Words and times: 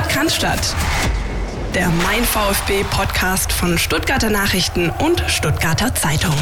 Podcast 0.00 0.74
der 1.74 1.88
Mein 2.04 2.24
VfB 2.24 2.84
Podcast 2.90 3.52
von 3.52 3.76
Stuttgarter 3.76 4.30
Nachrichten 4.30 4.88
und 4.88 5.20
Stuttgarter 5.28 5.94
Zeitung. 5.94 6.34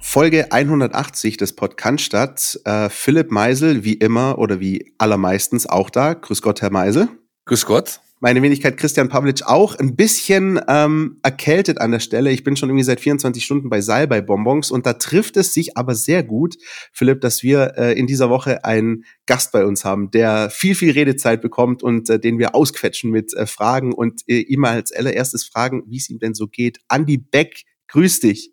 Folge 0.00 0.50
180 0.50 1.36
des 1.36 1.54
Podcast. 1.54 2.60
Äh, 2.64 2.88
Philipp 2.88 3.30
Meisel, 3.30 3.84
wie 3.84 3.92
immer 3.92 4.38
oder 4.38 4.60
wie 4.60 4.94
allermeistens 4.96 5.66
auch 5.66 5.90
da. 5.90 6.14
Grüß 6.14 6.40
Gott, 6.40 6.62
Herr 6.62 6.70
Meisel. 6.70 7.08
Grüß 7.44 7.66
Gott 7.66 8.00
meine 8.20 8.42
Wenigkeit 8.42 8.76
Christian 8.76 9.08
Pavlic 9.08 9.42
auch 9.46 9.76
ein 9.76 9.94
bisschen 9.94 10.60
ähm, 10.68 11.18
erkältet 11.22 11.80
an 11.80 11.92
der 11.92 12.00
Stelle. 12.00 12.30
Ich 12.30 12.44
bin 12.44 12.56
schon 12.56 12.68
irgendwie 12.68 12.84
seit 12.84 13.00
24 13.00 13.44
Stunden 13.44 13.70
bei 13.70 13.80
Salbei 13.80 14.20
Bonbons 14.20 14.70
und 14.70 14.86
da 14.86 14.94
trifft 14.94 15.36
es 15.36 15.54
sich 15.54 15.76
aber 15.76 15.94
sehr 15.94 16.22
gut, 16.22 16.56
Philipp, 16.92 17.20
dass 17.20 17.42
wir 17.42 17.74
äh, 17.76 17.98
in 17.98 18.06
dieser 18.06 18.30
Woche 18.30 18.64
einen 18.64 19.04
Gast 19.26 19.52
bei 19.52 19.64
uns 19.64 19.84
haben, 19.84 20.10
der 20.10 20.50
viel, 20.50 20.74
viel 20.74 20.92
Redezeit 20.92 21.40
bekommt 21.40 21.82
und 21.82 22.10
äh, 22.10 22.18
den 22.18 22.38
wir 22.38 22.54
ausquetschen 22.54 23.10
mit 23.10 23.34
äh, 23.34 23.46
Fragen 23.46 23.92
und 23.92 24.22
äh, 24.28 24.40
ihm 24.40 24.64
als 24.64 24.92
allererstes 24.92 25.44
fragen, 25.44 25.82
wie 25.86 25.98
es 25.98 26.10
ihm 26.10 26.18
denn 26.18 26.34
so 26.34 26.48
geht. 26.48 26.80
Andy 26.90 27.18
Beck, 27.18 27.62
grüß 27.88 28.20
dich. 28.20 28.52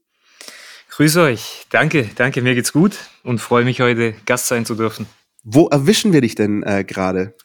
Grüß 0.90 1.18
euch. 1.18 1.66
Danke, 1.72 2.10
danke, 2.16 2.42
mir 2.42 2.56
geht's 2.56 2.72
gut 2.72 2.98
und 3.24 3.40
freue 3.40 3.66
mich 3.66 3.82
heute 3.82 4.16
Gast 4.26 4.48
sein 4.48 4.66
zu 4.66 4.76
dürfen. 4.76 5.08
Wo 5.44 5.68
erwischen 5.68 6.14
wir 6.14 6.22
dich 6.22 6.36
denn 6.36 6.64
äh, 6.64 6.84
gerade? 6.84 7.36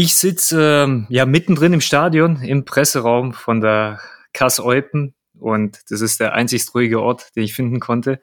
Ich 0.00 0.14
sitze 0.14 0.84
ähm, 0.84 1.06
ja 1.08 1.26
mittendrin 1.26 1.72
im 1.72 1.80
Stadion, 1.80 2.40
im 2.40 2.64
Presseraum 2.64 3.32
von 3.32 3.60
der 3.60 3.98
Kass 4.32 4.60
Eupen 4.60 5.16
und 5.36 5.80
das 5.90 6.02
ist 6.02 6.20
der 6.20 6.34
einzigst 6.34 6.72
ruhige 6.72 7.02
Ort, 7.02 7.34
den 7.34 7.42
ich 7.42 7.52
finden 7.52 7.80
konnte. 7.80 8.22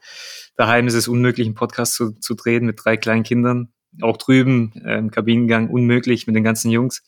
Daheim 0.55 0.87
ist 0.87 0.93
es 0.93 1.09
unmöglich, 1.09 1.47
einen 1.47 1.53
Podcast 1.53 1.95
zu, 1.95 2.13
zu 2.13 2.33
drehen 2.35 2.65
mit 2.65 2.79
drei 2.81 2.95
kleinen 2.95 3.23
Kindern. 3.23 3.73
Auch 4.01 4.15
drüben 4.15 4.71
äh, 4.85 4.97
im 4.97 5.11
Kabinengang 5.11 5.69
unmöglich 5.69 6.27
mit 6.27 6.37
den 6.37 6.45
ganzen 6.45 6.71
Jungs. 6.71 7.03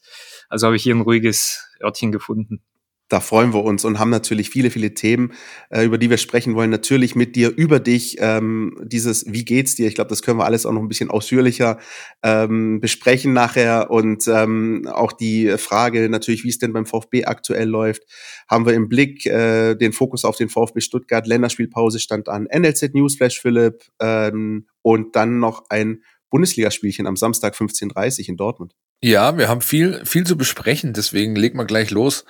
Also 0.49 0.65
habe 0.65 0.75
ich 0.75 0.83
hier 0.83 0.95
ein 0.95 0.99
ruhiges 1.01 1.73
Örtchen 1.81 2.11
gefunden 2.11 2.61
da 3.09 3.21
freuen 3.21 3.53
wir 3.53 3.63
uns 3.63 3.85
und 3.85 3.99
haben 3.99 4.09
natürlich 4.09 4.49
viele, 4.49 4.69
viele 4.69 4.93
Themen, 4.93 5.33
äh, 5.69 5.83
über 5.83 5.97
die 5.97 6.09
wir 6.09 6.17
sprechen 6.17 6.55
wollen. 6.55 6.69
Natürlich 6.69 7.15
mit 7.15 7.35
dir, 7.35 7.55
über 7.55 7.79
dich, 7.79 8.17
ähm, 8.19 8.77
dieses 8.83 9.25
Wie 9.31 9.45
geht's 9.45 9.75
dir? 9.75 9.87
Ich 9.87 9.95
glaube, 9.95 10.09
das 10.09 10.21
können 10.21 10.39
wir 10.39 10.45
alles 10.45 10.65
auch 10.65 10.73
noch 10.73 10.81
ein 10.81 10.89
bisschen 10.89 11.09
ausführlicher 11.09 11.79
ähm, 12.21 12.79
besprechen 12.81 13.31
nachher. 13.33 13.89
Und 13.91 14.27
ähm, 14.27 14.87
auch 14.91 15.13
die 15.13 15.57
Frage 15.57 16.09
natürlich, 16.09 16.43
wie 16.43 16.49
es 16.49 16.59
denn 16.59 16.73
beim 16.73 16.85
VfB 16.85 17.25
aktuell 17.25 17.69
läuft, 17.69 18.03
haben 18.49 18.65
wir 18.65 18.73
im 18.73 18.89
Blick. 18.89 19.25
Äh, 19.25 19.75
den 19.75 19.93
Fokus 19.93 20.25
auf 20.25 20.35
den 20.35 20.49
VfB 20.49 20.81
Stuttgart. 20.81 21.25
Länderspielpause 21.27 21.99
stand 21.99 22.27
an. 22.27 22.47
NLZ 22.53 22.93
Newsflash, 22.93 23.39
Philipp. 23.39 23.83
Ähm, 24.01 24.67
und 24.81 25.15
dann 25.15 25.39
noch 25.39 25.63
ein 25.69 26.01
Bundesligaspielchen 26.29 27.07
am 27.07 27.15
Samstag 27.15 27.55
15.30 27.55 28.27
in 28.27 28.37
Dortmund. 28.37 28.73
Ja, 29.01 29.37
wir 29.37 29.47
haben 29.47 29.61
viel, 29.61 30.03
viel 30.05 30.25
zu 30.25 30.37
besprechen, 30.37 30.93
deswegen 30.93 31.35
legen 31.35 31.57
wir 31.57 31.65
gleich 31.65 31.91
los. 31.91 32.25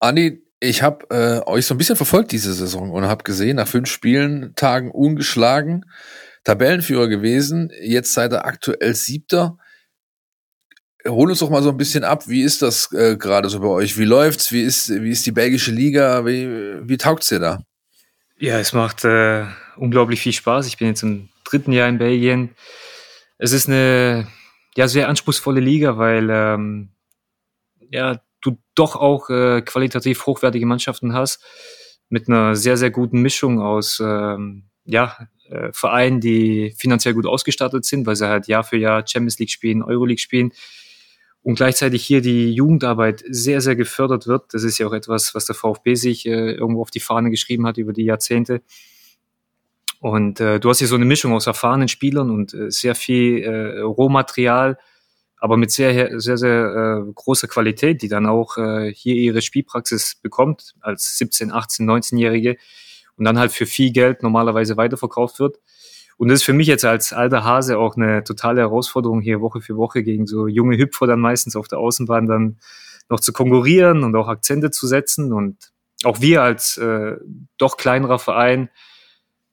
Andi, 0.00 0.42
ich 0.60 0.82
habe 0.82 1.06
äh, 1.10 1.48
euch 1.48 1.66
so 1.66 1.74
ein 1.74 1.78
bisschen 1.78 1.96
verfolgt 1.96 2.32
diese 2.32 2.52
Saison 2.52 2.90
und 2.90 3.04
habe 3.04 3.24
gesehen, 3.24 3.56
nach 3.56 3.68
fünf 3.68 3.90
Spielen, 3.90 4.54
Tagen 4.56 4.90
ungeschlagen, 4.90 5.84
Tabellenführer 6.44 7.08
gewesen, 7.08 7.70
jetzt 7.82 8.14
seid 8.14 8.32
ihr 8.32 8.44
aktuell 8.44 8.94
Siebter. 8.94 9.58
Hol 11.06 11.30
uns 11.30 11.38
doch 11.38 11.50
mal 11.50 11.62
so 11.62 11.70
ein 11.70 11.78
bisschen 11.78 12.04
ab, 12.04 12.28
wie 12.28 12.42
ist 12.42 12.60
das 12.62 12.92
äh, 12.92 13.16
gerade 13.16 13.48
so 13.48 13.60
bei 13.60 13.68
euch? 13.68 13.96
Wie 13.96 14.04
läuft's? 14.04 14.52
Wie 14.52 14.62
ist, 14.62 14.90
wie 14.90 15.10
ist 15.10 15.24
die 15.24 15.32
belgische 15.32 15.70
Liga? 15.70 16.26
Wie, 16.26 16.46
wie 16.82 16.96
taugt's 16.98 17.28
dir 17.28 17.38
da? 17.38 17.62
Ja, 18.38 18.58
es 18.58 18.72
macht 18.72 19.04
äh, 19.04 19.46
unglaublich 19.76 20.20
viel 20.20 20.32
Spaß. 20.32 20.66
Ich 20.66 20.78
bin 20.78 20.88
jetzt 20.88 21.02
im 21.02 21.28
dritten 21.44 21.72
Jahr 21.72 21.88
in 21.88 21.98
Belgien. 21.98 22.54
Es 23.38 23.52
ist 23.52 23.68
eine 23.68 24.26
ja, 24.76 24.88
sehr 24.88 25.08
anspruchsvolle 25.08 25.60
Liga, 25.60 25.96
weil 25.96 26.28
ähm, 26.30 26.90
ja, 27.90 28.20
doch 28.80 28.96
auch 28.96 29.30
äh, 29.30 29.62
qualitativ 29.62 30.26
hochwertige 30.26 30.66
Mannschaften 30.66 31.12
hast, 31.12 31.42
mit 32.08 32.28
einer 32.28 32.56
sehr, 32.56 32.76
sehr 32.76 32.90
guten 32.90 33.20
Mischung 33.22 33.60
aus 33.60 34.00
ähm, 34.04 34.64
ja, 34.84 35.16
äh, 35.48 35.70
Vereinen, 35.72 36.20
die 36.20 36.74
finanziell 36.76 37.14
gut 37.14 37.26
ausgestattet 37.26 37.84
sind, 37.84 38.06
weil 38.06 38.16
sie 38.16 38.28
halt 38.28 38.48
Jahr 38.48 38.64
für 38.64 38.76
Jahr 38.76 39.06
Champions 39.06 39.38
League 39.38 39.50
spielen, 39.50 39.82
Euroleague 39.82 40.18
spielen 40.18 40.52
und 41.42 41.54
gleichzeitig 41.54 42.04
hier 42.04 42.20
die 42.20 42.52
Jugendarbeit 42.52 43.24
sehr, 43.28 43.60
sehr 43.60 43.76
gefördert 43.76 44.26
wird. 44.26 44.52
Das 44.52 44.62
ist 44.62 44.78
ja 44.78 44.86
auch 44.86 44.92
etwas, 44.92 45.34
was 45.34 45.46
der 45.46 45.54
VfB 45.54 45.94
sich 45.94 46.26
äh, 46.26 46.52
irgendwo 46.52 46.82
auf 46.82 46.90
die 46.90 47.00
Fahne 47.00 47.30
geschrieben 47.30 47.66
hat 47.66 47.78
über 47.78 47.92
die 47.92 48.04
Jahrzehnte. 48.04 48.62
Und 50.00 50.40
äh, 50.40 50.58
du 50.60 50.70
hast 50.70 50.78
hier 50.78 50.88
so 50.88 50.94
eine 50.94 51.04
Mischung 51.04 51.32
aus 51.32 51.46
erfahrenen 51.46 51.88
Spielern 51.88 52.30
und 52.30 52.54
äh, 52.54 52.70
sehr 52.70 52.94
viel 52.94 53.42
äh, 53.42 53.80
Rohmaterial, 53.80 54.78
aber 55.40 55.56
mit 55.56 55.70
sehr, 55.70 56.20
sehr, 56.20 56.36
sehr 56.36 57.04
äh, 57.08 57.12
großer 57.12 57.48
Qualität, 57.48 58.02
die 58.02 58.08
dann 58.08 58.26
auch 58.26 58.58
äh, 58.58 58.92
hier 58.92 59.14
ihre 59.14 59.40
Spielpraxis 59.40 60.16
bekommt 60.22 60.74
als 60.80 61.16
17, 61.16 61.50
18, 61.50 61.88
19-Jährige 61.88 62.56
und 63.16 63.24
dann 63.24 63.38
halt 63.38 63.50
für 63.50 63.66
viel 63.66 63.90
Geld 63.90 64.22
normalerweise 64.22 64.76
weiterverkauft 64.76 65.40
wird. 65.40 65.58
Und 66.18 66.28
das 66.28 66.40
ist 66.40 66.44
für 66.44 66.52
mich 66.52 66.66
jetzt 66.66 66.84
als 66.84 67.14
alter 67.14 67.44
Hase 67.44 67.78
auch 67.78 67.96
eine 67.96 68.22
totale 68.22 68.60
Herausforderung, 68.60 69.22
hier 69.22 69.40
Woche 69.40 69.62
für 69.62 69.78
Woche 69.78 70.02
gegen 70.02 70.26
so 70.26 70.46
junge 70.46 70.76
Hüpfer 70.76 71.06
dann 71.06 71.20
meistens 71.20 71.56
auf 71.56 71.66
der 71.66 71.78
Außenbahn 71.78 72.26
dann 72.26 72.58
noch 73.08 73.20
zu 73.20 73.32
konkurrieren 73.32 74.04
und 74.04 74.14
auch 74.16 74.28
Akzente 74.28 74.70
zu 74.70 74.86
setzen. 74.86 75.32
Und 75.32 75.72
auch 76.04 76.20
wir 76.20 76.42
als 76.42 76.76
äh, 76.76 77.16
doch 77.56 77.78
kleinerer 77.78 78.18
Verein 78.18 78.68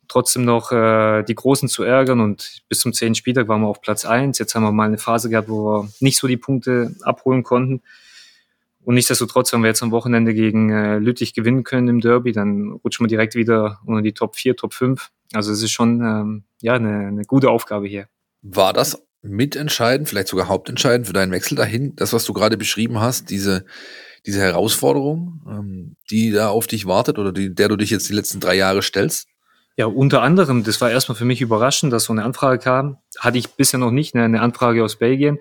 trotzdem 0.08 0.46
noch 0.46 0.72
äh, 0.72 1.24
die 1.24 1.36
Großen 1.36 1.70
zu 1.70 1.84
ärgern 1.84 2.20
und 2.20 2.62
bis 2.70 2.80
zum 2.80 2.94
zehnten 2.94 3.16
Spieltag 3.16 3.48
waren 3.48 3.62
wir 3.62 3.68
auf 3.68 3.82
Platz 3.82 4.06
eins. 4.06 4.40
Jetzt 4.40 4.56
haben 4.56 4.64
wir 4.64 4.72
mal 4.72 4.86
eine 4.86 4.98
Phase 4.98 5.30
gehabt, 5.30 5.50
wo 5.50 5.66
wir 5.66 5.90
nicht 6.00 6.18
so 6.18 6.28
die 6.28 6.38
Punkte 6.38 6.96
abholen 7.02 7.44
konnten. 7.44 7.82
Und 8.84 8.96
nichtsdestotrotz, 8.96 9.52
wenn 9.52 9.62
wir 9.62 9.68
jetzt 9.68 9.84
am 9.84 9.92
Wochenende 9.92 10.34
gegen 10.34 10.70
äh, 10.70 10.98
Lüttich 10.98 11.34
gewinnen 11.34 11.64
können 11.64 11.90
im 11.90 12.00
Derby, 12.00 12.32
dann 12.32 12.72
rutschen 12.84 13.04
wir 13.04 13.10
direkt 13.10 13.36
wieder 13.36 13.80
unter 13.86 14.02
die 14.02 14.14
Top 14.14 14.38
4, 14.38 14.56
Top 14.56 14.74
5. 14.74 15.10
Also 15.34 15.52
es 15.52 15.62
ist 15.62 15.72
schon 15.72 16.00
ähm, 16.00 16.44
ja, 16.62 16.76
eine, 16.76 17.08
eine 17.08 17.24
gute 17.24 17.50
Aufgabe 17.50 17.88
hier. 17.88 18.08
War 18.42 18.72
das 18.72 19.04
mitentscheidend, 19.22 20.08
vielleicht 20.08 20.30
sogar 20.30 20.48
hauptentscheidend 20.48 21.08
für 21.08 21.14
deinen 21.14 21.34
Wechsel 21.34 21.56
dahin, 21.56 21.96
das, 21.96 22.14
was 22.14 22.24
du 22.24 22.32
gerade 22.32 22.56
beschrieben 22.56 23.00
hast, 23.00 23.30
diese, 23.30 23.66
diese 24.26 24.40
Herausforderung, 24.40 25.42
ähm, 25.50 25.96
die 26.10 26.32
da 26.32 26.50
auf 26.50 26.68
dich 26.68 26.86
wartet 26.86 27.20
oder 27.20 27.34
die, 27.34 27.54
der 27.54 27.68
du 27.68 27.76
dich 27.76 27.90
jetzt 27.90 28.08
die 28.08 28.14
letzten 28.14 28.40
drei 28.40 28.56
Jahre 28.56 28.82
stellst? 28.82 29.28
Ja, 29.80 29.86
unter 29.86 30.24
anderem, 30.24 30.64
das 30.64 30.82
war 30.82 30.90
erstmal 30.90 31.16
für 31.16 31.26
mich 31.26 31.40
überraschend, 31.40 31.94
dass 31.94 32.06
so 32.06 32.14
eine 32.14 32.24
Anfrage 32.24 32.58
kam. 32.58 32.98
Hatte 33.20 33.38
ich 33.38 33.50
bisher 33.52 33.80
noch 33.80 33.92
nicht, 33.92 34.16
ne, 34.16 34.24
eine 34.24 34.42
Anfrage 34.42 34.84
aus 34.84 34.96
Belgien. 34.96 35.38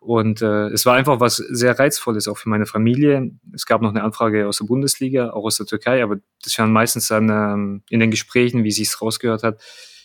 Und 0.00 0.42
äh, 0.42 0.68
es 0.70 0.86
war 0.86 0.96
einfach 0.96 1.20
was 1.20 1.36
sehr 1.36 1.78
Reizvolles, 1.78 2.26
auch 2.26 2.36
für 2.36 2.48
meine 2.48 2.66
Familie. 2.66 3.30
Es 3.54 3.66
gab 3.66 3.80
noch 3.80 3.90
eine 3.90 4.02
Anfrage 4.02 4.48
aus 4.48 4.58
der 4.58 4.64
Bundesliga, 4.64 5.30
auch 5.30 5.44
aus 5.44 5.58
der 5.58 5.66
Türkei, 5.66 6.02
aber 6.02 6.16
das 6.42 6.58
waren 6.58 6.72
meistens 6.72 7.08
dann 7.08 7.28
ähm, 7.28 7.82
in 7.90 8.00
den 8.00 8.10
Gesprächen, 8.10 8.64
wie 8.64 8.72
sie 8.72 8.82
es 8.82 9.00
rausgehört 9.00 9.44
hat, 9.44 9.62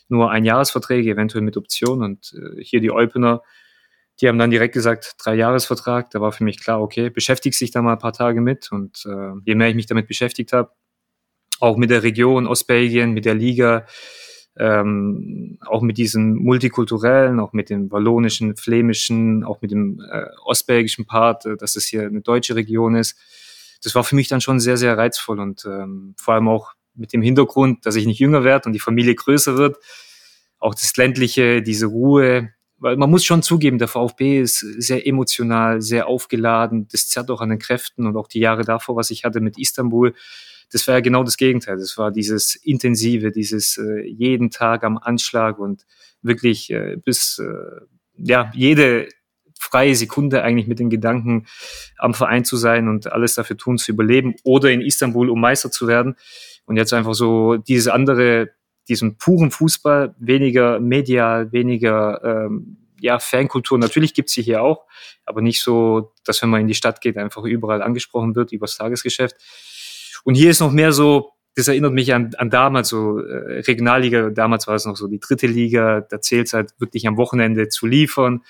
nur 0.10 0.30
Einjahresverträge, 0.30 1.10
eventuell 1.10 1.44
mit 1.44 1.58
Option. 1.58 2.04
Und 2.04 2.34
äh, 2.34 2.62
hier 2.62 2.82
die 2.82 2.92
Eupener, 2.92 3.42
die 4.22 4.28
haben 4.28 4.38
dann 4.38 4.52
direkt 4.52 4.76
gesagt, 4.76 5.16
drei 5.18 5.34
Jahresvertrag. 5.36 6.12
Da 6.12 6.22
war 6.22 6.32
für 6.34 6.44
mich 6.44 6.60
klar, 6.60 6.82
okay, 6.82 7.10
beschäftigst 7.10 7.62
dich 7.62 7.72
da 7.72 7.82
mal 7.82 7.94
ein 7.94 8.00
paar 8.00 8.14
Tage 8.14 8.42
mit. 8.42 8.72
Und 8.72 9.06
äh, 9.08 9.32
je 9.44 9.56
mehr 9.56 9.70
ich 9.70 9.76
mich 9.76 9.88
damit 9.88 10.08
beschäftigt 10.08 10.54
habe, 10.54 10.72
auch 11.60 11.78
mit 11.78 11.90
der 11.90 12.04
Region 12.04 12.48
Ostbelgien, 12.48 13.12
mit 13.12 13.26
der 13.26 13.36
Liga, 13.36 13.86
ähm, 14.58 15.58
auch 15.66 15.82
mit 15.82 15.98
diesen 15.98 16.36
multikulturellen, 16.36 17.40
auch 17.40 17.54
mit 17.54 17.70
dem 17.70 17.92
wallonischen, 17.92 18.56
flämischen, 18.56 19.44
auch 19.44 19.62
mit 19.62 19.72
dem 19.72 20.02
äh, 20.10 20.28
ostbelgischen 20.46 21.06
Part, 21.06 21.46
äh, 21.46 21.58
dass 21.58 21.76
es 21.76 21.86
hier 21.86 22.04
eine 22.04 22.22
deutsche 22.22 22.56
Region 22.56 22.96
ist. 22.96 23.18
Das 23.84 23.96
war 23.96 24.04
für 24.04 24.16
mich 24.16 24.30
dann 24.30 24.42
schon 24.42 24.60
sehr, 24.60 24.78
sehr 24.78 24.98
reizvoll 24.98 25.40
und 25.40 25.66
ähm, 25.66 26.16
vor 26.18 26.36
allem 26.36 26.48
auch 26.48 26.72
mit 26.94 27.12
dem 27.12 27.22
Hintergrund, 27.22 27.86
dass 27.86 27.96
ich 27.96 28.06
nicht 28.06 28.20
jünger 28.20 28.44
werde 28.44 28.68
und 28.68 28.74
die 28.74 28.80
Familie 28.80 29.16
größer 29.16 29.58
wird. 29.58 29.78
Auch 30.60 30.74
das 30.74 30.96
ländliche, 30.96 31.62
diese 31.62 31.88
Ruhe, 31.88 32.52
weil 32.78 32.96
man 32.96 33.10
muss 33.10 33.26
schon 33.26 33.44
zugeben, 33.44 33.78
der 33.78 33.88
VfB 33.88 34.40
ist 34.40 34.60
sehr 34.60 35.06
emotional, 35.06 35.82
sehr 35.82 36.08
aufgeladen. 36.08 36.88
Das 36.92 37.08
zerrt 37.08 37.30
auch 37.30 37.42
an 37.42 37.50
den 37.50 37.60
Kräften 37.60 38.08
und 38.08 38.16
auch 38.16 38.28
die 38.28 38.40
Jahre 38.40 38.64
davor, 38.64 38.96
was 38.96 39.12
ich 39.12 39.26
hatte 39.26 39.42
mit 39.42 39.58
Istanbul 39.58 40.14
das 40.76 40.86
war 40.90 40.96
ja 40.96 41.00
genau 41.00 41.24
das 41.24 41.38
Gegenteil. 41.38 41.78
Das 41.78 41.98
war 41.98 42.12
dieses 42.12 42.56
intensive, 42.56 43.32
dieses 43.32 43.78
äh, 43.78 44.02
jeden 44.02 44.52
Tag 44.52 44.84
am 44.84 44.98
Anschlag 44.98 45.58
und 45.58 45.86
wirklich 46.22 46.70
äh, 46.70 46.98
bis 46.98 47.40
äh, 47.40 47.86
ja 48.18 48.52
jede 48.54 49.08
freie 49.58 49.96
Sekunde 49.96 50.44
eigentlich 50.44 50.68
mit 50.68 50.80
den 50.80 50.90
Gedanken 50.90 51.46
am 51.98 52.14
Verein 52.14 52.44
zu 52.44 52.58
sein 52.58 52.90
und 52.90 53.10
alles 53.10 53.36
dafür 53.36 53.56
tun 53.56 53.78
zu 53.78 53.90
überleben 53.90 54.36
oder 54.44 54.70
in 54.70 54.82
Istanbul 54.82 55.30
um 55.30 55.40
Meister 55.40 55.72
zu 55.72 55.88
werden. 55.88 56.18
Und 56.66 56.76
jetzt 56.76 56.92
einfach 56.92 57.14
so 57.14 57.56
dieses 57.56 57.88
andere, 57.88 58.50
diesen 58.90 59.18
puren 59.18 59.52
Fußball, 59.52 60.14
weniger 60.20 60.82
medial, 60.82 61.54
weniger 61.54 62.22
ähm, 62.22 62.80
ja, 63.00 63.18
Fankultur. 63.20 63.78
Natürlich 63.78 64.14
gibt's 64.14 64.34
sie 64.34 64.42
hier 64.42 64.62
auch, 64.62 64.84
aber 65.26 65.42
nicht 65.42 65.62
so, 65.62 66.12
dass 66.26 66.42
wenn 66.42 66.50
man 66.50 66.60
in 66.60 66.68
die 66.68 66.76
Stadt 66.76 67.00
geht, 67.00 67.16
einfach 67.16 67.46
überall 67.46 67.82
angesprochen 67.82 68.36
wird 68.36 68.52
übers 68.52 68.76
Tagesgeschäft. 68.76 69.38
Und 70.26 70.34
hier 70.36 70.50
ist 70.50 70.60
noch 70.60 70.72
mehr 70.72 70.92
so, 70.92 71.34
das 71.56 71.68
erinnert 71.68 71.94
mich 71.94 72.14
an, 72.14 72.32
an 72.38 72.50
damals 72.50 72.90
so 72.90 73.20
äh, 73.20 73.60
Regionalliga, 73.62 74.32
damals 74.32 74.68
war 74.68 74.76
es 74.76 74.86
noch 74.86 74.98
so 74.98 75.08
die 75.08 75.20
dritte 75.20 75.48
Liga, 75.48 76.02
da 76.02 76.20
zählt 76.20 76.48
es 76.48 76.54
halt 76.54 76.74
wirklich 76.80 77.08
am 77.08 77.16
Wochenende 77.16 77.70
zu 77.70 77.86
liefern, 77.86 78.42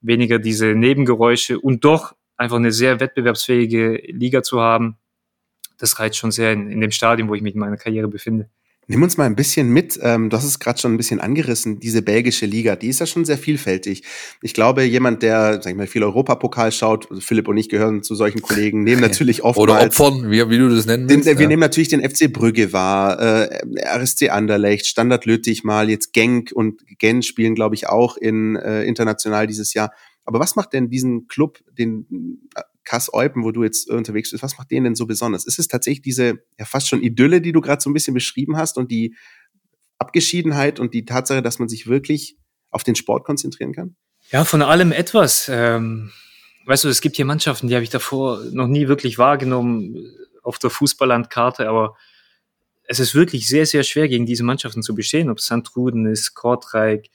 weniger 0.00 0.40
diese 0.40 0.74
Nebengeräusche 0.74 1.58
und 1.60 1.84
doch 1.84 2.14
einfach 2.36 2.56
eine 2.56 2.72
sehr 2.72 2.98
wettbewerbsfähige 2.98 4.02
Liga 4.08 4.42
zu 4.42 4.60
haben, 4.60 4.98
das 5.78 5.98
reizt 6.00 6.16
schon 6.16 6.32
sehr 6.32 6.52
in, 6.52 6.70
in 6.70 6.80
dem 6.80 6.90
Stadium, 6.90 7.28
wo 7.28 7.34
ich 7.34 7.42
mich 7.42 7.54
in 7.54 7.60
meiner 7.60 7.76
Karriere 7.76 8.08
befinde. 8.08 8.50
Nimm 8.92 9.02
uns 9.02 9.16
mal 9.16 9.24
ein 9.24 9.36
bisschen 9.36 9.70
mit. 9.70 9.98
Ähm, 10.02 10.28
du 10.28 10.36
hast 10.36 10.44
es 10.44 10.58
gerade 10.58 10.78
schon 10.78 10.92
ein 10.92 10.98
bisschen 10.98 11.18
angerissen. 11.18 11.80
Diese 11.80 12.02
belgische 12.02 12.44
Liga, 12.44 12.76
die 12.76 12.88
ist 12.88 13.00
ja 13.00 13.06
schon 13.06 13.24
sehr 13.24 13.38
vielfältig. 13.38 14.02
Ich 14.42 14.52
glaube, 14.52 14.82
jemand, 14.82 15.22
der, 15.22 15.62
sag 15.62 15.70
ich 15.70 15.76
mal, 15.76 15.86
viel 15.86 16.02
Europapokal 16.04 16.72
schaut, 16.72 17.10
also 17.10 17.22
Philipp 17.22 17.48
und 17.48 17.56
ich 17.56 17.70
gehören 17.70 18.02
zu 18.02 18.14
solchen 18.14 18.42
Kollegen, 18.42 18.84
nehmen 18.84 19.00
natürlich 19.00 19.44
oft 19.44 19.58
oder 19.58 19.80
Opfern, 19.80 20.30
wie, 20.30 20.46
wie 20.50 20.58
du 20.58 20.68
das 20.68 20.84
nennen 20.84 21.08
willst. 21.08 21.26
Den, 21.26 21.32
ja. 21.32 21.38
Wir 21.38 21.48
nehmen 21.48 21.60
natürlich 21.60 21.88
den 21.88 22.02
FC 22.02 22.30
Brügge 22.30 22.74
wahr, 22.74 23.18
äh, 23.18 23.62
RSC 23.82 24.28
Anderlecht, 24.28 24.86
Standard 24.86 25.24
Lüttich 25.24 25.64
mal, 25.64 25.88
jetzt 25.88 26.12
Genk 26.12 26.52
und 26.52 26.82
Gen 26.98 27.22
spielen, 27.22 27.54
glaube 27.54 27.74
ich, 27.74 27.88
auch 27.88 28.18
in 28.18 28.56
äh, 28.56 28.84
international 28.84 29.46
dieses 29.46 29.72
Jahr. 29.72 29.90
Aber 30.26 30.38
was 30.38 30.54
macht 30.54 30.74
denn 30.74 30.90
diesen 30.90 31.28
Club, 31.28 31.60
den 31.78 32.06
äh, 32.54 32.60
Kass 32.84 33.12
Eupen, 33.12 33.44
wo 33.44 33.52
du 33.52 33.62
jetzt 33.62 33.90
unterwegs 33.90 34.30
bist, 34.30 34.42
was 34.42 34.58
macht 34.58 34.70
den 34.70 34.84
denn 34.84 34.94
so 34.94 35.06
besonders? 35.06 35.46
Ist 35.46 35.58
es 35.58 35.68
tatsächlich 35.68 36.02
diese 36.02 36.44
ja 36.58 36.64
fast 36.64 36.88
schon 36.88 37.02
Idylle, 37.02 37.40
die 37.40 37.52
du 37.52 37.60
gerade 37.60 37.80
so 37.80 37.90
ein 37.90 37.94
bisschen 37.94 38.14
beschrieben 38.14 38.56
hast 38.56 38.76
und 38.76 38.90
die 38.90 39.14
Abgeschiedenheit 39.98 40.80
und 40.80 40.94
die 40.94 41.04
Tatsache, 41.04 41.42
dass 41.42 41.58
man 41.58 41.68
sich 41.68 41.86
wirklich 41.86 42.36
auf 42.70 42.82
den 42.82 42.96
Sport 42.96 43.24
konzentrieren 43.24 43.72
kann? 43.72 43.96
Ja, 44.30 44.44
von 44.44 44.62
allem 44.62 44.92
etwas. 44.92 45.48
Ähm, 45.52 46.10
weißt 46.66 46.84
du, 46.84 46.88
es 46.88 47.00
gibt 47.00 47.16
hier 47.16 47.24
Mannschaften, 47.24 47.68
die 47.68 47.74
habe 47.74 47.84
ich 47.84 47.90
davor 47.90 48.42
noch 48.50 48.66
nie 48.66 48.88
wirklich 48.88 49.18
wahrgenommen 49.18 49.96
auf 50.42 50.58
der 50.58 50.70
Fußballlandkarte, 50.70 51.68
aber 51.68 51.96
es 52.84 52.98
ist 52.98 53.14
wirklich 53.14 53.48
sehr, 53.48 53.66
sehr 53.66 53.84
schwer, 53.84 54.08
gegen 54.08 54.26
diese 54.26 54.44
Mannschaften 54.44 54.82
zu 54.82 54.94
bestehen, 54.94 55.30
ob 55.30 55.38
es 55.38 55.46
Sandruden 55.46 56.06
ist, 56.06 56.34
Kortrijk, 56.34 57.08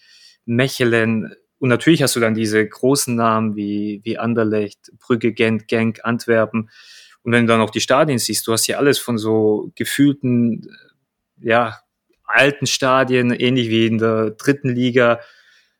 Mechelen, 0.45 1.33
und 1.59 1.69
natürlich 1.69 2.03
hast 2.03 2.15
du 2.15 2.19
dann 2.19 2.35
diese 2.35 2.65
großen 2.65 3.15
Namen 3.15 3.55
wie, 3.55 4.01
wie 4.03 4.17
Anderlecht, 4.17 4.91
Brügge, 4.99 5.33
Gent, 5.33 5.67
Genk, 5.67 6.01
Antwerpen. 6.03 6.69
Und 7.23 7.31
wenn 7.31 7.47
du 7.47 7.53
dann 7.53 7.61
auch 7.61 7.71
die 7.71 7.81
Stadien 7.81 8.19
siehst, 8.19 8.45
du 8.47 8.53
hast 8.53 8.65
hier 8.65 8.77
alles 8.77 8.99
von 8.99 9.17
so 9.17 9.71
gefühlten, 9.75 10.69
ja, 11.39 11.79
alten 12.23 12.67
Stadien, 12.67 13.31
ähnlich 13.31 13.69
wie 13.69 13.87
in 13.87 13.97
der 13.97 14.31
dritten 14.31 14.69
Liga, 14.69 15.19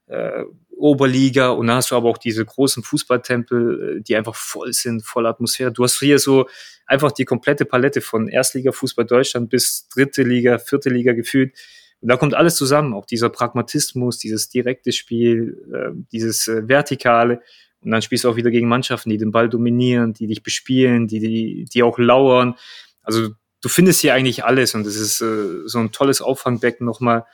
äh, 0.07 0.43
Oberliga. 0.75 1.49
Und 1.49 1.67
dann 1.67 1.77
hast 1.77 1.91
du 1.91 1.95
aber 1.95 2.09
auch 2.09 2.17
diese 2.17 2.45
großen 2.45 2.83
Fußballtempel, 2.83 3.97
äh, 3.97 4.01
die 4.01 4.15
einfach 4.15 4.35
voll 4.35 4.73
sind, 4.73 5.03
voll 5.03 5.27
Atmosphäre. 5.27 5.71
Du 5.71 5.83
hast 5.83 5.99
hier 5.99 6.19
so 6.19 6.47
einfach 6.85 7.11
die 7.11 7.25
komplette 7.25 7.65
Palette 7.65 8.01
von 8.01 8.27
Erstliga-Fußball 8.27 9.05
Deutschland 9.05 9.49
bis 9.49 9.87
dritte 9.89 10.23
Liga, 10.23 10.57
vierte 10.57 10.89
Liga 10.89 11.13
gefühlt 11.13 11.53
und 11.99 12.09
da 12.09 12.17
kommt 12.17 12.35
alles 12.35 12.55
zusammen, 12.55 12.93
auch 12.93 13.05
dieser 13.05 13.29
Pragmatismus, 13.29 14.19
dieses 14.19 14.49
direkte 14.49 14.91
Spiel, 14.91 15.57
äh, 15.73 15.99
dieses 16.11 16.47
äh, 16.47 16.67
Vertikale. 16.67 17.41
Und 17.81 17.91
dann 17.91 18.01
spielst 18.01 18.23
du 18.23 18.29
auch 18.29 18.35
wieder 18.35 18.51
gegen 18.51 18.67
Mannschaften, 18.67 19.09
die 19.09 19.17
den 19.17 19.31
Ball 19.31 19.49
dominieren, 19.49 20.13
die 20.13 20.27
dich 20.27 20.43
bespielen, 20.43 21.07
die, 21.07 21.19
die, 21.19 21.65
die 21.65 21.83
auch 21.83 21.97
lauern. 21.97 22.55
Also 23.01 23.29
du 23.61 23.69
findest 23.69 24.01
hier 24.01 24.13
eigentlich 24.13 24.43
alles 24.43 24.75
und 24.75 24.85
es 24.85 24.95
ist 24.95 25.21
äh, 25.21 25.67
so 25.67 25.79
ein 25.79 25.91
tolles 25.91 26.21
Auffangbecken 26.21 26.85
nochmal. 26.85 27.25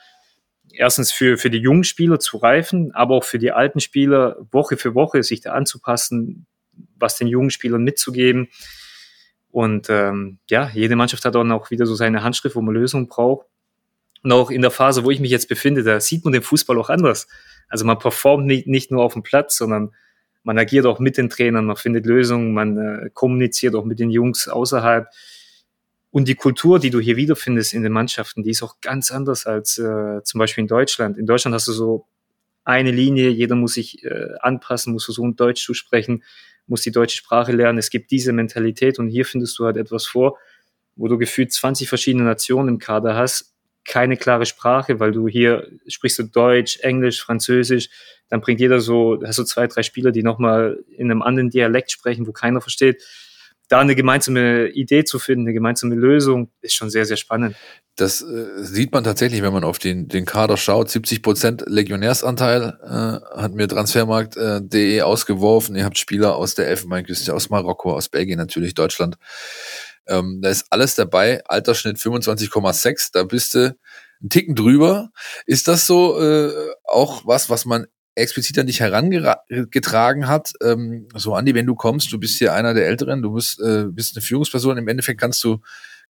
Erstens 0.72 1.12
für, 1.12 1.36
für 1.36 1.50
die 1.50 1.58
jungen 1.58 1.84
Spieler 1.84 2.18
zu 2.18 2.38
reifen, 2.38 2.92
aber 2.94 3.14
auch 3.14 3.24
für 3.24 3.38
die 3.38 3.52
alten 3.52 3.80
Spieler 3.80 4.36
Woche 4.50 4.76
für 4.76 4.94
Woche 4.94 5.22
sich 5.22 5.40
da 5.40 5.52
anzupassen, 5.52 6.46
was 6.96 7.16
den 7.16 7.28
jungen 7.28 7.50
Spielern 7.50 7.84
mitzugeben. 7.84 8.48
Und 9.50 9.88
ähm, 9.88 10.38
ja, 10.50 10.70
jede 10.70 10.96
Mannschaft 10.96 11.24
hat 11.24 11.36
dann 11.36 11.52
auch 11.52 11.70
wieder 11.70 11.86
so 11.86 11.94
seine 11.94 12.24
Handschrift, 12.24 12.56
wo 12.56 12.60
man 12.60 12.74
Lösungen 12.74 13.06
braucht. 13.06 13.46
Und 14.24 14.32
auch 14.32 14.50
in 14.50 14.62
der 14.62 14.70
Phase, 14.70 15.04
wo 15.04 15.10
ich 15.10 15.20
mich 15.20 15.30
jetzt 15.30 15.48
befinde, 15.48 15.82
da 15.82 16.00
sieht 16.00 16.24
man 16.24 16.32
den 16.32 16.42
Fußball 16.42 16.78
auch 16.78 16.88
anders. 16.88 17.28
Also 17.68 17.84
man 17.84 17.98
performt 17.98 18.46
nicht, 18.46 18.66
nicht 18.66 18.90
nur 18.90 19.04
auf 19.04 19.12
dem 19.12 19.22
Platz, 19.22 19.58
sondern 19.58 19.94
man 20.42 20.58
agiert 20.58 20.86
auch 20.86 20.98
mit 20.98 21.18
den 21.18 21.28
Trainern, 21.28 21.66
man 21.66 21.76
findet 21.76 22.06
Lösungen, 22.06 22.54
man 22.54 22.78
äh, 22.78 23.10
kommuniziert 23.12 23.74
auch 23.74 23.84
mit 23.84 24.00
den 24.00 24.10
Jungs 24.10 24.48
außerhalb. 24.48 25.08
Und 26.10 26.26
die 26.26 26.36
Kultur, 26.36 26.78
die 26.78 26.88
du 26.88 27.00
hier 27.00 27.16
wiederfindest 27.16 27.74
in 27.74 27.82
den 27.82 27.92
Mannschaften, 27.92 28.42
die 28.42 28.50
ist 28.50 28.62
auch 28.62 28.80
ganz 28.80 29.10
anders 29.10 29.44
als 29.44 29.76
äh, 29.76 30.22
zum 30.22 30.38
Beispiel 30.38 30.62
in 30.62 30.68
Deutschland. 30.68 31.18
In 31.18 31.26
Deutschland 31.26 31.54
hast 31.54 31.68
du 31.68 31.72
so 31.72 32.06
eine 32.64 32.92
Linie, 32.92 33.28
jeder 33.28 33.56
muss 33.56 33.74
sich 33.74 34.04
äh, 34.04 34.28
anpassen, 34.40 34.94
muss 34.94 35.04
versuchen, 35.04 35.36
Deutsch 35.36 35.62
zu 35.62 35.74
sprechen, 35.74 36.22
muss 36.66 36.80
die 36.80 36.92
deutsche 36.92 37.18
Sprache 37.18 37.52
lernen. 37.52 37.78
Es 37.78 37.90
gibt 37.90 38.10
diese 38.10 38.32
Mentalität 38.32 38.98
und 38.98 39.08
hier 39.08 39.26
findest 39.26 39.58
du 39.58 39.66
halt 39.66 39.76
etwas 39.76 40.06
vor, 40.06 40.38
wo 40.96 41.08
du 41.08 41.18
gefühlt 41.18 41.52
20 41.52 41.90
verschiedene 41.90 42.24
Nationen 42.24 42.68
im 42.70 42.78
Kader 42.78 43.16
hast 43.16 43.53
keine 43.84 44.16
klare 44.16 44.46
Sprache, 44.46 45.00
weil 45.00 45.12
du 45.12 45.28
hier 45.28 45.68
sprichst 45.86 46.18
du 46.18 46.22
Deutsch, 46.24 46.78
Englisch, 46.80 47.22
Französisch, 47.22 47.90
dann 48.28 48.40
bringt 48.40 48.60
jeder 48.60 48.80
so, 48.80 49.20
hast 49.24 49.38
du 49.38 49.44
zwei, 49.44 49.66
drei 49.66 49.82
Spieler, 49.82 50.10
die 50.10 50.22
nochmal 50.22 50.82
in 50.96 51.10
einem 51.10 51.22
anderen 51.22 51.50
Dialekt 51.50 51.90
sprechen, 51.92 52.26
wo 52.26 52.32
keiner 52.32 52.60
versteht. 52.60 53.02
Da 53.68 53.80
eine 53.80 53.94
gemeinsame 53.94 54.68
Idee 54.68 55.04
zu 55.04 55.18
finden, 55.18 55.46
eine 55.46 55.54
gemeinsame 55.54 55.94
Lösung, 55.94 56.50
ist 56.60 56.74
schon 56.74 56.90
sehr, 56.90 57.06
sehr 57.06 57.16
spannend. 57.16 57.56
Das 57.96 58.20
äh, 58.20 58.46
sieht 58.56 58.92
man 58.92 59.04
tatsächlich, 59.04 59.40
wenn 59.42 59.52
man 59.52 59.64
auf 59.64 59.78
den, 59.78 60.08
den 60.08 60.26
Kader 60.26 60.56
schaut. 60.56 60.90
70 60.90 61.22
Prozent 61.22 61.64
Legionärsanteil 61.66 62.78
äh, 62.82 63.40
hat 63.40 63.54
mir 63.54 63.68
Transfermarkt.de 63.68 64.98
äh, 64.98 65.02
ausgeworfen. 65.02 65.76
Ihr 65.76 65.84
habt 65.84 65.96
Spieler 65.96 66.36
aus 66.36 66.54
der 66.54 66.68
Elfenbeinküste, 66.68 67.32
aus 67.32 67.48
Marokko, 67.48 67.94
aus 67.94 68.10
Belgien 68.10 68.38
natürlich, 68.38 68.74
Deutschland. 68.74 69.16
Ähm, 70.06 70.40
da 70.42 70.50
ist 70.50 70.66
alles 70.70 70.94
dabei. 70.94 71.44
Altersschnitt 71.46 71.96
25,6. 71.96 73.10
Da 73.12 73.24
bist 73.24 73.54
du 73.54 73.76
einen 74.20 74.30
Ticken 74.30 74.54
drüber. 74.54 75.10
Ist 75.46 75.68
das 75.68 75.86
so 75.86 76.20
äh, 76.20 76.52
auch 76.84 77.26
was, 77.26 77.50
was 77.50 77.64
man 77.64 77.86
explizit 78.14 78.58
an 78.58 78.66
dich 78.66 78.80
herangetragen 78.80 80.28
hat? 80.28 80.52
Ähm, 80.62 81.08
so, 81.14 81.34
Andi, 81.34 81.54
wenn 81.54 81.66
du 81.66 81.74
kommst, 81.74 82.12
du 82.12 82.18
bist 82.18 82.38
hier 82.38 82.54
einer 82.54 82.74
der 82.74 82.86
Älteren, 82.86 83.22
du 83.22 83.32
bist, 83.34 83.60
äh, 83.60 83.84
bist 83.88 84.16
eine 84.16 84.22
Führungsperson. 84.22 84.78
Im 84.78 84.88
Endeffekt 84.88 85.20
kannst 85.20 85.42
du 85.44 85.58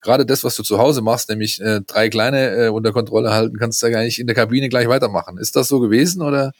gerade 0.01 0.27
das, 0.27 0.45
was 0.45 0.55
du 0.55 0.63
zu 0.63 0.79
Hause 0.79 1.03
machst, 1.03 1.29
nämlich 1.29 1.61
äh, 1.61 1.81
drei 1.81 2.09
Kleine 2.11 2.67
äh, 2.67 2.69
unter 2.69 2.93
Kontrolle 2.93 3.33
halten, 3.33 3.59
kannst 3.59 3.83
du 3.83 3.87
ja 3.87 3.93
gar 3.93 4.03
nicht 4.03 4.19
in 4.19 4.27
der 4.27 4.37
Kabine 4.37 4.69
gleich 4.69 4.87
weitermachen. 4.89 5.39
Ist 5.39 5.57
das 5.57 5.69
so 5.69 5.81
gewesen 5.81 6.23
oder? 6.23 6.53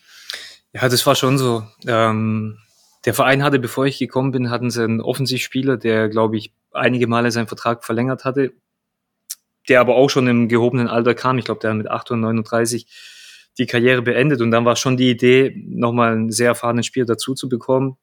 Ja, 0.73 0.89
das 0.89 1.07
war 1.07 1.15
schon 1.15 1.39
so. 1.39 1.63
Ähm, 1.87 2.59
der 3.05 3.15
Verein 3.15 3.43
hatte, 3.43 3.59
bevor 3.59 3.87
ich 3.87 3.99
gekommen 3.99 4.31
bin, 4.31 4.51
hatten 4.51 4.71
sie 4.71 4.83
einen 4.83 5.01
Offensivspieler, 5.01 5.77
der, 5.77 6.09
glaube 6.09 6.37
ich, 6.37 6.53
einige 6.73 7.07
Male 7.07 7.31
seinen 7.31 7.47
Vertrag 7.47 7.85
verlängert 7.85 8.25
hatte, 8.25 8.53
der 9.69 9.81
aber 9.81 9.97
auch 9.97 10.09
schon 10.09 10.27
im 10.27 10.49
gehobenen 10.49 10.89
Alter 10.89 11.15
kam. 11.15 11.39
Ich 11.39 11.45
glaube, 11.45 11.61
der 11.61 11.71
hat 11.71 11.77
mit 11.77 11.89
8 11.89 12.11
oder 12.11 12.21
39 12.21 12.87
die 13.59 13.67
Karriere 13.67 14.03
beendet 14.03 14.41
und 14.41 14.51
dann 14.51 14.65
war 14.65 14.77
schon 14.77 14.97
die 14.97 15.11
Idee, 15.11 15.55
nochmal 15.67 16.13
einen 16.13 16.33
sehr 16.33 16.49
erfahrenen 16.49 16.83
Spieler 16.83 17.07
dazu 17.07 17.35
zu 17.35 17.49
bekommen, 17.49 17.97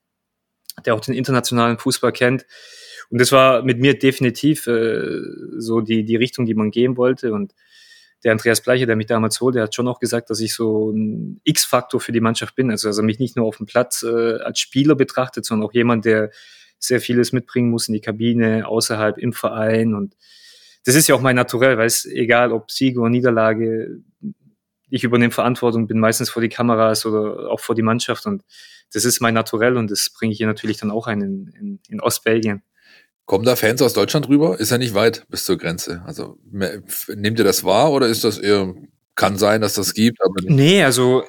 der 0.86 0.96
auch 0.96 1.02
den 1.02 1.16
internationalen 1.16 1.78
Fußball 1.78 2.12
kennt. 2.12 2.46
Und 3.10 3.20
das 3.20 3.34
war 3.34 3.64
mit 3.64 3.80
mir 3.80 4.00
definitiv 4.00 4.68
äh, 4.68 5.20
so 5.58 5.82
die, 5.82 6.06
die 6.06 6.16
Richtung, 6.16 6.46
die 6.46 6.54
man 6.54 6.72
gehen 6.72 6.96
wollte. 6.96 7.34
Und 7.34 7.54
der 8.24 8.32
Andreas 8.32 8.62
Bleicher, 8.62 8.86
der 8.86 8.96
mich 8.96 9.08
damals 9.08 9.42
holte, 9.42 9.58
der 9.58 9.64
hat 9.64 9.76
schon 9.76 9.88
auch 9.88 10.00
gesagt, 10.00 10.30
dass 10.30 10.40
ich 10.40 10.54
so 10.54 10.92
ein 10.92 11.42
X-Faktor 11.44 12.00
für 12.00 12.12
die 12.12 12.22
Mannschaft 12.22 12.56
bin. 12.56 12.70
Also, 12.70 12.88
also 12.88 13.02
mich 13.02 13.20
nicht 13.20 13.36
nur 13.36 13.48
auf 13.48 13.58
dem 13.58 13.66
Platz 13.66 14.04
äh, 14.04 14.36
als 14.42 14.60
Spieler 14.60 14.96
betrachtet, 14.96 15.46
sondern 15.46 15.68
auch 15.68 15.74
jemand, 15.74 16.06
der 16.06 16.32
sehr 16.78 17.02
vieles 17.02 17.32
mitbringen 17.32 17.70
muss 17.70 17.88
in 17.88 17.94
die 17.94 18.02
Kabine, 18.02 18.68
außerhalb, 18.68 19.18
im 19.18 19.34
Verein. 19.34 19.94
Und 19.96 20.16
das 20.84 20.96
ist 20.96 21.08
ja 21.08 21.16
auch 21.16 21.22
mein 21.22 21.36
Naturell, 21.36 21.78
weil 21.78 21.88
es 21.88 22.06
egal, 22.06 22.52
ob 22.52 22.72
Sieg 22.72 22.98
oder 22.98 23.10
Niederlage, 23.10 24.02
ich 24.90 25.04
übernehme 25.04 25.32
Verantwortung, 25.32 25.88
bin 25.88 26.00
meistens 26.00 26.30
vor 26.30 26.42
die 26.42 26.50
Kameras 26.50 27.06
oder 27.06 27.50
auch 27.50 27.60
vor 27.60 27.76
die 27.76 27.82
Mannschaft. 27.82 28.26
Und 28.26 28.44
das 28.94 29.06
ist 29.06 29.22
mein 29.22 29.34
Naturell 29.34 29.78
und 29.78 29.90
das 29.90 30.10
bringe 30.10 30.34
ich 30.34 30.38
hier 30.38 30.48
natürlich 30.48 30.78
dann 30.78 30.92
auch 30.92 31.08
ein 31.08 31.22
in, 31.22 31.48
in, 31.48 31.80
in 31.88 32.02
Ostbelgien. 32.02 32.62
Kommen 33.26 33.46
da 33.46 33.56
Fans 33.56 33.82
aus 33.82 33.94
Deutschland 33.94 34.28
rüber? 34.28 34.60
Ist 34.60 34.72
ja 34.72 34.78
nicht 34.78 34.94
weit 34.94 35.26
bis 35.30 35.46
zur 35.46 35.58
Grenze. 35.58 36.02
Also 36.06 36.38
nehmt 36.52 37.40
ihr 37.40 37.46
das 37.46 37.64
wahr 37.64 37.92
oder 37.92 38.08
ist 38.08 38.24
das 38.24 38.38
eher, 38.38 38.74
kann 39.16 39.38
sein, 39.38 39.62
dass 39.62 39.76
das 39.76 39.94
gibt? 39.94 40.22
Aber 40.22 40.34
nee, 40.44 40.84
also 40.84 41.24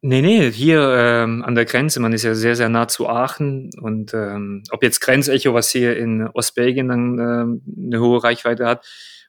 Nee, 0.00 0.22
nee, 0.22 0.52
hier 0.52 0.94
ähm, 0.96 1.42
an 1.42 1.56
der 1.56 1.64
Grenze, 1.64 1.98
man 1.98 2.12
ist 2.12 2.22
ja 2.22 2.36
sehr, 2.36 2.54
sehr 2.54 2.68
nah 2.68 2.86
zu 2.86 3.08
Aachen 3.08 3.70
und 3.80 4.14
ähm, 4.14 4.62
ob 4.70 4.84
jetzt 4.84 5.00
Grenzecho, 5.00 5.54
was 5.54 5.70
hier 5.70 5.96
in 5.96 6.28
Ostbelgien 6.28 6.86
dann 6.88 7.18
ähm, 7.18 7.62
eine 7.76 8.00
hohe 8.00 8.22
Reichweite 8.22 8.64
hat, 8.64 8.86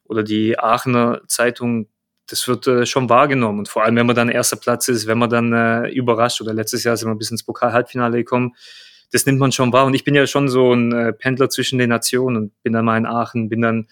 oder 0.10 0.24
die 0.24 0.60
Aachener 0.60 1.22
Zeitung, 1.27 1.88
das 2.27 2.48
wird 2.48 2.67
äh, 2.67 2.86
schon 2.86 3.10
wahrgenommen. 3.10 3.60
Und 3.60 3.69
vor 3.69 3.84
allem, 3.84 3.96
wenn 3.96 4.05
man 4.05 4.15
dann 4.15 4.29
erster 4.29 4.58
Platz 4.58 4.88
ist, 4.89 5.08
wenn 5.08 5.17
man 5.17 5.29
dann 5.31 5.53
äh, 5.53 5.89
überrascht, 5.89 6.41
oder 6.41 6.53
letztes 6.53 6.84
Jahr 6.84 6.98
sind 6.98 7.10
wir 7.10 7.15
bis 7.15 7.31
ins 7.31 7.43
Pokal-Halbfinale 7.43 8.17
gekommen, 8.17 8.55
das 9.11 9.25
nimmt 9.25 9.39
man 9.39 9.51
schon 9.51 9.73
wahr. 9.73 9.85
Und 9.85 9.93
ich 9.93 10.03
bin 10.03 10.15
ja 10.15 10.27
schon 10.27 10.49
so 10.49 10.73
ein 10.73 10.91
äh, 10.91 11.13
Pendler 11.13 11.49
zwischen 11.49 11.79
den 11.79 11.89
Nationen 11.89 12.37
und 12.37 12.63
bin 12.63 12.73
dann 12.73 12.85
mal 12.85 12.97
in 12.97 13.05
Aachen, 13.05 13.49
bin 13.49 13.61
dann 13.61 13.87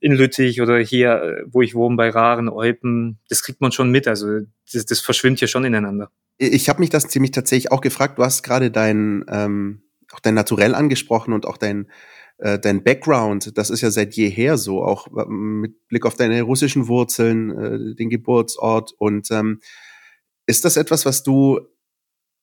in 0.00 0.12
Lüttich 0.12 0.60
oder 0.60 0.78
hier, 0.78 1.22
äh, 1.22 1.44
wo 1.46 1.62
ich 1.62 1.74
wohne, 1.74 1.96
bei 1.96 2.10
Raren, 2.10 2.48
Eupen, 2.48 3.18
das 3.28 3.42
kriegt 3.42 3.60
man 3.60 3.72
schon 3.72 3.90
mit. 3.90 4.06
Also 4.08 4.40
das, 4.72 4.86
das 4.86 5.00
verschwimmt 5.00 5.40
ja 5.40 5.46
schon 5.46 5.64
ineinander. 5.64 6.10
Ich 6.38 6.68
habe 6.68 6.80
mich 6.80 6.90
das 6.90 7.08
ziemlich 7.08 7.30
tatsächlich 7.30 7.72
auch 7.72 7.80
gefragt. 7.80 8.18
Du 8.18 8.24
hast 8.24 8.42
gerade 8.42 8.70
dein, 8.70 9.24
ähm, 9.28 9.82
auch 10.12 10.20
dein 10.20 10.34
Naturell 10.34 10.74
angesprochen 10.74 11.32
und 11.32 11.46
auch 11.46 11.56
dein, 11.56 11.90
äh, 12.38 12.58
dein 12.58 12.84
Background. 12.84 13.56
Das 13.56 13.70
ist 13.70 13.80
ja 13.80 13.90
seit 13.90 14.14
jeher 14.14 14.58
so, 14.58 14.82
auch 14.82 15.08
ähm, 15.16 15.60
mit 15.60 15.88
Blick 15.88 16.04
auf 16.04 16.14
deine 16.14 16.42
russischen 16.42 16.88
Wurzeln, 16.88 17.50
äh, 17.50 17.94
den 17.94 18.10
Geburtsort. 18.10 18.92
Und 18.98 19.30
ähm, 19.30 19.60
ist 20.46 20.64
das 20.64 20.76
etwas, 20.76 21.06
was 21.06 21.22
du 21.22 21.60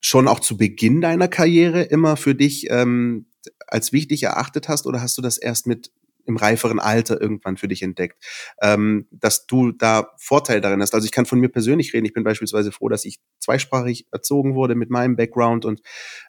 schon 0.03 0.27
auch 0.27 0.39
zu 0.39 0.57
Beginn 0.57 1.01
deiner 1.01 1.27
Karriere 1.27 1.81
immer 1.81 2.17
für 2.17 2.35
dich 2.35 2.67
ähm, 2.69 3.25
als 3.67 3.93
wichtig 3.93 4.23
erachtet 4.23 4.67
hast 4.67 4.85
oder 4.85 5.01
hast 5.01 5.17
du 5.17 5.21
das 5.21 5.37
erst 5.37 5.65
mit 5.65 5.91
im 6.25 6.37
reiferen 6.37 6.79
Alter 6.79 7.19
irgendwann 7.19 7.57
für 7.57 7.67
dich 7.67 7.81
entdeckt, 7.81 8.23
ähm, 8.61 9.07
dass 9.11 9.45
du 9.45 9.71
da 9.71 10.09
Vorteil 10.17 10.61
darin 10.61 10.81
hast. 10.81 10.93
Also 10.93 11.05
ich 11.05 11.11
kann 11.11 11.25
von 11.25 11.39
mir 11.39 11.49
persönlich 11.49 11.93
reden. 11.93 12.05
Ich 12.05 12.13
bin 12.13 12.23
beispielsweise 12.23 12.71
froh, 12.71 12.87
dass 12.87 13.03
ich 13.03 13.19
zweisprachig 13.39 14.07
erzogen 14.11 14.55
wurde 14.55 14.75
mit 14.75 14.89
meinem 14.89 15.15
Background 15.15 15.65
und 15.65 15.81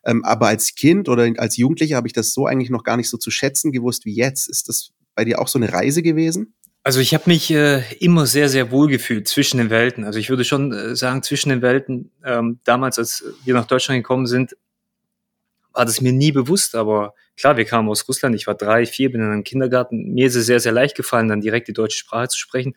ähm, 0.05 0.25
aber 0.25 0.49
als 0.49 0.75
Kind 0.75 1.09
oder 1.09 1.31
als 1.37 1.57
Jugendlicher 1.57 1.97
habe 1.97 2.09
ich 2.09 2.13
das 2.13 2.33
so 2.33 2.47
eigentlich 2.47 2.71
noch 2.71 2.83
gar 2.83 2.97
nicht 2.97 3.09
so 3.09 3.19
zu 3.19 3.31
schätzen 3.31 3.71
gewusst 3.71 4.05
wie 4.05 4.15
jetzt. 4.15 4.49
Ist 4.49 4.69
das 4.69 4.91
bei 5.15 5.25
dir 5.25 5.41
auch 5.41 5.49
so 5.49 5.59
eine 5.59 5.73
Reise 5.73 6.03
gewesen? 6.03 6.55
Also 6.87 7.01
ich 7.01 7.15
habe 7.15 7.25
mich 7.27 7.51
äh, 7.51 7.83
immer 7.95 8.27
sehr, 8.27 8.51
sehr 8.51 8.71
wohl 8.71 8.89
gefühlt 8.89 9.27
zwischen 9.27 9.57
den 9.57 9.71
Welten. 9.71 10.05
Also 10.05 10.19
ich 10.19 10.29
würde 10.29 10.45
schon 10.45 10.71
äh, 10.71 10.95
sagen, 10.95 11.23
zwischen 11.23 11.49
den 11.49 11.63
Welten, 11.63 12.11
ähm, 12.23 12.61
damals, 12.65 12.99
als 12.99 13.25
wir 13.43 13.55
nach 13.55 13.67
Deutschland 13.67 14.03
gekommen 14.03 14.27
sind, 14.27 14.55
war 15.73 15.87
das 15.87 16.03
mir 16.03 16.13
nie 16.13 16.31
bewusst, 16.31 16.75
aber 16.75 17.15
klar, 17.39 17.57
wir 17.57 17.65
kamen 17.65 17.89
aus 17.89 18.07
Russland, 18.07 18.37
ich 18.37 18.47
war 18.47 18.55
drei, 18.55 18.85
vier, 18.85 19.11
bin 19.11 19.23
in 19.23 19.31
einem 19.31 19.45
Kindergarten. 19.45 20.13
Mir 20.13 20.27
ist 20.27 20.35
es 20.35 20.45
sehr, 20.45 20.61
sehr 20.61 20.73
leicht 20.73 20.95
gefallen, 20.95 21.29
dann 21.29 21.41
direkt 21.41 21.69
die 21.69 21.73
deutsche 21.73 21.97
Sprache 21.97 22.29
zu 22.29 22.39
sprechen. 22.39 22.77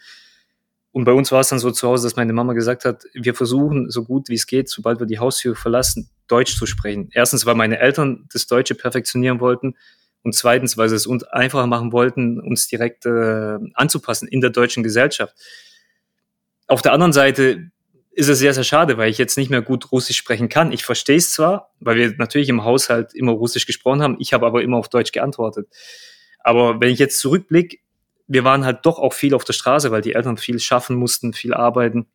Und 0.94 1.04
bei 1.04 1.12
uns 1.12 1.32
war 1.34 1.42
es 1.42 1.50
dann 1.50 1.60
so 1.60 1.70
zu 1.70 1.86
Hause, 1.86 2.08
dass 2.08 2.16
meine 2.16 2.32
Mama 2.32 2.54
gesagt 2.54 2.86
hat, 2.86 3.04
wir 3.14 3.36
versuchen 3.36 3.92
so 3.92 4.06
gut 4.06 4.30
wie 4.30 4.36
es 4.36 4.48
geht, 4.48 4.70
sobald 4.70 5.02
wir 5.02 5.06
die 5.06 5.20
Haustür 5.20 5.54
verlassen, 5.54 6.10
Deutsch 6.28 6.58
zu 6.58 6.66
sprechen. 6.66 7.10
Erstens, 7.12 7.46
weil 7.46 7.56
meine 7.56 7.78
Eltern 7.80 8.26
das 8.32 8.48
Deutsche 8.48 8.74
perfektionieren 8.74 9.42
wollten 9.42 9.76
und 10.27 10.34
zweitens, 10.34 10.77
weil 10.77 10.89
sie 10.89 10.96
es 10.98 11.07
uns 11.07 11.24
einfacher 11.24 11.67
machen 11.67 11.93
wollten, 11.93 12.41
uns 12.41 12.67
direkt 12.67 13.05
äh, 13.05 13.57
anzupassen 13.75 14.27
in 14.27 14.41
der 14.41 14.50
deutschen 14.50 14.84
Gesellschaft. 14.84 15.34
Auf 16.67 16.81
der 16.81 16.91
anderen 16.91 17.13
Seite 17.13 17.72
ist 18.12 18.27
es 18.27 18.39
sehr, 18.39 18.53
sehr 18.53 18.65
schade, 18.65 18.98
weil 18.98 19.10
ich 19.10 19.17
jetzt 19.17 19.38
nicht 19.38 19.50
mehr 19.50 19.62
gut 19.62 19.89
Russisch 19.93 20.17
sprechen 20.17 20.50
kann. 20.50 20.74
Ich 20.74 20.84
verstehe 20.84 21.15
es 21.15 21.31
zwar, 21.31 21.72
weil 21.79 21.96
wir 21.96 22.13
natürlich 22.17 22.50
im 22.50 22.65
Haushalt 22.65 23.15
immer 23.15 23.31
Russisch 23.31 23.65
gesprochen 23.65 24.01
haben, 24.01 24.17
ich 24.19 24.34
habe 24.34 24.46
aber 24.46 24.62
immer 24.63 24.75
auf 24.75 24.89
Deutsch 24.89 25.13
geantwortet. 25.13 25.69
Aber 26.41 26.81
wenn 26.81 26.89
ich 26.89 27.00
jetzt 27.00 27.19
zurückblicke, 27.19 27.77
wir 28.27 28.43
waren 28.43 28.65
halt 28.65 28.86
doch 28.86 29.00
auch 29.00 29.13
viel 29.13 29.34
auf 29.34 29.46
der 29.46 29.53
Straße, 29.53 29.91
weil 29.91 30.01
die 30.01 30.13
Eltern 30.13 30.36
viel 30.36 30.60
schaffen 30.60 30.98
mussten, 30.98 31.31
viel 31.31 31.53
arbeiten, 31.53 32.07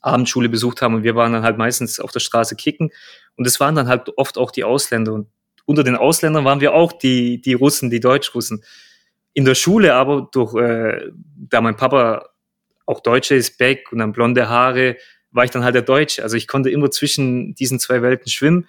Abendschule 0.00 0.48
besucht 0.48 0.80
haben 0.80 0.94
und 0.94 1.02
wir 1.02 1.16
waren 1.16 1.32
dann 1.32 1.42
halt 1.42 1.58
meistens 1.58 1.98
auf 1.98 2.12
der 2.12 2.20
Straße 2.20 2.54
kicken. 2.54 2.92
Und 3.36 3.48
es 3.48 3.58
waren 3.58 3.74
dann 3.74 3.88
halt 3.88 4.16
oft 4.16 4.38
auch 4.38 4.52
die 4.52 4.62
Ausländer. 4.62 5.12
Und 5.12 5.26
unter 5.66 5.84
den 5.84 5.96
Ausländern 5.96 6.44
waren 6.44 6.60
wir 6.60 6.72
auch 6.72 6.92
die, 6.92 7.40
die 7.40 7.54
Russen, 7.54 7.90
die 7.90 8.00
Deutschrussen. 8.00 8.64
In 9.34 9.44
der 9.44 9.54
Schule 9.54 9.94
aber, 9.94 10.28
durch, 10.32 10.54
äh, 10.54 11.10
da 11.50 11.60
mein 11.60 11.76
Papa 11.76 12.30
auch 12.86 13.00
Deutsche 13.00 13.34
ist 13.34 13.58
Beck 13.58 13.92
und 13.92 13.98
dann 13.98 14.12
blonde 14.12 14.48
Haare, 14.48 14.96
war 15.32 15.44
ich 15.44 15.50
dann 15.50 15.64
halt 15.64 15.74
der 15.74 15.82
Deutsche. 15.82 16.22
Also 16.22 16.36
ich 16.36 16.46
konnte 16.46 16.70
immer 16.70 16.90
zwischen 16.90 17.54
diesen 17.54 17.78
zwei 17.78 18.00
Welten 18.00 18.30
schwimmen 18.30 18.66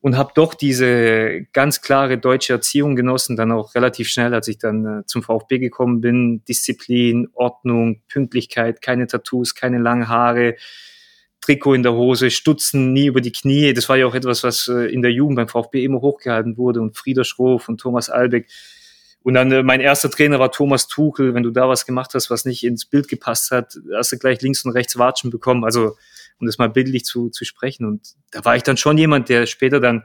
und 0.00 0.16
habe 0.16 0.32
doch 0.34 0.54
diese 0.54 1.46
ganz 1.52 1.80
klare 1.80 2.18
deutsche 2.18 2.52
Erziehung 2.54 2.96
genossen, 2.96 3.36
dann 3.36 3.52
auch 3.52 3.74
relativ 3.74 4.08
schnell, 4.08 4.34
als 4.34 4.48
ich 4.48 4.58
dann 4.58 4.84
äh, 4.84 5.06
zum 5.06 5.22
VfB 5.22 5.58
gekommen 5.58 6.00
bin. 6.00 6.44
Disziplin, 6.44 7.28
Ordnung, 7.32 8.02
Pünktlichkeit, 8.08 8.82
keine 8.82 9.06
Tattoos, 9.06 9.54
keine 9.54 9.78
langen 9.78 10.08
Haare, 10.08 10.56
Trikot 11.44 11.74
in 11.74 11.82
der 11.82 11.92
Hose, 11.92 12.30
Stutzen 12.30 12.92
nie 12.92 13.06
über 13.06 13.20
die 13.20 13.32
Knie. 13.32 13.74
Das 13.74 13.88
war 13.88 13.96
ja 13.96 14.06
auch 14.06 14.14
etwas, 14.14 14.42
was 14.42 14.68
äh, 14.68 14.92
in 14.92 15.02
der 15.02 15.12
Jugend 15.12 15.36
beim 15.36 15.48
VfB 15.48 15.84
immer 15.84 16.00
hochgehalten 16.00 16.56
wurde 16.56 16.80
und 16.80 16.96
Frieder 16.96 17.24
Schroff 17.24 17.68
und 17.68 17.80
Thomas 17.80 18.08
Albeck 18.08 18.48
und 19.24 19.32
dann 19.34 19.50
äh, 19.50 19.62
mein 19.62 19.80
erster 19.80 20.10
Trainer 20.10 20.38
war 20.38 20.52
Thomas 20.52 20.86
Tuchel. 20.86 21.34
Wenn 21.34 21.42
du 21.42 21.50
da 21.50 21.66
was 21.66 21.86
gemacht 21.86 22.12
hast, 22.14 22.30
was 22.30 22.44
nicht 22.44 22.62
ins 22.62 22.84
Bild 22.84 23.08
gepasst 23.08 23.50
hat, 23.50 23.76
hast 23.94 24.12
du 24.12 24.18
gleich 24.18 24.42
links 24.42 24.64
und 24.64 24.72
rechts 24.72 24.98
Watschen 24.98 25.30
bekommen. 25.30 25.64
Also 25.64 25.96
um 26.38 26.46
das 26.46 26.58
mal 26.58 26.68
bildlich 26.68 27.04
zu, 27.04 27.30
zu 27.30 27.44
sprechen. 27.46 27.86
Und 27.86 28.14
da 28.30 28.44
war 28.44 28.54
ich 28.54 28.62
dann 28.62 28.76
schon 28.76 28.98
jemand, 28.98 29.30
der 29.30 29.46
später 29.46 29.80
dann, 29.80 30.04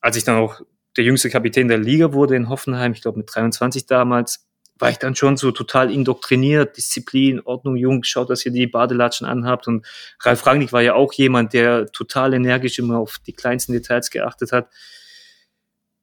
als 0.00 0.16
ich 0.16 0.24
dann 0.24 0.36
auch 0.36 0.60
der 0.98 1.04
jüngste 1.04 1.30
Kapitän 1.30 1.68
der 1.68 1.78
Liga 1.78 2.12
wurde 2.12 2.36
in 2.36 2.50
Hoffenheim, 2.50 2.92
ich 2.92 3.00
glaube 3.00 3.18
mit 3.18 3.34
23 3.34 3.86
damals, 3.86 4.46
war 4.78 4.90
ich 4.90 4.98
dann 4.98 5.14
schon 5.14 5.36
so 5.36 5.52
total 5.52 5.92
indoktriniert, 5.92 6.76
Disziplin, 6.76 7.40
Ordnung, 7.40 7.76
Jung, 7.76 8.02
schaut, 8.02 8.30
dass 8.30 8.44
ihr 8.44 8.52
die 8.52 8.66
Badelatschen 8.66 9.26
anhabt. 9.26 9.68
Und 9.68 9.86
Ralf 10.20 10.44
Rangnick 10.46 10.72
war 10.72 10.82
ja 10.82 10.94
auch 10.94 11.12
jemand, 11.12 11.52
der 11.52 11.86
total 11.92 12.34
energisch 12.34 12.78
immer 12.78 12.98
auf 12.98 13.18
die 13.24 13.32
kleinsten 13.32 13.72
Details 13.72 14.10
geachtet 14.10 14.52
hat. 14.52 14.68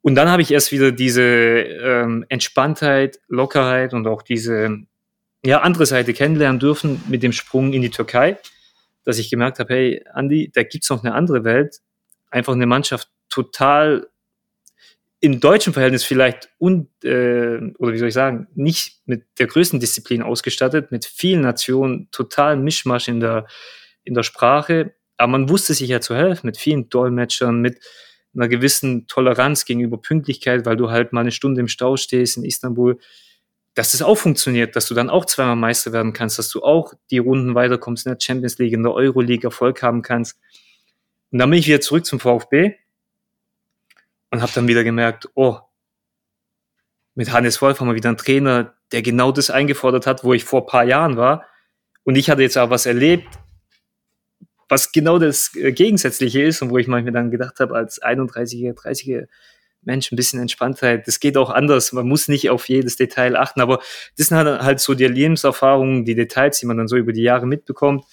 Und 0.01 0.15
dann 0.15 0.29
habe 0.29 0.41
ich 0.41 0.51
erst 0.51 0.71
wieder 0.71 0.91
diese 0.91 1.21
ähm, 1.21 2.25
Entspanntheit, 2.29 3.19
Lockerheit 3.27 3.93
und 3.93 4.07
auch 4.07 4.21
diese 4.21 4.79
ja, 5.43 5.61
andere 5.61 5.85
Seite 5.85 6.13
kennenlernen 6.13 6.59
dürfen 6.59 7.03
mit 7.07 7.23
dem 7.23 7.33
Sprung 7.33 7.73
in 7.73 7.81
die 7.81 7.89
Türkei, 7.89 8.37
dass 9.03 9.19
ich 9.19 9.29
gemerkt 9.29 9.59
habe, 9.59 9.73
hey, 9.73 10.05
Andi, 10.13 10.51
da 10.53 10.63
gibt's 10.63 10.89
noch 10.89 11.03
eine 11.03 11.13
andere 11.13 11.43
Welt. 11.43 11.81
Einfach 12.29 12.53
eine 12.53 12.65
Mannschaft 12.65 13.09
total 13.29 14.07
im 15.23 15.39
deutschen 15.39 15.71
Verhältnis 15.71 16.03
vielleicht 16.03 16.49
und 16.57 16.89
äh, 17.03 17.59
oder 17.77 17.93
wie 17.93 17.97
soll 17.99 18.07
ich 18.07 18.13
sagen, 18.13 18.47
nicht 18.55 19.01
mit 19.05 19.23
der 19.37 19.45
größten 19.45 19.79
Disziplin 19.79 20.23
ausgestattet, 20.23 20.91
mit 20.91 21.05
vielen 21.05 21.41
Nationen, 21.41 22.09
total 22.11 22.57
Mischmasch 22.57 23.07
in 23.07 23.19
der 23.19 23.45
in 24.03 24.15
der 24.15 24.23
Sprache, 24.23 24.95
aber 25.17 25.31
man 25.31 25.47
wusste 25.47 25.75
sich 25.75 25.89
ja 25.89 26.01
zu 26.01 26.15
helfen 26.15 26.47
mit 26.47 26.57
vielen 26.57 26.89
Dolmetschern, 26.89 27.61
mit 27.61 27.79
einer 28.33 28.47
gewissen 28.47 29.05
Toleranz 29.05 29.65
gegenüber 29.65 30.01
Pünktlichkeit, 30.01 30.65
weil 30.65 30.75
du 30.75 30.89
halt 30.89 31.13
mal 31.13 31.21
eine 31.21 31.31
Stunde 31.31 31.61
im 31.61 31.67
Stau 31.67 31.97
stehst 31.97 32.37
in 32.37 32.43
Istanbul, 32.43 32.97
dass 33.75 33.91
das 33.91 34.01
auch 34.01 34.15
funktioniert, 34.15 34.75
dass 34.75 34.87
du 34.87 34.95
dann 34.95 35.11
auch 35.11 35.25
zweimal 35.25 35.55
Meister 35.55 35.93
werden 35.93 36.13
kannst, 36.13 36.39
dass 36.39 36.49
du 36.49 36.63
auch 36.63 36.93
die 37.11 37.19
Runden 37.19 37.53
weiterkommst 37.53 38.07
in 38.07 38.13
der 38.13 38.19
Champions 38.19 38.57
League, 38.57 38.73
in 38.73 38.81
der 38.81 38.93
Euroleague 38.93 39.47
Erfolg 39.47 39.83
haben 39.83 40.01
kannst. 40.01 40.39
Und 41.31 41.37
dann 41.37 41.49
bin 41.51 41.59
ich 41.59 41.67
wieder 41.67 41.81
zurück 41.81 42.05
zum 42.07 42.19
VfB 42.19 42.73
und 44.31 44.41
habe 44.41 44.51
dann 44.55 44.67
wieder 44.67 44.83
gemerkt, 44.83 45.29
oh, 45.35 45.59
mit 47.13 47.31
Hannes 47.31 47.61
Wolf 47.61 47.79
haben 47.79 47.88
wir 47.88 47.95
wieder 47.95 48.09
einen 48.09 48.17
Trainer, 48.17 48.73
der 48.91 49.01
genau 49.01 49.31
das 49.31 49.50
eingefordert 49.50 50.07
hat, 50.07 50.23
wo 50.23 50.33
ich 50.33 50.45
vor 50.45 50.65
paar 50.65 50.85
Jahren 50.85 51.17
war. 51.17 51.45
Und 52.03 52.15
ich 52.15 52.29
hatte 52.29 52.41
jetzt 52.41 52.57
auch 52.57 52.69
was 52.69 52.85
erlebt, 52.85 53.27
was 54.69 54.91
genau 54.93 55.19
das 55.19 55.53
äh, 55.55 55.73
Gegensätzliche 55.73 56.41
ist 56.41 56.61
und 56.61 56.69
wo 56.71 56.77
ich 56.77 56.88
manchmal 56.88 57.11
dann 57.13 57.29
gedacht 57.29 57.59
habe, 57.59 57.75
als 57.75 58.01
31er, 58.01 58.73
30er 58.73 59.27
Mensch, 59.83 60.11
ein 60.11 60.15
bisschen 60.15 60.39
Entspanntheit, 60.39 61.07
das 61.07 61.19
geht 61.19 61.38
auch 61.38 61.50
anders, 61.50 61.91
man 61.91 62.07
muss 62.07 62.27
nicht 62.27 62.50
auf 62.50 62.69
jedes 62.69 62.95
Detail 62.95 63.35
achten, 63.35 63.61
aber 63.61 63.79
das 64.15 64.27
sind 64.27 64.38
halt, 64.38 64.61
halt 64.61 64.79
so 64.79 64.93
die 64.93 65.07
Lebenserfahrungen, 65.07 66.05
die 66.05 66.15
Details, 66.15 66.59
die 66.59 66.67
man 66.67 66.77
dann 66.77 66.88
so 66.88 66.95
über 66.95 67.13
die 67.13 67.23
Jahre 67.23 67.47
mitbekommt. 67.47 68.05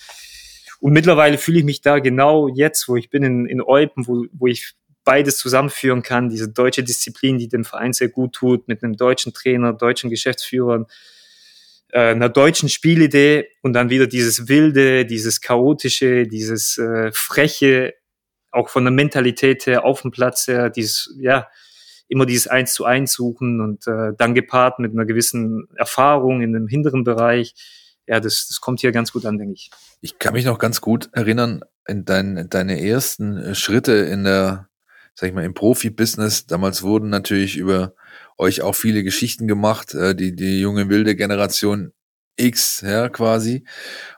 Und 0.80 0.92
mittlerweile 0.92 1.38
fühle 1.38 1.58
ich 1.58 1.64
mich 1.64 1.80
da 1.80 1.98
genau 1.98 2.48
jetzt, 2.48 2.88
wo 2.88 2.96
ich 2.96 3.10
bin 3.10 3.22
in, 3.22 3.46
in 3.46 3.60
Eupen, 3.60 4.06
wo, 4.06 4.24
wo 4.32 4.46
ich 4.46 4.74
beides 5.08 5.38
zusammenführen 5.38 6.02
kann, 6.02 6.28
diese 6.28 6.50
deutsche 6.50 6.82
Disziplin, 6.82 7.38
die 7.38 7.48
dem 7.48 7.64
Verein 7.64 7.94
sehr 7.94 8.10
gut 8.10 8.34
tut, 8.34 8.68
mit 8.68 8.84
einem 8.84 8.94
deutschen 8.94 9.32
Trainer, 9.32 9.72
deutschen 9.72 10.10
Geschäftsführern, 10.10 10.84
äh, 11.88 12.10
einer 12.10 12.28
deutschen 12.28 12.68
Spielidee 12.68 13.48
und 13.62 13.72
dann 13.72 13.88
wieder 13.88 14.06
dieses 14.06 14.48
wilde, 14.48 15.06
dieses 15.06 15.40
chaotische, 15.40 16.26
dieses 16.26 16.76
äh, 16.76 17.10
freche, 17.10 17.94
auch 18.50 18.68
von 18.68 18.84
der 18.84 18.92
Mentalität 18.92 19.64
her 19.64 19.86
auf 19.86 20.02
dem 20.02 20.10
Platz 20.10 20.46
her, 20.46 20.68
dieses, 20.68 21.16
ja, 21.18 21.48
immer 22.08 22.26
dieses 22.26 22.46
Eins 22.46 22.74
zu 22.74 22.84
eins 22.84 23.14
suchen 23.14 23.62
und 23.62 23.86
äh, 23.86 24.12
dann 24.18 24.34
gepaart 24.34 24.78
mit 24.78 24.92
einer 24.92 25.06
gewissen 25.06 25.68
Erfahrung 25.74 26.42
in 26.42 26.52
dem 26.52 26.68
hinteren 26.68 27.04
Bereich. 27.04 27.54
Ja, 28.06 28.20
das, 28.20 28.46
das 28.46 28.60
kommt 28.60 28.80
hier 28.80 28.92
ganz 28.92 29.12
gut 29.12 29.24
an, 29.24 29.38
denke 29.38 29.54
ich. 29.54 29.70
Ich 30.02 30.18
kann 30.18 30.34
mich 30.34 30.44
noch 30.44 30.58
ganz 30.58 30.82
gut 30.82 31.08
erinnern 31.12 31.64
in 31.86 32.04
dein, 32.04 32.50
deine 32.50 32.78
ersten 32.78 33.38
äh, 33.38 33.54
Schritte 33.54 33.92
in 33.92 34.24
der, 34.24 34.67
sag 35.18 35.30
ich 35.30 35.34
mal, 35.34 35.44
im 35.44 35.52
Profibusiness. 35.54 36.46
Damals 36.46 36.84
wurden 36.84 37.08
natürlich 37.08 37.56
über 37.56 37.92
euch 38.36 38.62
auch 38.62 38.76
viele 38.76 39.02
Geschichten 39.02 39.48
gemacht, 39.48 39.92
äh, 39.92 40.14
die, 40.14 40.36
die 40.36 40.60
junge 40.60 40.88
wilde 40.88 41.16
Generation 41.16 41.92
X, 42.36 42.82
ja, 42.82 43.08
quasi. 43.08 43.64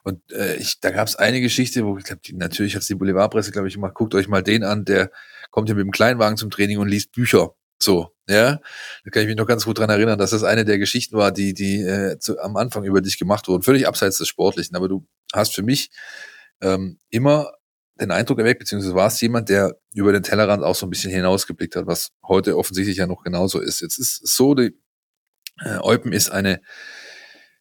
Und 0.04 0.20
äh, 0.30 0.56
ich, 0.56 0.78
da 0.80 0.90
gab 0.90 1.08
es 1.08 1.16
eine 1.16 1.40
Geschichte, 1.40 1.86
wo 1.86 1.96
ich 1.96 2.04
glaube, 2.04 2.20
natürlich 2.34 2.76
hat 2.76 2.86
die 2.86 2.94
Boulevardpresse, 2.94 3.50
glaube 3.50 3.68
ich, 3.68 3.76
immer, 3.76 3.90
guckt 3.90 4.14
euch 4.14 4.28
mal 4.28 4.42
den 4.42 4.62
an, 4.62 4.84
der 4.84 5.10
kommt 5.50 5.70
ja 5.70 5.74
mit 5.74 5.86
dem 5.86 5.90
Kleinwagen 5.90 6.36
zum 6.36 6.50
Training 6.50 6.76
und 6.76 6.88
liest 6.88 7.12
Bücher. 7.12 7.54
So, 7.82 8.10
ja. 8.28 8.60
Da 9.04 9.10
kann 9.10 9.22
ich 9.22 9.28
mich 9.28 9.38
noch 9.38 9.46
ganz 9.46 9.64
gut 9.64 9.78
dran 9.78 9.88
erinnern, 9.88 10.18
dass 10.18 10.32
das 10.32 10.44
eine 10.44 10.66
der 10.66 10.76
Geschichten 10.76 11.16
war, 11.16 11.32
die, 11.32 11.54
die 11.54 11.80
äh, 11.80 12.18
zu, 12.18 12.38
am 12.40 12.58
Anfang 12.58 12.84
über 12.84 13.00
dich 13.00 13.18
gemacht 13.18 13.48
wurden. 13.48 13.62
Völlig 13.62 13.88
abseits 13.88 14.18
des 14.18 14.28
Sportlichen. 14.28 14.76
Aber 14.76 14.86
du 14.86 15.06
hast 15.32 15.54
für 15.54 15.62
mich 15.62 15.90
ähm, 16.60 16.98
immer 17.08 17.52
den 18.00 18.10
Eindruck 18.10 18.38
erweckt, 18.38 18.60
beziehungsweise 18.60 18.94
war 18.94 19.08
es 19.08 19.20
jemand, 19.20 19.48
der 19.48 19.76
über 19.94 20.12
den 20.12 20.22
Tellerrand 20.22 20.62
auch 20.62 20.74
so 20.74 20.86
ein 20.86 20.90
bisschen 20.90 21.10
hinausgeblickt 21.10 21.76
hat, 21.76 21.86
was 21.86 22.10
heute 22.26 22.56
offensichtlich 22.56 22.96
ja 22.96 23.06
noch 23.06 23.22
genauso 23.22 23.60
ist. 23.60 23.80
Jetzt 23.80 23.98
ist 23.98 24.22
es 24.24 24.36
so, 24.36 24.54
die 24.54 24.76
äh, 25.62 25.78
Eupen 25.80 26.12
ist 26.12 26.30
eine, 26.30 26.60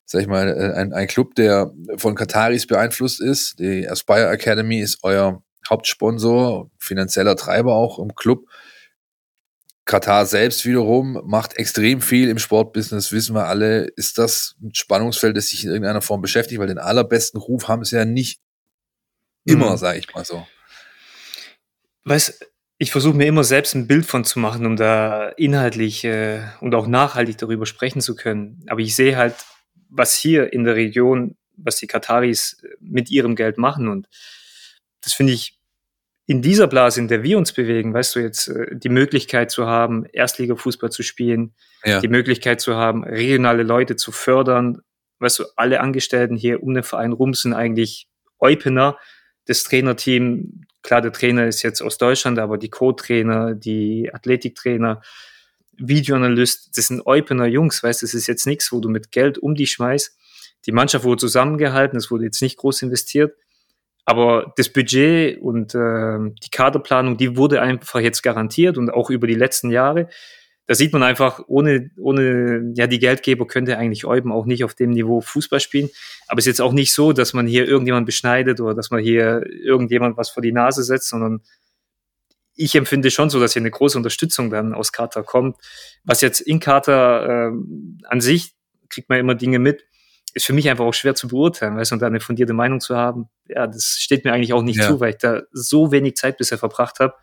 sag 0.05 0.21
ich 0.21 0.27
mal, 0.27 0.47
äh, 0.47 0.73
ein, 0.79 0.93
ein 0.93 1.07
Club, 1.07 1.35
der 1.35 1.71
von 1.97 2.15
Kataris 2.15 2.67
beeinflusst 2.67 3.21
ist. 3.21 3.59
Die 3.59 3.87
Aspire 3.89 4.29
Academy 4.29 4.79
ist 4.79 4.99
euer 5.03 5.43
Hauptsponsor, 5.69 6.71
finanzieller 6.79 7.35
Treiber 7.35 7.73
auch 7.75 7.99
im 7.99 8.15
Club. 8.15 8.45
Katar 9.85 10.27
selbst 10.27 10.65
wiederum 10.65 11.19
macht 11.25 11.57
extrem 11.57 11.99
viel 12.01 12.29
im 12.29 12.37
Sportbusiness, 12.37 13.11
wissen 13.11 13.33
wir 13.33 13.47
alle. 13.47 13.87
Ist 13.95 14.19
das 14.19 14.55
ein 14.61 14.73
Spannungsfeld, 14.73 15.35
das 15.35 15.47
sich 15.47 15.63
in 15.63 15.71
irgendeiner 15.71 16.03
Form 16.03 16.21
beschäftigt? 16.21 16.59
Weil 16.59 16.67
den 16.67 16.77
allerbesten 16.77 17.39
Ruf 17.39 17.67
haben 17.67 17.83
sie 17.83 17.95
ja 17.95 18.05
nicht 18.05 18.39
Immer, 19.49 19.71
mhm. 19.71 19.77
sage 19.77 19.99
ich 19.99 20.13
mal 20.13 20.25
so. 20.25 20.47
Weißt, 22.05 22.45
ich 22.77 22.91
versuche 22.91 23.15
mir 23.15 23.27
immer 23.27 23.43
selbst 23.43 23.75
ein 23.75 23.87
Bild 23.87 24.05
von 24.05 24.23
zu 24.23 24.39
machen, 24.39 24.65
um 24.65 24.77
da 24.77 25.29
inhaltlich 25.29 26.05
äh, 26.05 26.41
und 26.61 26.73
auch 26.73 26.87
nachhaltig 26.87 27.37
darüber 27.37 27.65
sprechen 27.65 28.01
zu 28.01 28.15
können. 28.15 28.63
Aber 28.67 28.79
ich 28.79 28.95
sehe 28.95 29.17
halt, 29.17 29.35
was 29.89 30.15
hier 30.15 30.53
in 30.53 30.63
der 30.63 30.75
Region, 30.75 31.35
was 31.57 31.75
die 31.75 31.87
Kataris 31.87 32.61
mit 32.79 33.11
ihrem 33.11 33.35
Geld 33.35 33.57
machen. 33.57 33.89
Und 33.89 34.07
das 35.01 35.13
finde 35.13 35.33
ich 35.33 35.59
in 36.25 36.41
dieser 36.41 36.67
Blase, 36.67 37.01
in 37.01 37.07
der 37.07 37.23
wir 37.23 37.37
uns 37.37 37.51
bewegen, 37.51 37.93
weißt 37.93 38.15
du, 38.15 38.19
jetzt 38.19 38.47
äh, 38.47 38.67
die 38.71 38.89
Möglichkeit 38.89 39.51
zu 39.51 39.65
haben, 39.65 40.05
Erstliga-Fußball 40.05 40.91
zu 40.91 41.03
spielen, 41.03 41.53
ja. 41.83 41.99
die 41.99 42.07
Möglichkeit 42.07 42.61
zu 42.61 42.75
haben, 42.75 43.03
regionale 43.03 43.63
Leute 43.63 43.95
zu 43.95 44.11
fördern, 44.11 44.81
weißt 45.19 45.39
du, 45.39 45.45
alle 45.55 45.81
Angestellten 45.81 46.37
hier 46.37 46.63
um 46.63 46.73
den 46.73 46.83
Verein 46.83 47.11
rum 47.11 47.33
sind 47.33 47.53
eigentlich 47.53 48.07
Eupener, 48.39 48.97
das 49.49 49.63
Trainerteam, 49.63 50.65
klar, 50.83 51.01
der 51.01 51.11
Trainer 51.11 51.47
ist 51.47 51.63
jetzt 51.63 51.81
aus 51.81 51.97
Deutschland, 51.97 52.37
aber 52.37 52.59
die 52.59 52.69
Co-Trainer, 52.69 53.55
die 53.55 54.13
Athletiktrainer, 54.13 55.01
Videoanalyst, 55.77 56.77
das 56.77 56.87
sind 56.87 57.05
Eupener 57.07 57.47
Jungs, 57.47 57.81
weißt 57.81 58.03
das 58.03 58.13
ist 58.13 58.27
jetzt 58.27 58.45
nichts, 58.45 58.71
wo 58.71 58.79
du 58.79 58.89
mit 58.89 59.11
Geld 59.11 59.39
um 59.39 59.55
dich 59.55 59.71
schmeißt. 59.71 60.15
Die 60.67 60.71
Mannschaft 60.71 61.03
wurde 61.03 61.21
zusammengehalten, 61.21 61.97
es 61.97 62.11
wurde 62.11 62.25
jetzt 62.25 62.41
nicht 62.41 62.57
groß 62.57 62.83
investiert. 62.83 63.35
Aber 64.05 64.53
das 64.57 64.69
Budget 64.69 65.39
und 65.41 65.73
äh, 65.73 66.17
die 66.43 66.49
Kaderplanung, 66.51 67.17
die 67.17 67.37
wurde 67.37 67.61
einfach 67.61 67.99
jetzt 67.99 68.21
garantiert 68.21 68.77
und 68.77 68.89
auch 68.91 69.09
über 69.09 69.25
die 69.25 69.35
letzten 69.35 69.71
Jahre. 69.71 70.09
Da 70.69 70.75
sieht 70.75 70.93
man 70.93 71.01
einfach, 71.01 71.41
ohne, 71.47 71.89
ohne 71.97 72.73
ja, 72.75 72.85
die 72.85 72.99
Geldgeber 72.99 73.47
könnte 73.47 73.79
eigentlich 73.79 74.05
Euben 74.05 74.31
auch 74.31 74.45
nicht 74.45 74.63
auf 74.63 74.75
dem 74.75 74.91
Niveau 74.91 75.19
Fußball 75.19 75.59
spielen. 75.59 75.89
Aber 76.27 76.37
es 76.37 76.45
ist 76.45 76.51
jetzt 76.51 76.61
auch 76.61 76.73
nicht 76.73 76.93
so, 76.93 77.11
dass 77.11 77.33
man 77.33 77.47
hier 77.47 77.67
irgendjemand 77.67 78.05
beschneidet 78.05 78.61
oder 78.61 78.75
dass 78.75 78.91
man 78.91 79.01
hier 79.01 79.43
irgendjemand 79.49 80.15
was 80.15 80.29
vor 80.29 80.43
die 80.43 80.51
Nase 80.51 80.83
setzt, 80.83 81.07
sondern 81.07 81.41
ich 82.53 82.75
empfinde 82.75 83.09
schon 83.09 83.31
so, 83.31 83.39
dass 83.39 83.53
hier 83.53 83.63
eine 83.63 83.71
große 83.71 83.97
Unterstützung 83.97 84.51
dann 84.51 84.75
aus 84.75 84.91
Katar 84.91 85.23
kommt. 85.23 85.57
Was 86.03 86.21
jetzt 86.21 86.39
in 86.39 86.59
Katar 86.59 87.47
äh, 87.47 87.51
an 88.03 88.21
sich 88.21 88.53
kriegt 88.89 89.09
man 89.09 89.17
immer 89.17 89.33
Dinge 89.33 89.57
mit, 89.57 89.85
ist 90.35 90.45
für 90.45 90.53
mich 90.53 90.69
einfach 90.69 90.85
auch 90.85 90.93
schwer 90.93 91.15
zu 91.15 91.29
beurteilen, 91.29 91.77
weißt 91.77 91.89
du, 91.89 91.95
und 91.95 92.01
da 92.03 92.05
eine 92.05 92.19
fundierte 92.19 92.53
Meinung 92.53 92.79
zu 92.79 92.95
haben, 92.95 93.27
ja, 93.47 93.65
das 93.65 93.97
steht 93.99 94.23
mir 94.23 94.33
eigentlich 94.33 94.53
auch 94.53 94.61
nicht 94.61 94.77
ja. 94.77 94.87
zu, 94.87 94.99
weil 94.99 95.13
ich 95.13 95.17
da 95.17 95.41
so 95.51 95.91
wenig 95.91 96.15
Zeit 96.15 96.37
bisher 96.37 96.59
verbracht 96.59 96.99
habe. 96.99 97.15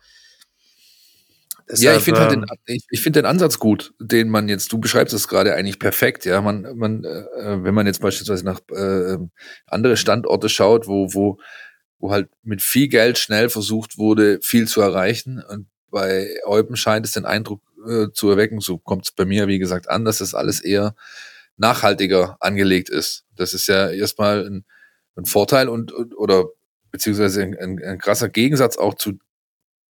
Ja, 1.75 1.95
ich 1.95 2.03
finde 2.03 2.21
halt 2.21 2.31
den, 2.31 2.45
ich, 2.65 2.85
ich 2.89 3.01
finde 3.01 3.21
den 3.21 3.25
Ansatz 3.25 3.59
gut, 3.59 3.93
den 3.99 4.29
man 4.29 4.47
jetzt, 4.47 4.71
du 4.71 4.79
beschreibst 4.79 5.13
es 5.13 5.27
gerade 5.27 5.53
eigentlich 5.53 5.79
perfekt, 5.79 6.25
ja. 6.25 6.41
Man, 6.41 6.77
man, 6.77 7.03
äh, 7.03 7.63
wenn 7.63 7.73
man 7.73 7.87
jetzt 7.87 8.01
beispielsweise 8.01 8.45
nach 8.45 8.61
äh, 8.71 9.17
andere 9.65 9.97
Standorte 9.97 10.47
schaut, 10.49 10.87
wo, 10.87 11.13
wo, 11.13 11.39
wo 11.99 12.11
halt 12.11 12.29
mit 12.43 12.61
viel 12.61 12.87
Geld 12.87 13.17
schnell 13.17 13.49
versucht 13.49 13.97
wurde, 13.97 14.39
viel 14.41 14.67
zu 14.67 14.81
erreichen. 14.81 15.43
Und 15.43 15.67
bei 15.89 16.39
Eupen 16.45 16.77
scheint 16.77 17.05
es 17.05 17.11
den 17.11 17.25
Eindruck 17.25 17.61
äh, 17.85 18.07
zu 18.13 18.29
erwecken, 18.29 18.61
so 18.61 18.77
kommt 18.77 19.05
es 19.05 19.11
bei 19.11 19.25
mir, 19.25 19.47
wie 19.47 19.59
gesagt, 19.59 19.89
an, 19.89 20.05
dass 20.05 20.19
das 20.19 20.33
alles 20.33 20.61
eher 20.61 20.95
nachhaltiger 21.57 22.37
angelegt 22.39 22.89
ist. 22.89 23.25
Das 23.35 23.53
ist 23.53 23.67
ja 23.67 23.89
erstmal 23.89 24.45
ein, 24.45 24.65
ein 25.15 25.25
Vorteil 25.25 25.67
und, 25.67 25.91
oder 26.15 26.45
beziehungsweise 26.91 27.43
ein, 27.43 27.57
ein, 27.57 27.83
ein 27.83 27.97
krasser 27.97 28.29
Gegensatz 28.29 28.77
auch 28.77 28.93
zu 28.93 29.13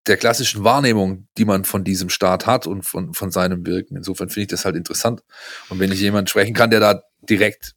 der 0.08 0.18
klassischen 0.18 0.64
Wahrnehmung, 0.64 1.28
die 1.38 1.46
man 1.46 1.66
von 1.66 1.84
diesem 1.84 2.10
Staat 2.10 2.46
hat 2.46 2.68
und 2.68 2.84
von, 2.84 3.14
von 3.14 3.32
seinem 3.32 3.66
Wirken. 3.66 3.98
Insofern 3.98 4.30
finde 4.30 4.42
ich 4.42 4.48
das 4.48 4.66
halt 4.66 4.76
interessant. 4.76 5.24
Und 5.70 5.80
wenn 5.80 5.92
ich 5.92 6.00
jemanden 6.00 6.28
sprechen 6.28 6.54
kann, 6.54 6.70
der 6.70 6.80
da 6.80 7.02
direkt 7.28 7.74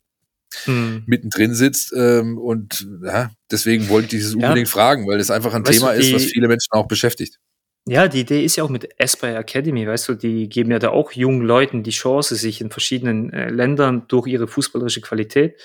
hm. 0.65 1.05
mittendrin 1.07 1.55
sitzt 1.55 1.93
ähm, 1.97 2.39
und 2.39 2.87
ja, 3.05 3.31
deswegen 3.51 3.89
wollte 3.89 4.07
ich 4.07 4.11
dieses 4.11 4.35
unbedingt 4.35 4.69
ja. 4.69 4.73
fragen, 4.73 5.07
weil 5.07 5.19
das 5.19 5.31
einfach 5.31 5.55
ein 5.55 5.67
weißt 5.67 5.79
Thema 5.79 5.93
du, 5.93 6.01
ist, 6.01 6.15
was 6.15 6.25
viele 6.25 6.49
Menschen 6.49 6.73
auch 6.73 6.89
beschäftigt. 6.89 7.39
Ja, 7.87 8.07
die 8.07 8.21
Idee 8.21 8.45
ist 8.45 8.57
ja 8.57 8.65
auch 8.65 8.69
mit 8.69 8.89
Aspire 9.01 9.37
Academy, 9.37 9.87
weißt 9.87 10.09
du, 10.09 10.15
die 10.15 10.49
geben 10.49 10.71
ja 10.71 10.79
da 10.79 10.91
auch 10.91 11.13
jungen 11.13 11.43
Leuten 11.43 11.83
die 11.83 11.91
Chance, 11.91 12.37
sich 12.37 12.61
in 12.61 12.71
verschiedenen 12.71 13.33
äh, 13.33 13.49
Ländern 13.49 14.05
durch 14.09 14.27
ihre 14.27 14.47
fußballerische 14.47 15.01
Qualität 15.01 15.57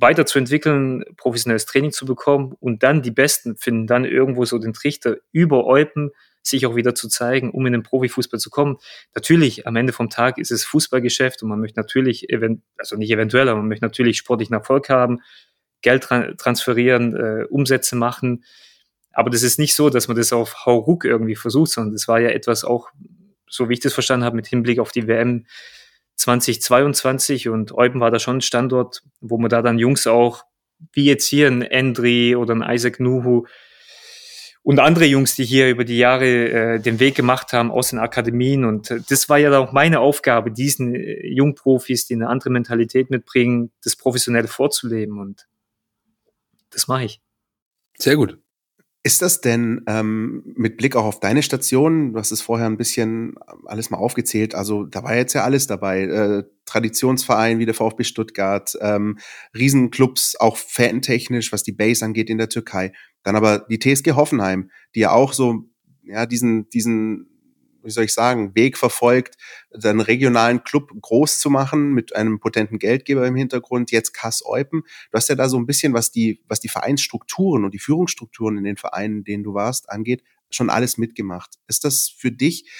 weiterzuentwickeln, 0.00 1.04
professionelles 1.16 1.66
Training 1.66 1.92
zu 1.92 2.06
bekommen 2.06 2.54
und 2.60 2.82
dann 2.82 3.02
die 3.02 3.10
Besten 3.10 3.56
finden 3.56 3.86
dann 3.86 4.04
irgendwo 4.04 4.44
so 4.44 4.58
den 4.58 4.72
Trichter 4.72 5.16
über 5.32 5.66
Eupen, 5.66 6.10
sich 6.42 6.66
auch 6.66 6.76
wieder 6.76 6.94
zu 6.94 7.08
zeigen, 7.08 7.50
um 7.50 7.66
in 7.66 7.72
den 7.72 7.82
Profifußball 7.82 8.40
zu 8.40 8.50
kommen. 8.50 8.78
Natürlich, 9.14 9.66
am 9.66 9.76
Ende 9.76 9.92
vom 9.92 10.08
Tag 10.08 10.38
ist 10.38 10.50
es 10.50 10.64
Fußballgeschäft 10.64 11.42
und 11.42 11.48
man 11.48 11.60
möchte 11.60 11.78
natürlich, 11.78 12.26
also 12.78 12.96
nicht 12.96 13.10
eventuell, 13.10 13.48
aber 13.48 13.58
man 13.58 13.68
möchte 13.68 13.84
natürlich 13.84 14.18
sportlichen 14.18 14.54
Erfolg 14.54 14.88
haben, 14.88 15.20
Geld 15.82 16.02
transferieren, 16.02 17.14
äh, 17.14 17.44
Umsätze 17.48 17.96
machen. 17.96 18.44
Aber 19.12 19.30
das 19.30 19.42
ist 19.42 19.58
nicht 19.58 19.74
so, 19.74 19.90
dass 19.90 20.08
man 20.08 20.16
das 20.16 20.32
auf 20.32 20.66
Hauruck 20.66 21.04
irgendwie 21.04 21.36
versucht, 21.36 21.70
sondern 21.70 21.92
das 21.92 22.08
war 22.08 22.20
ja 22.20 22.30
etwas 22.30 22.64
auch, 22.64 22.88
so 23.48 23.68
wie 23.68 23.74
ich 23.74 23.80
das 23.80 23.94
verstanden 23.94 24.24
habe, 24.24 24.36
mit 24.36 24.46
Hinblick 24.46 24.78
auf 24.78 24.90
die 24.90 25.06
WM 25.06 25.46
2022 26.18 27.48
und 27.48 27.72
Eupen 27.72 28.00
war 28.00 28.10
da 28.10 28.18
schon 28.18 28.38
ein 28.38 28.42
Standort, 28.42 29.02
wo 29.20 29.38
man 29.38 29.48
da 29.48 29.62
dann 29.62 29.78
Jungs 29.78 30.06
auch, 30.06 30.44
wie 30.92 31.04
jetzt 31.04 31.26
hier 31.26 31.48
ein 31.48 31.62
Endri 31.62 32.36
oder 32.36 32.54
ein 32.54 32.62
Isaac 32.62 33.00
Nuhu 33.00 33.44
und 34.62 34.80
andere 34.80 35.06
Jungs, 35.06 35.34
die 35.36 35.44
hier 35.44 35.70
über 35.70 35.84
die 35.84 35.96
Jahre 35.96 36.26
äh, 36.26 36.80
den 36.80 37.00
Weg 37.00 37.14
gemacht 37.14 37.52
haben 37.52 37.70
aus 37.70 37.90
den 37.90 37.98
Akademien. 37.98 38.64
Und 38.64 38.90
äh, 38.90 39.00
das 39.08 39.28
war 39.28 39.38
ja 39.38 39.56
auch 39.58 39.72
meine 39.72 40.00
Aufgabe, 40.00 40.50
diesen 40.50 40.94
äh, 40.94 41.26
Jungprofis, 41.26 42.06
die 42.06 42.14
eine 42.14 42.28
andere 42.28 42.50
Mentalität 42.50 43.10
mitbringen, 43.10 43.70
das 43.82 43.96
Professionelle 43.96 44.48
vorzuleben. 44.48 45.20
Und 45.20 45.46
das 46.70 46.88
mache 46.88 47.04
ich. 47.04 47.20
Sehr 47.96 48.16
gut. 48.16 48.38
Ist 49.04 49.22
das 49.22 49.40
denn 49.40 49.82
ähm, 49.86 50.42
mit 50.56 50.76
Blick 50.76 50.96
auch 50.96 51.04
auf 51.04 51.20
deine 51.20 51.42
Station, 51.42 52.12
du 52.12 52.18
hast 52.18 52.32
es 52.32 52.42
vorher 52.42 52.66
ein 52.66 52.76
bisschen 52.76 53.36
alles 53.64 53.90
mal 53.90 53.98
aufgezählt, 53.98 54.54
also 54.54 54.84
da 54.84 55.04
war 55.04 55.14
jetzt 55.14 55.34
ja 55.34 55.44
alles 55.44 55.68
dabei, 55.68 56.02
äh, 56.02 56.44
Traditionsverein 56.66 57.60
wie 57.60 57.64
der 57.64 57.74
VfB 57.74 58.02
Stuttgart, 58.04 58.76
ähm, 58.80 59.18
Riesenclubs, 59.56 60.36
auch 60.38 60.56
fantechnisch, 60.56 61.52
was 61.52 61.62
die 61.62 61.72
Base 61.72 62.04
angeht 62.04 62.28
in 62.28 62.38
der 62.38 62.48
Türkei, 62.48 62.92
dann 63.22 63.36
aber 63.36 63.60
die 63.70 63.78
TSG 63.78 64.12
Hoffenheim, 64.12 64.70
die 64.94 65.00
ja 65.00 65.12
auch 65.12 65.32
so 65.32 65.64
ja 66.02 66.26
diesen 66.26 66.68
diesen 66.70 67.27
wie 67.88 67.92
soll 67.92 68.04
ich 68.04 68.12
sagen, 68.12 68.54
Weg 68.54 68.76
verfolgt, 68.76 69.36
seinen 69.70 70.00
regionalen 70.00 70.62
Club 70.62 70.92
groß 71.00 71.40
zu 71.40 71.48
machen 71.48 71.94
mit 71.94 72.14
einem 72.14 72.38
potenten 72.38 72.78
Geldgeber 72.78 73.26
im 73.26 73.34
Hintergrund, 73.34 73.90
jetzt 73.90 74.12
Kass 74.12 74.44
Eupen. 74.44 74.82
Du 75.10 75.16
hast 75.16 75.28
ja 75.30 75.34
da 75.34 75.48
so 75.48 75.58
ein 75.58 75.64
bisschen, 75.64 75.94
was 75.94 76.12
die, 76.12 76.42
was 76.46 76.60
die 76.60 76.68
Vereinsstrukturen 76.68 77.64
und 77.64 77.72
die 77.72 77.78
Führungsstrukturen 77.78 78.58
in 78.58 78.64
den 78.64 78.76
Vereinen, 78.76 79.18
in 79.18 79.24
denen 79.24 79.44
du 79.44 79.54
warst, 79.54 79.88
angeht, 79.88 80.22
schon 80.50 80.68
alles 80.68 80.98
mitgemacht. 80.98 81.54
Ist 81.66 81.84
das 81.84 82.08
für 82.14 82.30
dich, 82.30 82.70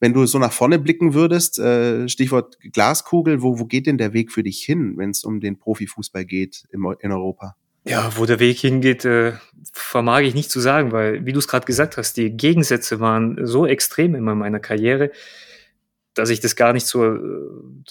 wenn 0.00 0.12
du 0.12 0.26
so 0.26 0.40
nach 0.40 0.52
vorne 0.52 0.80
blicken 0.80 1.14
würdest, 1.14 1.60
äh, 1.60 2.08
Stichwort 2.08 2.58
Glaskugel, 2.60 3.42
wo, 3.42 3.60
wo 3.60 3.64
geht 3.64 3.86
denn 3.86 3.98
der 3.98 4.12
Weg 4.12 4.32
für 4.32 4.42
dich 4.42 4.62
hin, 4.64 4.94
wenn 4.96 5.10
es 5.10 5.22
um 5.22 5.40
den 5.40 5.58
Profifußball 5.58 6.24
geht 6.24 6.64
in 6.72 7.12
Europa? 7.12 7.56
Ja, 7.88 8.12
wo 8.16 8.26
der 8.26 8.38
Weg 8.38 8.58
hingeht, 8.58 9.06
äh, 9.06 9.32
vermag 9.72 10.20
ich 10.20 10.34
nicht 10.34 10.50
zu 10.50 10.60
sagen, 10.60 10.92
weil, 10.92 11.24
wie 11.24 11.32
du 11.32 11.38
es 11.38 11.48
gerade 11.48 11.64
gesagt 11.64 11.96
hast, 11.96 12.18
die 12.18 12.36
Gegensätze 12.36 13.00
waren 13.00 13.46
so 13.46 13.66
extrem 13.66 14.14
immer 14.14 14.32
in 14.32 14.38
meiner 14.38 14.60
Karriere, 14.60 15.10
dass 16.12 16.28
ich 16.28 16.40
das 16.40 16.54
gar 16.54 16.74
nicht 16.74 16.86
so 16.86 17.04
äh, 17.04 17.18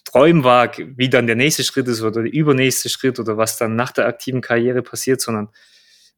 träumen 0.05 0.43
wage, 0.43 0.93
wie 0.97 1.09
dann 1.09 1.25
der 1.25 1.35
nächste 1.35 1.63
Schritt 1.63 1.87
ist 1.87 2.01
oder 2.01 2.21
der 2.21 2.31
übernächste 2.31 2.89
Schritt 2.89 3.19
oder 3.19 3.37
was 3.37 3.57
dann 3.57 3.75
nach 3.75 3.91
der 3.91 4.05
aktiven 4.05 4.41
Karriere 4.41 4.83
passiert, 4.83 5.19
sondern, 5.19 5.49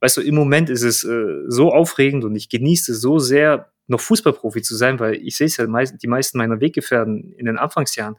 weißt 0.01 0.17
du, 0.17 0.21
im 0.21 0.35
Moment 0.35 0.69
ist 0.69 0.83
es 0.83 1.05
äh, 1.05 1.43
so 1.47 1.71
aufregend 1.71 2.25
und 2.25 2.35
ich 2.35 2.49
genieße 2.49 2.91
es 2.91 2.99
so 2.99 3.17
sehr, 3.17 3.71
noch 3.87 4.01
Fußballprofi 4.01 4.61
zu 4.61 4.75
sein, 4.75 4.99
weil 4.99 5.15
ich 5.15 5.37
sehe 5.37 5.47
es 5.47 5.57
ja, 5.57 5.65
die 5.65 6.07
meisten 6.07 6.37
meiner 6.37 6.59
Weggefährten 6.59 7.33
in 7.33 7.45
den 7.45 7.57
Anfangsjahren, 7.57 8.17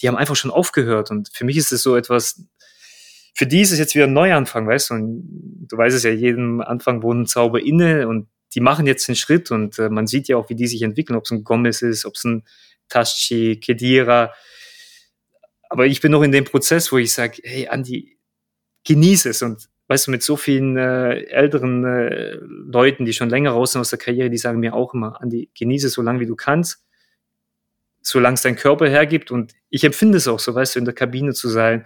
die 0.00 0.08
haben 0.08 0.16
einfach 0.16 0.36
schon 0.36 0.50
aufgehört 0.50 1.10
und 1.10 1.28
für 1.32 1.44
mich 1.44 1.56
ist 1.56 1.72
es 1.72 1.82
so 1.82 1.94
etwas, 1.94 2.42
für 3.34 3.46
die 3.46 3.60
ist 3.60 3.72
es 3.72 3.78
jetzt 3.78 3.94
wieder 3.94 4.04
ein 4.04 4.12
Neuanfang, 4.12 4.66
weißt 4.66 4.90
du? 4.90 4.94
Und 4.94 5.66
du 5.68 5.76
weißt 5.76 5.96
es 5.96 6.04
ja, 6.04 6.10
jedem 6.10 6.60
Anfang 6.60 7.02
wohnt 7.02 7.22
ein 7.22 7.26
Zauber 7.26 7.60
inne 7.60 8.06
und 8.08 8.28
die 8.54 8.60
machen 8.60 8.86
jetzt 8.86 9.08
den 9.08 9.16
Schritt 9.16 9.50
und 9.50 9.78
äh, 9.80 9.88
man 9.88 10.06
sieht 10.06 10.28
ja 10.28 10.36
auch, 10.36 10.48
wie 10.48 10.54
die 10.54 10.68
sich 10.68 10.82
entwickeln, 10.82 11.16
ob 11.16 11.24
es 11.24 11.32
ein 11.32 11.42
Gomez 11.42 11.82
ist, 11.82 12.06
ob 12.06 12.14
es 12.14 12.24
ein 12.24 12.44
Taschi, 12.88 13.58
Kedira. 13.60 14.32
Aber 15.68 15.86
ich 15.86 16.00
bin 16.00 16.12
noch 16.12 16.22
in 16.22 16.30
dem 16.30 16.44
Prozess, 16.44 16.92
wo 16.92 16.98
ich 16.98 17.12
sage, 17.12 17.42
hey 17.42 17.66
Andi, 17.66 18.16
genieße 18.84 19.30
es 19.30 19.42
und 19.42 19.68
weißt 19.88 20.06
du, 20.06 20.12
mit 20.12 20.22
so 20.22 20.36
vielen 20.36 20.76
äh, 20.76 21.24
älteren 21.24 21.84
äh, 21.84 22.38
Leuten, 22.40 23.04
die 23.04 23.12
schon 23.12 23.28
länger 23.28 23.50
raus 23.50 23.72
sind 23.72 23.80
aus 23.80 23.90
der 23.90 23.98
Karriere, 23.98 24.30
die 24.30 24.38
sagen 24.38 24.60
mir 24.60 24.74
auch 24.74 24.94
immer, 24.94 25.20
Andi, 25.20 25.50
genieße 25.58 25.88
es 25.88 25.94
so 25.94 26.02
lange 26.02 26.20
wie 26.20 26.26
du 26.26 26.36
kannst, 26.36 26.84
solange 28.00 28.34
es 28.34 28.42
dein 28.42 28.54
Körper 28.54 28.88
hergibt 28.88 29.32
und 29.32 29.54
ich 29.70 29.82
empfinde 29.82 30.18
es 30.18 30.28
auch 30.28 30.38
so, 30.38 30.54
weißt 30.54 30.76
du, 30.76 30.78
in 30.78 30.84
der 30.84 30.94
Kabine 30.94 31.32
zu 31.32 31.48
sein, 31.48 31.84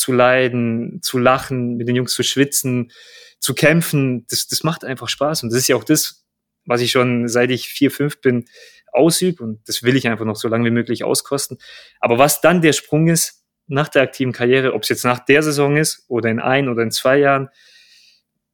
zu 0.00 0.12
leiden, 0.12 1.00
zu 1.02 1.18
lachen, 1.18 1.76
mit 1.76 1.86
den 1.86 1.96
Jungs 1.96 2.14
zu 2.14 2.22
schwitzen, 2.22 2.90
zu 3.38 3.54
kämpfen, 3.54 4.26
das, 4.28 4.48
das 4.48 4.64
macht 4.64 4.84
einfach 4.84 5.08
Spaß. 5.08 5.42
Und 5.42 5.50
das 5.50 5.60
ist 5.60 5.68
ja 5.68 5.76
auch 5.76 5.84
das, 5.84 6.26
was 6.64 6.80
ich 6.80 6.90
schon 6.90 7.28
seit 7.28 7.50
ich 7.50 7.68
vier, 7.68 7.90
fünf 7.90 8.20
bin, 8.20 8.46
ausübe. 8.92 9.44
Und 9.44 9.60
das 9.68 9.82
will 9.82 9.96
ich 9.96 10.08
einfach 10.08 10.24
noch 10.24 10.36
so 10.36 10.48
lange 10.48 10.64
wie 10.64 10.70
möglich 10.70 11.04
auskosten. 11.04 11.58
Aber 12.00 12.18
was 12.18 12.40
dann 12.40 12.60
der 12.62 12.72
Sprung 12.72 13.08
ist 13.08 13.44
nach 13.66 13.88
der 13.88 14.02
aktiven 14.02 14.32
Karriere, 14.32 14.72
ob 14.74 14.82
es 14.82 14.88
jetzt 14.88 15.04
nach 15.04 15.20
der 15.20 15.42
Saison 15.42 15.76
ist 15.76 16.04
oder 16.08 16.28
in 16.28 16.40
ein 16.40 16.68
oder 16.68 16.82
in 16.82 16.90
zwei 16.90 17.18
Jahren, 17.18 17.48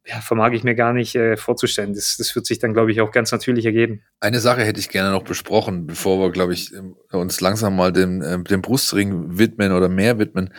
ja, 0.04 0.20
vermag 0.20 0.52
ich 0.52 0.62
mir 0.62 0.76
gar 0.76 0.92
nicht 0.92 1.16
äh, 1.16 1.36
vorzustellen. 1.36 1.94
Das, 1.94 2.16
das 2.16 2.34
wird 2.36 2.46
sich 2.46 2.60
dann, 2.60 2.74
glaube 2.74 2.92
ich, 2.92 3.00
auch 3.00 3.10
ganz 3.10 3.32
natürlich 3.32 3.66
ergeben. 3.66 4.02
Eine 4.20 4.38
Sache 4.38 4.62
hätte 4.62 4.78
ich 4.78 4.88
gerne 4.88 5.10
noch 5.10 5.24
besprochen, 5.24 5.86
bevor 5.86 6.20
wir, 6.20 6.30
glaube 6.30 6.52
ich, 6.52 6.72
uns 7.10 7.40
langsam 7.40 7.74
mal 7.74 7.92
dem, 7.92 8.22
äh, 8.22 8.40
dem 8.44 8.62
Brustring 8.62 9.38
widmen 9.38 9.72
oder 9.72 9.88
mehr 9.88 10.18
widmen. 10.18 10.54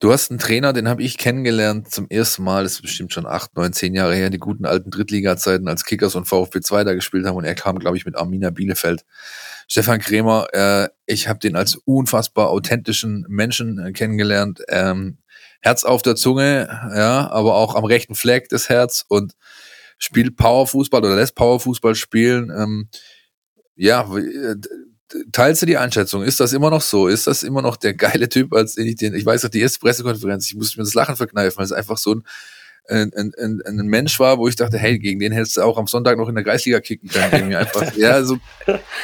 Du 0.00 0.12
hast 0.12 0.30
einen 0.30 0.38
Trainer, 0.38 0.72
den 0.72 0.88
habe 0.88 1.02
ich 1.02 1.18
kennengelernt 1.18 1.90
zum 1.90 2.08
ersten 2.08 2.44
Mal, 2.44 2.62
das 2.62 2.74
ist 2.74 2.82
bestimmt 2.82 3.12
schon 3.12 3.26
acht, 3.26 3.56
neun, 3.56 3.72
zehn 3.72 3.94
Jahre 3.94 4.14
her, 4.14 4.30
die 4.30 4.38
guten 4.38 4.64
alten 4.64 4.90
Drittliga-Zeiten, 4.92 5.66
als 5.66 5.84
Kickers 5.84 6.14
und 6.14 6.26
VfB 6.26 6.60
2 6.60 6.84
da 6.84 6.94
gespielt 6.94 7.26
haben 7.26 7.34
und 7.36 7.44
er 7.44 7.56
kam, 7.56 7.80
glaube 7.80 7.96
ich, 7.96 8.06
mit 8.06 8.16
Armina 8.16 8.50
Bielefeld. 8.50 9.04
Stefan 9.66 9.98
Krämer, 9.98 10.46
äh, 10.52 10.88
ich 11.06 11.26
habe 11.26 11.40
den 11.40 11.56
als 11.56 11.74
unfassbar 11.74 12.48
authentischen 12.48 13.26
Menschen 13.28 13.80
äh, 13.80 13.92
kennengelernt. 13.92 14.62
Ähm, 14.68 15.18
Herz 15.60 15.82
auf 15.82 16.02
der 16.02 16.14
Zunge, 16.14 16.68
ja, 16.94 17.28
aber 17.32 17.56
auch 17.56 17.74
am 17.74 17.84
rechten 17.84 18.14
Fleck 18.14 18.48
das 18.50 18.68
Herz 18.68 19.04
und 19.08 19.32
spielt 19.98 20.36
Powerfußball 20.36 21.00
oder 21.00 21.16
lässt 21.16 21.34
Powerfußball 21.34 21.96
spielen. 21.96 22.52
Ähm, 22.56 22.88
ja, 23.74 24.02
äh, 24.16 24.54
teilst 25.32 25.62
du 25.62 25.66
die 25.66 25.76
Einschätzung? 25.76 26.22
Ist 26.22 26.40
das 26.40 26.52
immer 26.52 26.70
noch 26.70 26.82
so? 26.82 27.08
Ist 27.08 27.26
das 27.26 27.42
immer 27.42 27.62
noch 27.62 27.76
der 27.76 27.94
geile 27.94 28.28
Typ, 28.28 28.52
als 28.52 28.76
ich 28.76 28.96
den, 28.96 29.14
ich 29.14 29.24
weiß 29.24 29.42
noch, 29.42 29.50
die 29.50 29.60
erste 29.60 29.80
Pressekonferenz, 29.80 30.48
ich 30.48 30.56
musste 30.56 30.78
mir 30.78 30.84
das 30.84 30.94
Lachen 30.94 31.16
verkneifen, 31.16 31.58
weil 31.58 31.64
es 31.64 31.72
einfach 31.72 31.98
so 31.98 32.14
ein, 32.14 33.12
ein, 33.14 33.32
ein, 33.38 33.62
ein 33.66 33.86
Mensch 33.86 34.18
war, 34.18 34.38
wo 34.38 34.48
ich 34.48 34.56
dachte, 34.56 34.78
hey, 34.78 34.98
gegen 34.98 35.20
den 35.20 35.32
hättest 35.32 35.56
du 35.56 35.62
auch 35.62 35.78
am 35.78 35.86
Sonntag 35.86 36.16
noch 36.16 36.28
in 36.28 36.34
der 36.34 36.44
Kreisliga 36.44 36.80
kicken 36.80 37.08
können. 37.08 37.54
einfach, 37.54 37.92
ja, 37.96 38.22
so, 38.22 38.38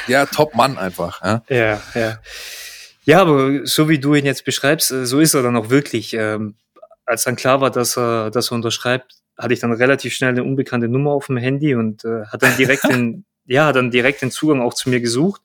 ja, 0.07 0.27
top 0.27 0.55
Mann 0.55 0.79
einfach. 0.79 1.23
Ja, 1.23 1.43
ja. 1.49 1.83
ja. 1.95 2.19
Ja, 3.07 3.21
aber 3.21 3.67
so 3.67 3.89
wie 3.89 3.99
du 3.99 4.15
ihn 4.15 4.25
jetzt 4.25 4.45
beschreibst, 4.45 4.91
äh, 4.91 5.07
so 5.07 5.21
ist 5.21 5.35
er 5.35 5.43
dann 5.43 5.57
auch 5.57 5.71
wirklich. 5.71 6.15
Ähm, 6.15 6.55
als 7.07 7.25
dann 7.25 7.37
klar 7.37 7.61
war, 7.61 7.71
dass 7.71 7.99
er, 7.99 8.31
dass 8.31 8.51
er 8.51 8.55
unterschreibt, 8.55 9.13
hatte 9.37 9.53
ich 9.53 9.61
dann 9.61 9.73
relativ 9.73 10.15
schnell 10.15 10.31
eine 10.31 10.43
unbekannte 10.43 10.89
Nummer 10.89 11.11
auf 11.11 11.27
dem 11.27 11.37
Handy 11.37 11.75
und 11.75 12.05
äh, 12.05 12.25
hat 12.27 12.43
dann 12.43 12.57
direkt 12.57 12.85
den, 12.91 13.27
ja, 13.45 13.73
dann 13.73 13.91
direkt 13.91 14.23
den 14.23 14.31
Zugang 14.31 14.63
auch 14.63 14.73
zu 14.73 14.89
mir 14.89 15.01
gesucht. 15.01 15.43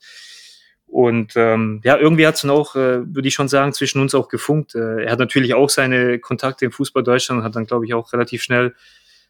Und 0.91 1.33
ähm, 1.35 1.81
ja, 1.83 1.97
irgendwie 1.97 2.25
hat 2.25 2.35
es 2.35 2.41
dann 2.41 2.51
auch, 2.51 2.75
äh, 2.75 3.05
würde 3.13 3.27
ich 3.27 3.35
schon 3.35 3.47
sagen, 3.47 3.73
zwischen 3.73 4.01
uns 4.01 4.15
auch 4.15 4.27
gefunkt. 4.27 4.73
Äh, 4.73 5.03
er 5.03 5.11
hat 5.11 5.19
natürlich 5.19 5.53
auch 5.53 5.69
seine 5.69 6.19
Kontakte 6.19 6.65
im 6.65 6.71
Fußball 6.71 7.03
Deutschland 7.03 7.39
und 7.39 7.45
hat 7.45 7.55
dann, 7.55 7.67
glaube 7.67 7.85
ich, 7.85 7.93
auch 7.93 8.11
relativ 8.11 8.41
schnell 8.41 8.73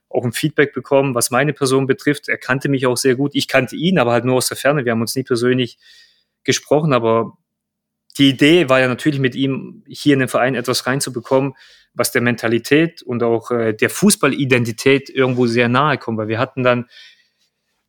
auch 0.09 0.23
ein 0.23 0.31
Feedback 0.31 0.73
bekommen, 0.73 1.15
was 1.15 1.31
meine 1.31 1.53
Person 1.53 1.85
betrifft. 1.85 2.29
Er 2.29 2.37
kannte 2.37 2.69
mich 2.69 2.87
auch 2.87 2.97
sehr 2.97 3.15
gut. 3.15 3.31
Ich 3.35 3.47
kannte 3.47 3.75
ihn, 3.75 3.99
aber 3.99 4.13
halt 4.13 4.25
nur 4.25 4.35
aus 4.35 4.47
der 4.47 4.57
Ferne. 4.57 4.85
Wir 4.85 4.93
haben 4.93 5.01
uns 5.01 5.15
nie 5.15 5.23
persönlich 5.23 5.77
gesprochen, 6.43 6.93
aber 6.93 7.37
die 8.17 8.29
Idee 8.29 8.69
war 8.69 8.79
ja 8.79 8.87
natürlich 8.87 9.19
mit 9.19 9.35
ihm 9.35 9.83
hier 9.87 10.13
in 10.13 10.19
den 10.19 10.27
Verein 10.27 10.55
etwas 10.55 10.87
reinzubekommen, 10.87 11.53
was 11.93 12.11
der 12.11 12.21
Mentalität 12.21 13.01
und 13.01 13.21
auch 13.21 13.51
äh, 13.51 13.73
der 13.73 13.89
Fußballidentität 13.89 15.09
irgendwo 15.09 15.45
sehr 15.45 15.69
nahe 15.69 15.97
kommt, 15.97 16.17
weil 16.17 16.27
wir 16.27 16.39
hatten 16.39 16.63
dann 16.63 16.87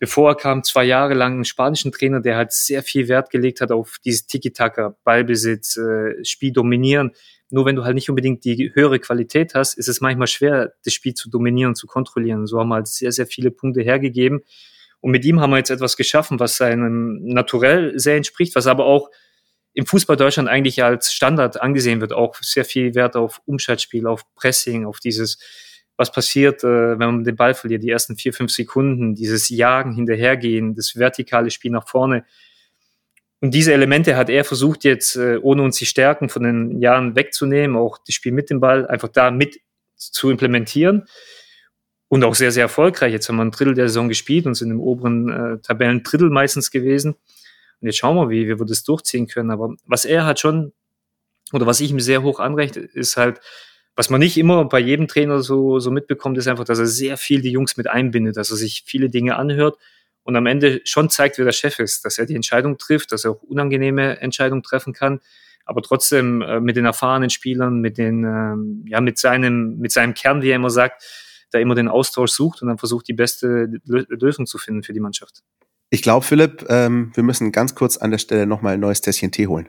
bevor 0.01 0.31
er 0.31 0.35
kam, 0.35 0.65
zwei 0.65 0.85
Jahre 0.85 1.15
lang 1.15 1.35
einen 1.35 1.45
spanischen 1.45 1.93
Trainer, 1.93 2.21
der 2.21 2.37
halt 2.37 2.53
sehr 2.53 2.83
viel 2.83 3.07
Wert 3.07 3.31
gelegt 3.31 3.61
hat 3.61 3.71
auf 3.71 3.99
dieses 4.05 4.27
Tiki-Taka, 4.27 4.97
Ballbesitz, 5.05 5.77
äh, 5.77 6.25
Spiel 6.25 6.53
dominieren. 6.53 7.13
Nur 7.51 7.67
wenn 7.67 7.77
du 7.77 7.85
halt 7.85 7.95
nicht 7.95 8.09
unbedingt 8.09 8.45
die 8.45 8.73
höhere 8.75 8.99
Qualität 8.99 9.55
hast, 9.55 9.75
ist 9.75 9.89
es 9.89 10.01
manchmal 10.01 10.27
schwer, 10.27 10.73
das 10.85 10.95
Spiel 10.95 11.15
zu 11.15 11.29
dominieren, 11.29 11.75
zu 11.75 11.87
kontrollieren. 11.87 12.47
So 12.47 12.59
haben 12.59 12.69
wir 12.69 12.77
halt 12.77 12.89
sehr, 12.89 13.13
sehr 13.13 13.27
viele 13.27 13.51
Punkte 13.51 13.83
hergegeben. 13.83 14.41
Und 15.01 15.11
mit 15.11 15.25
ihm 15.25 15.41
haben 15.41 15.51
wir 15.51 15.59
jetzt 15.59 15.71
etwas 15.71 15.97
geschaffen, 15.97 16.41
was 16.41 16.57
seinem 16.57 17.23
Naturell 17.25 17.99
sehr 17.99 18.17
entspricht, 18.17 18.55
was 18.55 18.67
aber 18.67 18.87
auch 18.87 19.11
im 19.75 19.87
Fußball 19.87 20.17
Deutschland 20.17 20.49
eigentlich 20.49 20.83
als 20.83 21.13
Standard 21.13 21.61
angesehen 21.61 22.01
wird. 22.01 22.13
Auch 22.13 22.37
sehr 22.41 22.65
viel 22.65 22.95
Wert 22.95 23.17
auf 23.17 23.43
Umschaltspiel, 23.45 24.07
auf 24.07 24.23
Pressing, 24.35 24.87
auf 24.87 24.99
dieses 24.99 25.39
was 26.01 26.11
passiert, 26.11 26.65
äh, 26.65 26.99
wenn 26.99 26.99
man 26.99 27.25
den 27.25 27.37
Ball 27.37 27.53
verliert, 27.53 27.83
die 27.83 27.91
ersten 27.91 28.17
vier, 28.17 28.33
fünf 28.33 28.51
Sekunden, 28.51 29.15
dieses 29.15 29.51
Jagen, 29.51 29.93
Hinterhergehen, 29.93 30.75
das 30.75 30.97
vertikale 30.97 31.51
Spiel 31.51 31.71
nach 31.71 31.87
vorne. 31.87 32.25
Und 33.41 33.53
diese 33.53 33.75
Elemente 33.75 34.17
hat 34.17 34.31
er 34.31 34.45
versucht 34.45 34.83
jetzt, 34.85 35.17
äh, 35.17 35.37
ohne 35.43 35.63
uns 35.63 35.77
die 35.77 35.85
Stärken 35.85 36.31
von 36.31 36.43
den 36.43 36.81
Jahren 36.81 37.17
wegzunehmen, 37.17 37.77
auch 37.77 37.99
das 37.99 38.15
Spiel 38.15 38.33
mit 38.33 38.49
dem 38.49 38.61
Ball 38.61 38.87
einfach 38.87 39.09
da 39.09 39.31
mit 39.31 39.61
zu 39.95 40.31
implementieren. 40.31 41.05
Und 42.09 42.25
auch 42.25 42.35
sehr, 42.35 42.51
sehr 42.51 42.63
erfolgreich. 42.63 43.13
Jetzt 43.13 43.29
haben 43.29 43.37
wir 43.37 43.45
ein 43.45 43.51
Drittel 43.51 43.75
der 43.75 43.89
Saison 43.89 44.09
gespielt 44.09 44.47
und 44.47 44.55
sind 44.55 44.71
im 44.71 44.81
oberen 44.81 45.29
äh, 45.29 45.59
Tabellendrittel 45.59 46.31
meistens 46.31 46.71
gewesen. 46.71 47.13
Und 47.13 47.87
jetzt 47.87 47.99
schauen 47.99 48.17
wir, 48.17 48.31
wie, 48.31 48.49
wie 48.49 48.59
wir 48.59 48.67
das 48.67 48.85
durchziehen 48.85 49.27
können. 49.29 49.51
Aber 49.51 49.75
was 49.85 50.07
er 50.07 50.25
hat 50.25 50.41
schon, 50.41 50.73
oder 51.53 51.67
was 51.67 51.81
ich 51.81 51.91
ihm 51.91 52.01
sehr 52.01 52.23
hoch 52.23 52.41
anrechte, 52.41 52.81
ist 52.81 53.19
halt, 53.19 53.41
was 53.97 54.11
man 54.11 54.21
nicht 54.21 54.39
immer 54.39 54.65
bei 54.65 54.79
jedem 54.79 55.09
Trainer 55.09 55.43
so, 55.43 55.79
so 55.79 55.91
mitbekommt, 55.91 56.39
ist 56.39 56.49
einfach, 56.49 56.65
dass 56.65 56.79
er 56.79 56.87
sehr 56.87 57.17
viel 57.17 57.43
die 57.43 57.51
Jungs 57.51 57.77
mit 57.77 57.89
einbindet, 57.89 58.37
dass 58.37 58.51
er 58.51 58.57
sich 58.57 58.85
viele 58.87 59.11
Dinge 59.11 59.37
anhört 59.37 59.79
und 60.23 60.37
am 60.37 60.47
Ende 60.47 60.81
schon 60.85 61.11
zeigt, 61.11 61.39
wer 61.39 61.45
der 61.45 61.53
Chef 61.53 61.79
ist, 61.79 62.05
dass 62.05 62.19
er 62.19 62.27
die 62.27 62.37
Entscheidung 62.37 62.79
trifft, 62.79 63.13
dass 63.13 63.25
er 63.25 63.33
auch 63.33 63.43
unangenehme 63.43 64.21
Entscheidungen 64.21 64.63
treffen 64.63 64.93
kann, 64.93 65.21
aber 65.65 65.83
trotzdem 65.83 66.43
äh, 66.43 66.61
mit 66.61 66.77
den 66.77 66.85
erfahrenen 66.85 67.31
Spielern, 67.31 67.81
mit 67.81 67.99
den, 67.99 68.25
ähm, 68.25 68.85
ja, 68.87 69.01
mit 69.01 69.19
seinem, 69.19 69.79
mit 69.79 69.93
seinem 69.93 70.15
Kern, 70.15 70.43
wie 70.43 70.51
er 70.51 70.57
immer 70.57 70.71
sagt, 70.71 71.05
da 71.51 71.59
immer 71.59 71.75
den 71.75 71.89
Austausch 71.89 72.31
sucht 72.31 72.63
und 72.63 72.69
dann 72.69 72.79
versucht, 72.79 73.09
die 73.09 73.13
beste 73.13 73.81
Lösung 73.85 74.47
zu 74.47 74.57
finden 74.59 74.83
für 74.83 74.93
die 74.93 75.01
Mannschaft. 75.01 75.43
Ich 75.91 76.03
glaube, 76.03 76.25
Philipp, 76.25 76.67
ähm, 76.69 77.11
wir 77.15 77.25
müssen 77.25 77.51
ganz 77.51 77.75
kurz 77.75 77.97
an 77.97 78.13
der 78.13 78.19
Stelle 78.19 78.47
nochmal 78.47 78.75
ein 78.75 78.81
neues 78.81 79.01
Tässchen 79.01 79.33
Tee 79.33 79.49
holen. 79.49 79.69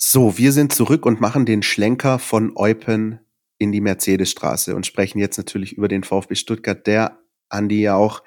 So, 0.00 0.38
wir 0.38 0.52
sind 0.52 0.72
zurück 0.72 1.04
und 1.04 1.20
machen 1.20 1.44
den 1.44 1.64
Schlenker 1.64 2.20
von 2.20 2.56
Eupen 2.56 3.18
in 3.58 3.72
die 3.72 3.80
Mercedesstraße 3.80 4.76
und 4.76 4.86
sprechen 4.86 5.18
jetzt 5.18 5.38
natürlich 5.38 5.72
über 5.72 5.88
den 5.88 6.04
VfB 6.04 6.36
Stuttgart, 6.36 6.86
der 6.86 7.18
Andi 7.48 7.82
ja 7.82 7.96
auch 7.96 8.22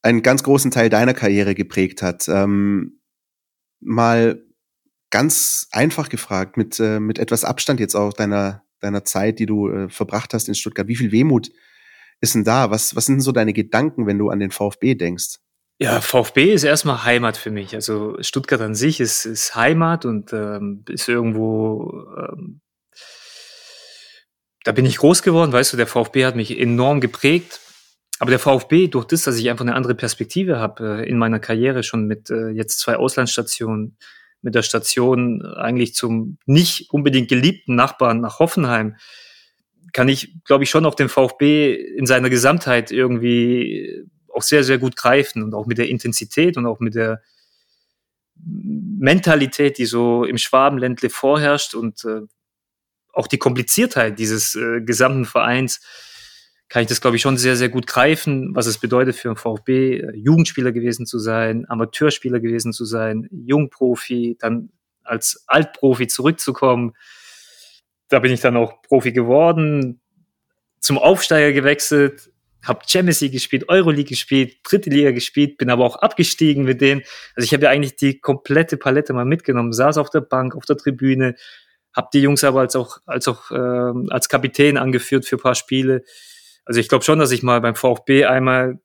einen 0.00 0.22
ganz 0.22 0.42
großen 0.42 0.70
Teil 0.70 0.88
deiner 0.88 1.12
Karriere 1.12 1.54
geprägt 1.54 2.00
hat. 2.00 2.26
Ähm, 2.28 2.98
mal 3.80 4.42
ganz 5.10 5.68
einfach 5.70 6.08
gefragt, 6.08 6.56
mit, 6.56 6.80
äh, 6.80 6.98
mit 6.98 7.18
etwas 7.18 7.44
Abstand 7.44 7.78
jetzt 7.78 7.94
auch 7.94 8.14
deiner, 8.14 8.64
deiner 8.80 9.04
Zeit, 9.04 9.38
die 9.38 9.46
du 9.46 9.68
äh, 9.68 9.88
verbracht 9.90 10.32
hast 10.32 10.48
in 10.48 10.54
Stuttgart, 10.54 10.88
wie 10.88 10.96
viel 10.96 11.12
Wehmut 11.12 11.52
ist 12.22 12.34
denn 12.34 12.44
da? 12.44 12.70
Was, 12.70 12.96
was 12.96 13.04
sind 13.04 13.20
so 13.20 13.32
deine 13.32 13.52
Gedanken, 13.52 14.06
wenn 14.06 14.18
du 14.18 14.30
an 14.30 14.40
den 14.40 14.50
VfB 14.50 14.94
denkst? 14.94 15.40
Ja, 15.78 16.00
VfB 16.00 16.52
ist 16.52 16.64
erstmal 16.64 17.04
Heimat 17.04 17.36
für 17.36 17.50
mich. 17.50 17.74
Also 17.74 18.16
Stuttgart 18.20 18.60
an 18.62 18.74
sich 18.74 18.98
ist, 19.00 19.26
ist 19.26 19.54
Heimat 19.54 20.04
und 20.06 20.32
ähm, 20.32 20.84
ist 20.88 21.08
irgendwo 21.08 22.06
ähm, 22.18 22.62
da 24.66 24.72
bin 24.72 24.84
ich 24.84 24.96
groß 24.96 25.22
geworden, 25.22 25.52
weißt 25.52 25.72
du, 25.72 25.76
der 25.76 25.86
VfB 25.86 26.24
hat 26.24 26.34
mich 26.34 26.58
enorm 26.58 27.00
geprägt. 27.00 27.60
Aber 28.18 28.30
der 28.30 28.40
VfB, 28.40 28.88
durch 28.88 29.04
das, 29.04 29.22
dass 29.22 29.36
ich 29.36 29.48
einfach 29.48 29.64
eine 29.64 29.76
andere 29.76 29.94
Perspektive 29.94 30.58
habe 30.58 31.02
äh, 31.02 31.08
in 31.08 31.18
meiner 31.18 31.38
Karriere, 31.38 31.84
schon 31.84 32.06
mit 32.06 32.30
äh, 32.30 32.48
jetzt 32.48 32.80
zwei 32.80 32.96
Auslandsstationen, 32.96 33.96
mit 34.42 34.56
der 34.56 34.62
Station 34.62 35.46
eigentlich 35.56 35.94
zum 35.94 36.38
nicht 36.46 36.90
unbedingt 36.90 37.28
geliebten 37.28 37.76
Nachbarn 37.76 38.20
nach 38.20 38.40
Hoffenheim, 38.40 38.96
kann 39.92 40.08
ich, 40.08 40.34
glaube 40.44 40.64
ich, 40.64 40.70
schon 40.70 40.84
auch 40.84 40.96
den 40.96 41.08
VfB 41.08 41.72
in 41.72 42.06
seiner 42.06 42.28
Gesamtheit 42.28 42.90
irgendwie 42.90 44.04
auch 44.36 44.42
sehr, 44.42 44.64
sehr 44.64 44.78
gut 44.78 44.96
greifen 44.96 45.42
und 45.42 45.54
auch 45.54 45.66
mit 45.66 45.78
der 45.78 45.88
Intensität 45.88 46.56
und 46.56 46.66
auch 46.66 46.80
mit 46.80 46.94
der 46.94 47.22
Mentalität, 48.34 49.78
die 49.78 49.86
so 49.86 50.24
im 50.24 50.38
Schwabenländle 50.38 51.10
vorherrscht 51.10 51.74
und 51.74 52.04
äh, 52.04 52.20
auch 53.12 53.26
die 53.26 53.38
Kompliziertheit 53.38 54.18
dieses 54.18 54.54
äh, 54.54 54.82
gesamten 54.82 55.24
Vereins 55.24 55.80
kann 56.68 56.82
ich 56.82 56.88
das, 56.88 57.00
glaube 57.00 57.16
ich, 57.16 57.22
schon 57.22 57.36
sehr, 57.36 57.56
sehr 57.56 57.68
gut 57.68 57.86
greifen, 57.86 58.54
was 58.54 58.66
es 58.66 58.78
bedeutet 58.78 59.14
für 59.14 59.28
einen 59.28 59.36
VfB, 59.36 59.98
äh, 59.98 60.16
Jugendspieler 60.16 60.72
gewesen 60.72 61.06
zu 61.06 61.18
sein, 61.18 61.64
Amateurspieler 61.68 62.40
gewesen 62.40 62.72
zu 62.72 62.84
sein, 62.84 63.28
Jungprofi, 63.30 64.36
dann 64.38 64.70
als 65.02 65.44
Altprofi 65.46 66.08
zurückzukommen. 66.08 66.94
Da 68.08 68.18
bin 68.18 68.32
ich 68.32 68.40
dann 68.40 68.56
auch 68.56 68.82
Profi 68.82 69.12
geworden, 69.12 70.00
zum 70.80 70.98
Aufsteiger 70.98 71.52
gewechselt, 71.52 72.30
habe 72.66 72.80
Champions 72.86 73.20
League 73.20 73.32
gespielt, 73.32 73.68
Euroleague 73.68 74.08
gespielt, 74.08 74.58
dritte 74.64 74.90
Liga 74.90 75.10
gespielt, 75.12 75.58
bin 75.58 75.70
aber 75.70 75.84
auch 75.84 75.96
abgestiegen 75.96 76.64
mit 76.64 76.80
denen. 76.80 77.02
Also 77.34 77.44
ich 77.44 77.52
habe 77.52 77.64
ja 77.64 77.70
eigentlich 77.70 77.96
die 77.96 78.20
komplette 78.20 78.76
Palette 78.76 79.12
mal 79.12 79.24
mitgenommen, 79.24 79.72
saß 79.72 79.98
auf 79.98 80.10
der 80.10 80.20
Bank, 80.20 80.54
auf 80.56 80.64
der 80.64 80.76
Tribüne, 80.76 81.34
Hab 81.92 82.10
die 82.10 82.20
Jungs 82.20 82.44
aber 82.44 82.60
als 82.60 82.76
auch, 82.76 82.98
als 83.06 83.28
auch 83.28 83.50
äh, 83.50 84.10
als 84.10 84.28
Kapitän 84.28 84.76
angeführt 84.76 85.24
für 85.26 85.38
paar 85.38 85.54
Spiele. 85.54 86.02
Also 86.64 86.80
ich 86.80 86.88
glaube 86.88 87.04
schon, 87.04 87.18
dass 87.18 87.30
ich 87.30 87.42
mal 87.42 87.60
beim 87.60 87.76
VfB 87.76 88.26
einmal 88.26 88.80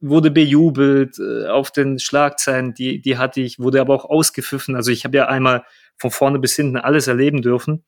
wurde 0.00 0.30
bejubelt 0.30 1.18
äh, 1.18 1.46
auf 1.48 1.70
den 1.70 1.98
Schlagzeilen, 1.98 2.74
die, 2.74 3.00
die 3.02 3.18
hatte 3.18 3.40
ich, 3.40 3.58
wurde 3.58 3.80
aber 3.80 3.94
auch 3.94 4.06
ausgepfiffen. 4.06 4.74
Also 4.74 4.90
ich 4.90 5.04
habe 5.04 5.16
ja 5.16 5.26
einmal 5.26 5.64
von 5.96 6.10
vorne 6.10 6.38
bis 6.38 6.56
hinten 6.56 6.78
alles 6.78 7.06
erleben 7.06 7.42
dürfen. 7.42 7.84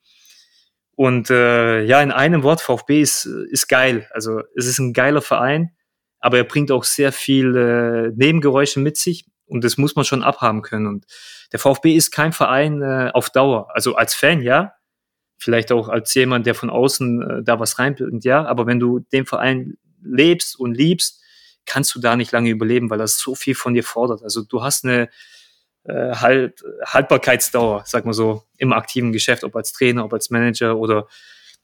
Und 0.94 1.30
äh, 1.30 1.82
ja, 1.82 2.02
in 2.02 2.10
einem 2.12 2.42
Wort, 2.42 2.60
VfB 2.60 3.00
ist, 3.00 3.24
ist 3.24 3.68
geil. 3.68 4.08
Also 4.12 4.42
es 4.54 4.66
ist 4.66 4.78
ein 4.78 4.92
geiler 4.92 5.22
Verein, 5.22 5.72
aber 6.20 6.36
er 6.36 6.44
bringt 6.44 6.70
auch 6.70 6.84
sehr 6.84 7.12
viel 7.12 7.56
äh, 7.56 8.12
Nebengeräusche 8.14 8.80
mit 8.80 8.96
sich 8.96 9.26
und 9.46 9.64
das 9.64 9.78
muss 9.78 9.96
man 9.96 10.04
schon 10.04 10.22
abhaben 10.22 10.62
können. 10.62 10.86
Und 10.86 11.06
der 11.52 11.58
VfB 11.58 11.94
ist 11.94 12.10
kein 12.10 12.32
Verein 12.32 12.82
äh, 12.82 13.10
auf 13.12 13.30
Dauer. 13.30 13.68
Also 13.74 13.96
als 13.96 14.14
Fan, 14.14 14.42
ja, 14.42 14.74
vielleicht 15.38 15.72
auch 15.72 15.88
als 15.88 16.14
jemand, 16.14 16.46
der 16.46 16.54
von 16.54 16.70
außen 16.70 17.22
äh, 17.22 17.42
da 17.42 17.58
was 17.58 17.78
reinbringt, 17.78 18.24
ja, 18.24 18.44
aber 18.44 18.66
wenn 18.66 18.78
du 18.78 19.00
den 19.00 19.26
Verein 19.26 19.74
lebst 20.02 20.58
und 20.58 20.76
liebst, 20.76 21.22
kannst 21.66 21.94
du 21.94 22.00
da 22.00 22.16
nicht 22.16 22.32
lange 22.32 22.50
überleben, 22.50 22.90
weil 22.90 22.98
das 22.98 23.18
so 23.18 23.34
viel 23.34 23.54
von 23.54 23.74
dir 23.74 23.84
fordert. 23.84 24.22
Also 24.22 24.42
du 24.42 24.62
hast 24.62 24.84
eine 24.84 25.08
äh, 25.84 26.14
halt, 26.14 26.62
Haltbarkeitsdauer, 26.84 27.82
sag 27.86 28.04
mal 28.04 28.12
so, 28.12 28.44
im 28.58 28.72
aktiven 28.72 29.12
Geschäft, 29.12 29.44
ob 29.44 29.56
als 29.56 29.72
Trainer, 29.72 30.04
ob 30.04 30.12
als 30.12 30.30
Manager 30.30 30.76
oder 30.76 31.08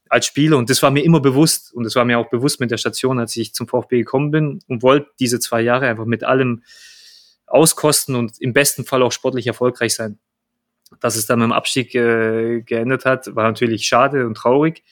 als 0.08 0.26
Spieler. 0.26 0.56
Und 0.56 0.70
das 0.70 0.82
war 0.82 0.90
mir 0.90 1.04
immer 1.04 1.20
bewusst. 1.20 1.72
Und 1.72 1.84
das 1.84 1.94
war 1.94 2.04
mir 2.04 2.18
auch 2.18 2.30
bewusst 2.30 2.60
mit 2.60 2.70
der 2.70 2.78
Station, 2.78 3.18
als 3.18 3.36
ich 3.36 3.54
zum 3.54 3.68
VfB 3.68 3.98
gekommen 3.98 4.30
bin 4.30 4.60
und 4.66 4.82
wollte 4.82 5.10
diese 5.20 5.38
zwei 5.40 5.60
Jahre 5.60 5.86
einfach 5.86 6.06
mit 6.06 6.24
allem 6.24 6.62
auskosten 7.46 8.14
und 8.14 8.40
im 8.40 8.52
besten 8.52 8.84
Fall 8.84 9.02
auch 9.02 9.12
sportlich 9.12 9.46
erfolgreich 9.46 9.94
sein. 9.94 10.18
Dass 11.00 11.16
es 11.16 11.26
dann 11.26 11.38
mit 11.38 11.46
dem 11.46 11.52
Abstieg 11.52 11.94
äh, 11.94 12.62
geendet 12.62 13.04
hat, 13.04 13.34
war 13.34 13.44
natürlich 13.44 13.86
schade 13.86 14.26
und 14.26 14.34
traurig. 14.36 14.82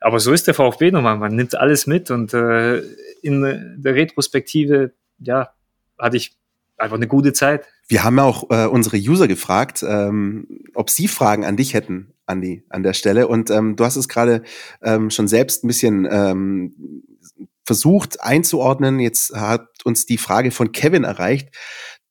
Aber 0.00 0.18
so 0.18 0.32
ist 0.32 0.46
der 0.46 0.54
VfB 0.54 0.90
nochmal. 0.90 1.16
Man 1.16 1.36
nimmt 1.36 1.54
alles 1.54 1.86
mit 1.86 2.10
und 2.10 2.34
äh, 2.34 2.78
in 3.22 3.76
der 3.78 3.94
Retrospektive, 3.94 4.92
ja, 5.18 5.52
hatte 5.98 6.16
ich 6.16 6.34
einfach 6.82 6.96
eine 6.96 7.08
gute 7.08 7.32
Zeit. 7.32 7.66
Wir 7.88 8.04
haben 8.04 8.16
ja 8.16 8.24
auch 8.24 8.50
äh, 8.50 8.66
unsere 8.66 8.96
User 8.96 9.28
gefragt, 9.28 9.84
ähm, 9.86 10.46
ob 10.74 10.90
sie 10.90 11.08
Fragen 11.08 11.44
an 11.44 11.56
dich 11.56 11.74
hätten, 11.74 12.12
Andi, 12.26 12.64
an 12.68 12.82
der 12.82 12.92
Stelle. 12.92 13.28
Und 13.28 13.50
ähm, 13.50 13.76
du 13.76 13.84
hast 13.84 13.96
es 13.96 14.08
gerade 14.08 14.42
ähm, 14.82 15.10
schon 15.10 15.28
selbst 15.28 15.64
ein 15.64 15.68
bisschen 15.68 16.08
ähm, 16.10 17.04
versucht 17.64 18.20
einzuordnen. 18.20 18.98
Jetzt 19.00 19.34
hat 19.34 19.68
uns 19.84 20.06
die 20.06 20.18
Frage 20.18 20.50
von 20.50 20.72
Kevin 20.72 21.04
erreicht, 21.04 21.56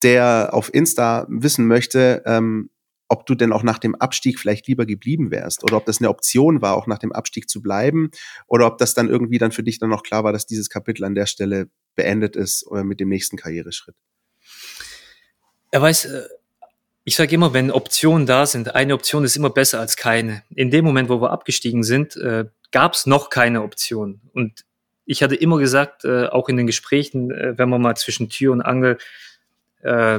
der 0.04 0.50
auf 0.54 0.74
Insta 0.74 1.28
wissen 1.30 1.68
möchte, 1.68 2.24
ähm, 2.26 2.70
ob 3.12 3.26
du 3.26 3.36
denn 3.36 3.52
auch 3.52 3.64
nach 3.64 3.78
dem 3.78 3.94
Abstieg 3.96 4.40
vielleicht 4.40 4.68
lieber 4.68 4.86
geblieben 4.86 5.32
wärst 5.32 5.66
oder 5.66 5.76
ob 5.76 5.86
das 5.86 6.00
eine 6.00 6.10
Option 6.10 6.62
war, 6.62 6.76
auch 6.76 6.88
nach 6.88 6.98
dem 6.98 7.12
Abstieg 7.12 7.50
zu 7.50 7.62
bleiben 7.62 8.10
oder 8.48 8.68
ob 8.68 8.78
das 8.78 8.94
dann 8.94 9.10
irgendwie 9.10 9.38
dann 9.38 9.52
für 9.52 9.64
dich 9.64 9.80
dann 9.80 9.90
noch 9.90 10.04
klar 10.04 10.24
war, 10.24 10.32
dass 10.32 10.48
dieses 10.48 10.70
Kapitel 10.70 11.04
an 11.04 11.14
der 11.14 11.26
Stelle 11.26 11.70
beendet 11.96 12.38
ist 12.38 12.66
oder 12.66 12.86
mit 12.86 13.02
dem 13.02 13.10
nächsten 13.10 13.36
Karriereschritt. 13.36 13.96
Er 15.72 15.82
weiß, 15.82 16.06
äh, 16.06 16.28
ich 17.04 17.16
sage 17.16 17.34
immer, 17.34 17.54
wenn 17.54 17.72
Optionen 17.72 18.28
da 18.28 18.46
sind, 18.46 18.76
eine 18.76 18.94
Option 18.94 19.24
ist 19.24 19.36
immer 19.36 19.50
besser 19.50 19.80
als 19.80 19.98
keine. 19.98 20.44
In 20.54 20.70
dem 20.70 20.86
Moment, 20.86 21.10
wo 21.10 21.22
wir 21.22 21.32
abgestiegen 21.32 21.84
sind, 21.84 22.16
äh, 22.18 22.46
gab 22.72 22.94
es 22.94 23.06
noch 23.06 23.30
keine 23.30 23.64
Option. 23.64 24.22
Und 24.34 24.66
ich 25.06 25.24
hatte 25.24 25.36
immer 25.36 25.58
gesagt, 25.58 26.06
äh, 26.06 26.28
auch 26.28 26.48
in 26.48 26.58
den 26.58 26.68
Gesprächen, 26.68 27.30
wenn 27.30 27.70
man 27.70 27.82
mal 27.82 27.96
zwischen 27.98 28.30
Tür 28.30 28.52
und 28.54 28.62
Angel 28.62 28.98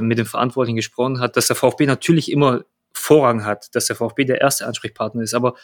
mit 0.01 0.17
dem 0.17 0.25
Verantwortlichen 0.25 0.75
gesprochen 0.75 1.21
hat, 1.21 1.37
dass 1.37 1.47
der 1.47 1.55
VfB 1.55 1.85
natürlich 1.85 2.29
immer 2.29 2.65
Vorrang 2.91 3.45
hat, 3.45 3.73
dass 3.75 3.85
der 3.85 3.95
VfB 3.95 4.25
der 4.25 4.41
erste 4.41 4.67
Ansprechpartner 4.67 5.23
ist. 5.23 5.33
Aber 5.33 5.55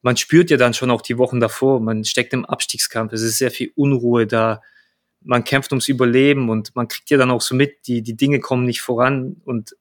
man 0.00 0.16
spürt 0.16 0.48
ja 0.48 0.56
dann 0.56 0.74
schon 0.74 0.92
auch 0.92 1.02
die 1.02 1.18
Wochen 1.18 1.40
davor, 1.40 1.80
man 1.80 2.04
steckt 2.04 2.32
im 2.34 2.44
Abstiegskampf, 2.44 3.12
es 3.12 3.22
ist 3.22 3.38
sehr 3.38 3.50
viel 3.50 3.72
Unruhe 3.74 4.28
da, 4.28 4.62
man 5.26 5.44
kämpft 5.44 5.72
ums 5.72 5.88
Überleben 5.88 6.48
und 6.48 6.74
man 6.76 6.88
kriegt 6.88 7.10
ja 7.10 7.18
dann 7.18 7.30
auch 7.30 7.40
so 7.40 7.54
mit, 7.54 7.86
die, 7.86 8.02
die 8.02 8.16
Dinge 8.16 8.40
kommen 8.40 8.64
nicht 8.64 8.80
voran. 8.80 9.36
Und 9.44 9.76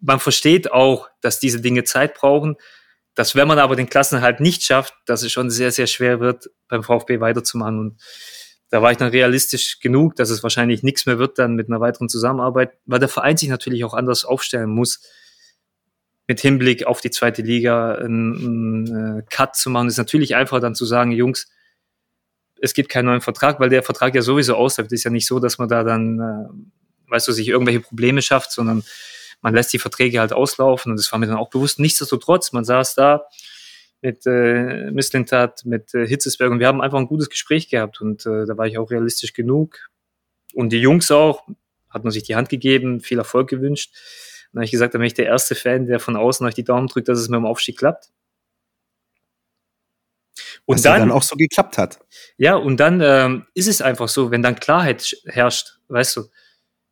man 0.00 0.18
versteht 0.18 0.72
auch, 0.72 1.08
dass 1.20 1.40
diese 1.40 1.60
Dinge 1.60 1.84
Zeit 1.84 2.14
brauchen, 2.14 2.56
dass 3.14 3.34
wenn 3.34 3.46
man 3.46 3.58
aber 3.58 3.76
den 3.76 3.90
Klassenhalt 3.90 4.40
nicht 4.40 4.62
schafft, 4.62 4.94
dass 5.04 5.22
es 5.22 5.30
schon 5.30 5.50
sehr, 5.50 5.72
sehr 5.72 5.86
schwer 5.86 6.20
wird, 6.20 6.50
beim 6.68 6.82
VfB 6.82 7.20
weiterzumachen. 7.20 7.78
Und 7.78 8.00
da 8.70 8.80
war 8.80 8.90
ich 8.92 8.96
dann 8.96 9.10
realistisch 9.10 9.78
genug, 9.80 10.16
dass 10.16 10.30
es 10.30 10.42
wahrscheinlich 10.42 10.82
nichts 10.82 11.04
mehr 11.04 11.18
wird 11.18 11.38
dann 11.38 11.54
mit 11.54 11.68
einer 11.68 11.80
weiteren 11.80 12.08
Zusammenarbeit, 12.08 12.72
weil 12.86 12.98
der 12.98 13.08
Verein 13.08 13.36
sich 13.36 13.50
natürlich 13.50 13.84
auch 13.84 13.94
anders 13.94 14.24
aufstellen 14.24 14.70
muss 14.70 15.06
mit 16.28 16.40
Hinblick 16.40 16.86
auf 16.86 17.00
die 17.00 17.10
zweite 17.10 17.42
Liga 17.42 17.96
einen, 17.96 18.86
einen 18.86 19.18
äh, 19.18 19.22
Cut 19.28 19.56
zu 19.56 19.68
machen, 19.68 19.88
ist 19.88 19.98
natürlich 19.98 20.36
einfacher 20.36 20.60
dann 20.60 20.76
zu 20.76 20.86
sagen, 20.86 21.10
Jungs, 21.10 21.50
es 22.60 22.74
gibt 22.74 22.88
keinen 22.88 23.06
neuen 23.06 23.20
Vertrag, 23.20 23.60
weil 23.60 23.70
der 23.70 23.82
Vertrag 23.82 24.14
ja 24.14 24.22
sowieso 24.22 24.54
ausläuft. 24.54 24.92
Ist 24.92 25.04
ja 25.04 25.10
nicht 25.10 25.26
so, 25.26 25.40
dass 25.40 25.58
man 25.58 25.68
da 25.68 25.82
dann, 25.82 26.18
äh, 26.18 27.10
weißt 27.10 27.28
du, 27.28 27.32
sich 27.32 27.48
irgendwelche 27.48 27.80
Probleme 27.80 28.22
schafft, 28.22 28.52
sondern 28.52 28.84
man 29.40 29.54
lässt 29.54 29.72
die 29.72 29.78
Verträge 29.78 30.20
halt 30.20 30.32
auslaufen 30.32 30.92
und 30.92 30.98
das 30.98 31.10
war 31.12 31.18
mir 31.18 31.26
dann 31.26 31.36
auch 31.36 31.50
bewusst. 31.50 31.78
Nichtsdestotrotz, 31.78 32.52
man 32.52 32.64
saß 32.64 32.94
da 32.94 33.24
mit 34.02 34.26
äh, 34.26 34.90
Misslintat, 34.90 35.64
mit 35.64 35.94
äh, 35.94 36.06
Hitzesberg 36.06 36.50
und 36.50 36.60
wir 36.60 36.66
haben 36.66 36.80
einfach 36.80 36.98
ein 36.98 37.06
gutes 37.06 37.30
Gespräch 37.30 37.68
gehabt 37.68 38.00
und 38.00 38.26
äh, 38.26 38.46
da 38.46 38.56
war 38.56 38.66
ich 38.66 38.78
auch 38.78 38.90
realistisch 38.90 39.32
genug. 39.32 39.90
Und 40.54 40.72
die 40.72 40.80
Jungs 40.80 41.10
auch, 41.10 41.46
hat 41.88 42.04
man 42.04 42.10
sich 42.10 42.22
die 42.22 42.36
Hand 42.36 42.48
gegeben, 42.48 43.00
viel 43.00 43.18
Erfolg 43.18 43.48
gewünscht. 43.48 43.94
Dann 44.52 44.60
habe 44.60 44.64
ich 44.64 44.70
gesagt, 44.70 44.94
dann 44.94 45.00
bin 45.00 45.06
ich 45.06 45.14
der 45.14 45.26
erste 45.26 45.54
Fan, 45.54 45.86
der 45.86 46.00
von 46.00 46.16
außen 46.16 46.46
euch 46.46 46.54
die 46.54 46.64
Daumen 46.64 46.88
drückt, 46.88 47.08
dass 47.08 47.18
es 47.18 47.28
mit 47.28 47.38
dem 47.38 47.46
Aufstieg 47.46 47.78
klappt. 47.78 48.10
Und 50.64 50.76
Was 50.76 50.82
dann, 50.82 51.00
dann 51.00 51.10
auch 51.10 51.22
so 51.22 51.36
geklappt 51.36 51.78
hat. 51.78 52.00
Ja, 52.36 52.54
und 52.56 52.78
dann 52.78 53.00
ähm, 53.02 53.46
ist 53.54 53.68
es 53.68 53.82
einfach 53.82 54.08
so, 54.08 54.30
wenn 54.30 54.42
dann 54.42 54.58
Klarheit 54.58 55.16
herrscht, 55.26 55.78
weißt 55.88 56.16
du, 56.16 56.24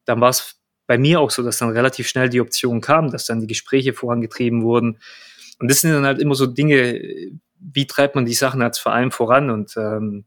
dann 0.05 0.21
war 0.21 0.31
es 0.31 0.57
bei 0.87 0.99
mir 0.99 1.21
auch 1.21 1.31
so, 1.31 1.43
dass 1.43 1.59
dann 1.59 1.71
relativ 1.71 2.09
schnell 2.09 2.29
die 2.29 2.41
Option 2.41 2.81
kam, 2.81 3.11
dass 3.11 3.27
dann 3.27 3.41
die 3.41 3.47
Gespräche 3.47 3.93
vorangetrieben 3.93 4.63
wurden. 4.63 4.99
Und 5.59 5.71
das 5.71 5.81
sind 5.81 5.93
dann 5.93 6.07
halt 6.07 6.19
immer 6.19 6.35
so 6.35 6.47
Dinge, 6.47 7.01
wie 7.61 7.87
treibt 7.87 8.15
man 8.15 8.25
die 8.25 8.35
Sachen 8.35 8.63
als 8.63 8.79
Verein 8.79 9.11
voran? 9.11 9.51
Und 9.51 9.77
ähm, 9.77 10.25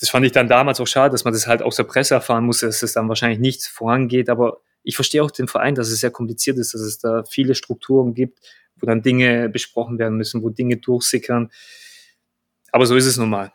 das 0.00 0.10
fand 0.10 0.26
ich 0.26 0.32
dann 0.32 0.48
damals 0.48 0.80
auch 0.80 0.86
schade, 0.86 1.12
dass 1.12 1.24
man 1.24 1.32
das 1.32 1.46
halt 1.46 1.62
aus 1.62 1.76
der 1.76 1.84
Presse 1.84 2.14
erfahren 2.14 2.44
musste, 2.44 2.66
dass 2.66 2.76
es 2.76 2.80
das 2.80 2.92
dann 2.92 3.08
wahrscheinlich 3.08 3.38
nicht 3.38 3.64
vorangeht. 3.64 4.28
Aber 4.28 4.60
ich 4.82 4.96
verstehe 4.96 5.22
auch 5.22 5.30
den 5.30 5.48
Verein, 5.48 5.74
dass 5.74 5.88
es 5.88 6.00
sehr 6.00 6.10
kompliziert 6.10 6.58
ist, 6.58 6.74
dass 6.74 6.80
es 6.80 6.98
da 6.98 7.24
viele 7.24 7.54
Strukturen 7.54 8.14
gibt, 8.14 8.40
wo 8.76 8.86
dann 8.86 9.02
Dinge 9.02 9.48
besprochen 9.48 9.98
werden 9.98 10.16
müssen, 10.16 10.42
wo 10.42 10.50
Dinge 10.50 10.76
durchsickern. 10.76 11.50
Aber 12.76 12.84
so 12.84 12.94
ist 12.94 13.06
es 13.06 13.16
nun 13.16 13.30
mal. 13.30 13.52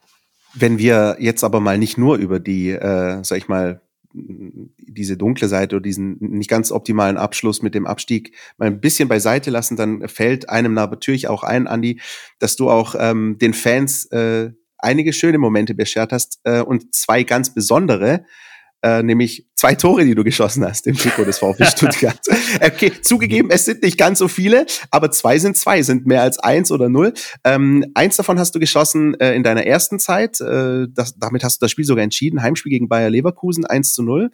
Wenn 0.56 0.80
wir 0.80 1.18
jetzt 1.20 1.44
aber 1.44 1.60
mal 1.60 1.78
nicht 1.78 1.96
nur 1.96 2.18
über 2.18 2.40
die, 2.40 2.72
äh, 2.72 3.24
sag 3.24 3.38
ich 3.38 3.48
mal, 3.48 3.84
diese 4.16 5.16
dunkle 5.16 5.48
Seite 5.48 5.76
oder 5.76 5.84
diesen 5.84 6.18
nicht 6.20 6.50
ganz 6.50 6.72
optimalen 6.72 7.18
Abschluss 7.18 7.62
mit 7.62 7.76
dem 7.76 7.86
Abstieg 7.86 8.36
mal 8.58 8.66
ein 8.66 8.82
bisschen 8.82 9.08
beiseite 9.08 9.52
lassen, 9.52 9.78
dann 9.78 10.08
fällt 10.08 10.50
einem 10.50 10.74
natürlich 10.74 11.28
auch 11.28 11.44
ein, 11.44 11.68
Andi, 11.68 12.02
dass 12.40 12.56
du 12.56 12.72
auch 12.72 12.96
ähm, 12.98 13.38
den 13.38 13.54
Fans 13.54 14.06
äh, 14.06 14.54
einige 14.80 15.14
schöne 15.14 15.38
Momente 15.38 15.76
beschert 15.76 16.12
hast 16.12 16.40
äh, 16.44 16.62
und 16.62 16.96
zwei 16.96 17.22
ganz 17.22 17.54
besondere 17.54 18.26
äh, 18.84 19.04
nämlich 19.04 19.48
zwei 19.56 19.76
Tore, 19.76 20.06
die 20.06 20.16
du 20.16 20.24
geschossen 20.24 20.66
hast 20.66 20.88
im 20.88 20.96
Trikot 20.96 21.26
des 21.26 21.38
VfB 21.38 21.66
Stuttgart. 21.66 22.20
okay, 22.62 22.92
zugegeben, 23.02 23.52
es 23.52 23.66
sind 23.66 23.84
nicht 23.84 23.98
ganz 23.98 24.18
so 24.18 24.28
viele, 24.28 24.66
aber 24.90 25.12
zwei 25.12 25.38
sind 25.38 25.56
zwei, 25.56 25.84
sind 25.84 26.08
mehr 26.08 26.24
als 26.24 26.40
eins 26.40 26.72
oder 26.72 26.90
null. 26.90 27.14
Ähm, 27.44 27.86
eins 27.94 28.18
davon 28.18 28.40
hast 28.40 28.56
du 28.56 28.60
geschossen 28.60 29.20
äh, 29.20 29.36
in 29.36 29.44
deiner 29.44 29.68
ersten 29.68 30.00
Zeit. 30.00 30.42
Äh, 30.42 30.88
das, 30.90 31.16
damit 31.18 31.44
hast 31.44 31.62
du 31.62 31.66
das 31.66 31.72
Spiel 31.72 31.86
sogar 31.86 32.04
entschieden. 32.04 32.42
Heimspiel 32.42 32.72
gegen 32.72 32.90
Bayer 32.90 33.12
Leverkusen, 33.12 33.66
1 33.66 33.94
zu 33.94 34.02
0. 34.02 34.32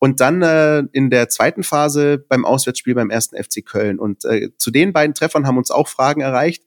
Und 0.00 0.20
dann 0.20 0.42
äh, 0.42 0.82
in 0.92 1.10
der 1.10 1.28
zweiten 1.28 1.62
Phase 1.62 2.18
beim 2.28 2.44
Auswärtsspiel 2.44 2.96
beim 2.96 3.10
ersten 3.10 3.36
FC 3.36 3.64
Köln. 3.64 4.00
Und 4.00 4.24
äh, 4.24 4.50
zu 4.58 4.72
den 4.72 4.92
beiden 4.92 5.14
Treffern 5.14 5.46
haben 5.46 5.58
uns 5.58 5.70
auch 5.70 5.86
Fragen 5.86 6.20
erreicht. 6.20 6.64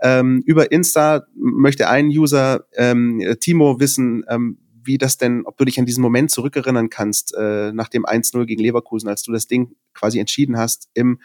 Ähm, 0.00 0.42
über 0.46 0.70
Insta 0.70 1.26
möchte 1.34 1.88
ein 1.88 2.06
User, 2.06 2.66
ähm, 2.76 3.20
Timo, 3.40 3.80
wissen, 3.80 4.24
ähm, 4.28 4.58
wie 4.88 4.98
das 4.98 5.18
denn, 5.18 5.42
ob 5.44 5.56
du 5.56 5.64
dich 5.64 5.78
an 5.78 5.86
diesen 5.86 6.02
Moment 6.02 6.32
zurückerinnern 6.32 6.90
kannst, 6.90 7.32
äh, 7.38 7.72
nach 7.72 7.88
dem 7.88 8.04
1-0 8.04 8.44
gegen 8.46 8.62
Leverkusen, 8.62 9.08
als 9.08 9.22
du 9.22 9.30
das 9.30 9.46
Ding 9.46 9.76
quasi 9.94 10.18
entschieden 10.18 10.58
hast 10.58 10.88
im 10.94 11.20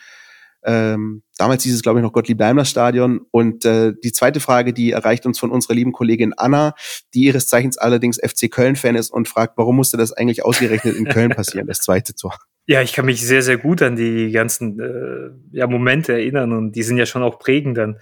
ähm, 0.66 1.24
damals 1.38 1.64
hieß 1.64 1.74
es, 1.76 1.82
glaube 1.82 2.00
ich, 2.00 2.04
noch 2.04 2.14
Gottlieb 2.14 2.38
Daimler 2.38 2.66
Stadion. 2.66 3.22
Und 3.32 3.66
äh, 3.66 3.94
die 4.04 4.12
zweite 4.12 4.40
Frage, 4.40 4.74
die 4.74 4.92
erreicht 4.92 5.26
uns 5.26 5.40
von 5.40 5.52
unserer 5.52 5.74
lieben 5.74 5.92
Kollegin 5.92 6.34
Anna, 6.34 6.74
die 7.14 7.24
ihres 7.24 7.48
Zeichens 7.48 7.78
allerdings 7.78 8.18
FC 8.18 8.50
Köln-Fan 8.50 8.96
ist 8.96 9.12
und 9.12 9.28
fragt, 9.28 9.58
warum 9.58 9.76
musste 9.76 9.98
das 9.98 10.14
eigentlich 10.14 10.46
ausgerechnet 10.46 10.96
in 10.96 11.06
Köln 11.06 11.32
passieren, 11.32 11.68
das 11.68 11.80
zweite 11.80 12.16
Tor? 12.16 12.38
Ja, 12.66 12.82
ich 12.82 12.94
kann 12.94 13.04
mich 13.04 13.22
sehr, 13.22 13.42
sehr 13.42 13.58
gut 13.58 13.82
an 13.82 13.98
die 13.98 14.32
ganzen 14.32 14.80
äh, 14.80 15.32
ja, 15.52 15.68
Momente 15.68 16.14
erinnern 16.14 16.54
und 16.54 16.72
die 16.72 16.84
sind 16.84 16.96
ja 16.96 17.06
schon 17.06 17.22
auch 17.22 17.38
prägend 17.38 17.78
dann. 17.78 17.98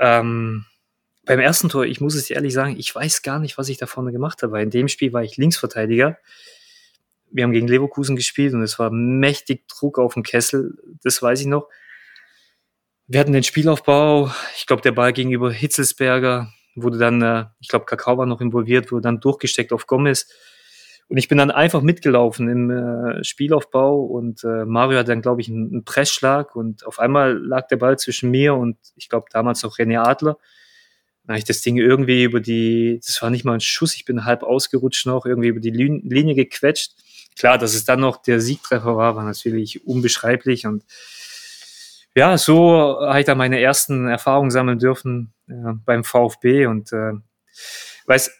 Ähm, 0.00 0.64
beim 1.28 1.40
ersten 1.40 1.68
Tor, 1.68 1.84
ich 1.84 2.00
muss 2.00 2.14
es 2.14 2.30
ehrlich 2.30 2.54
sagen, 2.54 2.76
ich 2.78 2.94
weiß 2.94 3.20
gar 3.20 3.38
nicht, 3.38 3.58
was 3.58 3.68
ich 3.68 3.76
da 3.76 3.84
vorne 3.84 4.12
gemacht 4.12 4.42
habe. 4.42 4.62
In 4.62 4.70
dem 4.70 4.88
Spiel 4.88 5.12
war 5.12 5.22
ich 5.22 5.36
Linksverteidiger. 5.36 6.16
Wir 7.30 7.44
haben 7.44 7.52
gegen 7.52 7.68
Leverkusen 7.68 8.16
gespielt 8.16 8.54
und 8.54 8.62
es 8.62 8.78
war 8.78 8.90
mächtig 8.90 9.68
Druck 9.68 9.98
auf 9.98 10.14
dem 10.14 10.22
Kessel, 10.22 10.78
das 11.02 11.20
weiß 11.20 11.42
ich 11.42 11.46
noch. 11.46 11.68
wir 13.08 13.20
hatten 13.20 13.34
den 13.34 13.42
Spielaufbau, 13.42 14.30
ich 14.56 14.66
glaube, 14.66 14.80
der 14.80 14.92
Ball 14.92 15.12
gegenüber 15.12 15.52
Hitzelsberger 15.52 16.50
wurde 16.76 16.96
dann, 16.96 17.20
äh, 17.20 17.44
ich 17.60 17.68
glaube, 17.68 17.84
Kakao 17.84 18.16
war 18.16 18.24
noch 18.24 18.40
involviert, 18.40 18.90
wurde 18.90 19.02
dann 19.02 19.20
durchgesteckt 19.20 19.74
auf 19.74 19.86
Gomez. 19.86 20.28
Und 21.08 21.18
ich 21.18 21.28
bin 21.28 21.36
dann 21.36 21.50
einfach 21.50 21.82
mitgelaufen 21.82 22.48
im 22.48 22.70
äh, 22.70 23.22
Spielaufbau 23.22 24.00
und 24.00 24.44
äh, 24.44 24.64
Mario 24.64 24.98
hat 24.98 25.08
dann, 25.08 25.20
glaube 25.20 25.42
ich, 25.42 25.48
einen, 25.48 25.70
einen 25.70 25.84
Pressschlag 25.84 26.56
und 26.56 26.86
auf 26.86 26.98
einmal 26.98 27.36
lag 27.36 27.66
der 27.68 27.76
Ball 27.76 27.98
zwischen 27.98 28.30
mir 28.30 28.54
und 28.54 28.78
ich 28.96 29.10
glaube 29.10 29.26
damals 29.30 29.62
noch 29.62 29.76
René 29.76 29.98
Adler. 29.98 30.38
Dann 31.28 31.34
habe 31.34 31.40
ich 31.40 31.44
das 31.44 31.60
Ding 31.60 31.76
irgendwie 31.76 32.24
über 32.24 32.40
die, 32.40 33.00
das 33.04 33.20
war 33.20 33.28
nicht 33.28 33.44
mal 33.44 33.52
ein 33.52 33.60
Schuss, 33.60 33.94
ich 33.94 34.06
bin 34.06 34.24
halb 34.24 34.42
ausgerutscht 34.42 35.04
noch, 35.04 35.26
irgendwie 35.26 35.48
über 35.48 35.60
die 35.60 35.68
Linie 35.68 36.34
gequetscht. 36.34 36.92
Klar, 37.38 37.58
dass 37.58 37.74
es 37.74 37.84
dann 37.84 38.00
noch 38.00 38.22
der 38.22 38.40
Siegtreffer 38.40 38.96
war, 38.96 39.14
war 39.14 39.24
natürlich 39.24 39.86
unbeschreiblich 39.86 40.64
und 40.64 40.86
ja, 42.14 42.38
so 42.38 42.98
habe 43.02 43.20
ich 43.20 43.26
da 43.26 43.34
meine 43.34 43.60
ersten 43.60 44.08
Erfahrungen 44.08 44.50
sammeln 44.50 44.78
dürfen 44.78 45.34
äh, 45.48 45.74
beim 45.84 46.02
VfB 46.02 46.64
und 46.64 46.94
äh, 46.94 47.12
weiß, 48.06 48.30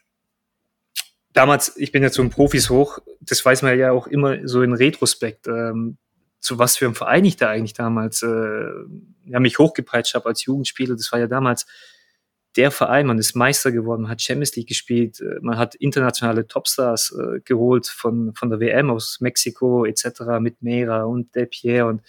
damals, 1.34 1.76
ich 1.76 1.92
bin 1.92 2.02
ja 2.02 2.10
zu 2.10 2.22
den 2.22 2.30
Profis 2.30 2.70
hoch, 2.70 3.00
das 3.20 3.44
weiß 3.44 3.60
man 3.60 3.78
ja 3.78 3.92
auch 3.92 4.06
immer 4.06 4.48
so 4.48 4.62
in 4.62 4.72
Retrospekt, 4.72 5.46
ähm, 5.46 5.98
zu 6.40 6.58
was 6.58 6.78
für 6.78 6.86
einem 6.86 6.94
Verein 6.94 7.26
ich 7.26 7.36
da 7.36 7.50
eigentlich 7.50 7.74
damals 7.74 8.22
äh, 8.22 8.70
ja, 9.26 9.40
mich 9.40 9.58
hochgepeitscht 9.58 10.14
habe 10.14 10.30
als 10.30 10.46
Jugendspieler. 10.46 10.96
Das 10.96 11.12
war 11.12 11.18
ja 11.18 11.26
damals 11.26 11.66
der 12.56 12.70
Verein, 12.70 13.06
man 13.06 13.18
ist 13.18 13.34
Meister 13.34 13.72
geworden, 13.72 14.02
man 14.02 14.10
hat 14.10 14.22
Champions 14.22 14.56
League 14.56 14.68
gespielt, 14.68 15.20
äh, 15.20 15.38
man 15.40 15.58
hat 15.58 15.74
internationale 15.74 16.46
Topstars 16.46 17.16
äh, 17.18 17.40
geholt 17.40 17.86
von, 17.86 18.34
von 18.34 18.50
der 18.50 18.60
WM 18.60 18.90
aus 18.90 19.18
Mexiko 19.20 19.84
etc. 19.84 20.40
mit 20.40 20.62
Mera 20.62 21.04
und 21.04 21.34
Del 21.34 21.46
Pierre 21.46 21.86
und 21.86 22.02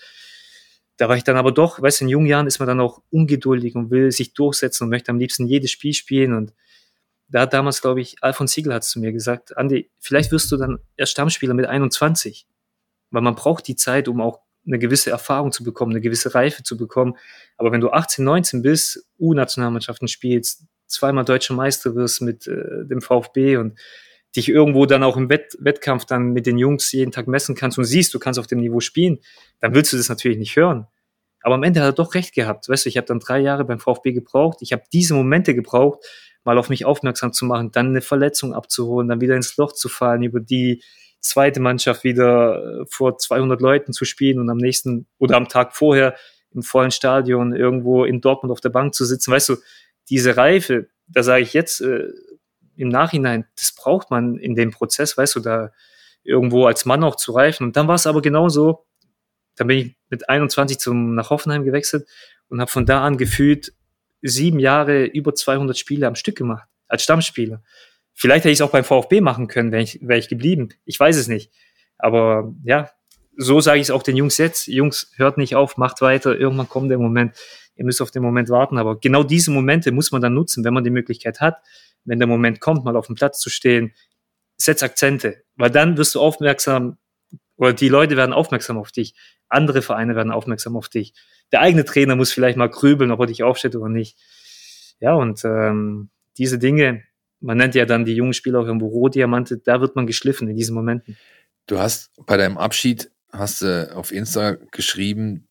da 1.00 1.08
war 1.08 1.16
ich 1.16 1.24
dann 1.24 1.38
aber 1.38 1.54
doch, 1.54 1.82
weißt 1.82 2.02
du, 2.02 2.06
in 2.06 2.10
jungen 2.10 2.28
Jahren 2.28 2.46
ist 2.46 2.60
man 2.60 2.68
dann 2.68 2.82
auch 2.82 3.02
ungeduldig 3.10 3.76
und 3.76 3.90
will 3.90 4.12
sich 4.12 4.34
durchsetzen 4.34 4.84
und 4.84 4.90
möchte 4.90 5.12
am 5.12 5.18
liebsten 5.18 5.48
jedes 5.48 5.72
Spiel 5.72 5.94
spielen. 5.94 6.34
Und 6.34 6.54
da 7.30 7.42
hat 7.42 7.54
damals, 7.54 7.82
glaube 7.82 8.02
ich, 8.02 8.18
Alfons 8.22 8.52
Siegel 8.52 8.74
hat 8.74 8.84
zu 8.84 9.00
mir 9.00 9.14
gesagt, 9.14 9.56
Andi, 9.56 9.90
vielleicht 9.98 10.34
wirst 10.34 10.52
du 10.52 10.58
dann 10.58 10.80
erst 10.98 11.14
Stammspieler 11.14 11.54
mit 11.54 11.68
21. 11.68 12.48
Weil 13.12 13.22
man 13.22 13.36
braucht 13.36 13.66
die 13.70 13.78
Zeit, 13.78 14.10
um 14.10 14.20
auch 14.20 14.42
eine 14.66 14.80
gewisse 14.80 15.10
Erfahrung 15.10 15.52
zu 15.52 15.64
bekommen, 15.64 15.92
eine 15.92 16.02
gewisse 16.02 16.36
Reife 16.36 16.64
zu 16.64 16.78
bekommen. 16.78 17.16
Aber 17.58 17.72
wenn 17.72 17.82
du 17.82 17.92
18, 17.92 18.24
19 18.24 18.62
bist, 18.62 19.06
U-Nationalmannschaften 19.20 20.08
spielst, 20.08 20.66
zweimal 20.88 21.26
deutscher 21.26 21.54
Meister 21.54 21.96
wirst 21.96 22.22
mit 22.22 22.48
äh, 22.48 22.86
dem 22.86 23.02
VfB 23.02 23.58
und 23.58 23.80
dich 24.36 24.50
irgendwo 24.50 24.86
dann 24.86 25.04
auch 25.04 25.18
im 25.18 25.30
Wett 25.30 25.58
Wettkampf 25.60 26.06
dann 26.06 26.34
mit 26.34 26.46
den 26.46 26.58
Jungs 26.58 26.92
jeden 26.92 27.12
Tag 27.12 27.28
messen 27.28 27.56
kannst 27.56 27.78
und 27.78 27.86
siehst, 27.86 28.14
du 28.14 28.20
kannst 28.20 28.40
auf 28.40 28.48
dem 28.48 28.60
Niveau 28.60 28.80
spielen, 28.80 29.20
dann 29.60 29.74
willst 29.74 29.94
du 29.94 29.98
das 29.98 30.10
natürlich 30.10 30.38
nicht 30.38 30.56
hören. 30.56 30.88
Aber 31.42 31.56
am 31.56 31.64
Ende 31.64 31.80
hat 31.80 31.88
er 31.88 31.94
doch 31.94 32.14
recht 32.16 32.36
gehabt. 32.36 32.68
Weißt 32.68 32.86
du, 32.86 32.90
ich 32.90 32.98
habe 32.98 33.08
dann 33.08 33.20
drei 33.20 33.40
Jahre 33.40 33.64
beim 33.66 33.80
VfB 33.80 34.12
gebraucht. 34.12 34.60
Ich 34.62 34.74
habe 34.74 34.84
diese 34.92 35.14
Momente 35.14 35.56
gebraucht, 35.56 36.00
mal 36.44 36.58
auf 36.58 36.70
mich 36.70 36.86
aufmerksam 36.86 37.34
zu 37.34 37.46
machen, 37.46 37.72
dann 37.72 37.88
eine 37.88 38.02
Verletzung 38.02 38.54
abzuholen, 38.54 39.08
dann 39.08 39.22
wieder 39.22 39.36
ins 39.36 39.56
Loch 39.58 39.72
zu 39.72 39.90
fallen, 39.90 40.24
über 40.24 40.40
die 40.40 40.84
zweite 41.20 41.60
Mannschaft 41.60 42.04
wieder 42.04 42.82
äh, 42.82 42.86
vor 42.90 43.18
200 43.18 43.62
Leuten 43.62 43.94
zu 43.94 44.06
spielen 44.06 44.40
und 44.40 44.50
am 44.50 44.58
nächsten 44.58 45.08
oder 45.18 45.38
am 45.38 45.48
Tag 45.48 45.76
vorher 45.76 46.16
im 46.52 46.64
vollen 46.64 46.92
Stadion 46.92 47.56
irgendwo 47.56 48.06
in 48.06 48.22
Dortmund 48.22 48.52
auf 48.52 48.62
der 48.62 48.70
Bank 48.70 48.94
zu 48.94 49.06
sitzen. 49.06 49.32
Weißt 49.32 49.50
du, 49.50 49.58
diese 50.10 50.38
Reife, 50.38 50.88
da 51.08 51.24
sage 51.24 51.44
ich 51.44 51.54
jetzt, 51.54 51.82
äh, 51.82 52.08
im 52.76 52.90
Nachhinein, 52.90 53.46
das 53.58 53.76
braucht 53.76 54.10
man 54.10 54.38
in 54.38 54.56
dem 54.56 54.72
Prozess, 54.72 55.18
weißt 55.18 55.36
du, 55.36 55.40
da 55.42 55.72
irgendwo 56.24 56.66
als 56.66 56.86
Mann 56.86 57.04
auch 57.04 57.16
zu 57.16 57.34
reifen. 57.34 57.66
Und 57.66 57.76
dann 57.76 57.88
war 57.88 57.96
es 57.96 58.08
aber 58.08 58.22
genauso, 58.22 58.86
dann 59.56 59.68
bin 59.68 59.78
ich 59.78 59.96
mit 60.10 60.30
21 60.30 60.80
zum, 60.80 61.16
nach 61.16 61.30
Hoffenheim 61.30 61.66
gewechselt 61.66 62.08
und 62.48 62.62
habe 62.62 62.72
von 62.72 62.86
da 62.86 63.04
an 63.04 63.18
gefühlt 63.18 63.74
sieben 64.22 64.60
Jahre 64.60 65.06
über 65.06 65.36
200 65.36 65.78
Spiele 65.78 66.08
am 66.08 66.16
Stück 66.16 66.38
gemacht, 66.38 66.68
als 66.88 67.04
Stammspieler. 67.04 67.62
Vielleicht 68.20 68.44
hätte 68.44 68.52
ich 68.52 68.60
es 68.60 68.62
auch 68.62 68.72
beim 68.72 68.84
VfB 68.84 69.22
machen 69.22 69.48
können, 69.48 69.72
wäre 69.72 69.82
ich, 69.82 70.00
wär 70.02 70.18
ich 70.18 70.28
geblieben. 70.28 70.70
Ich 70.86 71.00
weiß 71.00 71.16
es 71.16 71.28
nicht. 71.28 71.52
Aber 71.98 72.54
ja, 72.64 72.90
so 73.38 73.62
sage 73.62 73.80
ich 73.80 73.88
es 73.88 73.92
auch 73.92 74.04
den 74.04 74.18
Jungs 74.18 74.38
jetzt. 74.38 74.68
Jungs, 74.68 75.12
hört 75.16 75.38
nicht 75.38 75.56
auf, 75.56 75.78
macht 75.78 76.02
weiter. 76.02 76.38
Irgendwann 76.38 76.68
kommt 76.68 76.92
der 76.92 76.98
Moment. 76.98 77.38
Ihr 77.76 77.86
müsst 77.86 78.02
auf 78.02 78.12
den 78.12 78.22
Moment 78.22 78.50
warten. 78.50 78.78
Aber 78.78 79.00
genau 79.00 79.24
diese 79.24 79.52
Momente 79.52 79.92
muss 79.94 80.12
man 80.12 80.22
dann 80.22 80.34
nutzen, 80.34 80.66
wenn 80.66 80.74
man 80.74 80.84
die 80.84 80.90
Möglichkeit 80.90 81.40
hat 81.40 81.62
wenn 82.06 82.20
der 82.20 82.28
Moment 82.28 82.60
kommt, 82.60 82.84
mal 82.84 82.96
auf 82.96 83.08
dem 83.08 83.16
Platz 83.16 83.40
zu 83.40 83.50
stehen, 83.50 83.94
setz 84.58 84.84
Akzente, 84.84 85.44
weil 85.56 85.70
dann 85.70 85.98
wirst 85.98 86.16
du 86.16 86.20
aufmerksam 86.20 86.98
oder 87.56 87.74
die 87.74 87.90
Leute 87.90 88.18
werden 88.18 88.34
aufmerksam 88.34 88.78
auf 88.78 88.92
dich, 88.92 89.16
andere 89.48 89.82
Vereine 89.82 90.16
werden 90.16 90.32
aufmerksam 90.32 90.76
auf 90.76 90.90
dich. 90.90 91.14
Der 91.52 91.62
eigene 91.62 91.86
Trainer 91.86 92.16
muss 92.16 92.32
vielleicht 92.32 92.58
mal 92.58 92.70
grübeln, 92.70 93.12
ob 93.12 93.20
er 93.20 93.26
dich 93.28 93.44
aufstellt 93.44 93.76
oder 93.76 93.90
nicht. 93.90 94.18
Ja, 95.00 95.14
und 95.14 95.44
ähm, 95.46 96.10
diese 96.38 96.60
Dinge, 96.60 97.04
man 97.42 97.58
nennt 97.58 97.76
ja 97.76 97.86
dann 97.86 98.06
die 98.06 98.16
jungen 98.16 98.34
Spieler 98.34 98.60
auch 98.60 98.66
irgendwo 98.66 98.88
Rohdiamante, 98.88 99.58
da 99.58 99.82
wird 99.82 99.96
man 99.96 100.08
geschliffen 100.08 100.48
in 100.48 100.56
diesen 100.56 100.76
Momenten. 100.76 101.18
Du 101.68 101.80
hast 101.80 102.12
bei 102.26 102.38
deinem 102.38 102.58
Abschied, 102.58 103.12
hast 103.32 103.62
du 103.62 103.96
auf 103.96 104.12
Insta 104.12 104.58
geschrieben, 104.72 105.48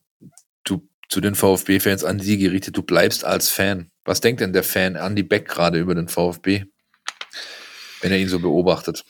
du 0.63 0.87
zu 1.07 1.21
den 1.21 1.35
VfB-Fans 1.35 2.03
an 2.03 2.19
sie 2.19 2.37
gerichtet, 2.37 2.77
du 2.77 2.83
bleibst 2.83 3.25
als 3.25 3.49
Fan. 3.49 3.89
Was 4.05 4.21
denkt 4.21 4.41
denn 4.41 4.53
der 4.53 4.63
Fan 4.63 4.95
Andy 4.95 5.23
Beck 5.23 5.47
gerade 5.47 5.79
über 5.79 5.95
den 5.95 6.07
VfB, 6.07 6.65
wenn 8.01 8.11
er 8.11 8.17
ihn 8.17 8.27
so 8.27 8.39
beobachtet? 8.39 9.05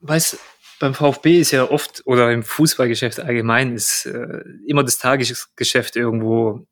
Weiß, 0.00 0.38
beim 0.80 0.94
VfB 0.94 1.40
ist 1.40 1.52
ja 1.52 1.70
oft, 1.70 2.02
oder 2.04 2.30
im 2.32 2.42
Fußballgeschäft 2.42 3.20
allgemein, 3.20 3.74
ist 3.74 4.06
äh, 4.06 4.42
immer 4.66 4.84
das 4.84 4.98
Tagesgeschäft 4.98 5.96
irgendwo 5.96 6.66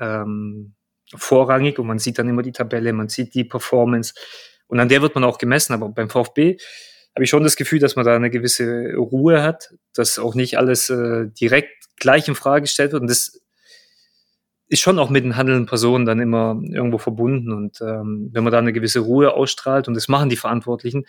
ähm, 0.00 0.74
vorrangig 1.14 1.78
und 1.78 1.86
man 1.86 1.98
sieht 1.98 2.18
dann 2.18 2.28
immer 2.28 2.42
die 2.42 2.52
Tabelle, 2.52 2.92
man 2.92 3.08
sieht 3.08 3.34
die 3.34 3.44
Performance 3.44 4.14
und 4.66 4.80
an 4.80 4.88
der 4.88 5.02
wird 5.02 5.14
man 5.14 5.24
auch 5.24 5.38
gemessen. 5.38 5.74
Aber 5.74 5.88
beim 5.90 6.08
VfB 6.08 6.56
habe 7.14 7.24
ich 7.24 7.30
schon 7.30 7.44
das 7.44 7.56
Gefühl, 7.56 7.78
dass 7.78 7.96
man 7.96 8.04
da 8.04 8.16
eine 8.16 8.30
gewisse 8.30 8.94
Ruhe 8.96 9.42
hat, 9.42 9.74
dass 9.94 10.18
auch 10.18 10.34
nicht 10.34 10.56
alles 10.56 10.88
äh, 10.90 11.26
direkt 11.28 11.70
gleich 11.96 12.26
in 12.28 12.34
Frage 12.34 12.62
gestellt 12.62 12.92
wird. 12.92 13.02
Und 13.02 13.10
das 13.10 13.42
ist 14.68 14.80
schon 14.80 14.98
auch 14.98 15.10
mit 15.10 15.24
den 15.24 15.36
handelnden 15.36 15.66
Personen 15.66 16.06
dann 16.06 16.20
immer 16.20 16.58
irgendwo 16.62 16.96
verbunden. 16.96 17.52
Und 17.52 17.82
ähm, 17.82 18.30
wenn 18.32 18.42
man 18.44 18.52
da 18.52 18.58
eine 18.58 18.72
gewisse 18.72 19.00
Ruhe 19.00 19.34
ausstrahlt, 19.34 19.88
und 19.88 19.94
das 19.94 20.08
machen 20.08 20.30
die 20.30 20.36
Verantwortlichen, 20.36 21.04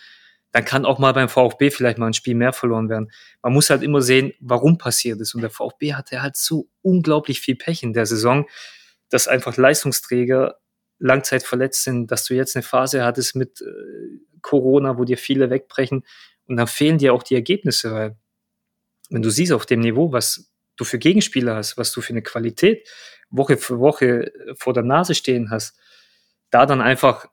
dann 0.51 0.65
kann 0.65 0.85
auch 0.85 0.99
mal 0.99 1.13
beim 1.13 1.29
VfB 1.29 1.71
vielleicht 1.71 1.97
mal 1.97 2.07
ein 2.07 2.13
Spiel 2.13 2.35
mehr 2.35 2.53
verloren 2.53 2.89
werden. 2.89 3.09
Man 3.41 3.53
muss 3.53 3.69
halt 3.69 3.81
immer 3.81 4.01
sehen, 4.01 4.33
warum 4.41 4.77
passiert 4.77 5.21
ist. 5.21 5.33
Und 5.33 5.41
der 5.41 5.49
VfB 5.49 5.93
hatte 5.93 6.21
halt 6.21 6.35
so 6.35 6.67
unglaublich 6.81 7.39
viel 7.39 7.55
Pech 7.55 7.81
in 7.81 7.93
der 7.93 8.05
Saison, 8.05 8.45
dass 9.13 9.27
einfach 9.27 9.57
Leistungsträger 9.57 10.59
langzeit 10.97 11.43
verletzt 11.43 11.83
sind, 11.83 12.09
dass 12.09 12.25
du 12.25 12.33
jetzt 12.33 12.55
eine 12.55 12.63
Phase 12.63 13.03
hattest 13.03 13.35
mit 13.35 13.61
äh, 13.61 13.65
Corona, 14.41 14.97
wo 14.97 15.03
dir 15.03 15.19
viele 15.19 15.51
wegbrechen. 15.51 16.03
Und 16.47 16.57
dann 16.57 16.65
fehlen 16.65 16.97
dir 16.97 17.13
auch 17.13 17.21
die 17.21 17.35
Ergebnisse, 17.35 17.91
weil 17.93 18.17
wenn 19.11 19.21
du 19.21 19.29
siehst 19.29 19.51
auf 19.51 19.67
dem 19.67 19.81
Niveau, 19.81 20.11
was 20.11 20.51
du 20.77 20.83
für 20.83 20.97
Gegenspieler 20.97 21.55
hast, 21.55 21.77
was 21.77 21.91
du 21.91 22.01
für 22.01 22.13
eine 22.13 22.23
Qualität 22.23 22.89
Woche 23.29 23.57
für 23.57 23.79
Woche 23.79 24.31
vor 24.55 24.73
der 24.73 24.83
Nase 24.83 25.13
stehen 25.13 25.51
hast, 25.51 25.77
da 26.49 26.65
dann 26.65 26.81
einfach 26.81 27.27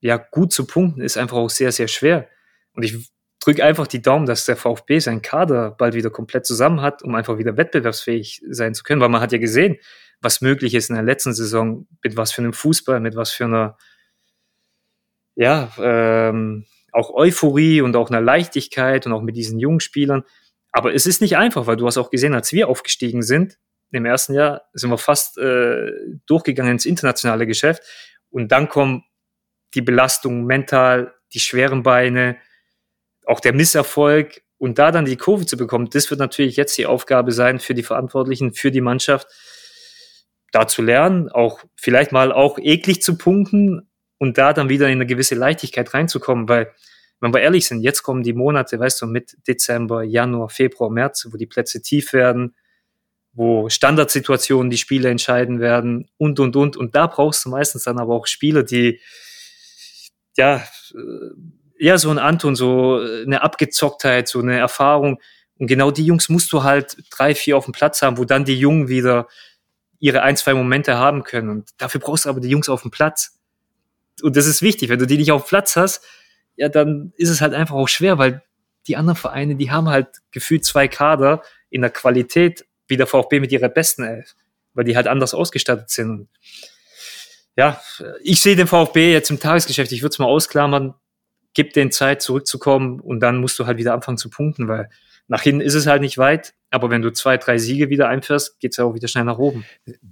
ja 0.00 0.16
gut 0.16 0.52
zu 0.52 0.66
punkten, 0.66 1.00
ist 1.00 1.16
einfach 1.16 1.36
auch 1.36 1.50
sehr, 1.50 1.72
sehr 1.72 1.88
schwer. 1.88 2.28
Und 2.74 2.84
ich 2.84 3.10
drücke 3.40 3.64
einfach 3.64 3.88
die 3.88 4.02
Daumen, 4.02 4.26
dass 4.26 4.46
der 4.46 4.56
VfB 4.56 5.00
seinen 5.00 5.22
Kader 5.22 5.72
bald 5.72 5.94
wieder 5.94 6.10
komplett 6.10 6.46
zusammen 6.46 6.80
hat, 6.80 7.02
um 7.02 7.14
einfach 7.16 7.38
wieder 7.38 7.56
wettbewerbsfähig 7.56 8.42
sein 8.48 8.74
zu 8.74 8.84
können, 8.84 9.00
weil 9.00 9.08
man 9.08 9.20
hat 9.20 9.32
ja 9.32 9.38
gesehen, 9.38 9.78
was 10.22 10.40
möglich 10.40 10.74
ist 10.74 10.88
in 10.88 10.94
der 10.94 11.04
letzten 11.04 11.34
Saison, 11.34 11.86
mit 12.02 12.16
was 12.16 12.32
für 12.32 12.42
einem 12.42 12.52
Fußball, 12.52 13.00
mit 13.00 13.16
was 13.16 13.32
für 13.32 13.44
einer, 13.44 13.76
ja, 15.34 15.72
ähm, 15.78 16.66
auch 16.92 17.10
Euphorie 17.10 17.80
und 17.80 17.96
auch 17.96 18.10
einer 18.10 18.20
Leichtigkeit 18.20 19.06
und 19.06 19.12
auch 19.12 19.22
mit 19.22 19.36
diesen 19.36 19.58
jungen 19.58 19.80
Spielern. 19.80 20.24
Aber 20.70 20.94
es 20.94 21.06
ist 21.06 21.20
nicht 21.20 21.36
einfach, 21.36 21.66
weil 21.66 21.76
du 21.76 21.86
hast 21.86 21.98
auch 21.98 22.10
gesehen, 22.10 22.34
als 22.34 22.52
wir 22.52 22.68
aufgestiegen 22.68 23.22
sind, 23.22 23.58
im 23.90 24.06
ersten 24.06 24.32
Jahr 24.34 24.62
sind 24.72 24.90
wir 24.90 24.98
fast 24.98 25.36
äh, 25.38 25.90
durchgegangen 26.26 26.72
ins 26.72 26.86
internationale 26.86 27.46
Geschäft 27.46 27.82
und 28.30 28.50
dann 28.50 28.68
kommen 28.68 29.04
die 29.74 29.82
Belastung 29.82 30.44
mental, 30.44 31.14
die 31.34 31.40
schweren 31.40 31.82
Beine, 31.82 32.36
auch 33.26 33.40
der 33.40 33.52
Misserfolg 33.52 34.42
und 34.58 34.78
da 34.78 34.90
dann 34.92 35.04
die 35.04 35.16
Kurve 35.16 35.44
zu 35.44 35.56
bekommen, 35.56 35.90
das 35.90 36.10
wird 36.10 36.20
natürlich 36.20 36.56
jetzt 36.56 36.76
die 36.78 36.86
Aufgabe 36.86 37.32
sein 37.32 37.60
für 37.60 37.74
die 37.74 37.82
Verantwortlichen, 37.82 38.54
für 38.54 38.70
die 38.70 38.80
Mannschaft, 38.80 39.28
da 40.52 40.68
zu 40.68 40.82
lernen, 40.82 41.28
auch 41.28 41.64
vielleicht 41.74 42.12
mal 42.12 42.30
auch 42.32 42.58
eklig 42.58 43.02
zu 43.02 43.18
punkten 43.18 43.88
und 44.18 44.38
da 44.38 44.52
dann 44.52 44.68
wieder 44.68 44.86
in 44.86 44.92
eine 44.92 45.06
gewisse 45.06 45.34
Leichtigkeit 45.34 45.92
reinzukommen, 45.92 46.48
weil 46.48 46.72
wenn 47.20 47.32
wir 47.32 47.40
ehrlich 47.40 47.66
sind, 47.66 47.82
jetzt 47.82 48.02
kommen 48.02 48.22
die 48.22 48.32
Monate, 48.32 48.78
weißt 48.78 49.02
du, 49.02 49.06
mit 49.06 49.36
Dezember, 49.46 50.02
Januar, 50.02 50.48
Februar, 50.48 50.90
März, 50.90 51.28
wo 51.30 51.36
die 51.36 51.46
Plätze 51.46 51.80
tief 51.80 52.12
werden, 52.12 52.54
wo 53.32 53.68
Standardsituationen 53.68 54.70
die 54.70 54.76
Spiele 54.76 55.08
entscheiden 55.08 55.60
werden 55.60 56.10
und, 56.18 56.40
und, 56.40 56.56
und. 56.56 56.76
Und 56.76 56.94
da 56.94 57.06
brauchst 57.06 57.44
du 57.44 57.50
meistens 57.50 57.84
dann 57.84 57.98
aber 57.98 58.14
auch 58.14 58.26
Spieler, 58.26 58.64
die, 58.64 59.00
ja, 60.36 60.64
eher 61.78 61.98
so 61.98 62.10
ein 62.10 62.18
Anton, 62.18 62.56
so 62.56 62.98
eine 63.00 63.42
Abgezocktheit, 63.42 64.28
so 64.28 64.40
eine 64.40 64.58
Erfahrung. 64.58 65.20
Und 65.58 65.68
genau 65.68 65.92
die 65.92 66.04
Jungs 66.04 66.28
musst 66.28 66.52
du 66.52 66.64
halt 66.64 66.96
drei, 67.10 67.34
vier 67.34 67.56
auf 67.56 67.66
dem 67.66 67.72
Platz 67.72 68.02
haben, 68.02 68.18
wo 68.18 68.24
dann 68.24 68.44
die 68.44 68.58
Jungen 68.58 68.88
wieder 68.88 69.28
ihre 70.02 70.22
ein, 70.22 70.36
zwei 70.36 70.52
Momente 70.52 70.98
haben 70.98 71.22
können. 71.22 71.48
Und 71.48 71.70
dafür 71.78 72.00
brauchst 72.00 72.24
du 72.24 72.28
aber 72.28 72.40
die 72.40 72.48
Jungs 72.48 72.68
auf 72.68 72.82
dem 72.82 72.90
Platz. 72.90 73.38
Und 74.20 74.36
das 74.36 74.46
ist 74.46 74.60
wichtig. 74.60 74.88
Wenn 74.88 74.98
du 74.98 75.06
die 75.06 75.16
nicht 75.16 75.30
auf 75.30 75.44
dem 75.44 75.48
Platz 75.48 75.76
hast, 75.76 76.04
ja, 76.56 76.68
dann 76.68 77.12
ist 77.16 77.28
es 77.28 77.40
halt 77.40 77.54
einfach 77.54 77.76
auch 77.76 77.86
schwer, 77.86 78.18
weil 78.18 78.42
die 78.88 78.96
anderen 78.96 79.16
Vereine, 79.16 79.54
die 79.54 79.70
haben 79.70 79.88
halt 79.88 80.08
gefühlt 80.32 80.64
zwei 80.64 80.88
Kader 80.88 81.42
in 81.70 81.82
der 81.82 81.90
Qualität 81.90 82.66
wie 82.88 82.96
der 82.96 83.06
VfB 83.06 83.38
mit 83.38 83.52
ihrer 83.52 83.68
besten 83.68 84.02
Elf, 84.02 84.34
weil 84.74 84.84
die 84.84 84.96
halt 84.96 85.06
anders 85.06 85.34
ausgestattet 85.34 85.88
sind. 85.88 86.28
Ja, 87.56 87.80
ich 88.24 88.40
sehe 88.40 88.56
den 88.56 88.66
VfB 88.66 89.12
jetzt 89.12 89.30
im 89.30 89.38
Tagesgeschäft, 89.38 89.92
ich 89.92 90.02
würde 90.02 90.14
es 90.14 90.18
mal 90.18 90.26
ausklammern, 90.26 90.94
gib 91.54 91.74
den 91.74 91.92
Zeit 91.92 92.22
zurückzukommen 92.22 92.98
und 92.98 93.20
dann 93.20 93.36
musst 93.36 93.56
du 93.60 93.66
halt 93.66 93.78
wieder 93.78 93.94
anfangen 93.94 94.18
zu 94.18 94.30
punkten, 94.30 94.66
weil 94.66 94.90
nach 95.28 95.42
hinten 95.42 95.60
ist 95.60 95.74
es 95.74 95.86
halt 95.86 96.02
nicht 96.02 96.18
weit, 96.18 96.54
aber 96.72 96.90
wenn 96.90 97.02
du 97.02 97.12
zwei, 97.12 97.36
drei 97.36 97.58
Siege 97.58 97.90
wieder 97.90 98.08
einfährst, 98.08 98.58
geht's 98.58 98.78
ja 98.78 98.84
auch 98.84 98.94
wieder 98.94 99.06
schnell 99.06 99.24
nach 99.24 99.38
oben. 99.38 99.64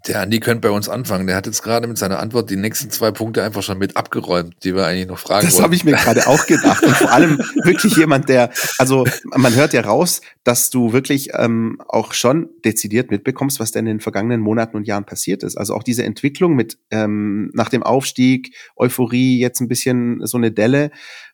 Der 0.07 0.21
Andi 0.21 0.41
könnte 0.41 0.69
bei 0.69 0.75
uns 0.75 0.89
anfangen. 0.89 1.27
Der 1.27 1.35
hat 1.35 1.47
jetzt 1.47 1.63
gerade 1.63 1.87
mit 1.87 1.97
seiner 1.97 2.19
Antwort 2.19 2.51
die 2.51 2.57
nächsten 2.57 2.91
zwei 2.91 3.11
Punkte 3.11 3.43
einfach 3.43 3.63
schon 3.63 3.79
mit 3.79 3.97
abgeräumt, 3.97 4.55
die 4.63 4.75
wir 4.75 4.87
eigentlich 4.87 5.09
noch 5.09 5.19
fragen 5.19 5.47
Das 5.47 5.61
habe 5.61 5.75
ich 5.75 5.85
mir 5.85 5.93
gerade 5.93 6.27
auch 6.27 6.47
gedacht. 6.47 6.85
Und 6.85 6.95
vor 6.95 7.13
allem 7.13 7.39
wirklich 7.65 7.97
jemand, 7.97 8.29
der, 8.29 8.51
also 8.79 9.07
man 9.25 9.55
hört 9.55 9.73
ja 9.73 9.81
raus, 9.81 10.21
dass 10.45 10.69
du 10.69 10.93
wirklich 10.93 11.31
ähm, 11.35 11.81
auch 11.89 12.13
schon 12.13 12.51
dezidiert 12.65 13.11
mitbekommst, 13.11 13.59
was 13.59 13.73
denn 13.73 13.87
in 13.87 13.97
den 13.97 14.01
vergangenen 14.01 14.41
Monaten 14.41 14.77
und 14.77 14.87
Jahren 14.87 15.07
passiert 15.07 15.43
ist. 15.43 15.57
Also 15.57 15.75
auch 15.75 15.83
diese 15.83 16.05
Entwicklung 16.05 16.55
mit 16.55 16.79
ähm, 16.91 17.51
nach 17.55 17.71
dem 17.71 17.83
Aufstieg, 17.83 18.55
Euphorie, 18.77 19.41
jetzt 19.41 19.61
ein 19.61 19.69
bisschen 19.69 20.27
so 20.27 20.37
eine 20.37 20.53
Delle. 20.53 20.91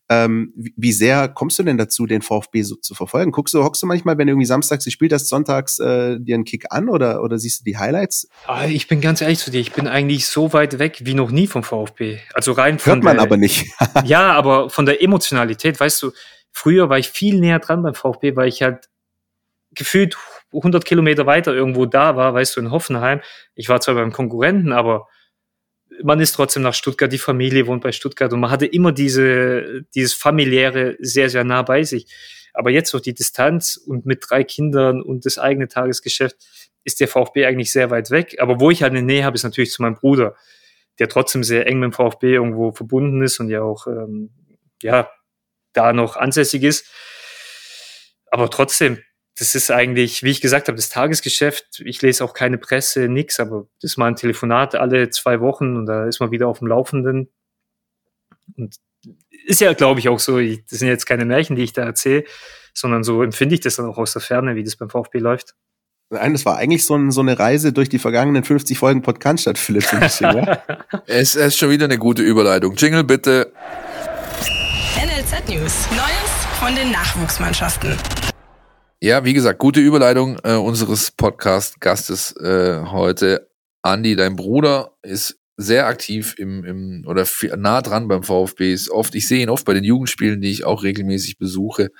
Ähm, 0.09 0.53
wie 0.55 0.93
sehr 0.93 1.27
kommst 1.29 1.59
du 1.59 1.65
denn 1.65 1.79
dazu, 1.79 2.07
den 2.07 2.23
VfB 2.23 2.63
so 2.63 2.77
zu 2.77 2.95
verfolgen? 2.95 3.33
Guckst 3.33 3.55
du, 3.55 3.65
hockst 3.65 3.83
du 3.83 3.87
manchmal, 3.87 4.17
wenn 4.19 4.29
irgendwie 4.29 4.47
samstags 4.47 4.85
gespielt 4.85 5.13
hast, 5.13 5.29
sonntags 5.29 5.81
äh, 5.81 6.19
dir 6.21 6.37
einen 6.37 6.45
Kick 6.45 6.67
an 6.71 6.89
oder, 6.89 7.23
oder 7.25 7.39
siehst 7.39 7.61
du 7.61 7.65
die 7.65 7.77
Highlights? 7.77 8.29
Ah, 8.47 8.67
ich 8.67 8.87
bin 8.87 9.01
ganz 9.01 9.21
ehrlich 9.21 9.41
zu 9.41 9.51
dir, 9.51 9.61
ich 9.61 9.73
bin 9.73 9.89
eigentlich 9.89 10.29
so 10.29 10.53
weit 10.53 10.79
weg 10.79 11.01
wie 11.03 11.15
noch 11.15 11.33
nie 11.33 11.49
vom 11.49 11.65
VfB. 11.65 12.21
Also 12.35 12.53
rein 12.53 12.79
von 12.79 12.95
Hört 12.95 13.05
man 13.05 13.17
der, 13.17 13.23
aber 13.23 13.37
nicht. 13.37 13.67
ja, 14.05 14.33
aber 14.33 14.71
von 14.71 14.87
der 14.87 15.03
Emotionalität, 15.03 15.81
weißt 15.81 16.03
du, 16.03 16.13
früher 16.53 16.89
war 16.89 16.99
ich 16.99 17.09
viel 17.09 17.41
näher 17.41 17.59
dran 17.59 17.83
beim 17.83 17.95
VfB, 17.95 18.37
weil 18.37 18.49
ich 18.49 18.63
halt 18.63 18.89
gefühlt 19.73 20.17
100 20.53 20.85
Kilometer 20.85 21.27
weiter 21.27 21.53
irgendwo 21.53 21.85
da 21.85 22.17
war, 22.17 22.33
weißt 22.33 22.57
du, 22.57 22.61
in 22.61 22.71
Hoffenheim. 22.71 23.21
Ich 23.57 23.69
war 23.69 23.81
zwar 23.81 23.97
beim 23.97 24.13
Konkurrenten, 24.13 24.73
aber 24.73 25.09
man 26.03 26.21
ist 26.21 26.33
trotzdem 26.33 26.63
nach 26.63 26.75
Stuttgart, 26.75 27.13
die 27.13 27.19
Familie 27.19 27.67
wohnt 27.67 27.83
bei 27.83 27.93
Stuttgart 27.93 28.33
und 28.33 28.41
man 28.41 28.51
hatte 28.51 28.67
immer 28.67 28.93
diese, 28.93 29.83
dieses 29.95 30.15
familiäre 30.15 30.97
sehr, 31.01 31.31
sehr 31.31 31.45
nah 31.45 31.63
bei 31.63 31.83
sich. 31.83 32.07
Aber 32.53 32.71
jetzt 32.71 32.93
durch 32.93 33.03
die 33.03 33.15
Distanz 33.15 33.77
und 33.77 34.07
mit 34.07 34.25
drei 34.29 34.43
Kindern 34.43 35.03
und 35.03 35.27
das 35.27 35.39
eigene 35.39 35.69
Tagesgeschäft 35.69 36.37
ist 36.85 37.01
der 37.01 37.09
VfB 37.09 37.45
eigentlich 37.45 37.73
sehr 37.73 37.91
weit 37.91 38.11
weg. 38.11 38.37
Aber 38.39 38.61
wo 38.61 38.71
ich 38.71 38.83
halt 38.83 38.93
eine 38.93 39.03
Nähe 39.03 39.25
habe, 39.25 39.35
ist 39.35 39.43
natürlich 39.43 39.73
zu 39.73 39.83
meinem 39.83 39.97
Bruder, 39.97 40.37
der 40.99 41.09
trotzdem 41.09 41.45
sehr 41.45 41.67
eng 41.67 41.81
mit 41.81 41.93
dem 41.93 41.93
VfB 41.93 42.33
irgendwo 42.33 42.73
verbunden 42.73 43.23
ist 43.23 43.41
und 43.41 43.51
ja 43.51 43.63
auch, 43.63 43.87
ähm, 43.87 44.31
ja, 44.83 45.11
da 45.73 45.93
noch 45.93 46.17
ansässig 46.17 46.63
ist. 46.63 46.87
Aber 48.31 48.51
trotzdem, 48.51 49.03
das 49.39 49.55
ist 49.55 49.71
eigentlich, 49.71 50.23
wie 50.23 50.31
ich 50.31 50.41
gesagt 50.41 50.69
habe, 50.69 50.77
das 50.77 50.89
Tagesgeschäft. 50.89 51.83
Ich 51.85 52.01
lese 52.01 52.25
auch 52.25 52.33
keine 52.33 52.57
Presse, 52.57 53.09
nix, 53.09 53.39
aber 53.39 53.67
das 53.81 53.93
ist 53.93 53.97
mal 53.99 54.07
ein 54.07 54.17
Telefonat 54.17 54.75
alle 54.75 55.11
zwei 55.11 55.41
Wochen 55.41 55.77
und 55.77 55.87
da 55.87 56.07
ist 56.07 56.21
man 56.21 56.31
wieder 56.31 56.49
auf 56.49 56.61
dem 56.61 56.69
Laufenden. 56.69 57.29
Und 58.57 58.77
ist 59.45 59.61
ja, 59.61 59.75
glaube 59.75 60.01
ich, 60.01 60.09
auch 60.09 60.21
so, 60.21 60.39
ich, 60.39 60.65
das 60.65 60.79
sind 60.79 60.89
jetzt 60.89 61.05
keine 61.05 61.27
Märchen, 61.27 61.55
die 61.55 61.63
ich 61.63 61.75
da 61.75 61.83
erzähle, 61.83 62.25
sondern 62.73 63.05
so 63.05 63.23
empfinde 63.23 63.55
ich 63.55 63.61
das 63.61 63.77
dann 63.77 63.87
auch 63.87 63.99
aus 63.99 64.15
der 64.15 64.23
Ferne, 64.23 64.57
wie 64.57 64.65
das 64.65 64.77
beim 64.77 64.89
VfB 64.89 65.19
läuft. 65.19 65.55
Nein, 66.09 66.33
das 66.33 66.47
war 66.47 66.57
eigentlich 66.57 66.87
so, 66.87 66.95
ein, 66.95 67.11
so 67.11 67.21
eine 67.21 67.39
Reise 67.39 67.73
durch 67.73 67.89
die 67.89 67.99
vergangenen 67.99 68.43
50 68.45 68.79
Folgen 68.79 69.03
Podcast 69.03 69.43
statt 69.43 69.59
Philipp 69.59 69.83
so 69.85 69.97
ein 69.97 70.01
bisschen, 70.01 70.37
ja? 70.37 70.63
Es 71.07 71.35
es 71.35 71.49
ist 71.49 71.59
schon 71.59 71.71
wieder 71.71 71.87
eine 71.87 71.99
gute 71.99 72.23
Überleitung. 72.23 72.75
Jingle 72.77 73.05
bitte. 73.05 73.53
NLZ 74.97 75.49
News. 75.49 75.89
Neues 75.91 76.47
von 76.59 76.75
den 76.75 76.93
Nachwuchsmannschaften. 76.93 77.97
Ja, 79.03 79.27
wie 79.27 79.35
gesagt, 79.35 79.59
gute 79.59 79.81
Überleitung 79.81 80.39
äh, 80.43 80.55
unseres 80.55 81.11
Podcast-Gastes 81.11 82.35
äh, 82.37 82.83
heute. 82.87 83.51
Andi, 83.83 84.17
dein 84.17 84.37
Bruder 84.37 84.97
ist 85.03 85.39
sehr 85.59 85.87
aktiv 85.87 86.35
im, 86.39 86.65
im 86.65 87.05
oder 87.07 87.27
nah 87.59 87.83
dran 87.83 88.09
beim 88.09 88.23
VfB. 88.23 88.73
Ist 88.73 88.89
oft, 88.89 89.15
ich 89.15 89.29
sehe 89.29 89.43
ihn 89.43 89.51
oft 89.51 89.67
bei 89.67 89.75
den 89.75 89.85
Jugendspielen, 89.85 90.41
die 90.41 90.51
ich 90.51 90.65
auch 90.65 90.83
regelmäßig 90.83 91.37
besuche. 91.37 91.91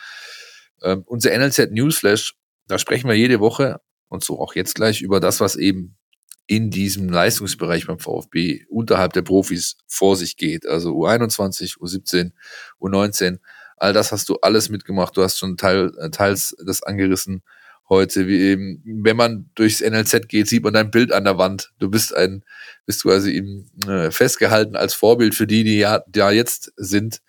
Ähm, 0.83 1.03
unser 1.05 1.37
NLZ 1.37 1.71
Newsflash, 1.71 2.35
da 2.67 2.79
sprechen 2.79 3.09
wir 3.09 3.15
jede 3.15 3.41
Woche 3.41 3.79
und 4.09 4.25
so 4.25 4.41
auch 4.41 4.55
jetzt 4.55 4.75
gleich 4.75 5.03
über 5.03 5.21
das, 5.21 5.41
was 5.41 5.57
eben 5.57 5.99
in 6.47 6.71
diesem 6.71 7.11
Leistungsbereich 7.11 7.87
beim 7.87 7.99
VfB 7.99 8.65
unterhalb 8.71 9.13
der 9.13 9.23
Profis 9.23 9.77
vor 9.87 10.17
sich 10.17 10.39
geht. 10.39 10.65
Also 10.67 10.93
U21, 10.93 11.77
U17, 11.79 12.33
U19 12.81 13.41
All 13.77 13.93
das 13.93 14.13
hast 14.13 14.29
du 14.29 14.37
alles 14.37 14.69
mitgemacht. 14.69 15.17
Du 15.17 15.23
hast 15.23 15.39
schon 15.39 15.57
teil, 15.57 15.93
äh, 15.99 16.11
teils 16.11 16.57
das 16.65 16.83
angerissen 16.83 17.43
heute. 17.89 18.27
Wie 18.27 18.41
eben, 18.41 18.83
wenn 18.85 19.17
man 19.17 19.51
durchs 19.55 19.81
NLZ 19.81 20.29
geht, 20.29 20.49
sieht 20.49 20.65
man 20.65 20.75
dein 20.75 20.91
Bild 20.91 21.13
an 21.13 21.25
der 21.25 21.39
Wand. 21.39 21.73
Du 21.79 21.91
bist 21.91 22.15
ein, 22.15 22.45
bist 22.85 23.03
quasi 23.03 23.33
eben 23.33 23.71
äh, 23.87 24.11
festgehalten 24.11 24.77
als 24.77 24.95
Vorbild 24.95 25.35
für 25.35 25.47
die, 25.47 25.65
die 25.65 25.79
ja 25.79 26.03
da 26.09 26.31
jetzt 26.31 26.73
sind. 26.77 27.21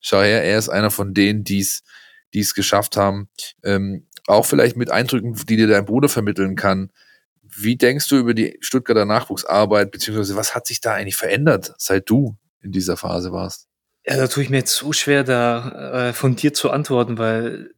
Schau 0.00 0.20
her, 0.20 0.44
er 0.44 0.58
ist 0.58 0.68
einer 0.68 0.90
von 0.90 1.14
denen, 1.14 1.44
die 1.44 1.60
es 1.60 1.82
die 2.34 2.40
es 2.40 2.54
geschafft 2.54 2.96
haben. 2.96 3.28
Ähm, 3.62 4.06
auch 4.26 4.44
vielleicht 4.44 4.76
mit 4.76 4.90
Eindrücken, 4.90 5.34
die 5.46 5.56
dir 5.56 5.68
dein 5.68 5.84
Bruder 5.84 6.08
vermitteln 6.08 6.56
kann. 6.56 6.90
Wie 7.42 7.76
denkst 7.76 8.08
du 8.08 8.16
über 8.16 8.34
die 8.34 8.58
Stuttgarter 8.60 9.04
Nachwuchsarbeit, 9.04 9.92
beziehungsweise 9.92 10.34
was 10.34 10.54
hat 10.54 10.66
sich 10.66 10.80
da 10.80 10.94
eigentlich 10.94 11.16
verändert, 11.16 11.72
seit 11.78 12.10
du 12.10 12.36
in 12.60 12.72
dieser 12.72 12.96
Phase 12.96 13.32
warst? 13.32 13.68
Ja, 14.06 14.16
da 14.16 14.26
tue 14.26 14.42
ich 14.42 14.50
mir 14.50 14.58
jetzt 14.58 14.76
so 14.76 14.92
schwer, 14.92 15.24
da 15.24 16.08
äh, 16.08 16.12
von 16.12 16.36
dir 16.36 16.52
zu 16.52 16.70
antworten, 16.70 17.16
weil, 17.16 17.74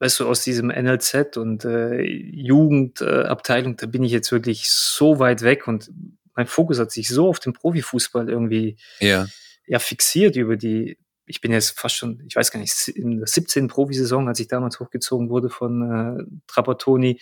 weißt 0.00 0.20
du, 0.20 0.28
aus 0.28 0.42
diesem 0.42 0.68
NLZ 0.68 1.38
und 1.38 1.64
äh, 1.64 2.02
Jugendabteilung, 2.02 3.72
äh, 3.72 3.76
da 3.76 3.86
bin 3.86 4.04
ich 4.04 4.12
jetzt 4.12 4.32
wirklich 4.32 4.68
so 4.68 5.18
weit 5.18 5.42
weg 5.42 5.66
und 5.66 5.90
mein 6.34 6.46
Fokus 6.46 6.78
hat 6.78 6.90
sich 6.90 7.08
so 7.08 7.28
auf 7.28 7.40
den 7.40 7.54
Profifußball 7.54 8.28
irgendwie 8.28 8.76
ja. 9.00 9.26
ja 9.66 9.78
fixiert 9.78 10.36
über 10.36 10.56
die, 10.56 10.98
ich 11.26 11.40
bin 11.40 11.52
jetzt 11.52 11.78
fast 11.78 11.96
schon, 11.96 12.22
ich 12.26 12.36
weiß 12.36 12.50
gar 12.50 12.60
nicht, 12.60 12.88
in 12.88 13.18
der 13.18 13.26
17. 13.26 13.68
Profisaison, 13.68 14.28
als 14.28 14.40
ich 14.40 14.48
damals 14.48 14.78
hochgezogen 14.78 15.30
wurde 15.30 15.48
von 15.48 15.82
äh, 16.20 16.24
Trapattoni, 16.48 17.20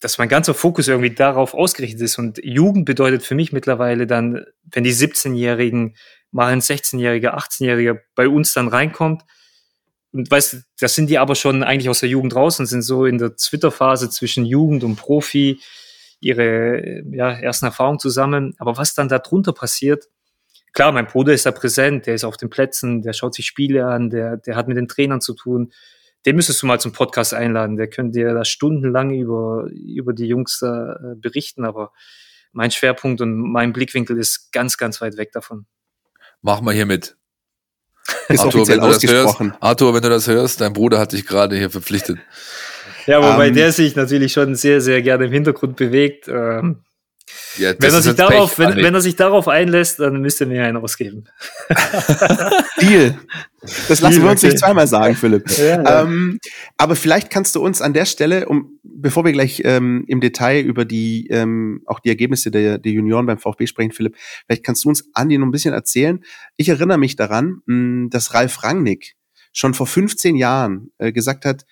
dass 0.00 0.16
mein 0.16 0.28
ganzer 0.28 0.54
Fokus 0.54 0.88
irgendwie 0.88 1.14
darauf 1.14 1.54
ausgerichtet 1.54 2.00
ist. 2.00 2.18
Und 2.18 2.38
Jugend 2.42 2.84
bedeutet 2.84 3.24
für 3.24 3.34
mich 3.34 3.52
mittlerweile 3.52 4.06
dann, 4.06 4.44
wenn 4.62 4.84
die 4.84 4.94
17-Jährigen 4.94 5.96
mal 6.30 6.52
ein 6.52 6.60
16-Jähriger, 6.60 7.34
18-Jähriger 7.34 7.98
bei 8.14 8.28
uns 8.28 8.52
dann 8.52 8.68
reinkommt. 8.68 9.22
Und 10.12 10.30
weißt 10.30 10.52
du, 10.52 10.56
das 10.80 10.94
sind 10.94 11.10
die 11.10 11.18
aber 11.18 11.34
schon 11.34 11.62
eigentlich 11.62 11.88
aus 11.88 12.00
der 12.00 12.08
Jugend 12.08 12.34
raus 12.34 12.60
und 12.60 12.66
sind 12.66 12.82
so 12.82 13.04
in 13.04 13.18
der 13.18 13.36
Twitter-Phase 13.36 14.10
zwischen 14.10 14.44
Jugend 14.44 14.84
und 14.84 14.96
Profi 14.96 15.60
ihre 16.20 17.02
ja, 17.10 17.30
ersten 17.30 17.66
Erfahrungen 17.66 17.98
zusammen. 17.98 18.54
Aber 18.58 18.76
was 18.76 18.94
dann 18.94 19.08
da 19.08 19.18
drunter 19.18 19.52
passiert, 19.52 20.08
klar, 20.72 20.92
mein 20.92 21.06
Bruder 21.06 21.32
ist 21.32 21.46
da 21.46 21.52
präsent, 21.52 22.06
der 22.06 22.14
ist 22.14 22.24
auf 22.24 22.36
den 22.36 22.50
Plätzen, 22.50 23.02
der 23.02 23.12
schaut 23.12 23.34
sich 23.34 23.46
Spiele 23.46 23.86
an, 23.86 24.10
der, 24.10 24.36
der 24.38 24.56
hat 24.56 24.68
mit 24.68 24.76
den 24.76 24.88
Trainern 24.88 25.20
zu 25.20 25.34
tun. 25.34 25.72
Den 26.26 26.36
müsstest 26.36 26.62
du 26.62 26.66
mal 26.66 26.80
zum 26.80 26.92
Podcast 26.92 27.32
einladen. 27.34 27.76
Der 27.76 27.88
könnte 27.88 28.18
dir 28.18 28.34
da 28.34 28.44
stundenlang 28.44 29.10
über, 29.10 29.68
über 29.70 30.12
die 30.12 30.26
Jungs 30.26 30.58
da 30.58 30.94
äh, 30.94 31.14
berichten, 31.16 31.64
aber 31.64 31.92
mein 32.52 32.70
Schwerpunkt 32.70 33.20
und 33.20 33.36
mein 33.36 33.72
Blickwinkel 33.72 34.18
ist 34.18 34.52
ganz, 34.52 34.78
ganz 34.78 35.00
weit 35.00 35.16
weg 35.16 35.32
davon. 35.32 35.66
Mach 36.42 36.60
mal 36.60 36.74
hier 36.74 36.86
mit. 36.86 37.16
Ist 38.28 38.40
Arthur, 38.40 38.68
wenn 38.68 38.80
du 38.80 38.86
das 38.88 39.02
hörst. 39.02 39.36
Arthur, 39.60 39.94
wenn 39.94 40.02
du 40.02 40.08
das 40.08 40.26
hörst, 40.28 40.60
dein 40.60 40.72
Bruder 40.72 40.98
hat 40.98 41.12
dich 41.12 41.26
gerade 41.26 41.56
hier 41.56 41.70
verpflichtet. 41.70 42.18
Ja, 43.06 43.18
wobei 43.18 43.48
Ähm, 43.48 43.54
der 43.54 43.72
sich 43.72 43.96
natürlich 43.96 44.32
schon 44.32 44.54
sehr, 44.54 44.80
sehr 44.80 45.02
gerne 45.02 45.26
im 45.26 45.32
Hintergrund 45.32 45.76
bewegt. 45.76 46.28
Ähm, 46.28 46.84
Ja, 47.56 47.74
wenn, 47.78 47.92
er 47.92 48.02
sich 48.02 48.14
darauf, 48.14 48.56
Pech, 48.56 48.68
wenn, 48.68 48.84
wenn 48.84 48.94
er 48.94 49.00
sich 49.00 49.16
darauf 49.16 49.48
einlässt, 49.48 50.00
dann 50.00 50.20
müsste 50.20 50.44
er 50.44 50.48
mir 50.48 50.64
einen 50.64 50.78
ausgeben. 50.78 51.24
Deal. 52.80 53.18
Das 53.88 54.00
lassen 54.00 54.14
Deal, 54.14 54.22
wir 54.22 54.30
uns 54.30 54.40
okay. 54.40 54.52
nicht 54.52 54.58
zweimal 54.58 54.86
sagen, 54.86 55.14
Philipp. 55.14 55.50
Ja, 55.58 55.82
ja. 55.82 56.02
Ähm, 56.02 56.38
aber 56.76 56.96
vielleicht 56.96 57.30
kannst 57.30 57.54
du 57.54 57.62
uns 57.62 57.82
an 57.82 57.92
der 57.92 58.06
Stelle, 58.06 58.46
um, 58.46 58.77
bevor 59.00 59.24
wir 59.24 59.32
gleich 59.32 59.62
ähm, 59.64 60.04
im 60.08 60.20
Detail 60.20 60.64
über 60.64 60.84
die 60.84 61.28
ähm, 61.28 61.82
auch 61.86 62.00
die 62.00 62.08
Ergebnisse 62.08 62.50
der, 62.50 62.78
der 62.78 62.92
Junioren 62.92 63.26
beim 63.26 63.38
VfB 63.38 63.66
sprechen, 63.66 63.92
Philipp, 63.92 64.16
vielleicht 64.46 64.64
kannst 64.64 64.84
du 64.84 64.88
uns 64.88 65.08
Andi 65.14 65.38
noch 65.38 65.46
ein 65.46 65.52
bisschen 65.52 65.74
erzählen. 65.74 66.20
Ich 66.56 66.68
erinnere 66.68 66.98
mich 66.98 67.16
daran, 67.16 67.62
mh, 67.66 68.08
dass 68.10 68.34
Ralf 68.34 68.62
Rangnick 68.62 69.14
schon 69.52 69.74
vor 69.74 69.86
15 69.86 70.36
Jahren 70.36 70.90
äh, 70.98 71.12
gesagt 71.12 71.44
hat, 71.44 71.64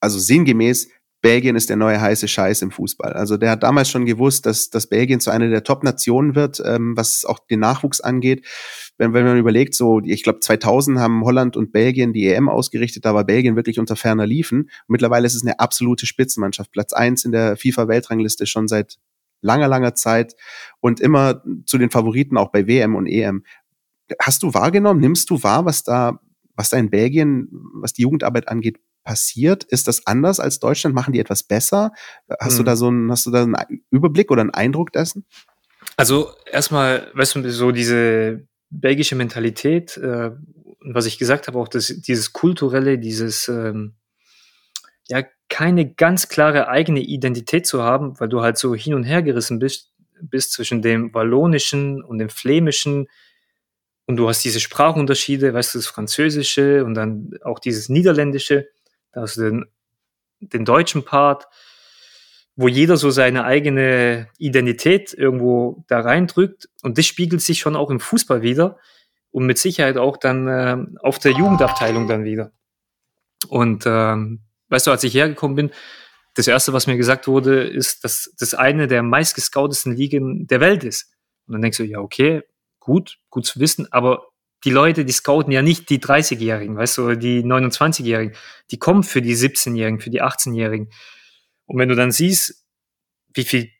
also 0.00 0.18
sinngemäß, 0.18 0.88
Belgien 1.22 1.54
ist 1.54 1.68
der 1.68 1.76
neue 1.76 2.00
heiße 2.00 2.28
Scheiß 2.28 2.62
im 2.62 2.70
Fußball. 2.70 3.12
Also 3.12 3.36
der 3.36 3.50
hat 3.50 3.62
damals 3.62 3.90
schon 3.90 4.06
gewusst, 4.06 4.46
dass, 4.46 4.70
dass 4.70 4.86
Belgien 4.86 5.20
zu 5.20 5.30
einer 5.30 5.48
der 5.48 5.64
Top-Nationen 5.64 6.34
wird, 6.34 6.62
ähm, 6.64 6.96
was 6.96 7.24
auch 7.26 7.38
den 7.38 7.60
Nachwuchs 7.60 8.00
angeht. 8.00 8.46
Wenn, 8.96 9.12
wenn 9.12 9.26
man 9.26 9.38
überlegt, 9.38 9.74
so, 9.74 10.00
ich 10.00 10.22
glaube 10.22 10.40
2000 10.40 10.98
haben 10.98 11.22
Holland 11.24 11.56
und 11.56 11.72
Belgien 11.72 12.14
die 12.14 12.26
EM 12.26 12.48
ausgerichtet, 12.48 13.04
da 13.04 13.14
war 13.14 13.24
Belgien 13.24 13.54
wirklich 13.54 13.78
unter 13.78 13.96
ferner 13.96 14.26
Liefen. 14.26 14.70
Mittlerweile 14.88 15.26
ist 15.26 15.34
es 15.34 15.42
eine 15.42 15.60
absolute 15.60 16.06
Spitzenmannschaft. 16.06 16.72
Platz 16.72 16.94
eins 16.94 17.24
in 17.24 17.32
der 17.32 17.56
FIFA-Weltrangliste 17.56 18.46
schon 18.46 18.66
seit 18.66 18.96
langer, 19.42 19.68
langer 19.68 19.94
Zeit 19.94 20.36
und 20.80 21.00
immer 21.00 21.42
zu 21.66 21.76
den 21.76 21.90
Favoriten 21.90 22.38
auch 22.38 22.50
bei 22.50 22.66
WM 22.66 22.94
und 22.94 23.06
EM. 23.06 23.44
Hast 24.20 24.42
du 24.42 24.54
wahrgenommen, 24.54 25.00
nimmst 25.00 25.28
du 25.30 25.42
wahr, 25.42 25.66
was 25.66 25.84
da, 25.84 26.20
was 26.56 26.70
da 26.70 26.78
in 26.78 26.90
Belgien, 26.90 27.48
was 27.74 27.92
die 27.92 28.02
Jugendarbeit 28.02 28.48
angeht, 28.48 28.78
passiert? 29.04 29.64
Ist 29.64 29.88
das 29.88 30.06
anders 30.06 30.40
als 30.40 30.58
Deutschland? 30.58 30.94
Machen 30.94 31.12
die 31.12 31.20
etwas 31.20 31.42
besser? 31.42 31.92
Hast 32.40 32.52
hm. 32.52 32.58
du 32.58 32.62
da 32.64 32.76
so 32.76 32.88
einen, 32.88 33.10
hast 33.10 33.26
du 33.26 33.30
da 33.30 33.42
einen 33.42 33.56
Überblick 33.90 34.30
oder 34.30 34.42
einen 34.42 34.54
Eindruck 34.54 34.92
dessen? 34.92 35.26
Also 35.96 36.32
erstmal, 36.50 37.10
weißt 37.14 37.36
du, 37.36 37.50
so 37.50 37.72
diese 37.72 38.46
belgische 38.70 39.16
Mentalität, 39.16 39.96
äh, 39.96 40.30
was 40.80 41.06
ich 41.06 41.18
gesagt 41.18 41.48
habe, 41.48 41.58
auch 41.58 41.68
das, 41.68 41.88
dieses 41.88 42.32
kulturelle, 42.32 42.98
dieses 42.98 43.48
ähm, 43.48 43.94
ja 45.08 45.24
keine 45.48 45.92
ganz 45.92 46.28
klare 46.28 46.68
eigene 46.68 47.00
Identität 47.00 47.66
zu 47.66 47.82
haben, 47.82 48.18
weil 48.20 48.28
du 48.28 48.40
halt 48.40 48.56
so 48.56 48.74
hin 48.74 48.94
und 48.94 49.04
her 49.04 49.22
gerissen 49.22 49.58
bist, 49.58 49.92
bist 50.22 50.52
zwischen 50.52 50.80
dem 50.80 51.12
Wallonischen 51.12 52.02
und 52.02 52.18
dem 52.18 52.30
Flämischen 52.30 53.08
und 54.06 54.16
du 54.16 54.28
hast 54.28 54.44
diese 54.44 54.58
Sprachunterschiede, 54.58 55.54
weißt 55.54 55.74
du, 55.74 55.78
das 55.78 55.86
Französische 55.86 56.84
und 56.84 56.94
dann 56.94 57.30
auch 57.44 57.58
dieses 57.60 57.88
Niederländische. 57.88 58.68
Du 59.12 59.24
den, 59.26 59.66
den 60.40 60.64
deutschen 60.64 61.04
Part, 61.04 61.46
wo 62.56 62.68
jeder 62.68 62.96
so 62.96 63.10
seine 63.10 63.44
eigene 63.44 64.28
Identität 64.38 65.14
irgendwo 65.14 65.84
da 65.88 66.00
reindrückt. 66.00 66.68
Und 66.82 66.98
das 66.98 67.06
spiegelt 67.06 67.42
sich 67.42 67.60
schon 67.60 67.76
auch 67.76 67.90
im 67.90 68.00
Fußball 68.00 68.42
wieder 68.42 68.78
und 69.30 69.46
mit 69.46 69.58
Sicherheit 69.58 69.96
auch 69.96 70.16
dann 70.16 70.48
äh, 70.48 70.76
auf 71.00 71.18
der 71.18 71.32
Jugendabteilung 71.32 72.06
dann 72.06 72.24
wieder. 72.24 72.52
Und 73.48 73.84
ähm, 73.86 74.40
weißt 74.68 74.86
du, 74.86 74.90
als 74.90 75.04
ich 75.04 75.14
hergekommen 75.14 75.56
bin, 75.56 75.70
das 76.34 76.46
erste, 76.46 76.72
was 76.72 76.86
mir 76.86 76.96
gesagt 76.96 77.26
wurde, 77.26 77.64
ist, 77.64 78.04
dass 78.04 78.32
das 78.38 78.54
eine 78.54 78.86
der 78.86 79.02
meistgescoutesten 79.02 79.96
Ligen 79.96 80.46
der 80.46 80.60
Welt 80.60 80.84
ist. 80.84 81.12
Und 81.46 81.54
dann 81.54 81.62
denkst 81.62 81.78
du, 81.78 81.84
ja, 81.84 81.98
okay, 81.98 82.42
gut, 82.78 83.18
gut 83.30 83.46
zu 83.46 83.58
wissen, 83.60 83.92
aber 83.92 84.29
die 84.64 84.70
Leute, 84.70 85.04
die 85.04 85.12
scouten 85.12 85.52
ja 85.52 85.62
nicht 85.62 85.88
die 85.88 85.98
30-Jährigen, 85.98 86.76
weißt 86.76 86.98
du, 86.98 87.04
oder 87.04 87.16
die 87.16 87.42
29-Jährigen. 87.42 88.36
Die 88.70 88.78
kommen 88.78 89.02
für 89.02 89.22
die 89.22 89.34
17-Jährigen, 89.34 90.00
für 90.00 90.10
die 90.10 90.22
18-Jährigen. 90.22 90.90
Und 91.66 91.78
wenn 91.78 91.88
du 91.88 91.94
dann 91.94 92.10
siehst, 92.10 92.64
wie 93.32 93.44
viel 93.44 93.70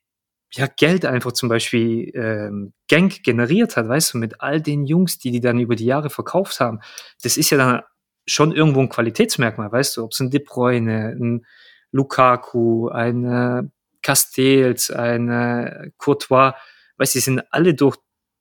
ja, 0.52 0.66
Geld 0.66 1.04
einfach 1.04 1.32
zum 1.32 1.48
Beispiel 1.48 2.10
ähm, 2.14 2.72
Gang 2.88 3.22
generiert 3.22 3.76
hat, 3.76 3.88
weißt 3.88 4.14
du, 4.14 4.18
mit 4.18 4.40
all 4.40 4.60
den 4.60 4.84
Jungs, 4.84 5.18
die 5.18 5.30
die 5.30 5.40
dann 5.40 5.60
über 5.60 5.76
die 5.76 5.84
Jahre 5.84 6.10
verkauft 6.10 6.60
haben, 6.60 6.80
das 7.22 7.36
ist 7.36 7.50
ja 7.50 7.58
dann 7.58 7.82
schon 8.26 8.52
irgendwo 8.52 8.80
ein 8.80 8.88
Qualitätsmerkmal, 8.88 9.70
weißt 9.70 9.96
du, 9.96 10.04
ob 10.04 10.12
es 10.12 10.20
ein 10.20 10.30
De 10.30 10.40
Bruyne, 10.40 11.16
ein 11.18 11.46
Lukaku, 11.92 12.88
ein 12.88 13.24
äh, 13.24 13.62
Castells, 14.02 14.90
ein 14.90 15.28
äh, 15.28 15.90
Courtois, 15.98 16.54
weißt 16.96 17.14
du, 17.14 17.18
die 17.18 17.22
sind 17.24 17.42
alle 17.50 17.74
durch 17.74 17.96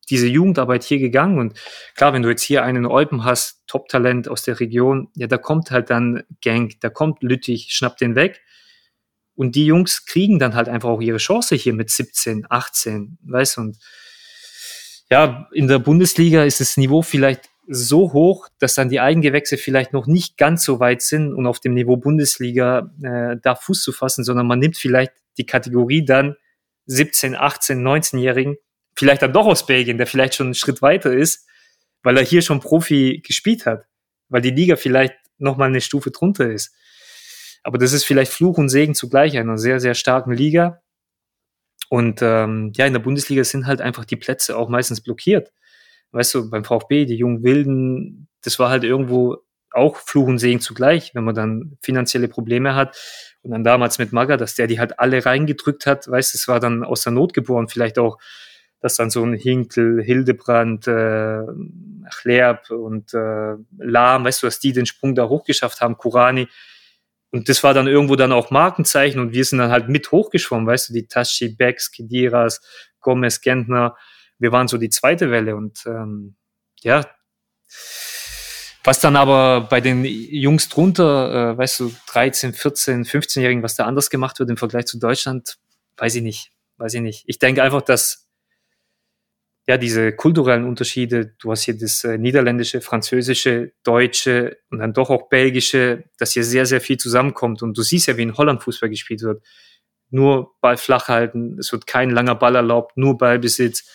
diese 0.10 0.28
Jugendarbeit 0.28 0.84
hier 0.84 1.00
gegangen. 1.00 1.40
Und 1.40 1.60
klar, 1.96 2.14
wenn 2.14 2.24
du 2.24 2.30
jetzt 2.30 2.44
hier 2.44 2.64
einen 2.64 2.86
Eupen 2.86 3.24
hast, 3.24 3.64
Top-Talent 3.68 4.28
aus 4.28 4.44
der 4.44 4.60
Region, 4.60 5.10
ja, 5.16 5.28
da 5.28 5.38
kommt 5.38 5.72
halt 5.72 5.90
dann 5.90 6.24
Gang, 6.42 6.74
da 6.82 6.90
kommt 6.90 7.24
Lüttich, 7.24 7.70
schnappt 7.72 8.02
den 8.02 8.16
weg. 8.16 8.42
Und 9.36 9.56
die 9.56 9.66
Jungs 9.66 10.06
kriegen 10.06 10.38
dann 10.40 10.54
halt 10.56 10.68
einfach 10.68 10.90
auch 10.90 11.02
ihre 11.02 11.18
Chance 11.18 11.56
hier 11.56 11.74
mit 11.74 11.90
17, 11.90 12.46
18, 12.50 13.18
weißt 13.24 13.58
du, 13.58 13.62
und 13.62 13.78
ja, 15.10 15.48
in 15.54 15.68
der 15.68 15.80
Bundesliga 15.80 16.44
ist 16.44 16.60
das 16.60 16.78
Niveau 16.78 17.02
vielleicht 17.02 17.50
so 17.68 18.14
hoch, 18.14 18.48
dass 18.60 18.74
dann 18.76 18.90
die 18.90 19.00
Eigengewächse 19.00 19.58
vielleicht 19.58 19.94
noch 19.94 20.08
nicht 20.08 20.38
ganz 20.38 20.66
so 20.66 20.80
weit 20.80 21.02
sind, 21.02 21.34
um 21.34 21.46
auf 21.48 21.60
dem 21.60 21.74
Niveau 21.74 21.98
Bundesliga 21.98 22.92
äh, 23.02 23.38
da 23.42 23.56
Fuß 23.56 23.82
zu 23.82 23.92
fassen, 23.92 24.24
sondern 24.24 24.48
man 24.48 24.60
nimmt 24.60 24.76
vielleicht 24.76 25.14
die 25.38 25.46
Kategorie 25.46 26.04
dann 26.04 26.36
17, 26.88 27.36
18, 27.36 27.82
19-Jährigen 27.82 28.58
vielleicht 29.00 29.22
dann 29.22 29.32
doch 29.32 29.46
aus 29.46 29.66
Belgien, 29.66 29.98
der 29.98 30.08
vielleicht 30.08 30.36
schon 30.36 30.48
einen 30.48 30.56
Schritt 30.56 30.82
weiter 30.82 31.14
ist, 31.14 31.48
weil 32.04 32.18
er 32.18 32.24
hier 32.24 32.42
schon 32.42 32.60
Profi 32.60 33.22
gespielt 33.26 33.66
hat, 33.66 33.86
weil 34.28 34.42
die 34.42 34.52
Liga 34.52 34.76
vielleicht 34.76 35.16
noch 35.38 35.56
mal 35.56 35.70
eine 35.70 35.80
Stufe 35.80 36.12
drunter 36.12 36.52
ist. 36.52 36.76
Aber 37.64 37.78
das 37.78 37.94
ist 37.94 38.04
vielleicht 38.04 38.32
Fluch 38.32 38.58
und 38.58 38.68
Segen 38.68 38.96
zugleich 38.96 39.38
einer 39.38 39.58
sehr, 39.58 39.80
sehr 39.80 39.96
starken 39.96 40.34
Liga. 40.34 40.82
Und 41.90 42.22
ähm, 42.22 42.74
ja, 42.76 42.86
in 42.86 42.94
der 42.94 43.00
Bundesliga 43.00 43.44
sind 43.46 43.68
halt 43.68 43.80
einfach 43.80 44.04
die 44.04 44.18
Plätze 44.18 44.58
auch 44.58 44.68
meistens 44.68 45.02
blockiert. 45.02 45.54
Weißt 46.12 46.34
du, 46.34 46.50
beim 46.50 46.66
VfB, 46.66 47.06
die 47.06 47.16
jungen 47.16 47.44
Wilden, 47.44 48.28
das 48.42 48.60
war 48.60 48.70
halt 48.70 48.84
irgendwo 48.84 49.38
auch 49.72 49.96
Fluch 49.96 50.28
und 50.28 50.40
Segen 50.40 50.60
zugleich, 50.60 51.16
wenn 51.16 51.24
man 51.24 51.36
dann 51.36 51.78
finanzielle 51.82 52.28
Probleme 52.28 52.76
hat. 52.76 52.98
Und 53.44 53.52
dann 53.52 53.64
damals 53.64 53.98
mit 53.98 54.12
Maga, 54.12 54.36
dass 54.36 54.56
der 54.56 54.68
die 54.68 54.80
halt 54.80 55.00
alle 55.00 55.26
reingedrückt 55.26 55.86
hat, 55.86 56.08
weißt 56.10 56.34
du, 56.34 56.38
es 56.38 56.48
war 56.50 56.60
dann 56.60 56.84
aus 56.84 57.04
der 57.04 57.14
Not 57.14 57.34
geboren, 57.34 57.70
vielleicht 57.70 57.98
auch 57.98 58.18
dass 58.80 58.96
dann 58.96 59.10
so 59.10 59.24
ein 59.24 59.34
Hinkel, 59.34 60.02
Hildebrand, 60.02 60.88
äh, 60.88 61.42
Chlerb 62.10 62.70
und 62.72 63.14
äh, 63.14 63.56
Lahm, 63.78 64.26
weißt 64.26 64.42
du, 64.42 64.48
dass 64.48 64.60
die 64.60 64.74
den 64.74 64.86
Sprung 64.86 65.16
da 65.16 65.28
hochgeschafft 65.28 65.82
haben, 65.82 65.98
Kurani. 65.98 66.48
Und 67.32 67.48
das 67.50 67.64
war 67.64 67.74
dann 67.74 67.88
irgendwo 67.88 68.16
dann 68.16 68.32
auch 68.32 68.50
Markenzeichen 68.50 69.20
und 69.20 69.34
wir 69.34 69.46
sind 69.46 69.60
dann 69.60 69.72
halt 69.72 69.88
mit 69.90 70.12
hochgeschwommen, 70.12 70.66
weißt 70.66 70.90
du, 70.90 70.94
die 70.94 71.08
Tashi, 71.08 71.50
Becks, 71.50 71.92
Kediras, 71.92 72.62
Gomez, 73.02 73.42
Gentner. 73.42 73.96
Wir 74.40 74.52
waren 74.52 74.68
so 74.68 74.78
die 74.78 74.90
zweite 74.90 75.30
Welle 75.30 75.56
und 75.56 75.84
ähm, 75.86 76.36
ja, 76.82 77.06
was 78.84 79.00
dann 79.02 79.16
aber 79.16 79.62
bei 79.70 79.82
den 79.82 80.06
Jungs 80.06 80.70
drunter, 80.70 81.52
äh, 81.52 81.58
weißt 81.58 81.82
du, 81.82 81.94
13, 82.08 82.54
14, 82.54 83.06
15-Jährigen, 83.06 83.62
was 83.62 83.76
da 83.76 83.86
anders 83.86 84.10
gemacht 84.10 84.40
wird 84.40 84.50
im 84.50 84.58
Vergleich 84.58 84.86
zu 84.86 84.98
Deutschland, 84.98 85.58
weiß 85.98 86.16
ich 86.16 86.24
nicht. 86.24 86.52
Weiß 86.78 86.94
ich 86.94 87.02
nicht. 87.02 87.26
Ich 87.28 87.40
denke 87.40 87.62
einfach, 87.62 87.82
dass 87.82 88.29
ja, 89.70 89.78
diese 89.78 90.14
kulturellen 90.14 90.66
Unterschiede, 90.66 91.36
du 91.40 91.52
hast 91.52 91.62
hier 91.62 91.78
das 91.78 92.04
äh, 92.04 92.18
niederländische, 92.18 92.82
französische, 92.82 93.72
deutsche 93.84 94.58
und 94.72 94.80
dann 94.80 94.94
doch 94.94 95.12
auch 95.12 95.30
belgische, 95.30 96.06
dass 96.18 96.32
hier 96.32 96.44
sehr, 96.44 96.66
sehr 96.66 96.82
viel 96.82 96.98
zusammenkommt. 96.98 97.62
Und 97.62 97.78
du 97.78 97.84
siehst 97.84 98.08
ja, 98.08 98.18
wie 98.18 98.24
in 98.24 98.36
Holland 98.36 98.64
Fußball 98.64 98.90
gespielt 98.90 99.22
wird. 99.22 99.44
Nur 100.10 100.56
Ball 100.60 100.76
flach 100.76 101.08
halten, 101.08 101.60
es 101.60 101.72
wird 101.72 101.86
kein 101.86 102.10
langer 102.10 102.34
Ball 102.34 102.56
erlaubt, 102.56 102.98
nur 102.98 103.20
Ballbesitz, 103.20 103.88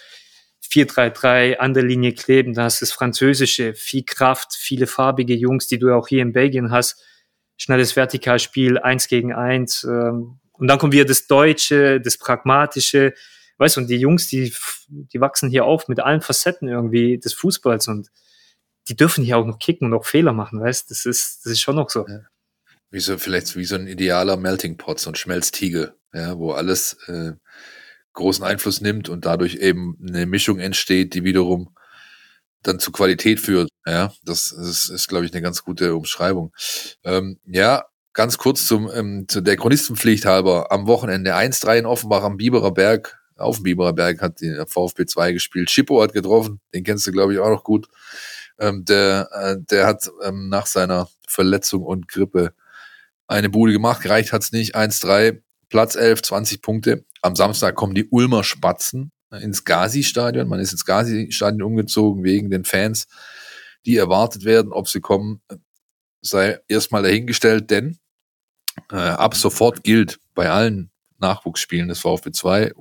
4-3-3, 0.63 1.57
an 1.57 1.75
der 1.75 1.83
Linie 1.83 2.13
kleben, 2.13 2.55
da 2.55 2.63
hast 2.63 2.81
du 2.81 2.85
das 2.85 2.93
Französische, 2.93 3.75
viel 3.75 4.05
Kraft, 4.05 4.55
viele 4.55 4.87
farbige 4.87 5.35
Jungs, 5.35 5.67
die 5.67 5.81
du 5.81 5.93
auch 5.93 6.07
hier 6.07 6.23
in 6.23 6.33
Belgien 6.33 6.71
hast, 6.71 7.03
schnelles 7.57 7.97
Vertikalspiel, 7.97 8.79
eins 8.79 9.09
gegen 9.09 9.33
eins. 9.33 9.83
Ähm, 9.83 10.39
und 10.53 10.69
dann 10.69 10.79
kommt 10.79 10.93
wieder 10.93 11.05
das 11.05 11.27
Deutsche, 11.27 12.01
das 12.01 12.17
Pragmatische, 12.17 13.13
weißt 13.59 13.77
du, 13.77 13.81
und 13.83 13.89
die 13.89 13.97
Jungs, 13.97 14.29
die, 14.29 14.53
die 14.89 15.21
wachsen 15.21 15.49
hier 15.49 15.65
auf 15.65 15.89
mit 15.89 16.01
allen 16.01 16.21
Facetten 16.21 16.69
irgendwie 16.69 17.19
des 17.19 17.35
Fußballs 17.35 17.89
und 17.89 18.09
die 18.89 18.97
dürfen 18.97 19.25
hier 19.25 19.39
auch 19.39 19.47
noch 19.47 19.59
kicken 19.59 19.87
und 19.87 19.99
auch 19.99 20.05
Fehler 20.05 20.33
machen, 20.33 20.61
weißt 20.61 20.91
das 20.91 21.07
ist, 21.07 21.45
das 21.45 21.53
ist 21.53 21.61
schon 21.61 21.77
noch 21.77 21.91
so. 21.91 22.07
Ja. 22.07 22.21
Wie 22.91 23.01
so, 23.01 23.19
vielleicht 23.19 23.57
wie 23.57 23.65
so 23.65 23.75
ein 23.75 23.89
idealer 23.89 24.37
Melting 24.37 24.77
Pot, 24.77 25.01
so 25.01 25.11
ein 25.11 25.17
Schmelztiegel, 25.17 25.95
ja, 26.13 26.39
wo 26.39 26.53
alles 26.53 26.97
äh, 27.09 27.33
großen 28.13 28.45
Einfluss 28.45 28.81
nimmt 28.81 29.09
und 29.09 29.25
dadurch 29.25 29.57
eben 29.57 29.99
eine 30.07 30.27
Mischung 30.27 30.59
entsteht, 30.59 31.15
die 31.15 31.25
wiederum 31.25 31.75
dann 32.63 32.79
zu 32.79 32.93
Qualität 32.93 33.41
führt. 33.41 33.69
Ja, 33.87 34.13
das, 34.23 34.55
das 34.57 34.89
ist, 34.89 35.09
glaube 35.09 35.27
ich, 35.27 35.33
eine 35.33 35.43
ganz 35.43 35.65
gute 35.65 35.95
Umschreibung. 35.95 36.53
Ähm, 37.03 37.39
ja, 37.45 37.85
ganz 38.13 38.39
kurz 38.39 38.67
zum, 38.67 38.91
ähm, 38.95 39.27
zu 39.29 39.41
der 39.41 39.57
Chronistenpflicht 39.57 40.25
halber. 40.25 40.73
Am 40.73 40.87
Wochenende 40.87 41.35
1-3 41.35 41.81
in 41.81 41.87
Offenbach 41.87 42.23
am 42.23 42.37
Biberer 42.37 42.73
Berg 42.73 43.21
auf 43.37 43.57
dem 43.57 43.65
Biberer 43.65 43.93
Berg 43.93 44.21
hat 44.23 44.41
die 44.41 44.55
VfB 44.67 45.07
2 45.07 45.33
gespielt. 45.33 45.71
Schippo 45.71 46.03
hat 46.03 46.13
getroffen, 46.13 46.61
den 46.73 46.85
kennst 46.85 47.07
du, 47.07 47.13
glaube 47.13 47.35
ich, 47.35 47.41
auch 47.41 47.51
noch 47.51 47.65
gut. 47.65 47.89
Ähm, 48.59 48.85
der, 48.85 49.29
äh, 49.33 49.57
der 49.59 49.87
hat 49.87 50.11
ähm, 50.23 50.49
nach 50.49 50.67
seiner 50.67 51.09
Verletzung 51.27 51.83
und 51.83 52.09
Grippe 52.09 52.55
eine 53.27 53.49
Bude 53.49 53.73
gemacht, 53.73 54.03
gereicht 54.03 54.33
hat's 54.33 54.53
nicht. 54.53 54.77
1-3, 54.77 55.41
Platz 55.69 55.97
11, 55.97 56.23
20 56.23 56.63
Punkte. 56.63 57.05
Am 57.23 57.35
Samstag 57.35 57.75
kommen 57.75 57.95
die 57.95 58.07
Ulmer 58.11 58.45
Spatzen 58.45 59.11
ins 59.31 59.65
Gazi-Stadion. 59.65 60.49
Man 60.49 60.61
ist 60.61 60.73
ins 60.73 60.85
Gazi-Stadion 60.85 61.63
umgezogen 61.63 62.23
wegen 62.23 62.51
den 62.51 62.65
Fans, 62.65 63.07
die 63.87 63.97
erwartet 63.97 64.45
werden. 64.45 64.73
Ob 64.73 64.89
sie 64.89 65.01
kommen, 65.01 65.41
sei 66.21 66.61
erstmal 66.69 67.03
dahingestellt, 67.03 67.71
denn 67.71 67.99
äh, 68.91 68.97
ab 68.97 69.35
sofort 69.35 69.83
gilt 69.83 70.21
bei 70.35 70.51
allen 70.51 70.91
Nachwuchsspielen 71.19 71.89
des 71.89 72.01
VfB 72.01 72.33
2, 72.33 72.73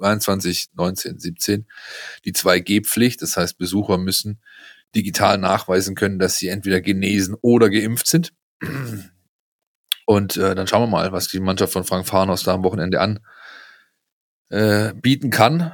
21, 0.00 0.68
19, 0.74 1.18
17, 1.18 1.66
die 2.24 2.32
2G-Pflicht. 2.32 3.22
Das 3.22 3.36
heißt, 3.36 3.58
Besucher 3.58 3.98
müssen 3.98 4.40
digital 4.94 5.38
nachweisen 5.38 5.94
können, 5.94 6.18
dass 6.18 6.36
sie 6.36 6.48
entweder 6.48 6.80
genesen 6.80 7.36
oder 7.40 7.70
geimpft 7.70 8.06
sind. 8.06 8.32
Und 10.06 10.36
äh, 10.36 10.54
dann 10.54 10.66
schauen 10.66 10.82
wir 10.82 10.88
mal, 10.88 11.12
was 11.12 11.28
die 11.28 11.40
Mannschaft 11.40 11.72
von 11.72 11.84
Frank 11.84 12.06
Farners 12.06 12.42
da 12.42 12.54
am 12.54 12.64
Wochenende 12.64 13.00
an 13.00 13.20
äh, 14.50 14.92
bieten 14.94 15.30
kann. 15.30 15.72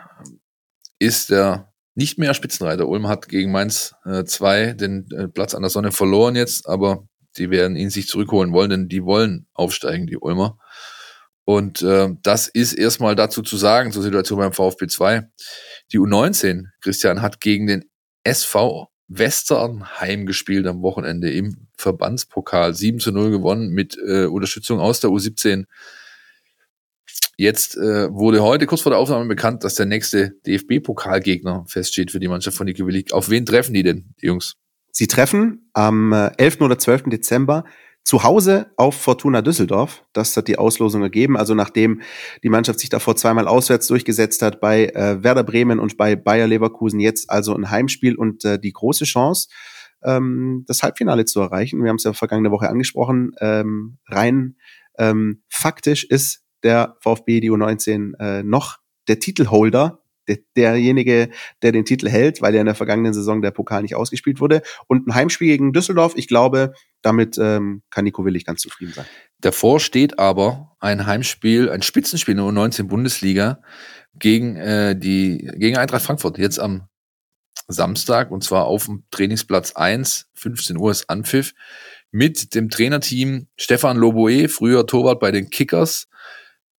Ist 0.98 1.30
der 1.30 1.72
nicht 1.94 2.18
mehr 2.18 2.34
Spitzenreiter. 2.34 2.86
Ulm 2.86 3.08
hat 3.08 3.28
gegen 3.28 3.50
Mainz 3.50 3.94
2 4.04 4.60
äh, 4.60 4.74
den 4.76 5.10
äh, 5.10 5.28
Platz 5.28 5.54
an 5.54 5.62
der 5.62 5.70
Sonne 5.70 5.90
verloren 5.90 6.36
jetzt, 6.36 6.68
aber 6.68 7.08
die 7.36 7.50
werden 7.50 7.76
ihn 7.76 7.90
sich 7.90 8.06
zurückholen 8.06 8.52
wollen, 8.52 8.70
denn 8.70 8.88
die 8.88 9.04
wollen 9.04 9.46
aufsteigen, 9.52 10.06
die 10.06 10.16
Ulmer. 10.16 10.58
Und 11.48 11.80
äh, 11.80 12.10
das 12.22 12.46
ist 12.46 12.74
erstmal 12.74 13.16
dazu 13.16 13.40
zu 13.40 13.56
sagen 13.56 13.90
zur 13.90 14.02
Situation 14.02 14.38
beim 14.38 14.52
VfB 14.52 14.86
2. 14.86 15.30
Die 15.90 15.98
U19, 15.98 16.64
Christian, 16.82 17.22
hat 17.22 17.40
gegen 17.40 17.66
den 17.66 17.86
SV 18.22 18.90
Westernheim 19.06 20.26
gespielt 20.26 20.66
am 20.66 20.82
Wochenende 20.82 21.32
im 21.32 21.68
Verbandspokal. 21.78 22.74
7 22.74 23.00
zu 23.00 23.12
0 23.12 23.30
gewonnen 23.30 23.70
mit 23.70 23.96
äh, 23.96 24.26
Unterstützung 24.26 24.78
aus 24.78 25.00
der 25.00 25.08
U17. 25.08 25.64
Jetzt 27.38 27.78
äh, 27.78 28.12
wurde 28.12 28.42
heute 28.42 28.66
kurz 28.66 28.82
vor 28.82 28.90
der 28.90 28.98
Aufnahme 28.98 29.24
bekannt, 29.24 29.64
dass 29.64 29.74
der 29.74 29.86
nächste 29.86 30.32
DFB-Pokalgegner 30.46 31.64
feststeht 31.66 32.10
für 32.10 32.20
die 32.20 32.28
Mannschaft 32.28 32.58
von 32.58 32.66
Niki 32.66 32.84
Willig. 32.84 33.14
Auf 33.14 33.30
wen 33.30 33.46
treffen 33.46 33.72
die 33.72 33.84
denn, 33.84 34.12
die 34.20 34.26
Jungs? 34.26 34.56
Sie 34.92 35.06
treffen 35.06 35.70
am 35.72 36.12
11. 36.12 36.60
Äh, 36.60 36.64
oder 36.64 36.78
12. 36.78 37.04
Dezember 37.04 37.64
zu 38.04 38.22
Hause 38.22 38.72
auf 38.76 38.94
Fortuna 38.94 39.42
Düsseldorf. 39.42 40.04
Das 40.12 40.36
hat 40.36 40.48
die 40.48 40.58
Auslosung 40.58 41.02
ergeben. 41.02 41.36
Also 41.36 41.54
nachdem 41.54 42.00
die 42.42 42.48
Mannschaft 42.48 42.80
sich 42.80 42.88
davor 42.88 43.16
zweimal 43.16 43.46
auswärts 43.46 43.86
durchgesetzt 43.86 44.40
hat 44.42 44.60
bei 44.60 44.86
äh, 44.86 45.22
Werder 45.22 45.44
Bremen 45.44 45.78
und 45.78 45.96
bei 45.96 46.16
Bayer 46.16 46.46
Leverkusen, 46.46 47.00
jetzt 47.00 47.28
also 47.28 47.54
ein 47.54 47.70
Heimspiel 47.70 48.16
und 48.16 48.44
äh, 48.44 48.58
die 48.58 48.72
große 48.72 49.04
Chance, 49.04 49.48
ähm, 50.02 50.64
das 50.66 50.82
Halbfinale 50.82 51.26
zu 51.26 51.40
erreichen. 51.40 51.82
Wir 51.82 51.90
haben 51.90 51.96
es 51.96 52.04
ja 52.04 52.12
vergangene 52.14 52.50
Woche 52.50 52.68
angesprochen. 52.68 53.32
Ähm, 53.40 53.98
rein 54.06 54.56
ähm, 54.98 55.42
faktisch 55.48 56.04
ist 56.04 56.44
der 56.62 56.96
VfB 57.00 57.40
die 57.40 57.50
U19 57.50 58.18
äh, 58.18 58.42
noch 58.42 58.78
der 59.06 59.20
Titelholder 59.20 60.02
der, 60.28 60.38
derjenige, 60.56 61.30
der 61.62 61.72
den 61.72 61.84
Titel 61.84 62.08
hält, 62.08 62.42
weil 62.42 62.54
ja 62.54 62.60
in 62.60 62.66
der 62.66 62.74
vergangenen 62.74 63.14
Saison 63.14 63.42
der 63.42 63.50
Pokal 63.50 63.82
nicht 63.82 63.94
ausgespielt 63.94 64.40
wurde. 64.40 64.62
Und 64.86 65.06
ein 65.06 65.14
Heimspiel 65.14 65.48
gegen 65.48 65.72
Düsseldorf, 65.72 66.14
ich 66.16 66.28
glaube, 66.28 66.72
damit 67.02 67.38
ähm, 67.38 67.82
kann 67.90 68.04
Nico 68.04 68.24
Willig 68.24 68.44
ganz 68.44 68.60
zufrieden 68.60 68.92
sein. 68.94 69.06
Davor 69.40 69.80
steht 69.80 70.18
aber 70.18 70.76
ein 70.80 71.06
Heimspiel, 71.06 71.70
ein 71.70 71.82
Spitzenspiel 71.82 72.32
in 72.32 72.38
der 72.38 72.46
U19 72.46 72.84
Bundesliga 72.84 73.60
gegen 74.14 74.56
äh, 74.56 74.98
die 74.98 75.48
gegen 75.54 75.76
Eintracht 75.76 76.02
Frankfurt 76.02 76.38
jetzt 76.38 76.58
am 76.58 76.88
Samstag 77.68 78.30
und 78.30 78.42
zwar 78.42 78.64
auf 78.64 78.86
dem 78.86 79.04
Trainingsplatz 79.10 79.72
1, 79.72 80.30
15 80.34 80.78
Uhr 80.78 80.90
ist 80.90 81.08
Anpfiff 81.08 81.54
mit 82.10 82.54
dem 82.54 82.70
Trainerteam 82.70 83.48
Stefan 83.56 83.98
Loboe, 83.98 84.48
früher 84.48 84.86
Torwart 84.86 85.20
bei 85.20 85.30
den 85.30 85.50
Kickers, 85.50 86.08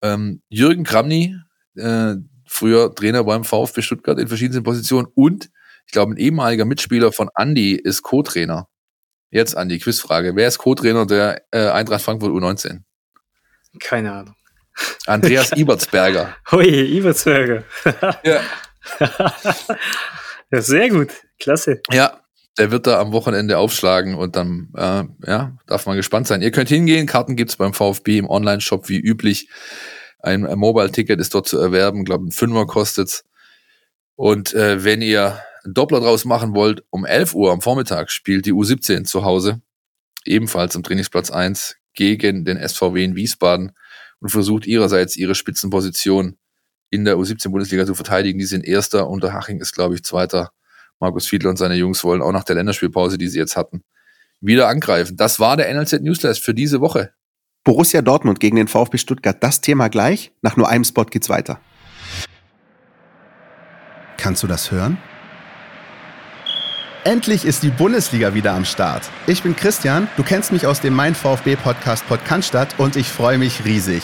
ähm, 0.02 0.42
Jürgen 0.50 0.84
Kramny, 0.84 1.36
äh, 1.76 2.16
früher 2.60 2.94
Trainer 2.94 3.24
beim 3.24 3.44
VfB 3.44 3.82
Stuttgart 3.82 4.20
in 4.20 4.28
verschiedenen 4.28 4.64
Positionen 4.64 5.08
und 5.16 5.50
ich 5.86 5.94
glaube, 5.94 6.14
ein 6.14 6.18
ehemaliger 6.18 6.66
Mitspieler 6.66 7.12
von 7.12 7.30
Andy 7.36 7.74
ist 7.74 8.04
Co-Trainer. 8.04 8.68
Jetzt 9.32 9.56
Andy, 9.56 9.80
Quizfrage. 9.80 10.36
Wer 10.36 10.48
ist 10.48 10.60
Co-Trainer 10.60 11.08
der 11.08 11.42
äh, 11.52 11.70
Eintracht 11.70 12.04
Frankfurt 12.04 12.32
U19? 12.32 12.82
Keine 13.80 14.12
Ahnung. 14.12 14.36
Andreas 15.08 15.52
Ibertsberger. 15.56 16.36
Hui, 16.52 16.98
Ibertsberger. 16.98 17.64
ja. 18.24 18.42
ja, 20.52 20.62
sehr 20.62 20.90
gut. 20.90 21.10
Klasse. 21.40 21.82
Ja, 21.92 22.20
der 22.60 22.72
wird 22.72 22.86
da 22.86 23.00
am 23.00 23.12
Wochenende 23.12 23.58
aufschlagen 23.58 24.16
und 24.16 24.36
dann 24.36 24.70
äh, 24.76 25.06
ja, 25.26 25.58
darf 25.66 25.86
man 25.86 25.96
gespannt 25.96 26.28
sein. 26.28 26.42
Ihr 26.42 26.52
könnt 26.52 26.70
hingehen, 26.70 27.08
Karten 27.08 27.36
gibt's 27.36 27.56
beim 27.56 27.74
VfB 27.74 28.18
im 28.18 28.30
Online-Shop 28.30 28.90
wie 28.90 29.00
üblich. 29.00 29.50
Ein, 30.20 30.46
ein 30.46 30.60
Mobile-Ticket 30.60 31.20
ist 31.20 31.34
dort 31.34 31.48
zu 31.48 31.58
erwerben, 31.58 32.06
glaube 32.06 32.26
ein 32.26 32.32
Fünfer 32.32 32.66
kostet's. 32.66 33.24
Und 34.16 34.54
äh, 34.54 34.84
wenn 34.84 35.02
ihr 35.02 35.40
einen 35.64 35.74
Doppler 35.74 36.02
draus 36.02 36.26
machen 36.26 36.54
wollt, 36.54 36.84
um 36.90 37.06
11 37.06 37.36
Uhr 37.36 37.52
am 37.52 37.62
Vormittag 37.62 38.12
spielt 38.12 38.46
die 38.46 38.54
U17 38.54 39.06
zu 39.06 39.24
Hause, 39.24 39.62
ebenfalls 40.26 40.76
am 40.76 40.84
Trainingsplatz 40.84 41.32
1 41.32 41.78
gegen 41.94 42.46
den 42.46 42.58
SVW 42.58 43.04
in 43.04 43.16
Wiesbaden 43.16 43.72
und 44.20 44.30
versucht 44.30 44.66
ihrerseits 44.66 45.16
ihre 45.16 45.36
Spitzenposition 45.36 46.38
in 46.90 47.06
der 47.06 47.16
U17-Bundesliga 47.16 47.86
zu 47.86 47.96
verteidigen. 47.96 48.40
Die 48.40 48.46
sind 48.46 48.66
Erster, 48.66 49.08
Unterhaching 49.08 49.60
ist, 49.62 49.74
glaube 49.74 49.96
ich, 49.96 50.04
Zweiter. 50.04 50.52
Markus 51.00 51.28
Fiedler 51.28 51.50
und 51.50 51.58
seine 51.58 51.76
Jungs 51.76 52.04
wollen 52.04 52.22
auch 52.22 52.34
nach 52.34 52.44
der 52.44 52.56
Länderspielpause, 52.56 53.18
die 53.18 53.30
sie 53.30 53.40
jetzt 53.40 53.56
hatten, 53.56 53.84
wieder 54.42 54.68
angreifen. 54.68 55.16
Das 55.16 55.40
war 55.40 55.56
der 55.56 55.74
NLZ 55.74 56.02
Newsletter 56.02 56.40
für 56.42 56.54
diese 56.54 56.82
Woche. 56.82 57.14
Borussia 57.64 58.02
Dortmund 58.02 58.40
gegen 58.40 58.56
den 58.56 58.68
VfB 58.68 58.98
Stuttgart, 58.98 59.38
das 59.44 59.62
Thema 59.62 59.90
gleich. 59.90 60.32
Nach 60.42 60.58
nur 60.58 60.70
einem 60.70 60.84
Spot 60.84 61.06
geht's 61.06 61.30
weiter. 61.30 61.60
Kannst 64.18 64.44
du 64.44 64.48
das 64.48 64.72
hören? 64.72 64.98
Endlich 67.06 67.46
ist 67.46 67.64
die 67.64 67.70
Bundesliga 67.70 68.34
wieder 68.34 68.54
am 68.54 68.66
Start. 68.66 69.10
Ich 69.26 69.42
bin 69.42 69.56
Christian, 69.56 70.10
du 70.18 70.24
kennst 70.24 70.52
mich 70.52 70.68
aus 70.68 70.82
dem 70.82 70.94
Mein 70.94 71.16
VfB 71.16 71.56
Podcast 71.56 72.06
Podcast 72.08 72.54
und 72.78 72.98
ich 72.98 73.08
freue 73.08 73.38
mich 73.38 73.64
riesig. 73.64 74.04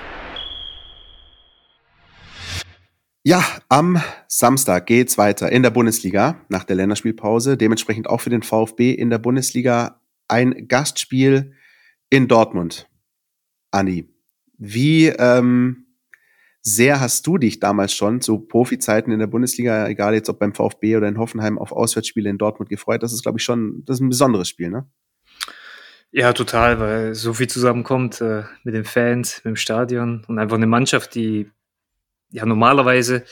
Ja, 3.23 3.43
am 3.69 4.01
Samstag 4.27 4.87
geht's 4.87 5.15
weiter 5.19 5.51
in 5.51 5.61
der 5.61 5.69
Bundesliga 5.69 6.43
nach 6.49 6.63
der 6.63 6.75
Länderspielpause. 6.75 7.55
Dementsprechend 7.55 8.09
auch 8.09 8.19
für 8.19 8.31
den 8.31 8.41
VfB 8.41 8.93
in 8.93 9.11
der 9.11 9.19
Bundesliga 9.19 10.01
ein 10.27 10.67
Gastspiel 10.67 11.53
in 12.09 12.27
Dortmund. 12.27 12.89
Anni, 13.69 14.09
wie 14.57 15.07
ähm, 15.07 15.85
sehr 16.63 16.99
hast 16.99 17.27
du 17.27 17.37
dich 17.37 17.59
damals 17.59 17.93
schon 17.93 18.21
zu 18.21 18.39
Profizeiten 18.39 19.13
in 19.13 19.19
der 19.19 19.27
Bundesliga, 19.27 19.87
egal 19.87 20.15
jetzt 20.15 20.29
ob 20.29 20.39
beim 20.39 20.55
VfB 20.55 20.97
oder 20.97 21.07
in 21.07 21.19
Hoffenheim, 21.19 21.59
auf 21.59 21.71
Auswärtsspiele 21.71 22.27
in 22.27 22.39
Dortmund 22.39 22.71
gefreut? 22.71 23.03
Das 23.03 23.13
ist, 23.13 23.21
glaube 23.21 23.37
ich, 23.37 23.43
schon, 23.43 23.83
das 23.85 23.97
ist 23.97 24.01
ein 24.01 24.09
besonderes 24.09 24.49
Spiel, 24.49 24.71
ne? 24.71 24.89
Ja, 26.09 26.33
total, 26.33 26.79
weil 26.79 27.13
so 27.13 27.35
viel 27.35 27.47
zusammenkommt 27.47 28.19
äh, 28.19 28.43
mit 28.63 28.73
den 28.73 28.83
Fans, 28.83 29.37
mit 29.43 29.51
dem 29.51 29.55
Stadion 29.57 30.25
und 30.27 30.39
einfach 30.39 30.57
eine 30.57 30.67
Mannschaft, 30.67 31.13
die 31.13 31.51
ja 32.31 32.45
normalerweise 32.45 33.23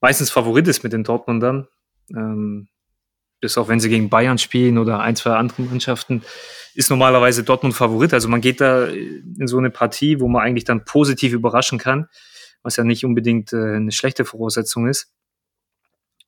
meistens 0.00 0.30
Favorit 0.30 0.66
ist 0.68 0.82
mit 0.82 0.92
den 0.92 1.04
Dortmundern. 1.04 1.68
Ähm, 2.10 2.68
bis 3.40 3.58
auch 3.58 3.68
wenn 3.68 3.80
sie 3.80 3.90
gegen 3.90 4.08
Bayern 4.08 4.38
spielen 4.38 4.78
oder 4.78 5.00
ein, 5.00 5.16
zwei 5.16 5.32
andere 5.34 5.62
Mannschaften, 5.62 6.22
ist 6.74 6.90
normalerweise 6.90 7.44
Dortmund 7.44 7.74
Favorit. 7.74 8.14
Also 8.14 8.28
man 8.28 8.40
geht 8.40 8.60
da 8.60 8.86
in 8.86 9.46
so 9.46 9.58
eine 9.58 9.70
Partie, 9.70 10.18
wo 10.18 10.28
man 10.28 10.42
eigentlich 10.42 10.64
dann 10.64 10.84
positiv 10.84 11.32
überraschen 11.32 11.78
kann, 11.78 12.08
was 12.62 12.76
ja 12.76 12.84
nicht 12.84 13.04
unbedingt 13.04 13.52
äh, 13.52 13.76
eine 13.76 13.92
schlechte 13.92 14.24
Voraussetzung 14.24 14.88
ist. 14.88 15.12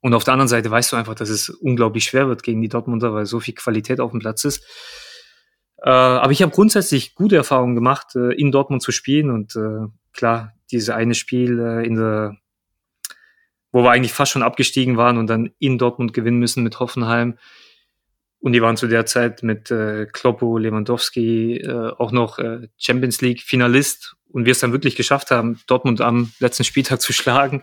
Und 0.03 0.15
auf 0.15 0.25
der 0.25 0.35
anderen 0.35 0.49
Seite 0.49 0.71
weißt 0.71 0.93
du 0.93 0.97
einfach, 0.97 1.15
dass 1.15 1.31
es 1.31 1.49
unglaublich 1.49 2.05
schwer 2.05 2.29
wird 2.29 2.43
gegen 2.43 2.61
die 2.61 2.69
Dortmunder, 2.69 3.15
weil 3.15 3.27
so 3.27 3.41
viel 3.41 3.55
Qualität 3.55 3.99
auf 3.99 4.11
dem 4.11 4.21
Platz 4.21 4.45
ist. 4.45 4.63
Äh, 5.83 5.89
aber 5.89 6.33
ich 6.33 6.43
habe 6.43 6.53
grundsätzlich 6.53 7.15
gute 7.15 7.37
Erfahrungen 7.37 7.75
gemacht, 7.75 8.15
äh, 8.15 8.35
in 8.35 8.53
Dortmund 8.53 8.83
zu 8.83 8.93
spielen 8.93 9.31
und 9.31 9.57
äh, 9.57 9.87
klar, 10.13 10.53
dieses 10.71 10.91
eine 10.91 11.15
Spiel 11.15 11.59
äh, 11.59 11.87
in 11.87 11.97
der, 11.97 12.37
wo 13.73 13.83
wir 13.83 13.91
eigentlich 13.91 14.13
fast 14.13 14.33
schon 14.33 14.43
abgestiegen 14.43 14.97
waren 14.97 15.19
und 15.19 15.29
dann 15.29 15.51
in 15.59 15.79
Dortmund 15.79 16.13
gewinnen 16.13 16.39
müssen 16.39 16.63
mit 16.63 16.81
Hoffenheim. 16.81 17.39
Und 18.39 18.53
die 18.53 18.63
waren 18.63 18.77
zu 18.77 18.87
der 18.87 19.07
Zeit 19.07 19.43
mit 19.43 19.71
äh, 19.71 20.07
Kloppo, 20.07 20.59
Lewandowski 20.59 21.57
äh, 21.57 21.93
auch 21.99 22.13
noch 22.13 22.39
äh, 22.39 22.69
Champions 22.77 23.21
League 23.21 23.43
Finalist 23.43 24.17
und 24.29 24.45
wir 24.45 24.53
es 24.53 24.61
dann 24.61 24.73
wirklich 24.73 24.97
geschafft 24.97 25.31
haben, 25.31 25.61
Dortmund 25.67 26.01
am 26.01 26.33
letzten 26.39 26.65
Spieltag 26.65 27.01
zu 27.01 27.13
schlagen 27.13 27.63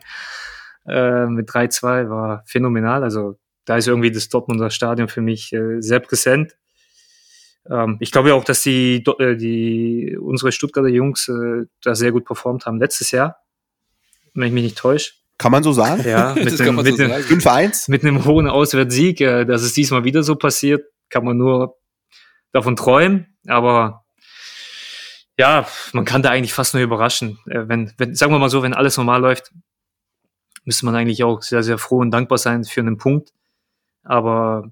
äh, 0.87 1.25
mit 1.27 1.49
3-2 1.49 2.09
war 2.09 2.43
phänomenal. 2.45 3.03
Also 3.03 3.39
da 3.65 3.77
ist 3.77 3.87
irgendwie 3.87 4.11
das 4.11 4.29
Dortmunder 4.29 4.69
Stadion 4.69 5.07
für 5.07 5.21
mich 5.21 5.53
äh, 5.53 5.81
sehr 5.81 5.99
präsent. 5.99 6.57
Ähm, 7.69 7.97
ich 7.99 8.11
glaube 8.11 8.29
ja 8.29 8.35
auch, 8.35 8.43
dass 8.43 8.61
die, 8.63 9.03
äh, 9.19 9.35
die 9.35 10.17
unsere 10.19 10.51
Stuttgarter 10.51 10.89
Jungs 10.89 11.27
äh, 11.27 11.65
da 11.81 11.95
sehr 11.95 12.11
gut 12.11 12.25
performt 12.25 12.65
haben 12.65 12.79
letztes 12.79 13.11
Jahr, 13.11 13.37
wenn 14.33 14.47
ich 14.47 14.53
mich 14.53 14.63
nicht 14.63 14.77
täusche. 14.77 15.13
Kann 15.37 15.51
man 15.51 15.63
so 15.63 15.71
sagen? 15.71 16.03
Ja, 16.07 16.33
mit, 16.35 16.59
einem, 16.61 16.75
mit, 16.75 16.97
so 16.97 17.03
einem, 17.03 17.23
5 17.23 17.87
mit 17.87 18.03
einem 18.03 18.25
hohen 18.25 18.47
Auswärtssieg, 18.47 19.21
äh, 19.21 19.45
dass 19.45 19.63
es 19.63 19.73
diesmal 19.73 20.03
wieder 20.03 20.23
so 20.23 20.35
passiert, 20.35 20.85
kann 21.09 21.25
man 21.25 21.37
nur 21.37 21.77
davon 22.51 22.75
träumen. 22.75 23.35
Aber 23.47 24.05
ja, 25.37 25.67
man 25.93 26.05
kann 26.05 26.21
da 26.21 26.29
eigentlich 26.29 26.53
fast 26.53 26.73
nur 26.73 26.83
überraschen. 26.83 27.39
Äh, 27.47 27.67
wenn, 27.67 27.93
wenn, 27.97 28.15
sagen 28.15 28.31
wir 28.31 28.39
mal 28.39 28.49
so, 28.49 28.63
wenn 28.63 28.73
alles 28.73 28.97
normal 28.97 29.21
läuft, 29.21 29.51
müsste 30.65 30.85
man 30.85 30.95
eigentlich 30.95 31.23
auch 31.23 31.41
sehr, 31.41 31.63
sehr 31.63 31.77
froh 31.77 31.99
und 31.99 32.11
dankbar 32.11 32.37
sein 32.37 32.63
für 32.63 32.81
einen 32.81 32.97
Punkt. 32.97 33.33
Aber 34.03 34.71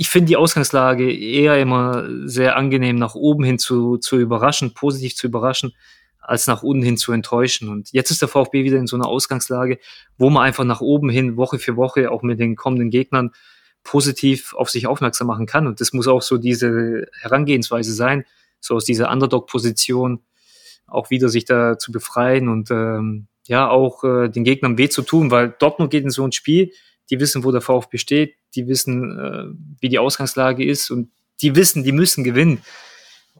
ich 0.00 0.08
finde 0.08 0.28
die 0.28 0.38
Ausgangslage 0.38 1.14
eher 1.14 1.60
immer 1.60 2.08
sehr 2.24 2.56
angenehm, 2.56 2.96
nach 2.96 3.14
oben 3.14 3.44
hin 3.44 3.58
zu, 3.58 3.98
zu 3.98 4.16
überraschen, 4.18 4.72
positiv 4.72 5.14
zu 5.14 5.26
überraschen, 5.26 5.74
als 6.20 6.46
nach 6.46 6.62
unten 6.62 6.82
hin 6.82 6.96
zu 6.96 7.12
enttäuschen. 7.12 7.68
Und 7.68 7.92
jetzt 7.92 8.10
ist 8.10 8.22
der 8.22 8.28
VfB 8.28 8.64
wieder 8.64 8.78
in 8.78 8.86
so 8.86 8.96
einer 8.96 9.06
Ausgangslage, 9.06 9.78
wo 10.16 10.30
man 10.30 10.44
einfach 10.44 10.64
nach 10.64 10.80
oben 10.80 11.10
hin, 11.10 11.36
Woche 11.36 11.58
für 11.58 11.76
Woche, 11.76 12.10
auch 12.10 12.22
mit 12.22 12.40
den 12.40 12.56
kommenden 12.56 12.88
Gegnern, 12.88 13.32
positiv 13.84 14.54
auf 14.54 14.70
sich 14.70 14.86
aufmerksam 14.86 15.26
machen 15.26 15.44
kann. 15.44 15.66
Und 15.66 15.82
das 15.82 15.92
muss 15.92 16.08
auch 16.08 16.22
so 16.22 16.38
diese 16.38 17.06
Herangehensweise 17.20 17.92
sein, 17.92 18.24
so 18.58 18.76
aus 18.76 18.86
dieser 18.86 19.10
Underdog-Position 19.10 20.22
auch 20.86 21.10
wieder 21.10 21.28
sich 21.28 21.44
da 21.44 21.76
zu 21.76 21.92
befreien 21.92 22.48
und 22.48 22.70
ähm, 22.70 23.26
ja, 23.48 23.68
auch 23.68 24.02
äh, 24.04 24.30
den 24.30 24.44
Gegnern 24.44 24.78
weh 24.78 24.88
zu 24.88 25.02
tun, 25.02 25.30
weil 25.30 25.54
Dortmund 25.58 25.90
geht 25.90 26.04
in 26.04 26.10
so 26.10 26.24
ein 26.24 26.32
Spiel, 26.32 26.72
die 27.10 27.20
wissen, 27.20 27.44
wo 27.44 27.52
der 27.52 27.60
VfB 27.60 27.98
steht, 27.98 28.36
die 28.54 28.66
wissen, 28.68 29.18
äh, 29.18 29.44
wie 29.80 29.88
die 29.88 29.98
Ausgangslage 29.98 30.64
ist 30.64 30.90
und 30.90 31.10
die 31.42 31.56
wissen, 31.56 31.84
die 31.84 31.92
müssen 31.92 32.24
gewinnen. 32.24 32.62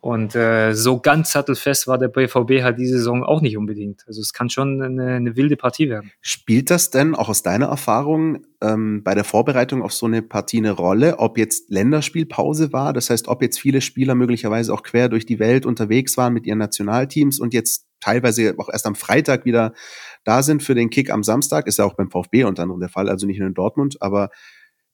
Und 0.00 0.34
äh, 0.34 0.72
so 0.72 0.98
ganz 0.98 1.32
sattelfest 1.32 1.86
war 1.86 1.98
der 1.98 2.08
BVB 2.08 2.62
halt 2.62 2.78
diese 2.78 2.96
Saison 2.96 3.22
auch 3.22 3.42
nicht 3.42 3.58
unbedingt. 3.58 4.04
Also 4.06 4.22
es 4.22 4.32
kann 4.32 4.48
schon 4.48 4.80
eine, 4.80 5.14
eine 5.16 5.36
wilde 5.36 5.56
Partie 5.56 5.90
werden. 5.90 6.10
Spielt 6.22 6.70
das 6.70 6.90
denn 6.90 7.14
auch 7.14 7.28
aus 7.28 7.42
deiner 7.42 7.66
Erfahrung 7.66 8.46
ähm, 8.62 9.02
bei 9.04 9.14
der 9.14 9.24
Vorbereitung 9.24 9.82
auf 9.82 9.92
so 9.92 10.06
eine 10.06 10.22
Partie 10.22 10.58
eine 10.58 10.72
Rolle, 10.72 11.18
ob 11.18 11.36
jetzt 11.36 11.70
Länderspielpause 11.70 12.72
war? 12.72 12.94
Das 12.94 13.10
heißt, 13.10 13.28
ob 13.28 13.42
jetzt 13.42 13.60
viele 13.60 13.82
Spieler 13.82 14.14
möglicherweise 14.14 14.72
auch 14.72 14.82
quer 14.82 15.10
durch 15.10 15.26
die 15.26 15.38
Welt 15.38 15.66
unterwegs 15.66 16.16
waren 16.16 16.32
mit 16.32 16.46
ihren 16.46 16.58
Nationalteams 16.58 17.38
und 17.38 17.52
jetzt 17.52 17.86
teilweise 18.00 18.54
auch 18.56 18.70
erst 18.70 18.86
am 18.86 18.94
Freitag 18.94 19.44
wieder 19.44 19.74
da 20.24 20.42
sind 20.42 20.62
für 20.62 20.74
den 20.74 20.90
Kick 20.90 21.10
am 21.10 21.22
Samstag, 21.22 21.66
ist 21.66 21.78
ja 21.78 21.84
auch 21.84 21.94
beim 21.94 22.10
VfB 22.10 22.44
unter 22.44 22.62
anderem 22.62 22.80
der 22.80 22.88
Fall, 22.88 23.08
also 23.08 23.26
nicht 23.26 23.38
nur 23.38 23.48
in 23.48 23.54
Dortmund, 23.54 23.96
aber 24.00 24.30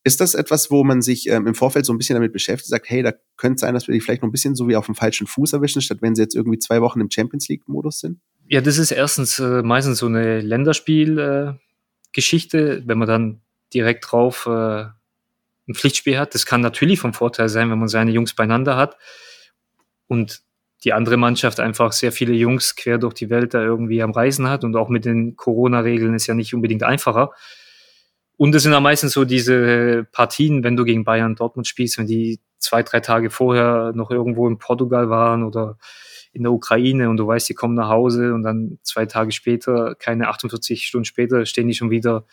ist 0.06 0.20
das 0.20 0.34
etwas, 0.34 0.70
wo 0.70 0.84
man 0.84 1.02
sich 1.02 1.28
ähm, 1.28 1.48
im 1.48 1.56
Vorfeld 1.56 1.84
so 1.84 1.92
ein 1.92 1.98
bisschen 1.98 2.14
damit 2.14 2.32
beschäftigt, 2.32 2.70
sagt, 2.70 2.88
hey, 2.88 3.02
da 3.02 3.12
könnte 3.36 3.58
sein, 3.58 3.74
dass 3.74 3.88
wir 3.88 3.92
die 3.92 4.00
vielleicht 4.00 4.22
noch 4.22 4.28
ein 4.28 4.32
bisschen 4.32 4.54
so 4.54 4.68
wie 4.68 4.76
auf 4.76 4.86
dem 4.86 4.94
falschen 4.94 5.26
Fuß 5.26 5.52
erwischen, 5.52 5.82
statt 5.82 5.98
wenn 6.00 6.14
sie 6.14 6.22
jetzt 6.22 6.36
irgendwie 6.36 6.60
zwei 6.60 6.80
Wochen 6.80 7.00
im 7.00 7.10
Champions 7.10 7.48
League-Modus 7.48 7.98
sind? 7.98 8.20
Ja, 8.46 8.60
das 8.60 8.78
ist 8.78 8.92
erstens 8.92 9.40
äh, 9.40 9.62
meistens 9.62 9.98
so 9.98 10.06
eine 10.06 10.40
Länderspiel-Geschichte, 10.42 12.58
äh, 12.58 12.82
wenn 12.86 12.98
man 12.98 13.08
dann 13.08 13.40
direkt 13.74 14.06
drauf 14.08 14.46
äh, 14.46 14.84
ein 15.68 15.74
Pflichtspiel 15.74 16.18
hat. 16.18 16.36
Das 16.36 16.46
kann 16.46 16.60
natürlich 16.60 17.00
vom 17.00 17.12
Vorteil 17.12 17.48
sein, 17.48 17.68
wenn 17.72 17.80
man 17.80 17.88
seine 17.88 18.12
Jungs 18.12 18.32
beieinander 18.32 18.76
hat 18.76 18.96
und 20.06 20.42
die 20.84 20.92
andere 20.92 21.16
Mannschaft 21.16 21.58
einfach 21.58 21.90
sehr 21.90 22.12
viele 22.12 22.34
Jungs 22.34 22.76
quer 22.76 22.98
durch 22.98 23.14
die 23.14 23.28
Welt 23.28 23.54
da 23.54 23.60
irgendwie 23.60 24.02
am 24.02 24.12
Reisen 24.12 24.48
hat 24.48 24.62
und 24.62 24.76
auch 24.76 24.88
mit 24.88 25.04
den 25.04 25.34
Corona-Regeln 25.34 26.14
ist 26.14 26.28
ja 26.28 26.34
nicht 26.34 26.54
unbedingt 26.54 26.84
einfacher. 26.84 27.32
Und 28.36 28.54
es 28.54 28.64
sind 28.64 28.74
am 28.74 28.82
meisten 28.82 29.08
so 29.08 29.24
diese 29.24 30.06
Partien, 30.12 30.62
wenn 30.62 30.76
du 30.76 30.84
gegen 30.84 31.04
Bayern 31.04 31.34
Dortmund 31.34 31.66
spielst, 31.66 31.98
wenn 31.98 32.06
die 32.06 32.40
zwei, 32.58 32.82
drei 32.82 33.00
Tage 33.00 33.30
vorher 33.30 33.92
noch 33.94 34.10
irgendwo 34.10 34.46
in 34.48 34.58
Portugal 34.58 35.08
waren 35.08 35.42
oder 35.42 35.78
in 36.32 36.42
der 36.42 36.52
Ukraine 36.52 37.08
und 37.08 37.16
du 37.16 37.26
weißt, 37.26 37.48
die 37.48 37.54
kommen 37.54 37.74
nach 37.74 37.88
Hause 37.88 38.34
und 38.34 38.42
dann 38.42 38.78
zwei 38.82 39.06
Tage 39.06 39.32
später, 39.32 39.94
keine 39.94 40.28
48 40.28 40.86
Stunden 40.86 41.06
später, 41.06 41.46
stehen 41.46 41.66
die 41.66 41.74
schon 41.74 41.90
wieder 41.90 42.26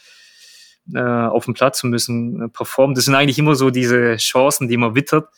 äh, 0.93 0.99
auf 0.99 1.45
dem 1.45 1.53
Platz 1.53 1.81
und 1.85 1.91
müssen 1.91 2.41
äh, 2.41 2.49
performen. 2.49 2.95
Das 2.95 3.05
sind 3.05 3.15
eigentlich 3.15 3.39
immer 3.39 3.55
so 3.55 3.69
diese 3.69 4.17
Chancen, 4.17 4.67
die 4.67 4.75
man 4.75 4.95
wittert. 4.95 5.29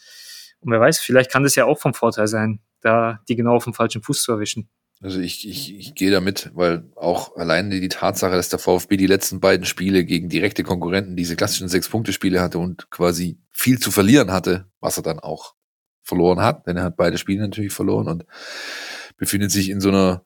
Und 0.61 0.71
wer 0.71 0.79
weiß, 0.79 0.99
vielleicht 0.99 1.31
kann 1.31 1.43
das 1.43 1.53
ja 1.53 1.65
auch 1.65 1.77
vom 1.77 1.93
Vorteil 1.93 2.27
sein, 2.27 2.59
da 2.81 3.19
die 3.29 3.35
genau 3.35 3.55
auf 3.55 3.65
dem 3.65 3.73
falschen 3.75 4.01
Fuß 4.01 4.23
zu 4.23 4.31
erwischen. 4.31 4.67
Also 5.01 5.19
ich, 5.19 5.47
ich, 5.47 5.75
ich 5.75 5.93
gehe 5.93 6.09
damit, 6.09 6.51
weil 6.55 6.89
auch 6.95 7.35
alleine 7.35 7.79
die 7.79 7.89
Tatsache, 7.89 8.35
dass 8.35 8.49
der 8.49 8.59
VfB 8.59 8.97
die 8.97 9.07
letzten 9.07 9.39
beiden 9.39 9.65
Spiele 9.65 10.05
gegen 10.05 10.29
direkte 10.29 10.63
Konkurrenten 10.63 11.15
diese 11.15 11.35
klassischen 11.35 11.67
Sechs-Punkte-Spiele 11.67 12.41
hatte 12.41 12.59
und 12.59 12.89
quasi 12.89 13.37
viel 13.51 13.79
zu 13.79 13.91
verlieren 13.91 14.31
hatte, 14.31 14.67
was 14.79 14.97
er 14.97 15.03
dann 15.03 15.19
auch 15.19 15.53
verloren 16.03 16.41
hat, 16.41 16.67
denn 16.67 16.77
er 16.77 16.83
hat 16.83 16.97
beide 16.97 17.17
Spiele 17.17 17.41
natürlich 17.41 17.73
verloren 17.73 18.07
und 18.07 18.25
befindet 19.17 19.51
sich 19.51 19.69
in 19.69 19.81
so 19.81 19.89
einer 19.89 20.23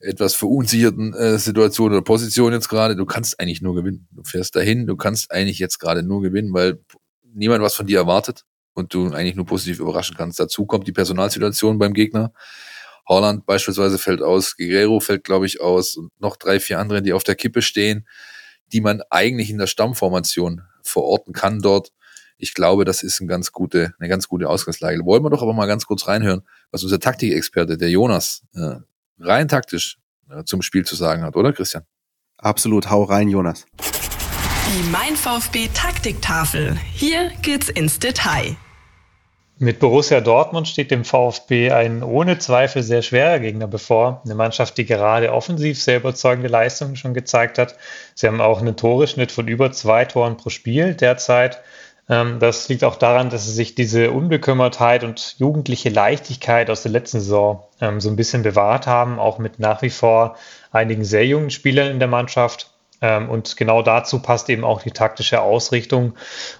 etwas 0.00 0.34
verunsicherten 0.34 1.14
äh, 1.14 1.38
Situation 1.38 1.92
oder 1.92 2.02
Position 2.02 2.52
jetzt 2.52 2.68
gerade. 2.68 2.96
Du 2.96 3.06
kannst 3.06 3.38
eigentlich 3.38 3.62
nur 3.62 3.74
gewinnen. 3.74 4.08
Du 4.10 4.24
fährst 4.24 4.56
dahin, 4.56 4.86
du 4.86 4.96
kannst 4.96 5.30
eigentlich 5.30 5.58
jetzt 5.58 5.78
gerade 5.78 6.02
nur 6.02 6.22
gewinnen, 6.22 6.52
weil 6.52 6.80
niemand 7.22 7.62
was 7.62 7.74
von 7.74 7.86
dir 7.86 7.98
erwartet 7.98 8.44
und 8.74 8.94
du 8.94 9.12
eigentlich 9.12 9.36
nur 9.36 9.46
positiv 9.46 9.78
überraschen 9.78 10.16
kannst. 10.16 10.40
Dazu 10.40 10.66
kommt 10.66 10.86
die 10.86 10.92
Personalsituation 10.92 11.78
beim 11.78 11.92
Gegner. 11.92 12.32
Holland 13.10 13.44
beispielsweise 13.44 13.98
fällt 13.98 14.22
aus, 14.22 14.56
Guerrero 14.56 15.00
fällt, 15.00 15.24
glaube 15.24 15.44
ich, 15.44 15.60
aus 15.60 15.96
und 15.96 16.12
noch 16.20 16.36
drei, 16.36 16.60
vier 16.60 16.78
andere, 16.78 17.02
die 17.02 17.12
auf 17.12 17.24
der 17.24 17.34
Kippe 17.34 17.60
stehen, 17.60 18.06
die 18.72 18.80
man 18.80 19.02
eigentlich 19.10 19.50
in 19.50 19.58
der 19.58 19.66
Stammformation 19.66 20.62
verorten 20.84 21.32
kann 21.32 21.58
dort. 21.58 21.92
Ich 22.38 22.54
glaube, 22.54 22.84
das 22.84 23.02
ist 23.02 23.20
eine 23.20 23.28
ganz 23.28 23.50
gute, 23.50 23.94
eine 23.98 24.08
ganz 24.08 24.28
gute 24.28 24.48
Ausgangslage. 24.48 25.04
Wollen 25.04 25.24
wir 25.24 25.30
doch 25.30 25.42
aber 25.42 25.52
mal 25.52 25.66
ganz 25.66 25.86
kurz 25.86 26.06
reinhören, 26.06 26.42
was 26.70 26.84
unser 26.84 27.00
Taktikexperte, 27.00 27.76
der 27.76 27.90
Jonas, 27.90 28.44
äh, 28.54 28.76
rein 29.18 29.48
taktisch 29.48 29.98
äh, 30.30 30.44
zum 30.44 30.62
Spiel 30.62 30.86
zu 30.86 30.94
sagen 30.94 31.22
hat, 31.22 31.34
oder 31.34 31.52
Christian? 31.52 31.82
Absolut, 32.38 32.90
hau 32.90 33.02
rein, 33.02 33.28
Jonas. 33.28 33.66
Die 33.76 34.88
Mein 34.88 35.16
VfB 35.16 35.68
Taktiktafel. 35.74 36.78
Hier 36.94 37.32
geht's 37.42 37.68
ins 37.68 37.98
Detail. 37.98 38.56
Mit 39.62 39.78
Borussia 39.78 40.22
Dortmund 40.22 40.68
steht 40.68 40.90
dem 40.90 41.04
VfB 41.04 41.70
ein 41.70 42.02
ohne 42.02 42.38
Zweifel 42.38 42.82
sehr 42.82 43.02
schwerer 43.02 43.40
Gegner 43.40 43.66
bevor. 43.66 44.22
Eine 44.24 44.34
Mannschaft, 44.34 44.78
die 44.78 44.86
gerade 44.86 45.34
offensiv 45.34 45.78
sehr 45.82 45.98
überzeugende 45.98 46.48
Leistungen 46.48 46.96
schon 46.96 47.12
gezeigt 47.12 47.58
hat. 47.58 47.76
Sie 48.14 48.26
haben 48.26 48.40
auch 48.40 48.62
einen 48.62 48.78
Toreschnitt 48.78 49.30
von 49.30 49.48
über 49.48 49.70
zwei 49.70 50.06
Toren 50.06 50.38
pro 50.38 50.48
Spiel 50.48 50.94
derzeit. 50.94 51.60
Ähm, 52.08 52.38
das 52.38 52.70
liegt 52.70 52.84
auch 52.84 52.96
daran, 52.96 53.28
dass 53.28 53.44
sie 53.44 53.52
sich 53.52 53.74
diese 53.74 54.12
Unbekümmertheit 54.12 55.04
und 55.04 55.34
jugendliche 55.38 55.90
Leichtigkeit 55.90 56.70
aus 56.70 56.82
der 56.82 56.92
letzten 56.92 57.20
Saison 57.20 57.62
ähm, 57.82 58.00
so 58.00 58.08
ein 58.08 58.16
bisschen 58.16 58.42
bewahrt 58.42 58.86
haben, 58.86 59.18
auch 59.18 59.36
mit 59.36 59.58
nach 59.58 59.82
wie 59.82 59.90
vor 59.90 60.36
einigen 60.72 61.04
sehr 61.04 61.26
jungen 61.26 61.50
Spielern 61.50 61.90
in 61.90 61.98
der 61.98 62.08
Mannschaft. 62.08 62.70
Ähm, 63.02 63.30
und 63.30 63.56
genau 63.56 63.82
dazu 63.82 64.20
passt 64.20 64.50
eben 64.50 64.64
auch 64.64 64.82
die 64.82 64.90
taktische 64.90 65.40
Ausrichtung, 65.40 66.14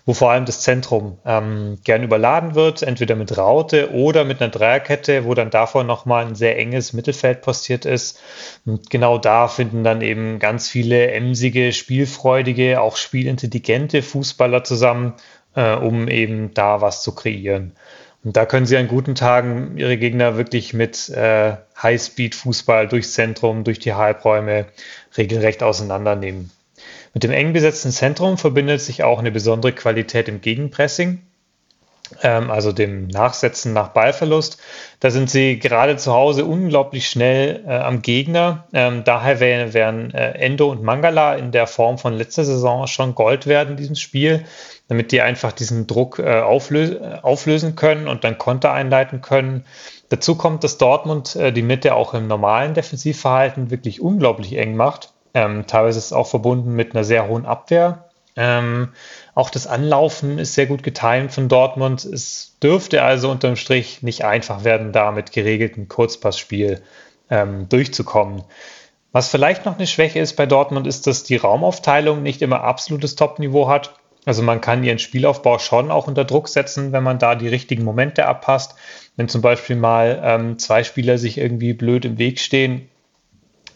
wo 0.07 0.14
vor 0.14 0.30
allem 0.30 0.47
das 0.47 0.61
Zentrum 0.61 1.18
ähm, 1.26 1.78
gern 1.84 2.03
überladen 2.03 2.55
wird, 2.55 2.82
entweder 2.82 3.14
mit 3.14 3.36
Raute 3.36 3.93
oder 3.93 4.24
mit 4.24 4.41
einer 4.41 4.51
Dreierkette, 4.51 5.24
wo 5.24 5.34
dann 5.34 5.51
davor 5.51 5.84
nochmal 5.84 6.26
ein 6.26 6.34
sehr 6.34 6.59
enges 6.59 6.93
Mittelfeld 6.93 7.43
postiert 7.43 7.84
ist. 7.84 8.20
Und 8.64 8.91
genau 8.91 9.18
da 9.18 9.49
finden 9.49 9.84
dann 9.84 10.01
eben 10.01 10.38
ganz 10.38 10.68
viele 10.68 11.11
emsige, 11.11 11.72
spielfreudige, 11.72 12.80
auch 12.80 12.97
spielintelligente 12.97 14.03
Fußballer 14.03 14.64
zusammen, 14.64 15.14
äh, 15.55 15.74
um 15.74 16.09
eben 16.09 16.55
da 16.55 16.80
was 16.80 17.03
zu 17.03 17.14
kreieren. 17.14 17.74
Und 18.22 18.36
da 18.36 18.45
können 18.45 18.66
sie 18.66 18.76
an 18.76 18.86
guten 18.86 19.14
Tagen 19.14 19.78
ihre 19.78 19.97
Gegner 19.97 20.36
wirklich 20.36 20.74
mit 20.74 21.09
äh, 21.09 21.57
Highspeed-Fußball 21.82 22.86
durchs 22.86 23.14
Zentrum, 23.14 23.64
durch 23.64 23.78
die 23.78 23.95
Halbräume 23.95 24.66
regelrecht 25.16 25.62
auseinandernehmen. 25.62 26.50
Mit 27.12 27.24
dem 27.24 27.32
eng 27.32 27.52
besetzten 27.52 27.90
Zentrum 27.90 28.38
verbindet 28.38 28.80
sich 28.80 29.02
auch 29.02 29.18
eine 29.18 29.32
besondere 29.32 29.72
Qualität 29.72 30.28
im 30.28 30.40
Gegenpressing, 30.40 31.20
ähm, 32.22 32.50
also 32.50 32.72
dem 32.72 33.08
Nachsetzen 33.08 33.72
nach 33.72 33.88
Ballverlust. 33.88 34.58
Da 35.00 35.11
sind 35.11 35.28
sie 35.28 35.58
gerade 35.58 35.96
zu 35.96 36.12
Hause 36.12 36.44
unglaublich 36.44 37.08
schnell 37.08 37.64
äh, 37.66 37.72
am 37.72 38.02
Gegner. 38.02 38.68
Ähm, 38.72 39.02
daher 39.04 39.40
wären, 39.40 39.74
wären 39.74 40.14
äh, 40.14 40.32
Endo 40.32 40.70
und 40.70 40.82
Mangala 40.82 41.34
in 41.34 41.50
der 41.50 41.66
Form 41.66 41.98
von 41.98 42.14
letzter 42.14 42.44
Saison 42.44 42.86
schon 42.86 43.14
Gold 43.14 43.46
werden 43.46 43.70
in 43.70 43.76
diesem 43.76 43.96
Spiel, 43.96 44.44
damit 44.88 45.12
die 45.12 45.20
einfach 45.20 45.52
diesen 45.52 45.86
Druck 45.86 46.20
äh, 46.20 46.40
auflö 46.40 47.00
auflösen 47.22 47.74
können 47.74 48.06
und 48.06 48.22
dann 48.22 48.38
Konter 48.38 48.72
einleiten 48.72 49.20
können. 49.20 49.64
Dazu 50.11 50.34
kommt, 50.34 50.64
dass 50.64 50.76
Dortmund 50.76 51.36
äh, 51.36 51.52
die 51.52 51.62
Mitte 51.62 51.94
auch 51.94 52.14
im 52.14 52.26
normalen 52.26 52.74
Defensivverhalten 52.74 53.70
wirklich 53.70 54.00
unglaublich 54.00 54.56
eng 54.56 54.76
macht. 54.76 55.12
Ähm, 55.34 55.66
teilweise 55.66 55.98
ist 55.98 56.06
es 56.06 56.12
auch 56.12 56.26
verbunden 56.26 56.72
mit 56.72 56.94
einer 56.94 57.04
sehr 57.04 57.28
hohen 57.28 57.46
Abwehr. 57.46 58.11
Ähm, 58.36 58.88
auch 59.34 59.50
das 59.50 59.66
Anlaufen 59.66 60.38
ist 60.38 60.54
sehr 60.54 60.66
gut 60.66 60.82
getimt 60.82 61.32
von 61.32 61.48
Dortmund. 61.48 62.04
Es 62.04 62.56
dürfte 62.61 63.02
also 63.02 63.30
unterm 63.30 63.54
Strich 63.54 64.02
nicht 64.02 64.24
einfach 64.24 64.64
werden, 64.64 64.92
da 64.92 65.12
mit 65.12 65.32
geregeltem 65.32 65.88
Kurzpassspiel 65.88 66.82
ähm, 67.30 67.68
durchzukommen. 67.68 68.42
Was 69.12 69.28
vielleicht 69.28 69.64
noch 69.64 69.76
eine 69.76 69.86
Schwäche 69.86 70.18
ist 70.18 70.34
bei 70.34 70.46
Dortmund, 70.46 70.88
ist, 70.88 71.06
dass 71.06 71.22
die 71.22 71.36
Raumaufteilung 71.36 72.22
nicht 72.22 72.42
immer 72.42 72.62
absolutes 72.64 73.14
Topniveau 73.14 73.68
hat. 73.68 73.94
Also 74.26 74.42
man 74.42 74.60
kann 74.60 74.84
ihren 74.84 74.98
Spielaufbau 74.98 75.58
schon 75.58 75.90
auch 75.90 76.06
unter 76.06 76.24
Druck 76.24 76.48
setzen, 76.48 76.92
wenn 76.92 77.02
man 77.02 77.18
da 77.18 77.34
die 77.34 77.48
richtigen 77.48 77.84
Momente 77.84 78.26
abpasst. 78.26 78.74
Wenn 79.16 79.28
zum 79.28 79.40
Beispiel 79.40 79.76
mal 79.76 80.20
ähm, 80.22 80.58
zwei 80.58 80.84
Spieler 80.84 81.18
sich 81.18 81.38
irgendwie 81.38 81.72
blöd 81.72 82.04
im 82.04 82.18
Weg 82.18 82.38
stehen. 82.38 82.88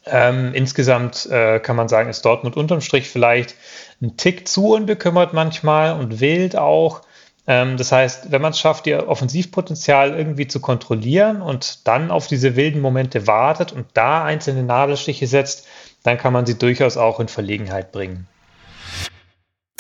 Ähm, 0.07 0.53
insgesamt 0.53 1.26
äh, 1.26 1.61
kann 1.61 1.76
man 1.76 1.88
sagen, 1.88 2.11
ist 2.11 2.24
Dortmund 2.26 2.57
unterm 2.57 2.82
Strich 2.82 3.09
vielleicht 3.09 3.55
ein 4.03 4.18
Tick 4.18 4.47
zu 4.47 4.74
unbekümmert 4.74 5.32
manchmal 5.32 5.99
und 5.99 6.20
wild 6.20 6.57
auch. 6.57 7.01
Ähm, 7.47 7.78
das 7.78 7.90
heißt, 7.90 8.30
wenn 8.30 8.42
man 8.42 8.53
es 8.53 8.59
schafft, 8.59 8.86
ihr 8.86 9.09
Offensivpotenzial 9.09 10.14
irgendwie 10.14 10.47
zu 10.47 10.61
kontrollieren 10.61 11.40
und 11.40 11.86
dann 11.86 12.11
auf 12.11 12.26
diese 12.26 12.55
wilden 12.55 12.80
Momente 12.82 13.26
wartet 13.26 13.72
und 13.72 13.86
da 13.95 14.24
einzelne 14.24 14.62
Nadelstiche 14.62 15.26
setzt, 15.26 15.66
dann 16.03 16.18
kann 16.18 16.34
man 16.34 16.45
sie 16.45 16.59
durchaus 16.59 16.99
auch 16.99 17.18
in 17.18 17.28
Verlegenheit 17.28 17.90
bringen 17.90 18.28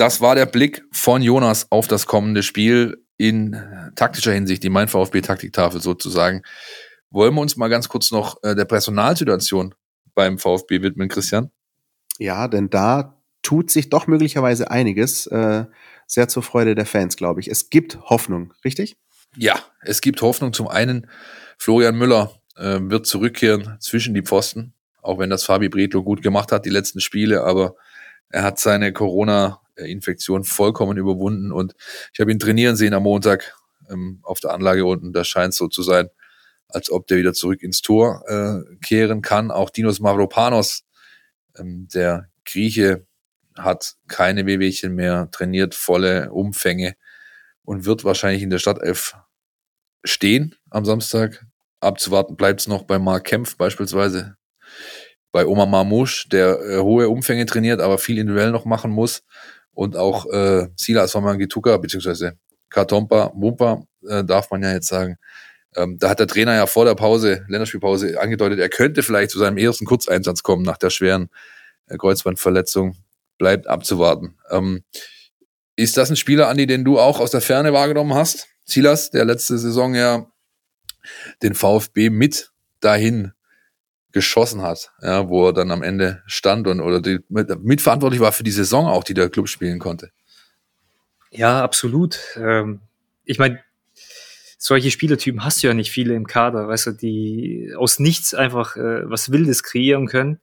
das 0.04 0.20
war 0.20 0.34
der 0.34 0.44
Blick 0.44 0.84
von 0.92 1.22
Jonas 1.22 1.68
auf 1.70 1.88
das 1.88 2.04
kommende 2.04 2.42
Spiel 2.42 3.02
in 3.16 3.56
taktischer 3.96 4.32
Hinsicht, 4.32 4.62
die 4.62 4.68
Mein 4.68 4.86
VfB-Taktiktafel 4.86 5.80
sozusagen. 5.80 6.42
Wollen 7.08 7.34
wir 7.34 7.40
uns 7.40 7.56
mal 7.56 7.68
ganz 7.68 7.88
kurz 7.88 8.10
noch 8.10 8.36
äh, 8.42 8.54
der 8.54 8.66
Personalsituation 8.66 9.74
beim 10.14 10.36
VfB 10.36 10.82
widmen, 10.82 11.08
Christian? 11.08 11.50
Ja, 12.18 12.48
denn 12.48 12.68
da 12.68 13.18
tut 13.40 13.70
sich 13.70 13.88
doch 13.88 14.06
möglicherweise 14.06 14.70
einiges. 14.70 15.26
Äh, 15.28 15.64
sehr 16.06 16.28
zur 16.28 16.42
Freude 16.42 16.74
der 16.74 16.84
Fans, 16.84 17.16
glaube 17.16 17.40
ich. 17.40 17.48
Es 17.48 17.70
gibt 17.70 17.98
Hoffnung, 18.02 18.52
richtig? 18.62 18.98
Ja, 19.38 19.58
es 19.80 20.02
gibt 20.02 20.20
Hoffnung. 20.20 20.52
Zum 20.52 20.68
einen, 20.68 21.08
Florian 21.56 21.96
Müller 21.96 22.30
äh, 22.56 22.78
wird 22.78 23.06
zurückkehren 23.06 23.78
zwischen 23.80 24.12
die 24.12 24.22
Pfosten, 24.22 24.74
auch 25.00 25.18
wenn 25.18 25.30
das 25.30 25.44
Fabi 25.44 25.70
Bredlo 25.70 26.02
gut 26.02 26.20
gemacht 26.20 26.52
hat, 26.52 26.66
die 26.66 26.70
letzten 26.70 27.00
Spiele, 27.00 27.42
aber 27.44 27.74
er 28.28 28.42
hat 28.42 28.58
seine 28.58 28.92
Corona-Infektion 29.74 30.44
vollkommen 30.44 30.96
überwunden 30.96 31.52
und 31.52 31.74
ich 32.12 32.20
habe 32.20 32.32
ihn 32.32 32.38
trainieren 32.38 32.76
sehen 32.76 32.94
am 32.94 33.02
Montag 33.02 33.54
ähm, 33.90 34.20
auf 34.22 34.40
der 34.40 34.52
Anlage 34.52 34.84
unten. 34.84 35.12
Da 35.12 35.24
scheint 35.24 35.52
es 35.52 35.58
so 35.58 35.68
zu 35.68 35.82
sein, 35.82 36.08
als 36.68 36.90
ob 36.90 37.06
der 37.06 37.18
wieder 37.18 37.32
zurück 37.32 37.62
ins 37.62 37.82
Tor 37.82 38.22
äh, 38.26 38.76
kehren 38.84 39.22
kann. 39.22 39.50
Auch 39.50 39.70
Dinos 39.70 40.00
Mavropanos, 40.00 40.84
ähm, 41.56 41.88
der 41.92 42.28
Grieche, 42.44 43.06
hat 43.56 43.94
keine 44.08 44.46
Wehwehchen 44.46 44.96
mehr, 44.96 45.28
trainiert 45.30 45.76
volle 45.76 46.32
Umfänge 46.32 46.96
und 47.62 47.84
wird 47.84 48.02
wahrscheinlich 48.02 48.42
in 48.42 48.50
der 48.50 48.58
Startelf 48.58 49.14
stehen 50.02 50.56
am 50.70 50.84
Samstag. 50.84 51.46
Abzuwarten 51.78 52.34
bleibt 52.34 52.62
es 52.62 52.66
noch 52.66 52.82
bei 52.82 52.98
Mark 52.98 53.24
Kempf 53.24 53.56
beispielsweise, 53.56 54.36
bei 55.30 55.46
Omar 55.46 55.66
Marmouche, 55.66 56.28
der 56.28 56.58
äh, 56.62 56.78
hohe 56.78 57.08
Umfänge 57.08 57.46
trainiert, 57.46 57.80
aber 57.80 57.98
viel 57.98 58.18
individuell 58.18 58.50
noch 58.50 58.64
machen 58.64 58.90
muss. 58.90 59.22
Und 59.74 59.96
auch 59.96 60.26
äh, 60.26 60.68
Silas 60.76 61.14
Wamangituka, 61.14 61.76
beziehungsweise 61.76 62.38
Katompa, 62.70 63.32
Mumpa, 63.34 63.82
äh, 64.08 64.24
darf 64.24 64.50
man 64.50 64.62
ja 64.62 64.72
jetzt 64.72 64.88
sagen. 64.88 65.16
Ähm, 65.76 65.98
da 65.98 66.10
hat 66.10 66.20
der 66.20 66.26
Trainer 66.26 66.54
ja 66.54 66.66
vor 66.66 66.84
der 66.84 66.94
Pause, 66.94 67.44
Länderspielpause, 67.48 68.20
angedeutet, 68.20 68.60
er 68.60 68.68
könnte 68.68 69.02
vielleicht 69.02 69.30
zu 69.30 69.38
seinem 69.38 69.58
ersten 69.58 69.84
Kurzeinsatz 69.84 70.42
kommen 70.42 70.62
nach 70.62 70.78
der 70.78 70.90
schweren 70.90 71.28
äh, 71.86 71.96
Kreuzbandverletzung 71.96 72.96
bleibt 73.38 73.66
abzuwarten. 73.66 74.36
Ähm, 74.50 74.84
ist 75.76 75.96
das 75.96 76.10
ein 76.10 76.16
Spieler, 76.16 76.48
Andi, 76.48 76.66
den 76.66 76.84
du 76.84 76.98
auch 77.00 77.18
aus 77.18 77.32
der 77.32 77.40
Ferne 77.40 77.72
wahrgenommen 77.72 78.14
hast? 78.14 78.46
Silas, 78.64 79.10
der 79.10 79.24
letzte 79.24 79.58
Saison 79.58 79.94
ja 79.94 80.26
den 81.42 81.54
VfB 81.54 82.10
mit 82.10 82.52
dahin 82.80 83.32
geschossen 84.14 84.62
hat, 84.62 84.92
ja, 85.02 85.28
wo 85.28 85.48
er 85.48 85.52
dann 85.52 85.72
am 85.72 85.82
Ende 85.82 86.22
stand 86.24 86.68
und 86.68 86.80
oder 86.80 87.00
die, 87.00 87.18
mitverantwortlich 87.28 88.20
war 88.20 88.30
für 88.30 88.44
die 88.44 88.52
Saison 88.52 88.86
auch, 88.86 89.02
die 89.02 89.12
der 89.12 89.28
Club 89.28 89.48
spielen 89.48 89.80
konnte. 89.80 90.10
Ja, 91.32 91.62
absolut. 91.64 92.20
Ähm, 92.36 92.80
ich 93.24 93.40
meine, 93.40 93.60
solche 94.56 94.92
Spielertypen 94.92 95.44
hast 95.44 95.62
du 95.62 95.66
ja 95.66 95.74
nicht 95.74 95.90
viele 95.90 96.14
im 96.14 96.28
Kader, 96.28 96.68
weißt 96.68 96.86
du, 96.86 96.90
die 96.92 97.74
aus 97.76 97.98
nichts 97.98 98.34
einfach 98.34 98.76
äh, 98.76 99.10
was 99.10 99.32
Wildes 99.32 99.64
kreieren 99.64 100.06
können. 100.06 100.38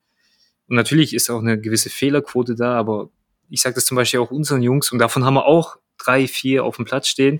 Und 0.67 0.76
natürlich 0.76 1.13
ist 1.13 1.30
auch 1.30 1.39
eine 1.39 1.59
gewisse 1.59 1.89
Fehlerquote 1.89 2.55
da, 2.55 2.74
aber 2.74 3.09
ich 3.49 3.61
sage 3.61 3.76
das 3.76 3.86
zum 3.86 3.95
Beispiel 3.95 4.19
auch 4.19 4.32
unseren 4.32 4.61
Jungs 4.61 4.91
und 4.91 4.99
davon 4.99 5.24
haben 5.24 5.36
wir 5.36 5.45
auch 5.45 5.78
drei, 5.97 6.28
vier 6.28 6.65
auf 6.65 6.76
dem 6.76 6.84
Platz 6.84 7.07
stehen. 7.07 7.39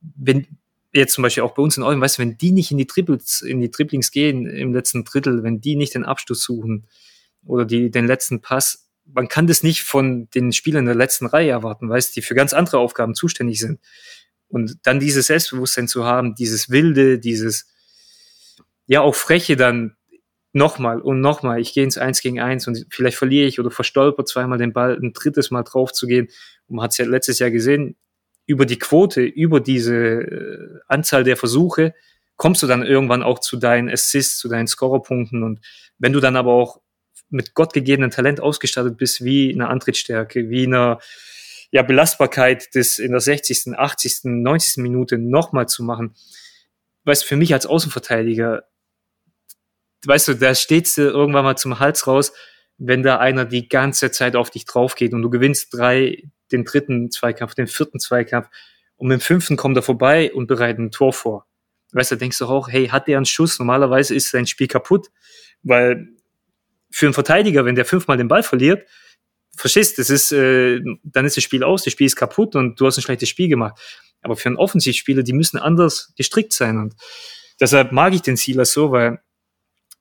Wenn 0.00 0.46
jetzt 0.92 1.14
zum 1.14 1.22
Beispiel 1.22 1.42
auch 1.42 1.54
bei 1.54 1.62
uns 1.62 1.76
in 1.76 1.82
Eulen, 1.82 2.00
weißt 2.00 2.18
du, 2.18 2.22
wenn 2.22 2.38
die 2.38 2.50
nicht 2.50 2.70
in 2.70 2.78
die 2.78 2.86
Triples, 2.86 3.42
in 3.42 3.60
die 3.60 3.70
Triplings 3.70 4.10
gehen 4.10 4.46
im 4.46 4.74
letzten 4.74 5.04
Drittel, 5.04 5.42
wenn 5.42 5.60
die 5.60 5.76
nicht 5.76 5.94
den 5.94 6.04
Abschluss 6.04 6.42
suchen 6.42 6.86
oder 7.44 7.64
die, 7.64 7.90
den 7.90 8.06
letzten 8.06 8.40
Pass, 8.40 8.88
man 9.04 9.28
kann 9.28 9.46
das 9.46 9.62
nicht 9.62 9.82
von 9.82 10.28
den 10.30 10.52
Spielern 10.52 10.86
der 10.86 10.94
letzten 10.94 11.26
Reihe 11.26 11.50
erwarten, 11.50 11.88
weißt 11.88 12.14
die 12.16 12.22
für 12.22 12.34
ganz 12.34 12.52
andere 12.52 12.78
Aufgaben 12.78 13.14
zuständig 13.14 13.60
sind. 13.60 13.80
Und 14.48 14.78
dann 14.82 15.00
dieses 15.00 15.28
Selbstbewusstsein 15.28 15.88
zu 15.88 16.04
haben, 16.04 16.34
dieses 16.34 16.70
Wilde, 16.70 17.18
dieses, 17.18 17.66
ja, 18.86 19.00
auch 19.00 19.14
Freche 19.14 19.56
dann 19.56 19.96
nochmal 20.52 21.00
und 21.00 21.20
nochmal, 21.20 21.60
ich 21.60 21.72
gehe 21.72 21.84
ins 21.84 21.98
Eins 21.98 22.20
gegen 22.20 22.40
Eins 22.40 22.66
und 22.66 22.86
vielleicht 22.90 23.16
verliere 23.16 23.46
ich 23.46 23.60
oder 23.60 23.70
verstolper 23.70 24.24
zweimal 24.24 24.58
den 24.58 24.72
Ball, 24.72 24.98
ein 25.00 25.12
drittes 25.12 25.52
Mal 25.52 25.62
drauf 25.62 25.92
zu 25.92 26.06
gehen. 26.08 26.28
Und 26.66 26.76
man 26.76 26.84
hat 26.84 26.92
es 26.92 26.98
ja 26.98 27.04
letztes 27.04 27.38
Jahr 27.38 27.52
gesehen, 27.52 27.96
über 28.50 28.66
die 28.66 28.78
Quote, 28.78 29.22
über 29.22 29.60
diese 29.60 29.96
äh, 29.96 30.78
Anzahl 30.88 31.24
der 31.24 31.36
Versuche, 31.36 31.94
kommst 32.36 32.62
du 32.62 32.66
dann 32.66 32.84
irgendwann 32.84 33.22
auch 33.22 33.38
zu 33.38 33.56
deinen 33.56 33.88
Assists, 33.88 34.38
zu 34.38 34.48
deinen 34.48 34.66
Scorerpunkten. 34.66 35.42
Und 35.42 35.60
wenn 35.98 36.12
du 36.12 36.20
dann 36.20 36.36
aber 36.36 36.52
auch 36.52 36.80
mit 37.28 37.54
gottgegebenen 37.54 38.10
Talent 38.10 38.40
ausgestattet 38.40 38.96
bist, 38.96 39.24
wie 39.24 39.52
eine 39.52 39.68
Antrittsstärke, 39.68 40.50
wie 40.50 40.66
eine 40.66 40.98
ja, 41.70 41.82
Belastbarkeit, 41.82 42.74
das 42.74 42.98
in 42.98 43.12
der 43.12 43.20
60., 43.20 43.78
80., 43.78 44.20
90. 44.24 44.82
Minute 44.82 45.18
nochmal 45.18 45.68
zu 45.68 45.84
machen, 45.84 46.14
weißt 47.04 47.24
für 47.24 47.36
mich 47.36 47.52
als 47.52 47.66
Außenverteidiger 47.66 48.64
weißt 50.06 50.28
du, 50.28 50.34
da 50.34 50.54
steht's 50.54 50.94
dir 50.94 51.10
irgendwann 51.10 51.44
mal 51.44 51.56
zum 51.56 51.78
Hals 51.78 52.06
raus, 52.06 52.32
wenn 52.78 53.02
da 53.02 53.18
einer 53.18 53.44
die 53.44 53.68
ganze 53.68 54.10
Zeit 54.10 54.36
auf 54.36 54.50
dich 54.50 54.64
drauf 54.64 54.94
geht 54.94 55.12
und 55.12 55.22
du 55.22 55.30
gewinnst 55.30 55.74
drei, 55.74 56.24
den 56.52 56.64
dritten 56.64 57.10
Zweikampf, 57.10 57.54
den 57.54 57.66
vierten 57.66 58.00
Zweikampf 58.00 58.48
und 58.96 59.08
mit 59.08 59.20
dem 59.20 59.24
fünften 59.24 59.56
kommt 59.56 59.76
er 59.76 59.82
vorbei 59.82 60.32
und 60.32 60.46
bereitet 60.46 60.78
ein 60.78 60.90
Tor 60.90 61.12
vor. 61.12 61.46
Weißt 61.92 62.12
du, 62.12 62.16
denkst 62.16 62.38
du 62.38 62.46
auch, 62.46 62.68
hey, 62.68 62.88
hat 62.88 63.08
der 63.08 63.16
einen 63.16 63.26
Schuss? 63.26 63.58
Normalerweise 63.58 64.14
ist 64.14 64.30
sein 64.30 64.46
Spiel 64.46 64.68
kaputt, 64.68 65.08
weil 65.62 66.08
für 66.90 67.06
einen 67.06 67.14
Verteidiger, 67.14 67.64
wenn 67.64 67.74
der 67.74 67.84
fünfmal 67.84 68.16
den 68.16 68.28
Ball 68.28 68.42
verliert, 68.42 68.86
verstehst, 69.56 69.98
das 69.98 70.10
ist, 70.10 70.32
äh, 70.32 70.80
dann 71.02 71.24
ist 71.24 71.36
das 71.36 71.44
Spiel 71.44 71.64
aus, 71.64 71.84
das 71.84 71.92
Spiel 71.92 72.06
ist 72.06 72.16
kaputt 72.16 72.54
und 72.56 72.80
du 72.80 72.86
hast 72.86 72.98
ein 72.98 73.02
schlechtes 73.02 73.28
Spiel 73.28 73.48
gemacht. 73.48 73.80
Aber 74.22 74.36
für 74.36 74.48
einen 74.48 74.58
Offensivspieler, 74.58 75.22
die 75.22 75.32
müssen 75.32 75.58
anders 75.58 76.12
gestrickt 76.16 76.52
sein 76.52 76.78
und 76.78 76.94
deshalb 77.58 77.92
mag 77.92 78.12
ich 78.14 78.22
den 78.22 78.36
Silas 78.36 78.72
so, 78.72 78.92
weil 78.92 79.20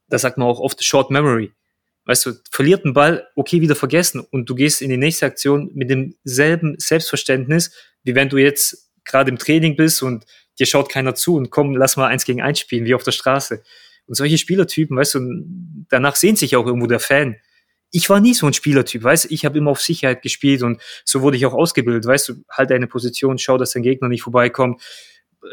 da 0.07 0.17
sagt 0.17 0.37
man 0.37 0.47
auch 0.47 0.59
oft 0.59 0.83
Short 0.83 1.11
Memory. 1.11 1.53
Weißt 2.09 2.25
du, 2.25 2.31
verliert 2.49 2.85
einen 2.85 2.95
Ball, 2.95 3.27
okay, 3.35 3.61
wieder 3.61 3.75
vergessen 3.75 4.25
und 4.31 4.49
du 4.49 4.55
gehst 4.55 4.81
in 4.81 4.89
die 4.89 4.97
nächste 4.97 5.27
Aktion 5.27 5.69
mit 5.75 5.91
demselben 5.91 6.73
Selbstverständnis, 6.79 7.71
wie 8.01 8.15
wenn 8.15 8.29
du 8.29 8.37
jetzt 8.37 8.89
gerade 9.05 9.29
im 9.29 9.37
Training 9.37 9.75
bist 9.75 10.01
und 10.01 10.25
dir 10.57 10.65
schaut 10.65 10.89
keiner 10.89 11.13
zu 11.13 11.35
und 11.35 11.51
komm, 11.51 11.75
lass 11.75 11.97
mal 11.97 12.07
eins 12.07 12.25
gegen 12.25 12.41
eins 12.41 12.61
spielen, 12.61 12.85
wie 12.85 12.95
auf 12.95 13.03
der 13.03 13.11
Straße. 13.11 13.61
Und 14.07 14.15
solche 14.15 14.39
Spielertypen, 14.39 14.97
weißt 14.97 15.13
du, 15.13 15.43
danach 15.87 16.15
sehnt 16.15 16.39
sich 16.39 16.55
auch 16.55 16.65
irgendwo 16.65 16.87
der 16.87 16.99
Fan. 16.99 17.35
Ich 17.91 18.09
war 18.09 18.19
nie 18.19 18.33
so 18.33 18.47
ein 18.47 18.53
Spielertyp, 18.53 19.03
weißt 19.03 19.25
du, 19.25 19.27
ich 19.31 19.45
habe 19.45 19.59
immer 19.59 19.69
auf 19.69 19.81
Sicherheit 19.81 20.23
gespielt 20.23 20.63
und 20.63 20.81
so 21.05 21.21
wurde 21.21 21.37
ich 21.37 21.45
auch 21.45 21.53
ausgebildet, 21.53 22.07
weißt 22.07 22.29
du, 22.29 22.33
halt 22.49 22.71
deine 22.71 22.87
Position, 22.87 23.37
schau, 23.37 23.59
dass 23.59 23.73
dein 23.73 23.83
Gegner 23.83 24.07
nicht 24.09 24.23
vorbeikommt, 24.23 24.81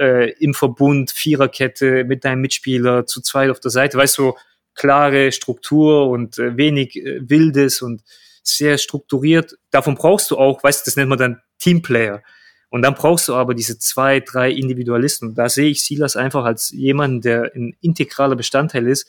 äh, 0.00 0.32
im 0.38 0.54
Verbund, 0.54 1.10
Viererkette 1.10 2.04
mit 2.04 2.24
deinem 2.24 2.40
Mitspieler 2.40 3.04
zu 3.04 3.20
zweit 3.20 3.50
auf 3.50 3.60
der 3.60 3.70
Seite, 3.70 3.98
weißt 3.98 4.16
du, 4.16 4.32
klare 4.76 5.32
Struktur 5.32 6.08
und 6.08 6.38
äh, 6.38 6.56
wenig 6.56 6.96
äh, 6.96 7.28
Wildes 7.28 7.82
und 7.82 8.02
sehr 8.42 8.78
strukturiert. 8.78 9.56
Davon 9.70 9.96
brauchst 9.96 10.30
du 10.30 10.38
auch, 10.38 10.62
weißt 10.62 10.82
du, 10.82 10.90
das 10.90 10.96
nennt 10.96 11.08
man 11.08 11.18
dann 11.18 11.42
Teamplayer. 11.58 12.22
Und 12.68 12.82
dann 12.82 12.94
brauchst 12.94 13.28
du 13.28 13.34
aber 13.34 13.54
diese 13.54 13.78
zwei, 13.78 14.20
drei 14.20 14.50
Individualisten. 14.50 15.34
Da 15.34 15.48
sehe 15.48 15.70
ich 15.70 15.82
Silas 15.82 16.16
einfach 16.16 16.44
als 16.44 16.70
jemanden, 16.70 17.20
der 17.20 17.52
ein 17.54 17.76
integraler 17.80 18.36
Bestandteil 18.36 18.86
ist 18.86 19.08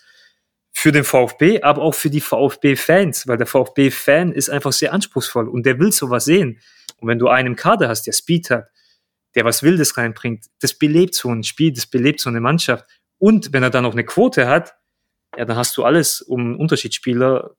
für 0.71 0.91
den 0.91 1.03
VfB, 1.03 1.61
aber 1.63 1.81
auch 1.81 1.95
für 1.95 2.09
die 2.09 2.21
VfB-Fans, 2.21 3.27
weil 3.27 3.37
der 3.37 3.47
VfB-Fan 3.47 4.31
ist 4.31 4.49
einfach 4.49 4.71
sehr 4.71 4.93
anspruchsvoll 4.93 5.47
und 5.47 5.65
der 5.65 5.79
will 5.79 5.91
sowas 5.91 6.25
sehen. 6.25 6.59
Und 6.99 7.07
wenn 7.07 7.19
du 7.19 7.29
einen 7.29 7.55
Kader 7.55 7.89
hast, 7.89 8.03
der 8.03 8.13
Speed 8.13 8.51
hat, 8.51 8.67
der 9.35 9.43
was 9.43 9.63
Wildes 9.63 9.97
reinbringt, 9.97 10.45
das 10.61 10.75
belebt 10.75 11.15
so 11.15 11.29
ein 11.29 11.43
Spiel, 11.43 11.73
das 11.73 11.87
belebt 11.87 12.19
so 12.19 12.29
eine 12.29 12.41
Mannschaft. 12.41 12.85
Und 13.17 13.53
wenn 13.53 13.63
er 13.63 13.69
dann 13.69 13.83
noch 13.83 13.93
eine 13.93 14.05
Quote 14.05 14.47
hat, 14.47 14.76
ja, 15.37 15.45
dann 15.45 15.57
hast 15.57 15.77
du 15.77 15.83
alles, 15.83 16.21
um 16.21 16.59
Unterschiedsspieler 16.59 17.51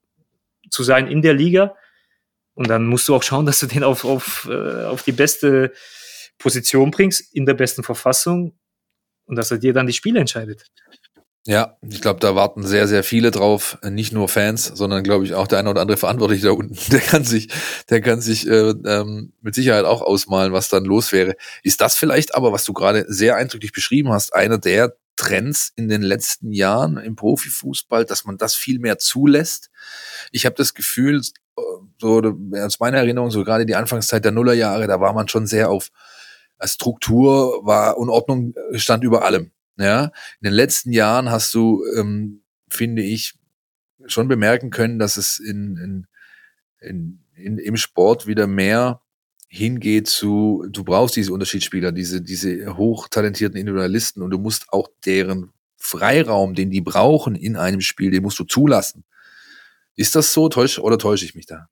zu 0.71 0.83
sein 0.83 1.09
in 1.09 1.23
der 1.23 1.35
Liga. 1.35 1.77
Und 2.55 2.69
dann 2.69 2.87
musst 2.87 3.09
du 3.09 3.15
auch 3.15 3.23
schauen, 3.23 3.47
dass 3.47 3.61
du 3.61 3.67
den 3.67 3.85
auf, 3.85 4.05
auf, 4.05 4.49
äh, 4.51 4.85
auf 4.85 5.05
die 5.05 5.13
beste 5.13 5.73
Position 6.39 6.91
bringst, 6.91 7.35
in 7.35 7.47
der 7.47 7.55
besten 7.55 7.85
Verfassung 7.85 8.59
und 9.27 9.37
dass 9.37 9.51
er 9.51 9.59
dir 9.59 9.73
dann 9.73 9.87
die 9.87 9.93
Spiele 9.93 10.19
entscheidet. 10.19 10.65
Ja, 11.47 11.79
ich 11.89 12.03
glaube, 12.03 12.21
da 12.21 12.35
warten 12.35 12.67
sehr, 12.67 12.89
sehr 12.89 13.05
viele 13.05 13.31
drauf. 13.31 13.79
Nicht 13.83 14.13
nur 14.13 14.29
Fans, 14.29 14.67
sondern 14.67 15.03
glaube 15.03 15.25
ich 15.25 15.35
auch 15.35 15.47
der 15.47 15.61
eine 15.61 15.71
oder 15.71 15.81
andere 15.81 15.97
Verantwortliche 15.97 16.47
da 16.47 16.53
unten. 16.53 16.77
Der 16.91 17.01
kann 17.01 17.25
sich, 17.25 17.49
der 17.89 18.01
kann 18.03 18.21
sich 18.21 18.47
äh, 18.47 18.71
ähm, 18.71 19.33
mit 19.41 19.55
Sicherheit 19.55 19.85
auch 19.85 20.03
ausmalen, 20.03 20.53
was 20.53 20.69
dann 20.69 20.85
los 20.85 21.13
wäre. 21.13 21.37
Ist 21.63 21.81
das 21.81 21.95
vielleicht 21.95 22.35
aber, 22.35 22.53
was 22.53 22.65
du 22.65 22.73
gerade 22.73 23.07
sehr 23.09 23.37
eindrücklich 23.37 23.73
beschrieben 23.73 24.13
hast, 24.13 24.35
einer 24.35 24.59
der 24.59 24.97
Trends 25.19 25.73
in 25.75 25.89
den 25.89 26.03
letzten 26.03 26.53
Jahren 26.53 26.97
im 26.97 27.17
Profifußball, 27.17 28.05
dass 28.05 28.25
man 28.25 28.39
das 28.39 28.55
viel 28.55 28.79
mehr 28.79 28.99
zulässt? 28.99 29.69
Ich 30.31 30.47
habe 30.47 30.55
das 30.55 30.75
Gefühl, 30.75 31.21
äh, 31.21 31.61
so 31.99 32.23
aus 32.55 32.79
meiner 32.79 32.99
Erinnerung, 32.99 33.31
so 33.31 33.43
gerade 33.43 33.67
die 33.67 33.75
Anfangszeit 33.75 34.25
der 34.25 34.31
Nullerjahre, 34.31 34.87
da 34.87 35.01
war 35.01 35.13
man 35.13 35.27
schon 35.27 35.47
sehr 35.47 35.71
auf 35.71 35.91
äh, 36.59 36.69
Struktur, 36.69 37.67
war 37.67 37.99
Unordnung 37.99 38.55
stand 38.75 39.03
über 39.03 39.25
allem. 39.25 39.51
Ja, 39.77 40.05
in 40.41 40.45
den 40.45 40.53
letzten 40.53 40.93
Jahren 40.93 41.31
hast 41.31 41.53
du, 41.53 41.85
ähm, 41.97 42.43
finde 42.71 43.03
ich, 43.03 43.35
schon 44.07 44.29
bemerken 44.29 44.71
können, 44.71 45.01
dass 45.01 45.17
es 45.17 45.41
in, 45.41 45.77
in, 45.77 46.07
in, 46.81 47.25
in, 47.35 47.59
im 47.59 47.77
Sport 47.77 48.29
wieder 48.29 48.47
mehr 48.47 49.03
hingeht 49.49 50.07
zu, 50.07 50.67
du 50.69 50.85
brauchst 50.85 51.17
diese 51.17 51.33
Unterschiedsspieler, 51.33 51.91
diese, 51.91 52.21
diese 52.21 52.77
hochtalentierten 52.77 53.59
Individualisten 53.59 54.23
und 54.23 54.31
du 54.31 54.39
musst 54.39 54.73
auch 54.73 54.89
deren 55.05 55.53
Freiraum, 55.77 56.55
den 56.55 56.71
die 56.71 56.83
brauchen 56.83 57.35
in 57.35 57.57
einem 57.57 57.81
Spiel, 57.81 58.11
den 58.11 58.23
musst 58.23 58.39
du 58.39 58.45
zulassen. 58.45 59.05
Ist 59.97 60.15
das 60.15 60.33
so 60.33 60.49
täusch, 60.49 60.79
oder 60.79 60.99
täusche 60.99 61.25
ich 61.25 61.35
mich 61.35 61.47
da? 61.47 61.69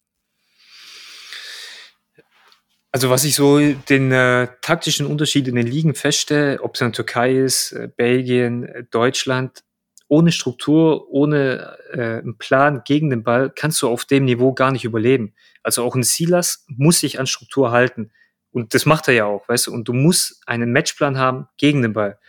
Also 2.92 3.10
was 3.10 3.24
ich 3.24 3.34
so 3.34 3.58
den 3.58 4.10
äh, 4.10 4.48
taktischen 4.62 5.06
Unterschied 5.06 5.46
in 5.48 5.54
den 5.54 5.66
Ligen 5.66 5.94
feststelle, 5.94 6.62
ob 6.62 6.74
es 6.74 6.80
in 6.80 6.86
der 6.86 6.92
Türkei 6.94 7.36
ist, 7.36 7.72
äh, 7.72 7.90
Belgien, 7.94 8.64
äh, 8.64 8.84
Deutschland, 8.90 9.64
ohne 10.08 10.32
Struktur, 10.32 11.10
ohne 11.10 11.76
äh, 11.92 12.20
einen 12.20 12.38
Plan 12.38 12.82
gegen 12.84 13.10
den 13.10 13.22
Ball 13.22 13.52
kannst 13.54 13.82
du 13.82 13.88
auf 13.88 14.04
dem 14.06 14.24
Niveau 14.24 14.54
gar 14.54 14.72
nicht 14.72 14.84
überleben. 14.84 15.34
Also 15.66 15.82
auch 15.82 15.96
ein 15.96 16.04
Silas 16.04 16.64
muss 16.68 17.00
sich 17.00 17.18
an 17.18 17.26
Struktur 17.26 17.72
halten. 17.72 18.12
Und 18.52 18.72
das 18.72 18.86
macht 18.86 19.08
er 19.08 19.14
ja 19.14 19.24
auch, 19.24 19.48
weißt 19.48 19.66
du. 19.66 19.72
Und 19.72 19.88
du 19.88 19.92
musst 19.92 20.40
einen 20.46 20.70
Matchplan 20.70 21.18
haben 21.18 21.48
gegen 21.58 21.82
den 21.82 21.92
Ball. 21.92 22.20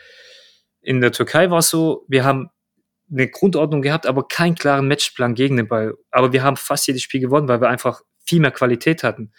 In 0.82 1.02
der 1.02 1.12
Türkei 1.12 1.52
war 1.52 1.60
es 1.60 1.70
so, 1.70 2.04
wir 2.08 2.26
haben 2.26 2.50
eine 3.12 3.28
Grundordnung 3.28 3.84
gehabt, 3.84 4.08
aber 4.08 4.28
keinen 4.28 4.56
klaren 4.56 4.88
Matchplan 4.88 5.36
gegen 5.36 5.56
den 5.56 5.68
Ball. 5.68 5.94
Aber 6.10 6.34
wir 6.34 6.42
haben 6.42 6.58
fast 6.58 6.88
jedes 6.88 7.04
Spiel 7.04 7.22
gewonnen, 7.22 7.48
weil 7.48 7.62
wir 7.62 7.70
einfach 7.70 8.02
viel 8.26 8.40
mehr 8.40 8.50
Qualität 8.50 9.04
hatten. 9.04 9.32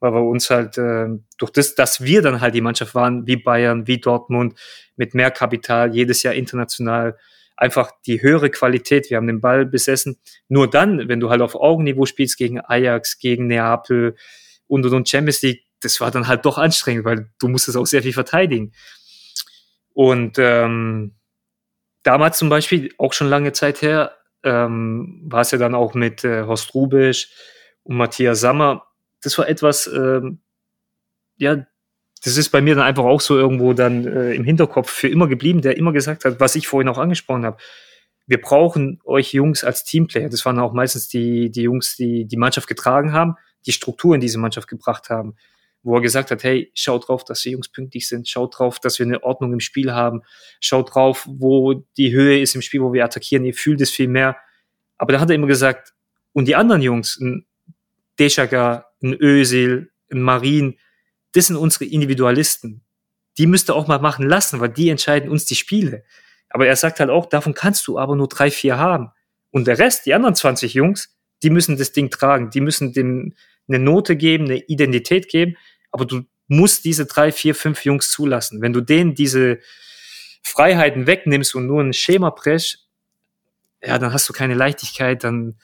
Weil 0.00 0.14
wir 0.14 0.24
uns 0.24 0.50
halt 0.50 0.76
äh, 0.76 1.06
durch 1.38 1.52
das, 1.52 1.76
dass 1.76 2.02
wir 2.02 2.22
dann 2.22 2.40
halt 2.40 2.56
die 2.56 2.60
Mannschaft 2.60 2.96
waren, 2.96 3.24
wie 3.28 3.36
Bayern, 3.36 3.86
wie 3.86 4.00
Dortmund, 4.00 4.58
mit 4.96 5.14
mehr 5.14 5.30
Kapital, 5.30 5.94
jedes 5.94 6.24
Jahr 6.24 6.34
international, 6.34 7.16
einfach 7.56 7.92
die 8.06 8.22
höhere 8.22 8.50
Qualität. 8.50 9.10
Wir 9.10 9.16
haben 9.16 9.26
den 9.26 9.40
Ball 9.40 9.66
besessen. 9.66 10.18
Nur 10.48 10.68
dann, 10.68 11.08
wenn 11.08 11.20
du 11.20 11.30
halt 11.30 11.40
auf 11.40 11.54
Augenniveau 11.54 12.06
spielst 12.06 12.36
gegen 12.36 12.60
Ajax, 12.60 13.18
gegen 13.18 13.46
Neapel 13.46 14.16
und 14.66 14.84
und 14.86 14.92
und 14.92 15.08
Champions 15.08 15.42
League, 15.42 15.64
das 15.80 16.00
war 16.00 16.10
dann 16.10 16.26
halt 16.26 16.44
doch 16.44 16.58
anstrengend, 16.58 17.04
weil 17.04 17.30
du 17.38 17.48
musstest 17.48 17.76
auch 17.76 17.86
sehr 17.86 18.02
viel 18.02 18.12
verteidigen. 18.12 18.72
Und 19.92 20.38
ähm, 20.38 21.14
damals 22.02 22.38
zum 22.38 22.48
Beispiel, 22.48 22.92
auch 22.98 23.12
schon 23.12 23.28
lange 23.28 23.52
Zeit 23.52 23.82
her, 23.82 24.16
ähm, 24.42 25.22
war 25.24 25.42
es 25.42 25.50
ja 25.50 25.58
dann 25.58 25.74
auch 25.74 25.94
mit 25.94 26.24
äh, 26.24 26.44
Horst 26.44 26.74
Rubisch 26.74 27.30
und 27.82 27.96
Matthias 27.96 28.40
Sammer. 28.40 28.86
Das 29.22 29.38
war 29.38 29.48
etwas, 29.48 29.86
ähm, 29.86 30.40
ja, 31.36 31.66
das 32.24 32.38
ist 32.38 32.48
bei 32.48 32.62
mir 32.62 32.74
dann 32.74 32.84
einfach 32.84 33.04
auch 33.04 33.20
so 33.20 33.36
irgendwo 33.36 33.74
dann 33.74 34.06
äh, 34.06 34.32
im 34.32 34.44
Hinterkopf 34.44 34.90
für 34.90 35.08
immer 35.08 35.28
geblieben, 35.28 35.60
der 35.60 35.76
immer 35.76 35.92
gesagt 35.92 36.24
hat, 36.24 36.40
was 36.40 36.56
ich 36.56 36.66
vorhin 36.66 36.88
auch 36.88 36.96
angesprochen 36.96 37.44
habe. 37.44 37.58
Wir 38.26 38.40
brauchen 38.40 38.98
euch 39.04 39.34
Jungs 39.34 39.62
als 39.62 39.84
Teamplayer. 39.84 40.30
Das 40.30 40.46
waren 40.46 40.58
auch 40.58 40.72
meistens 40.72 41.08
die, 41.08 41.50
die 41.50 41.62
Jungs, 41.62 41.96
die 41.96 42.24
die 42.24 42.38
Mannschaft 42.38 42.66
getragen 42.66 43.12
haben, 43.12 43.34
die 43.66 43.72
Struktur 43.72 44.14
in 44.14 44.22
diese 44.22 44.38
Mannschaft 44.38 44.68
gebracht 44.68 45.10
haben. 45.10 45.36
Wo 45.82 45.96
er 45.96 46.00
gesagt 46.00 46.30
hat, 46.30 46.42
hey, 46.44 46.72
schaut 46.72 47.08
drauf, 47.08 47.24
dass 47.24 47.42
die 47.42 47.50
Jungs 47.50 47.68
pünktlich 47.68 48.08
sind. 48.08 48.26
Schaut 48.26 48.58
drauf, 48.58 48.80
dass 48.80 48.98
wir 48.98 49.04
eine 49.04 49.22
Ordnung 49.22 49.52
im 49.52 49.60
Spiel 49.60 49.92
haben. 49.92 50.22
Schaut 50.60 50.94
drauf, 50.94 51.28
wo 51.30 51.84
die 51.98 52.14
Höhe 52.14 52.40
ist 52.40 52.54
im 52.54 52.62
Spiel, 52.62 52.80
wo 52.80 52.94
wir 52.94 53.04
attackieren. 53.04 53.44
Ihr 53.44 53.52
fühlt 53.52 53.82
es 53.82 53.90
viel 53.90 54.08
mehr. 54.08 54.38
Aber 54.96 55.12
da 55.12 55.20
hat 55.20 55.28
er 55.28 55.34
immer 55.34 55.46
gesagt, 55.46 55.92
und 56.32 56.48
die 56.48 56.56
anderen 56.56 56.80
Jungs, 56.80 57.20
ein 57.20 57.44
Deshaga, 58.18 58.86
ein 59.02 59.14
Özil, 59.20 59.90
ein 60.10 60.22
Marin, 60.22 60.78
das 61.34 61.48
sind 61.48 61.56
unsere 61.56 61.84
Individualisten. 61.84 62.82
Die 63.38 63.46
müsst 63.46 63.68
ihr 63.68 63.74
auch 63.74 63.86
mal 63.86 63.98
machen 63.98 64.28
lassen, 64.28 64.60
weil 64.60 64.70
die 64.70 64.88
entscheiden 64.88 65.28
uns 65.28 65.44
die 65.44 65.56
Spiele. 65.56 66.04
Aber 66.48 66.66
er 66.66 66.76
sagt 66.76 67.00
halt 67.00 67.10
auch, 67.10 67.26
davon 67.26 67.54
kannst 67.54 67.86
du 67.88 67.98
aber 67.98 68.14
nur 68.14 68.28
drei, 68.28 68.50
vier 68.50 68.78
haben. 68.78 69.10
Und 69.50 69.66
der 69.66 69.78
Rest, 69.78 70.06
die 70.06 70.14
anderen 70.14 70.36
20 70.36 70.74
Jungs, 70.74 71.16
die 71.42 71.50
müssen 71.50 71.76
das 71.76 71.92
Ding 71.92 72.10
tragen. 72.10 72.50
Die 72.50 72.60
müssen 72.60 72.92
dem 72.92 73.34
eine 73.66 73.78
Note 73.78 74.16
geben, 74.16 74.44
eine 74.44 74.58
Identität 74.58 75.28
geben. 75.28 75.56
Aber 75.90 76.04
du 76.04 76.22
musst 76.46 76.84
diese 76.84 77.06
drei, 77.06 77.32
vier, 77.32 77.54
fünf 77.54 77.84
Jungs 77.84 78.10
zulassen. 78.10 78.60
Wenn 78.62 78.72
du 78.72 78.80
denen 78.80 79.14
diese 79.14 79.58
Freiheiten 80.42 81.06
wegnimmst 81.06 81.54
und 81.54 81.66
nur 81.66 81.82
ein 81.82 81.92
Schema 81.92 82.30
presch, 82.30 82.78
ja, 83.82 83.98
dann 83.98 84.12
hast 84.12 84.28
du 84.28 84.32
keine 84.32 84.54
Leichtigkeit, 84.54 85.24
dann, 85.24 85.58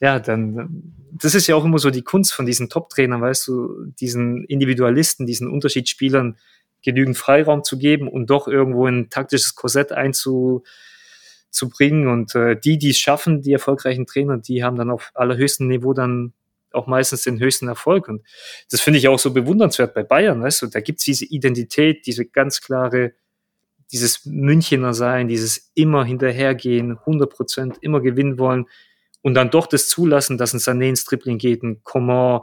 ja, 0.00 0.18
dann, 0.18 0.92
das 1.12 1.34
ist 1.34 1.46
ja 1.46 1.56
auch 1.56 1.64
immer 1.64 1.78
so 1.78 1.90
die 1.90 2.02
Kunst 2.02 2.34
von 2.34 2.46
diesen 2.46 2.68
Top-Trainern, 2.68 3.22
weißt 3.22 3.48
du, 3.48 3.86
diesen 3.98 4.44
Individualisten, 4.44 5.26
diesen 5.26 5.50
Unterschiedsspielern 5.50 6.36
genügend 6.84 7.16
Freiraum 7.16 7.64
zu 7.64 7.78
geben 7.78 8.08
und 8.08 8.28
doch 8.28 8.46
irgendwo 8.46 8.86
ein 8.86 9.08
taktisches 9.08 9.54
Korsett 9.54 9.92
einzubringen. 9.92 12.08
Und 12.08 12.34
äh, 12.34 12.60
die, 12.60 12.78
die 12.78 12.90
es 12.90 12.98
schaffen, 12.98 13.40
die 13.40 13.52
erfolgreichen 13.52 14.06
Trainer, 14.06 14.36
die 14.36 14.62
haben 14.62 14.76
dann 14.76 14.90
auf 14.90 15.10
allerhöchstem 15.14 15.66
Niveau 15.66 15.94
dann 15.94 16.34
auch 16.72 16.86
meistens 16.86 17.22
den 17.22 17.40
höchsten 17.40 17.68
Erfolg. 17.68 18.08
Und 18.08 18.22
das 18.70 18.82
finde 18.82 18.98
ich 18.98 19.08
auch 19.08 19.18
so 19.18 19.32
bewundernswert 19.32 19.94
bei 19.94 20.02
Bayern, 20.02 20.42
weißt 20.42 20.60
du, 20.62 20.66
da 20.66 20.80
gibt's 20.80 21.04
diese 21.04 21.24
Identität, 21.24 22.06
diese 22.06 22.26
ganz 22.26 22.60
klare, 22.60 23.14
dieses 23.92 24.26
Münchener 24.26 24.92
Sein, 24.92 25.28
dieses 25.28 25.70
immer 25.74 26.04
hinterhergehen, 26.04 26.98
100 26.98 27.30
Prozent, 27.30 27.78
immer 27.80 28.02
gewinnen 28.02 28.38
wollen 28.38 28.66
und 29.26 29.34
dann 29.34 29.50
doch 29.50 29.66
das 29.66 29.88
zulassen, 29.88 30.38
dass 30.38 30.54
ein 30.54 30.60
Sané 30.60 30.88
ins 30.88 31.04
Dribbling 31.04 31.38
geht, 31.38 31.64
ein 31.64 31.82
Coman, 31.82 32.42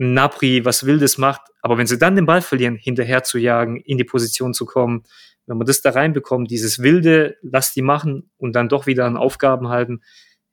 ein 0.00 0.14
Napri 0.14 0.64
was 0.64 0.86
Wildes 0.86 1.18
macht. 1.18 1.42
Aber 1.60 1.76
wenn 1.76 1.86
sie 1.86 1.98
dann 1.98 2.16
den 2.16 2.24
Ball 2.24 2.40
verlieren, 2.40 2.76
hinterher 2.76 3.22
zu 3.22 3.36
jagen, 3.36 3.76
in 3.76 3.98
die 3.98 4.04
Position 4.04 4.54
zu 4.54 4.64
kommen, 4.64 5.02
wenn 5.44 5.58
man 5.58 5.66
das 5.66 5.82
da 5.82 5.90
reinbekommt, 5.90 6.50
dieses 6.50 6.78
Wilde, 6.78 7.36
lass 7.42 7.74
die 7.74 7.82
machen 7.82 8.30
und 8.38 8.56
dann 8.56 8.70
doch 8.70 8.86
wieder 8.86 9.04
an 9.04 9.18
Aufgaben 9.18 9.68
halten, 9.68 10.00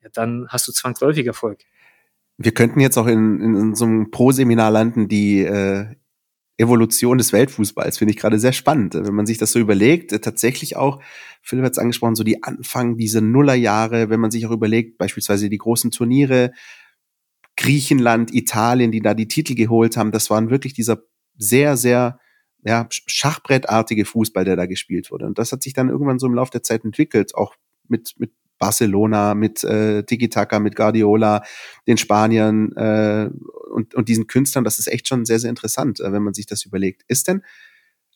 ja, 0.02 0.10
dann 0.12 0.48
hast 0.50 0.68
du 0.68 0.72
zwangsläufig 0.72 1.26
Erfolg. 1.26 1.60
Wir 2.36 2.52
könnten 2.52 2.80
jetzt 2.80 2.98
auch 2.98 3.06
in, 3.06 3.40
in 3.40 3.74
so 3.74 3.86
einem 3.86 4.10
Pro-Seminar 4.10 4.70
landen, 4.70 5.08
die 5.08 5.44
äh, 5.44 5.86
Evolution 6.56 7.18
des 7.18 7.32
Weltfußballs 7.32 7.98
finde 7.98 8.12
ich 8.12 8.20
gerade 8.20 8.38
sehr 8.38 8.52
spannend. 8.52 8.94
Wenn 8.94 9.14
man 9.14 9.26
sich 9.26 9.38
das 9.38 9.52
so 9.52 9.58
überlegt, 9.58 10.12
äh, 10.12 10.20
tatsächlich 10.20 10.76
auch, 10.76 11.02
Philipp 11.42 11.64
hat 11.64 11.72
es 11.72 11.78
angesprochen, 11.78 12.14
so 12.14 12.24
die 12.24 12.42
Anfang 12.42 12.96
dieser 12.96 13.20
Nullerjahre, 13.20 14.08
wenn 14.08 14.20
man 14.20 14.30
sich 14.30 14.46
auch 14.46 14.52
überlegt, 14.52 14.98
beispielsweise 14.98 15.50
die 15.50 15.58
großen 15.58 15.90
Turniere, 15.90 16.52
Griechenland, 17.56 18.32
Italien, 18.34 18.92
die 18.92 19.00
da 19.00 19.14
die 19.14 19.28
Titel 19.28 19.54
geholt 19.54 19.96
haben, 19.96 20.12
das 20.12 20.30
waren 20.30 20.50
wirklich 20.50 20.74
dieser 20.74 21.02
sehr, 21.36 21.76
sehr 21.76 22.18
ja, 22.64 22.86
Schachbrettartige 22.90 24.04
Fußball, 24.04 24.44
der 24.44 24.56
da 24.56 24.66
gespielt 24.66 25.10
wurde. 25.10 25.26
Und 25.26 25.38
das 25.38 25.52
hat 25.52 25.62
sich 25.62 25.72
dann 25.74 25.90
irgendwann 25.90 26.18
so 26.18 26.26
im 26.26 26.34
Laufe 26.34 26.52
der 26.52 26.62
Zeit 26.62 26.84
entwickelt, 26.84 27.34
auch 27.34 27.54
mit, 27.88 28.14
mit 28.18 28.32
Barcelona, 28.58 29.34
mit 29.34 29.64
äh, 29.64 30.04
Tiki-Taka, 30.04 30.58
mit 30.60 30.76
Guardiola, 30.76 31.42
den 31.86 31.96
Spaniern 31.96 32.72
äh, 32.76 33.30
und, 33.72 33.94
und 33.94 34.08
diesen 34.08 34.26
Künstlern. 34.26 34.64
Das 34.64 34.78
ist 34.78 34.86
echt 34.86 35.08
schon 35.08 35.24
sehr, 35.24 35.38
sehr 35.38 35.50
interessant, 35.50 36.00
äh, 36.00 36.12
wenn 36.12 36.22
man 36.22 36.34
sich 36.34 36.46
das 36.46 36.64
überlegt. 36.64 37.02
Ist 37.08 37.28
denn, 37.28 37.42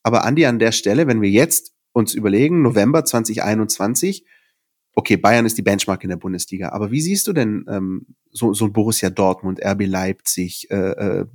aber 0.03 0.25
Andi, 0.25 0.47
an 0.47 0.59
der 0.59 0.73
Stelle, 0.73 1.07
wenn 1.07 1.21
wir 1.21 1.31
jetzt 1.31 1.75
uns 1.93 2.15
überlegen, 2.15 2.63
November 2.63 3.05
2021, 3.05 4.25
okay, 4.95 5.17
Bayern 5.17 5.47
ist 5.47 5.59
die 5.59 5.63
Benchmark 5.63 6.03
in 6.03 6.11
der 6.11 6.17
Bundesliga, 6.17 6.71
aber 6.71 6.91
wie 6.91 7.01
siehst 7.01 7.27
du 7.27 7.33
denn 7.33 7.65
ähm, 7.69 8.07
so, 8.31 8.53
so 8.53 8.67
ein 8.67 8.73
Borussia 8.73 9.11
Dortmund, 9.11 9.61
RB 9.65 9.87
Leipzig, 9.87 10.71
äh, 10.71 10.77
äh, 10.77 11.27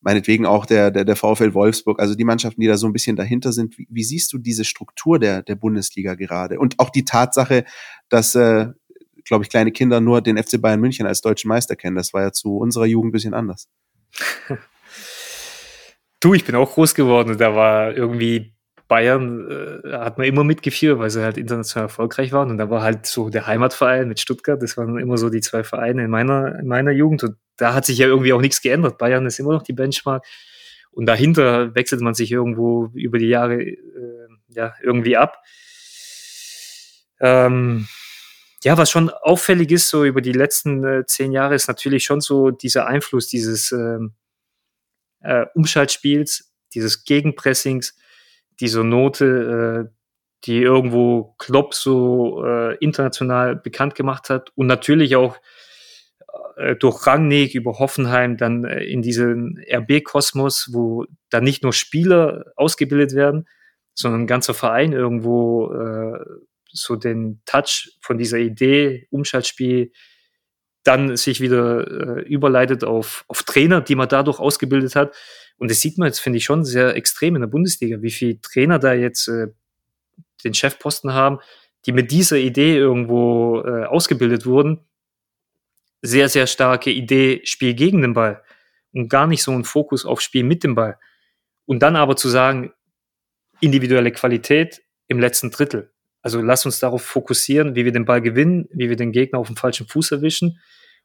meinetwegen 0.00 0.46
auch 0.46 0.66
der, 0.66 0.90
der, 0.90 1.04
der 1.04 1.16
VfL 1.16 1.54
Wolfsburg, 1.54 2.00
also 2.00 2.14
die 2.14 2.24
Mannschaften, 2.24 2.60
die 2.60 2.66
da 2.66 2.76
so 2.76 2.86
ein 2.86 2.92
bisschen 2.92 3.16
dahinter 3.16 3.52
sind. 3.52 3.76
Wie, 3.78 3.86
wie 3.90 4.04
siehst 4.04 4.32
du 4.32 4.38
diese 4.38 4.64
Struktur 4.64 5.18
der, 5.18 5.42
der 5.42 5.56
Bundesliga 5.56 6.14
gerade? 6.14 6.58
Und 6.58 6.78
auch 6.78 6.90
die 6.90 7.04
Tatsache, 7.04 7.64
dass, 8.08 8.34
äh, 8.34 8.68
glaube 9.24 9.44
ich, 9.44 9.50
kleine 9.50 9.72
Kinder 9.72 10.00
nur 10.00 10.20
den 10.20 10.42
FC 10.42 10.60
Bayern 10.60 10.80
München 10.80 11.06
als 11.06 11.20
deutschen 11.20 11.48
Meister 11.48 11.76
kennen. 11.76 11.96
Das 11.96 12.12
war 12.12 12.22
ja 12.22 12.32
zu 12.32 12.56
unserer 12.56 12.86
Jugend 12.86 13.10
ein 13.10 13.12
bisschen 13.12 13.34
anders. 13.34 13.68
Du, 16.20 16.34
ich 16.34 16.44
bin 16.44 16.56
auch 16.56 16.72
groß 16.72 16.96
geworden 16.96 17.30
und 17.30 17.40
da 17.40 17.54
war 17.54 17.96
irgendwie 17.96 18.52
Bayern 18.88 19.82
äh, 19.84 19.92
hat 19.92 20.18
man 20.18 20.26
immer 20.26 20.44
mitgeführt, 20.44 20.98
weil 20.98 21.10
sie 21.10 21.22
halt 21.22 21.36
international 21.36 21.86
erfolgreich 21.86 22.32
waren. 22.32 22.50
Und 22.50 22.58
da 22.58 22.70
war 22.70 22.82
halt 22.82 23.06
so 23.06 23.28
der 23.28 23.46
Heimatverein 23.46 24.08
mit 24.08 24.18
Stuttgart. 24.18 24.60
Das 24.62 24.76
waren 24.76 24.98
immer 24.98 25.18
so 25.18 25.28
die 25.28 25.42
zwei 25.42 25.62
Vereine 25.62 26.04
in 26.04 26.10
meiner, 26.10 26.58
in 26.58 26.66
meiner 26.66 26.90
Jugend. 26.90 27.22
Und 27.22 27.36
da 27.56 27.74
hat 27.74 27.84
sich 27.84 27.98
ja 27.98 28.06
irgendwie 28.06 28.32
auch 28.32 28.40
nichts 28.40 28.62
geändert. 28.62 28.96
Bayern 28.98 29.26
ist 29.26 29.38
immer 29.38 29.52
noch 29.52 29.62
die 29.62 29.74
Benchmark. 29.74 30.24
Und 30.90 31.06
dahinter 31.06 31.74
wechselt 31.74 32.00
man 32.00 32.14
sich 32.14 32.32
irgendwo 32.32 32.90
über 32.94 33.18
die 33.18 33.28
Jahre 33.28 33.62
äh, 33.62 34.28
ja, 34.48 34.74
irgendwie 34.82 35.16
ab. 35.16 35.42
Ähm, 37.20 37.86
ja, 38.64 38.76
was 38.76 38.90
schon 38.90 39.10
auffällig 39.10 39.70
ist, 39.70 39.88
so 39.88 40.04
über 40.04 40.20
die 40.20 40.32
letzten 40.32 40.84
äh, 40.84 41.06
zehn 41.06 41.30
Jahre, 41.32 41.54
ist 41.54 41.68
natürlich 41.68 42.04
schon 42.04 42.20
so 42.20 42.50
dieser 42.50 42.86
Einfluss 42.86 43.28
dieses 43.28 43.70
ähm, 43.70 44.14
äh, 45.20 45.46
Umschaltspiels, 45.54 46.52
dieses 46.74 47.04
Gegenpressings, 47.04 47.94
diese 48.60 48.84
Note, 48.84 49.88
äh, 49.88 49.94
die 50.44 50.62
irgendwo 50.62 51.34
Klopp 51.38 51.74
so 51.74 52.44
äh, 52.44 52.76
international 52.76 53.56
bekannt 53.56 53.94
gemacht 53.94 54.30
hat 54.30 54.52
und 54.54 54.66
natürlich 54.66 55.16
auch 55.16 55.36
äh, 56.56 56.76
durch 56.76 57.06
Rangnick 57.06 57.54
über 57.54 57.78
Hoffenheim 57.78 58.36
dann 58.36 58.64
äh, 58.64 58.84
in 58.84 59.02
diesen 59.02 59.62
RB-Kosmos, 59.70 60.70
wo 60.72 61.06
dann 61.30 61.44
nicht 61.44 61.62
nur 61.62 61.72
Spieler 61.72 62.52
ausgebildet 62.56 63.14
werden, 63.14 63.48
sondern 63.94 64.22
ein 64.22 64.26
ganzer 64.26 64.54
Verein 64.54 64.92
irgendwo 64.92 65.72
äh, 65.72 66.18
so 66.70 66.96
den 66.96 67.40
Touch 67.46 67.96
von 68.00 68.18
dieser 68.18 68.38
Idee, 68.38 69.06
Umschaltspiel, 69.10 69.92
dann 70.88 71.18
sich 71.18 71.42
wieder 71.42 72.16
äh, 72.16 72.22
überleitet 72.22 72.82
auf, 72.82 73.26
auf 73.28 73.42
Trainer, 73.42 73.82
die 73.82 73.94
man 73.94 74.08
dadurch 74.08 74.38
ausgebildet 74.40 74.96
hat. 74.96 75.14
Und 75.58 75.70
das 75.70 75.82
sieht 75.82 75.98
man 75.98 76.06
jetzt, 76.06 76.20
finde 76.20 76.38
ich, 76.38 76.44
schon 76.44 76.64
sehr 76.64 76.96
extrem 76.96 77.34
in 77.36 77.42
der 77.42 77.48
Bundesliga, 77.48 78.00
wie 78.00 78.10
viele 78.10 78.40
Trainer 78.40 78.78
da 78.78 78.94
jetzt 78.94 79.28
äh, 79.28 79.48
den 80.44 80.54
Chefposten 80.54 81.12
haben, 81.12 81.40
die 81.84 81.92
mit 81.92 82.10
dieser 82.10 82.38
Idee 82.38 82.76
irgendwo 82.76 83.60
äh, 83.60 83.84
ausgebildet 83.84 84.46
wurden. 84.46 84.80
Sehr, 86.00 86.30
sehr 86.30 86.46
starke 86.46 86.90
Idee, 86.90 87.42
Spiel 87.44 87.74
gegen 87.74 88.00
den 88.00 88.14
Ball 88.14 88.42
und 88.94 89.10
gar 89.10 89.26
nicht 89.26 89.42
so 89.42 89.52
ein 89.52 89.64
Fokus 89.64 90.06
auf 90.06 90.22
Spiel 90.22 90.44
mit 90.44 90.64
dem 90.64 90.74
Ball. 90.74 90.98
Und 91.66 91.80
dann 91.80 91.96
aber 91.96 92.16
zu 92.16 92.30
sagen, 92.30 92.72
individuelle 93.60 94.12
Qualität 94.12 94.80
im 95.06 95.20
letzten 95.20 95.50
Drittel. 95.50 95.92
Also 96.22 96.40
lass 96.40 96.64
uns 96.64 96.78
darauf 96.80 97.02
fokussieren, 97.02 97.74
wie 97.74 97.84
wir 97.84 97.92
den 97.92 98.06
Ball 98.06 98.22
gewinnen, 98.22 98.68
wie 98.72 98.88
wir 98.88 98.96
den 98.96 99.12
Gegner 99.12 99.38
auf 99.38 99.48
dem 99.48 99.56
falschen 99.56 99.86
Fuß 99.86 100.12
erwischen 100.12 100.58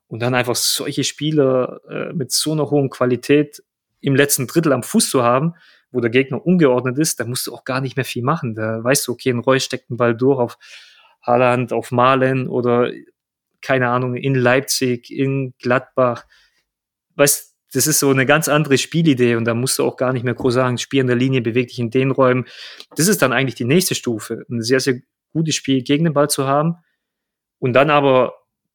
und 0.07 0.21
dann 0.21 0.35
einfach 0.35 0.55
solche 0.55 1.03
Spieler 1.03 1.81
äh, 1.89 2.13
mit 2.13 2.31
so 2.31 2.51
einer 2.51 2.69
hohen 2.69 2.89
Qualität 2.89 3.63
im 4.01 4.15
letzten 4.15 4.47
Drittel 4.47 4.73
am 4.73 4.83
Fuß 4.83 5.09
zu 5.09 5.23
haben, 5.23 5.55
wo 5.91 6.01
der 6.01 6.09
Gegner 6.09 6.45
ungeordnet 6.45 6.97
ist, 6.97 7.19
da 7.19 7.25
musst 7.25 7.47
du 7.47 7.53
auch 7.53 7.63
gar 7.63 7.79
nicht 7.79 7.95
mehr 7.95 8.05
viel 8.05 8.23
machen. 8.23 8.55
Da 8.55 8.83
weißt 8.83 9.07
du, 9.07 9.13
okay, 9.13 9.29
ein 9.29 9.39
Reus 9.39 9.63
steckt 9.63 9.89
einen 9.89 9.97
Ball 9.97 10.15
durch 10.15 10.39
auf 10.39 10.57
Haaland, 11.21 11.71
auf 11.71 11.91
Malen 11.91 12.47
oder 12.47 12.91
keine 13.61 13.89
Ahnung, 13.89 14.15
in 14.15 14.35
Leipzig, 14.35 15.09
in 15.09 15.53
Gladbach. 15.59 16.25
Weißt, 17.15 17.55
das 17.73 17.87
ist 17.87 17.99
so 17.99 18.09
eine 18.09 18.25
ganz 18.25 18.49
andere 18.49 18.77
Spielidee 18.77 19.35
und 19.35 19.45
da 19.45 19.53
musst 19.53 19.79
du 19.79 19.83
auch 19.83 19.97
gar 19.97 20.13
nicht 20.13 20.23
mehr 20.23 20.35
groß 20.35 20.53
sagen, 20.53 20.77
Spiel 20.77 20.99
in 20.99 21.07
der 21.07 21.15
Linie, 21.15 21.41
beweg 21.41 21.69
dich 21.69 21.79
in 21.79 21.89
den 21.89 22.11
Räumen. 22.11 22.45
Das 22.95 23.07
ist 23.07 23.21
dann 23.21 23.33
eigentlich 23.33 23.55
die 23.55 23.65
nächste 23.65 23.95
Stufe. 23.95 24.45
Ein 24.49 24.61
sehr, 24.61 24.79
sehr 24.79 24.99
gutes 25.31 25.55
Spiel 25.55 25.81
gegen 25.81 26.03
den 26.03 26.13
Ball 26.13 26.29
zu 26.29 26.45
haben 26.45 26.75
und 27.59 27.73
dann 27.73 27.89
aber 27.89 28.33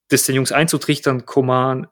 das 0.09 0.25
den 0.25 0.35
Jungs 0.35 0.53
einzutrichtern, 0.53 1.27
Koman, 1.27 1.87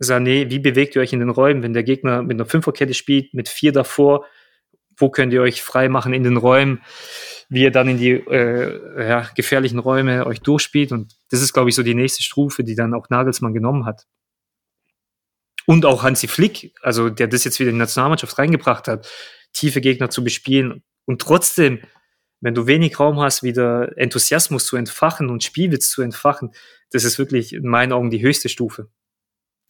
Sané, 0.00 0.50
wie 0.50 0.58
bewegt 0.58 0.96
ihr 0.96 1.02
euch 1.02 1.12
in 1.12 1.20
den 1.20 1.30
Räumen, 1.30 1.62
wenn 1.62 1.72
der 1.72 1.84
Gegner 1.84 2.22
mit 2.22 2.36
einer 2.36 2.46
Fünferkette 2.46 2.94
spielt, 2.94 3.32
mit 3.32 3.48
vier 3.48 3.72
davor, 3.72 4.26
wo 4.96 5.10
könnt 5.10 5.32
ihr 5.32 5.42
euch 5.42 5.62
frei 5.62 5.88
machen 5.88 6.12
in 6.12 6.22
den 6.22 6.36
Räumen, 6.36 6.82
wie 7.48 7.62
ihr 7.62 7.70
dann 7.70 7.88
in 7.88 7.98
die 7.98 8.12
äh, 8.12 9.08
ja, 9.08 9.28
gefährlichen 9.34 9.78
Räume 9.78 10.26
euch 10.26 10.40
durchspielt? 10.40 10.92
Und 10.92 11.14
das 11.30 11.42
ist, 11.42 11.52
glaube 11.52 11.68
ich, 11.68 11.74
so 11.74 11.82
die 11.82 11.94
nächste 11.94 12.22
Stufe, 12.22 12.64
die 12.64 12.74
dann 12.74 12.94
auch 12.94 13.08
Nagelsmann 13.10 13.54
genommen 13.54 13.86
hat. 13.86 14.06
Und 15.66 15.86
auch 15.86 16.02
Hansi 16.02 16.28
Flick, 16.28 16.74
also 16.82 17.08
der 17.08 17.26
das 17.26 17.44
jetzt 17.44 17.58
wieder 17.58 17.70
in 17.70 17.76
die 17.76 17.80
Nationalmannschaft 17.80 18.38
reingebracht 18.38 18.86
hat, 18.86 19.08
tiefe 19.52 19.80
Gegner 19.80 20.10
zu 20.10 20.22
bespielen. 20.22 20.82
Und 21.06 21.22
trotzdem 21.22 21.80
wenn 22.44 22.54
du 22.54 22.66
wenig 22.66 23.00
Raum 23.00 23.20
hast, 23.20 23.42
wieder 23.42 23.96
Enthusiasmus 23.96 24.66
zu 24.66 24.76
entfachen 24.76 25.30
und 25.30 25.42
Spielwitz 25.42 25.88
zu 25.88 26.02
entfachen, 26.02 26.50
das 26.92 27.04
ist 27.04 27.18
wirklich 27.18 27.54
in 27.54 27.66
meinen 27.66 27.90
Augen 27.90 28.10
die 28.10 28.20
höchste 28.20 28.50
Stufe. 28.50 28.88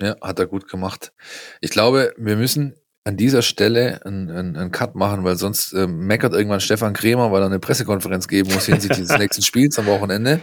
Ja, 0.01 0.17
hat 0.21 0.41
er 0.41 0.47
gut 0.47 0.69
gemacht. 0.69 1.13
Ich 1.61 1.71
glaube, 1.71 2.13
wir 2.17 2.35
müssen 2.35 2.75
an 3.05 3.17
dieser 3.17 3.43
Stelle 3.43 4.01
einen, 4.05 4.29
einen, 4.29 4.57
einen 4.57 4.73
Cut 4.73 4.97
machen, 4.97 5.23
weil 5.23 5.37
sonst 5.37 5.73
äh, 5.73 5.87
meckert 5.87 6.33
irgendwann 6.33 6.59
Stefan 6.59 6.95
Krämer, 6.95 7.31
weil 7.31 7.43
er 7.43 7.47
eine 7.47 7.61
Pressekonferenz 7.61 8.27
geben 8.27 8.53
muss 8.53 8.67
hinsichtlich 8.67 9.07
des 9.07 9.19
nächsten 9.19 9.43
Spiels 9.43 9.79
am 9.79 9.87
Wochenende. 9.87 10.41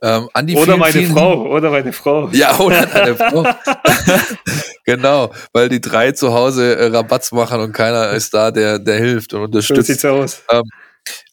Ähm, 0.00 0.28
Andi, 0.32 0.54
oder 0.54 0.64
vielen, 0.66 0.78
meine 0.78 0.92
vielen, 0.92 1.12
Frau, 1.12 1.46
oder 1.48 1.70
meine 1.70 1.92
Frau. 1.92 2.28
Ja, 2.28 2.56
oder 2.60 2.86
deine 2.86 3.16
Frau. 3.16 3.44
genau, 4.84 5.32
weil 5.52 5.68
die 5.68 5.80
drei 5.80 6.12
zu 6.12 6.32
Hause 6.32 6.76
äh, 6.76 6.86
Rabatz 6.86 7.32
machen 7.32 7.58
und 7.60 7.72
keiner 7.72 8.10
ist 8.10 8.32
da, 8.32 8.52
der, 8.52 8.78
der 8.78 8.98
hilft 8.98 9.34
und 9.34 9.42
unterstützt. 9.42 9.86
So 9.86 9.92
sieht's 9.92 10.04
aus. 10.04 10.42
Ähm, 10.52 10.62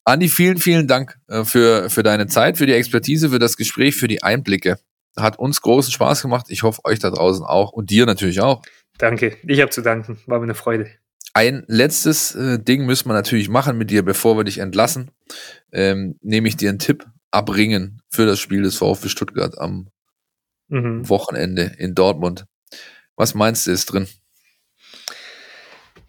Andi, 0.04 0.30
vielen, 0.30 0.58
vielen 0.58 0.88
Dank 0.88 1.18
äh, 1.28 1.44
für, 1.44 1.90
für 1.90 2.04
deine 2.04 2.28
Zeit, 2.28 2.58
für 2.58 2.66
die 2.66 2.74
Expertise, 2.74 3.30
für 3.30 3.40
das 3.40 3.58
Gespräch, 3.58 3.96
für 3.96 4.08
die 4.08 4.24
Einblicke. 4.24 4.80
Hat 5.18 5.38
uns 5.38 5.62
großen 5.62 5.92
Spaß 5.92 6.22
gemacht. 6.22 6.48
Ich 6.50 6.64
hoffe, 6.64 6.82
euch 6.86 7.00
da 7.00 7.10
draußen 7.10 7.46
auch 7.46 7.72
und 7.72 7.90
dir 7.90 8.06
natürlich 8.06 8.42
auch. 8.42 8.62
Danke, 8.98 9.38
ich 9.46 9.62
habe 9.62 9.72
zu 9.72 9.82
danken. 9.82 10.20
War 10.26 10.40
mir 10.40 10.46
eine 10.46 10.56
Freude. 10.56 10.90
Ein 11.34 11.64
letztes 11.68 12.36
äh, 12.36 12.60
Ding 12.60 12.86
müssen 12.86 13.08
wir 13.08 13.14
natürlich 13.14 13.50
machen 13.50 13.78
mit 13.78 13.90
dir, 13.90 14.04
bevor 14.04 14.38
wir 14.38 14.44
dich 14.44 14.58
entlassen. 14.58 15.12
Ähm, 15.72 16.18
nehme 16.22 16.48
ich 16.48 16.58
dir 16.58 16.70
einen 16.70 16.80
Tipp 16.80 17.06
abringen 17.30 18.02
für 18.10 18.26
das 18.26 18.40
Spiel 18.40 18.64
des 18.64 18.76
VfB 18.76 19.08
Stuttgart 19.08 19.58
am 19.58 19.90
mhm. 20.68 21.08
Wochenende 21.08 21.74
in 21.78 21.96
Dortmund. 21.96 22.46
Was 23.16 23.34
meinst 23.34 23.68
du 23.68 23.72
ist 23.72 23.86
drin? 23.86 24.08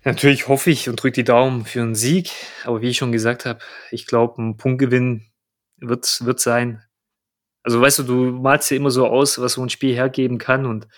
Natürlich 0.04 0.48
hoffe 0.48 0.70
ich 0.70 0.88
und 0.88 1.00
drücke 1.00 1.14
die 1.14 1.24
Daumen 1.24 1.64
für 1.64 1.80
einen 1.80 1.94
Sieg, 1.94 2.32
aber 2.64 2.82
wie 2.82 2.88
ich 2.88 2.96
schon 2.96 3.12
gesagt 3.12 3.46
habe, 3.46 3.60
ich 3.92 4.06
glaube, 4.06 4.42
ein 4.42 4.56
Punktgewinn 4.56 5.26
wird, 5.76 6.24
wird 6.24 6.40
sein. 6.40 6.82
Also 7.62 7.80
weißt 7.80 8.00
du, 8.00 8.02
du 8.02 8.14
malst 8.32 8.70
ja 8.72 8.76
immer 8.76 8.90
so 8.90 9.06
aus, 9.06 9.40
was 9.40 9.52
so 9.52 9.62
ein 9.62 9.70
Spiel 9.70 9.94
hergeben 9.94 10.38
kann 10.38 10.66
und 10.66 10.88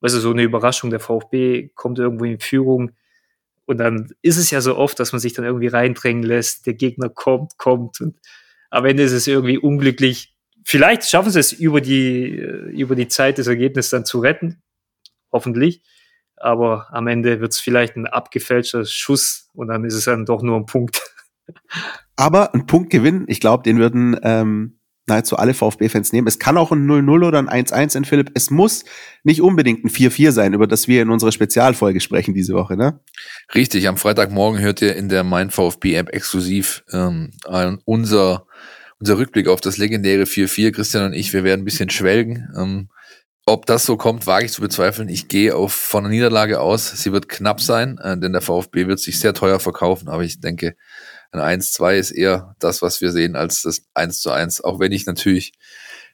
weißt 0.00 0.14
du, 0.14 0.20
so 0.20 0.30
eine 0.30 0.42
Überraschung, 0.42 0.90
der 0.90 1.00
VfB 1.00 1.70
kommt 1.74 1.98
irgendwo 1.98 2.24
in 2.26 2.40
Führung 2.40 2.92
und 3.64 3.78
dann 3.78 4.12
ist 4.20 4.36
es 4.36 4.50
ja 4.50 4.60
so 4.60 4.76
oft, 4.76 5.00
dass 5.00 5.12
man 5.12 5.20
sich 5.20 5.32
dann 5.32 5.46
irgendwie 5.46 5.68
reindrängen 5.68 6.22
lässt, 6.22 6.66
der 6.66 6.74
Gegner 6.74 7.08
kommt, 7.08 7.56
kommt 7.56 8.02
und 8.02 8.18
am 8.68 8.84
Ende 8.84 9.02
ist 9.02 9.12
es 9.12 9.26
irgendwie 9.26 9.56
unglücklich. 9.56 10.34
Vielleicht 10.64 11.04
schaffen 11.04 11.30
sie 11.30 11.40
es 11.40 11.52
über 11.52 11.80
die, 11.80 12.26
über 12.26 12.96
die 12.96 13.08
Zeit 13.08 13.38
des 13.38 13.46
Ergebnisses 13.46 13.90
dann 13.90 14.04
zu 14.04 14.18
retten, 14.18 14.62
hoffentlich 15.32 15.82
aber 16.42 16.88
am 16.90 17.06
Ende 17.06 17.40
wird 17.40 17.52
es 17.52 17.60
vielleicht 17.60 17.96
ein 17.96 18.06
abgefälschter 18.06 18.84
Schuss 18.84 19.48
und 19.54 19.68
dann 19.68 19.84
ist 19.84 19.94
es 19.94 20.04
dann 20.04 20.26
doch 20.26 20.42
nur 20.42 20.56
ein 20.56 20.66
Punkt. 20.66 21.00
Aber 22.16 22.54
ein 22.54 22.66
Punktgewinn, 22.66 23.24
ich 23.26 23.40
glaube, 23.40 23.64
den 23.64 23.78
würden 23.78 24.16
ähm, 24.22 24.78
nahezu 25.06 25.36
alle 25.36 25.54
VfB-Fans 25.54 26.12
nehmen. 26.12 26.28
Es 26.28 26.38
kann 26.38 26.56
auch 26.56 26.70
ein 26.70 26.86
0-0 26.86 27.26
oder 27.26 27.38
ein 27.38 27.48
1-1 27.48 27.96
in 27.96 28.04
Philipp. 28.04 28.30
Es 28.34 28.50
muss 28.50 28.84
nicht 29.24 29.42
unbedingt 29.42 29.84
ein 29.84 29.88
4-4 29.88 30.30
sein, 30.30 30.52
über 30.54 30.66
das 30.66 30.86
wir 30.86 31.02
in 31.02 31.10
unserer 31.10 31.32
Spezialfolge 31.32 32.00
sprechen 32.00 32.34
diese 32.34 32.54
Woche, 32.54 32.76
ne? 32.76 33.00
Richtig, 33.54 33.88
am 33.88 33.96
Freitagmorgen 33.96 34.60
hört 34.60 34.82
ihr 34.82 34.94
in 34.94 35.08
der 35.08 35.24
Mein 35.24 35.50
VfB-App 35.50 36.10
exklusiv 36.10 36.84
ähm, 36.92 37.32
unser, 37.84 38.46
unser 39.00 39.18
Rückblick 39.18 39.48
auf 39.48 39.60
das 39.60 39.78
legendäre 39.78 40.24
4-4. 40.24 40.72
Christian 40.72 41.06
und 41.06 41.12
ich, 41.14 41.32
wir 41.32 41.44
werden 41.44 41.62
ein 41.62 41.66
bisschen 41.66 41.90
schwelgen. 41.90 42.48
Ähm, 42.56 42.88
ob 43.46 43.66
das 43.66 43.84
so 43.84 43.96
kommt, 43.96 44.26
wage 44.26 44.46
ich 44.46 44.52
zu 44.52 44.60
bezweifeln. 44.60 45.08
Ich 45.08 45.28
gehe 45.28 45.56
auf, 45.56 45.72
von 45.72 46.04
einer 46.04 46.14
Niederlage 46.14 46.60
aus. 46.60 46.90
Sie 46.90 47.12
wird 47.12 47.28
knapp 47.28 47.60
sein, 47.60 47.98
äh, 47.98 48.18
denn 48.18 48.32
der 48.32 48.42
VfB 48.42 48.86
wird 48.86 49.00
sich 49.00 49.18
sehr 49.18 49.34
teuer 49.34 49.58
verkaufen. 49.58 50.08
Aber 50.08 50.22
ich 50.22 50.40
denke, 50.40 50.76
ein 51.32 51.60
1-2 51.60 51.94
ist 51.96 52.10
eher 52.12 52.54
das, 52.58 52.82
was 52.82 53.00
wir 53.00 53.10
sehen, 53.10 53.36
als 53.36 53.62
das 53.62 53.82
1 53.94 54.20
zu 54.20 54.30
1. 54.30 54.62
Auch 54.62 54.78
wenn 54.78 54.92
ich 54.92 55.06
natürlich 55.06 55.52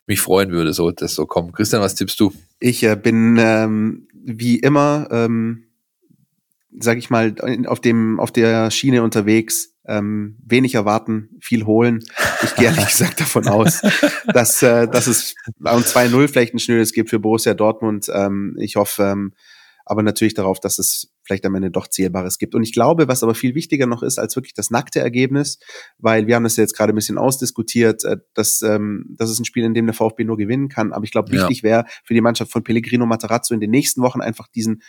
mich 0.06 0.20
freuen 0.20 0.50
würde, 0.50 0.72
sollte 0.72 1.04
es 1.04 1.14
so 1.14 1.26
kommen. 1.26 1.52
Christian, 1.52 1.82
was 1.82 1.94
tippst 1.94 2.18
du? 2.18 2.32
Ich 2.60 2.82
äh, 2.82 2.96
bin 2.96 3.36
ähm, 3.38 4.08
wie 4.12 4.58
immer, 4.58 5.08
ähm, 5.10 5.67
sag 6.80 6.98
ich 6.98 7.10
mal, 7.10 7.34
auf 7.66 7.80
dem 7.80 8.20
auf 8.20 8.30
der 8.30 8.70
Schiene 8.70 9.02
unterwegs 9.02 9.74
ähm, 9.88 10.36
wenig 10.44 10.74
erwarten, 10.74 11.30
viel 11.40 11.64
holen. 11.64 12.04
Ich 12.44 12.54
gehe 12.54 12.66
ehrlich 12.66 12.86
gesagt 12.88 13.20
davon 13.20 13.48
aus, 13.48 13.80
dass, 14.32 14.62
äh, 14.62 14.86
dass 14.86 15.06
es 15.06 15.34
um 15.58 15.66
2-0 15.66 16.28
vielleicht 16.28 16.54
ein 16.54 16.58
schnelles 16.58 16.92
gibt 16.92 17.10
für 17.10 17.18
Borussia 17.18 17.54
Dortmund. 17.54 18.06
Ähm, 18.12 18.54
ich 18.58 18.76
hoffe 18.76 19.02
ähm, 19.02 19.32
aber 19.86 20.02
natürlich 20.02 20.34
darauf, 20.34 20.60
dass 20.60 20.78
es 20.78 21.14
vielleicht 21.22 21.46
am 21.46 21.54
Ende 21.54 21.70
doch 21.70 21.88
Zählbares 21.88 22.36
gibt. 22.36 22.54
Und 22.54 22.62
ich 22.62 22.74
glaube, 22.74 23.08
was 23.08 23.22
aber 23.22 23.34
viel 23.34 23.54
wichtiger 23.54 23.86
noch 23.86 24.02
ist 24.02 24.18
als 24.18 24.36
wirklich 24.36 24.52
das 24.52 24.70
nackte 24.70 25.00
Ergebnis, 25.00 25.58
weil 25.96 26.26
wir 26.26 26.34
haben 26.34 26.44
das 26.44 26.56
jetzt 26.56 26.76
gerade 26.76 26.92
ein 26.92 26.94
bisschen 26.94 27.16
ausdiskutiert, 27.16 28.04
äh, 28.04 28.18
dass 28.34 28.60
ähm, 28.60 29.06
das 29.16 29.30
ist 29.30 29.38
ein 29.38 29.46
Spiel, 29.46 29.64
in 29.64 29.72
dem 29.72 29.86
der 29.86 29.94
VfB 29.94 30.24
nur 30.24 30.36
gewinnen 30.36 30.68
kann. 30.68 30.92
Aber 30.92 31.04
ich 31.04 31.10
glaube, 31.10 31.32
wichtig 31.32 31.58
ja. 31.58 31.62
wäre 31.62 31.84
für 32.04 32.12
die 32.12 32.20
Mannschaft 32.20 32.52
von 32.52 32.62
Pellegrino 32.62 33.06
Matarazzo 33.06 33.54
in 33.54 33.60
den 33.60 33.70
nächsten 33.70 34.02
Wochen 34.02 34.20
einfach 34.20 34.48
diesen 34.48 34.82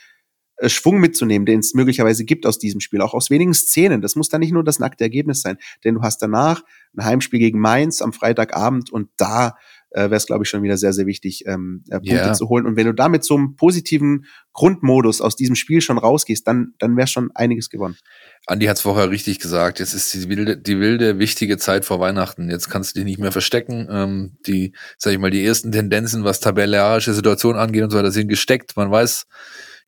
Schwung 0.68 1.00
mitzunehmen, 1.00 1.46
den 1.46 1.60
es 1.60 1.74
möglicherweise 1.74 2.26
gibt 2.26 2.46
aus 2.46 2.60
diesem 2.60 2.82
Spiel, 2.82 3.02
auch 3.02 3.14
aus 3.14 3.30
wenigen 3.30 3.54
Szenen. 3.54 4.02
Das 4.02 4.16
muss 4.16 4.30
dann 4.30 4.42
nicht 4.42 4.52
nur 4.52 4.64
das 4.64 4.80
nackte 4.80 5.04
Ergebnis 5.04 5.42
sein, 5.42 5.58
denn 5.84 5.96
du 5.96 6.02
hast 6.02 6.22
danach 6.22 6.64
ein 6.98 7.06
Heimspiel 7.06 7.40
gegen 7.40 7.60
Mainz 7.60 8.02
am 8.02 8.14
Freitagabend 8.14 8.92
und 8.92 9.10
da 9.18 9.56
äh, 9.92 10.02
wäre 10.02 10.16
es, 10.16 10.26
glaube 10.26 10.44
ich, 10.44 10.50
schon 10.50 10.62
wieder 10.62 10.78
sehr, 10.78 10.94
sehr 10.94 11.06
wichtig, 11.06 11.46
ähm, 11.48 11.84
äh, 11.88 11.96
Punkte 11.96 12.14
yeah. 12.14 12.34
zu 12.34 12.50
holen. 12.50 12.66
Und 12.66 12.76
wenn 12.76 12.86
du 12.86 12.94
da 12.94 13.10
mit 13.10 13.24
so 13.24 13.36
einem 13.36 13.56
positiven 13.56 14.26
Grundmodus 14.54 15.22
aus 15.22 15.36
diesem 15.36 15.56
Spiel 15.56 15.82
schon 15.82 15.98
rausgehst, 15.98 16.48
dann, 16.48 16.74
dann 16.78 16.96
wäre 16.96 17.08
schon 17.08 17.32
einiges 17.34 17.70
gewonnen. 17.70 17.98
Andi 18.46 18.66
hat 18.68 18.78
es 18.78 18.82
vorher 18.82 19.10
richtig 19.10 19.40
gesagt. 19.40 19.80
Jetzt 19.80 19.94
ist 19.94 20.14
die 20.14 20.30
wilde, 20.30 20.58
die 20.58 20.80
wilde, 20.80 21.20
wichtige 21.20 21.58
Zeit 21.58 21.86
vor 21.86 22.00
Weihnachten. 22.00 22.50
Jetzt 22.50 22.70
kannst 22.70 22.96
du 22.96 23.00
dich 23.00 23.06
nicht 23.06 23.20
mehr 23.20 23.32
verstecken. 23.32 23.88
Ähm, 23.90 24.38
die, 24.46 24.74
sag 24.98 25.14
ich 25.14 25.20
mal, 25.20 25.32
die 25.32 25.44
ersten 25.44 25.72
Tendenzen, 25.72 26.24
was 26.24 26.40
tabellarische 26.40 27.14
Situation 27.14 27.56
angeht 27.56 27.84
und 27.84 27.90
so 27.90 27.98
weiter, 27.98 28.12
sind 28.12 28.28
gesteckt. 28.28 28.76
Man 28.76 28.92
weiß, 28.92 29.26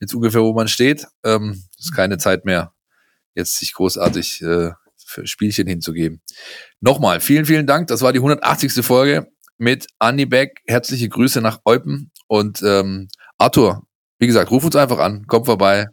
jetzt 0.02 0.14
ungefähr, 0.14 0.42
wo 0.42 0.54
man 0.54 0.68
steht. 0.68 1.08
Ähm, 1.24 1.64
ist 1.80 1.96
keine 1.96 2.18
Zeit 2.18 2.44
mehr, 2.44 2.74
jetzt 3.36 3.58
sich 3.58 3.74
großartig 3.74 4.42
äh, 4.42 4.72
für 4.98 5.26
Spielchen 5.28 5.68
hinzugeben. 5.68 6.22
Nochmal, 6.82 7.22
vielen, 7.22 7.46
vielen 7.46 7.68
Dank. 7.68 7.88
Das 7.88 8.02
war 8.02 8.12
die 8.12 8.20
180. 8.20 8.86
Folge 8.86 9.28
mit 9.58 9.88
Andy 10.00 10.26
Beck. 10.26 10.60
Herzliche 10.68 11.08
Grüße 11.08 11.40
nach 11.40 11.60
Eupen. 11.66 12.12
Und 12.28 12.62
ähm, 12.64 13.08
Arthur, 13.38 13.84
wie 14.20 14.28
gesagt, 14.28 14.52
ruf 14.52 14.66
uns 14.66 14.76
einfach 14.76 15.00
an, 15.00 15.26
komm 15.28 15.46
vorbei. 15.46 15.88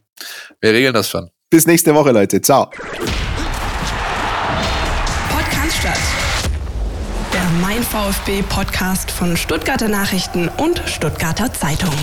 Wir 0.60 0.72
regeln 0.72 0.94
das 0.94 1.09
schon. 1.09 1.30
Bis 1.51 1.66
nächste 1.66 1.94
Woche, 1.94 2.12
Leute. 2.12 2.40
Ciao. 2.40 2.70
Podcast 5.30 5.76
statt. 5.78 5.98
Der 7.32 7.48
Mein 7.60 7.82
VfB 7.82 8.43
Podcast 8.43 9.10
von 9.10 9.36
Stuttgarter 9.36 9.89
Nachrichten 9.89 10.48
und 10.48 10.82
Stuttgarter 10.86 11.52
Zeitung. 11.52 11.94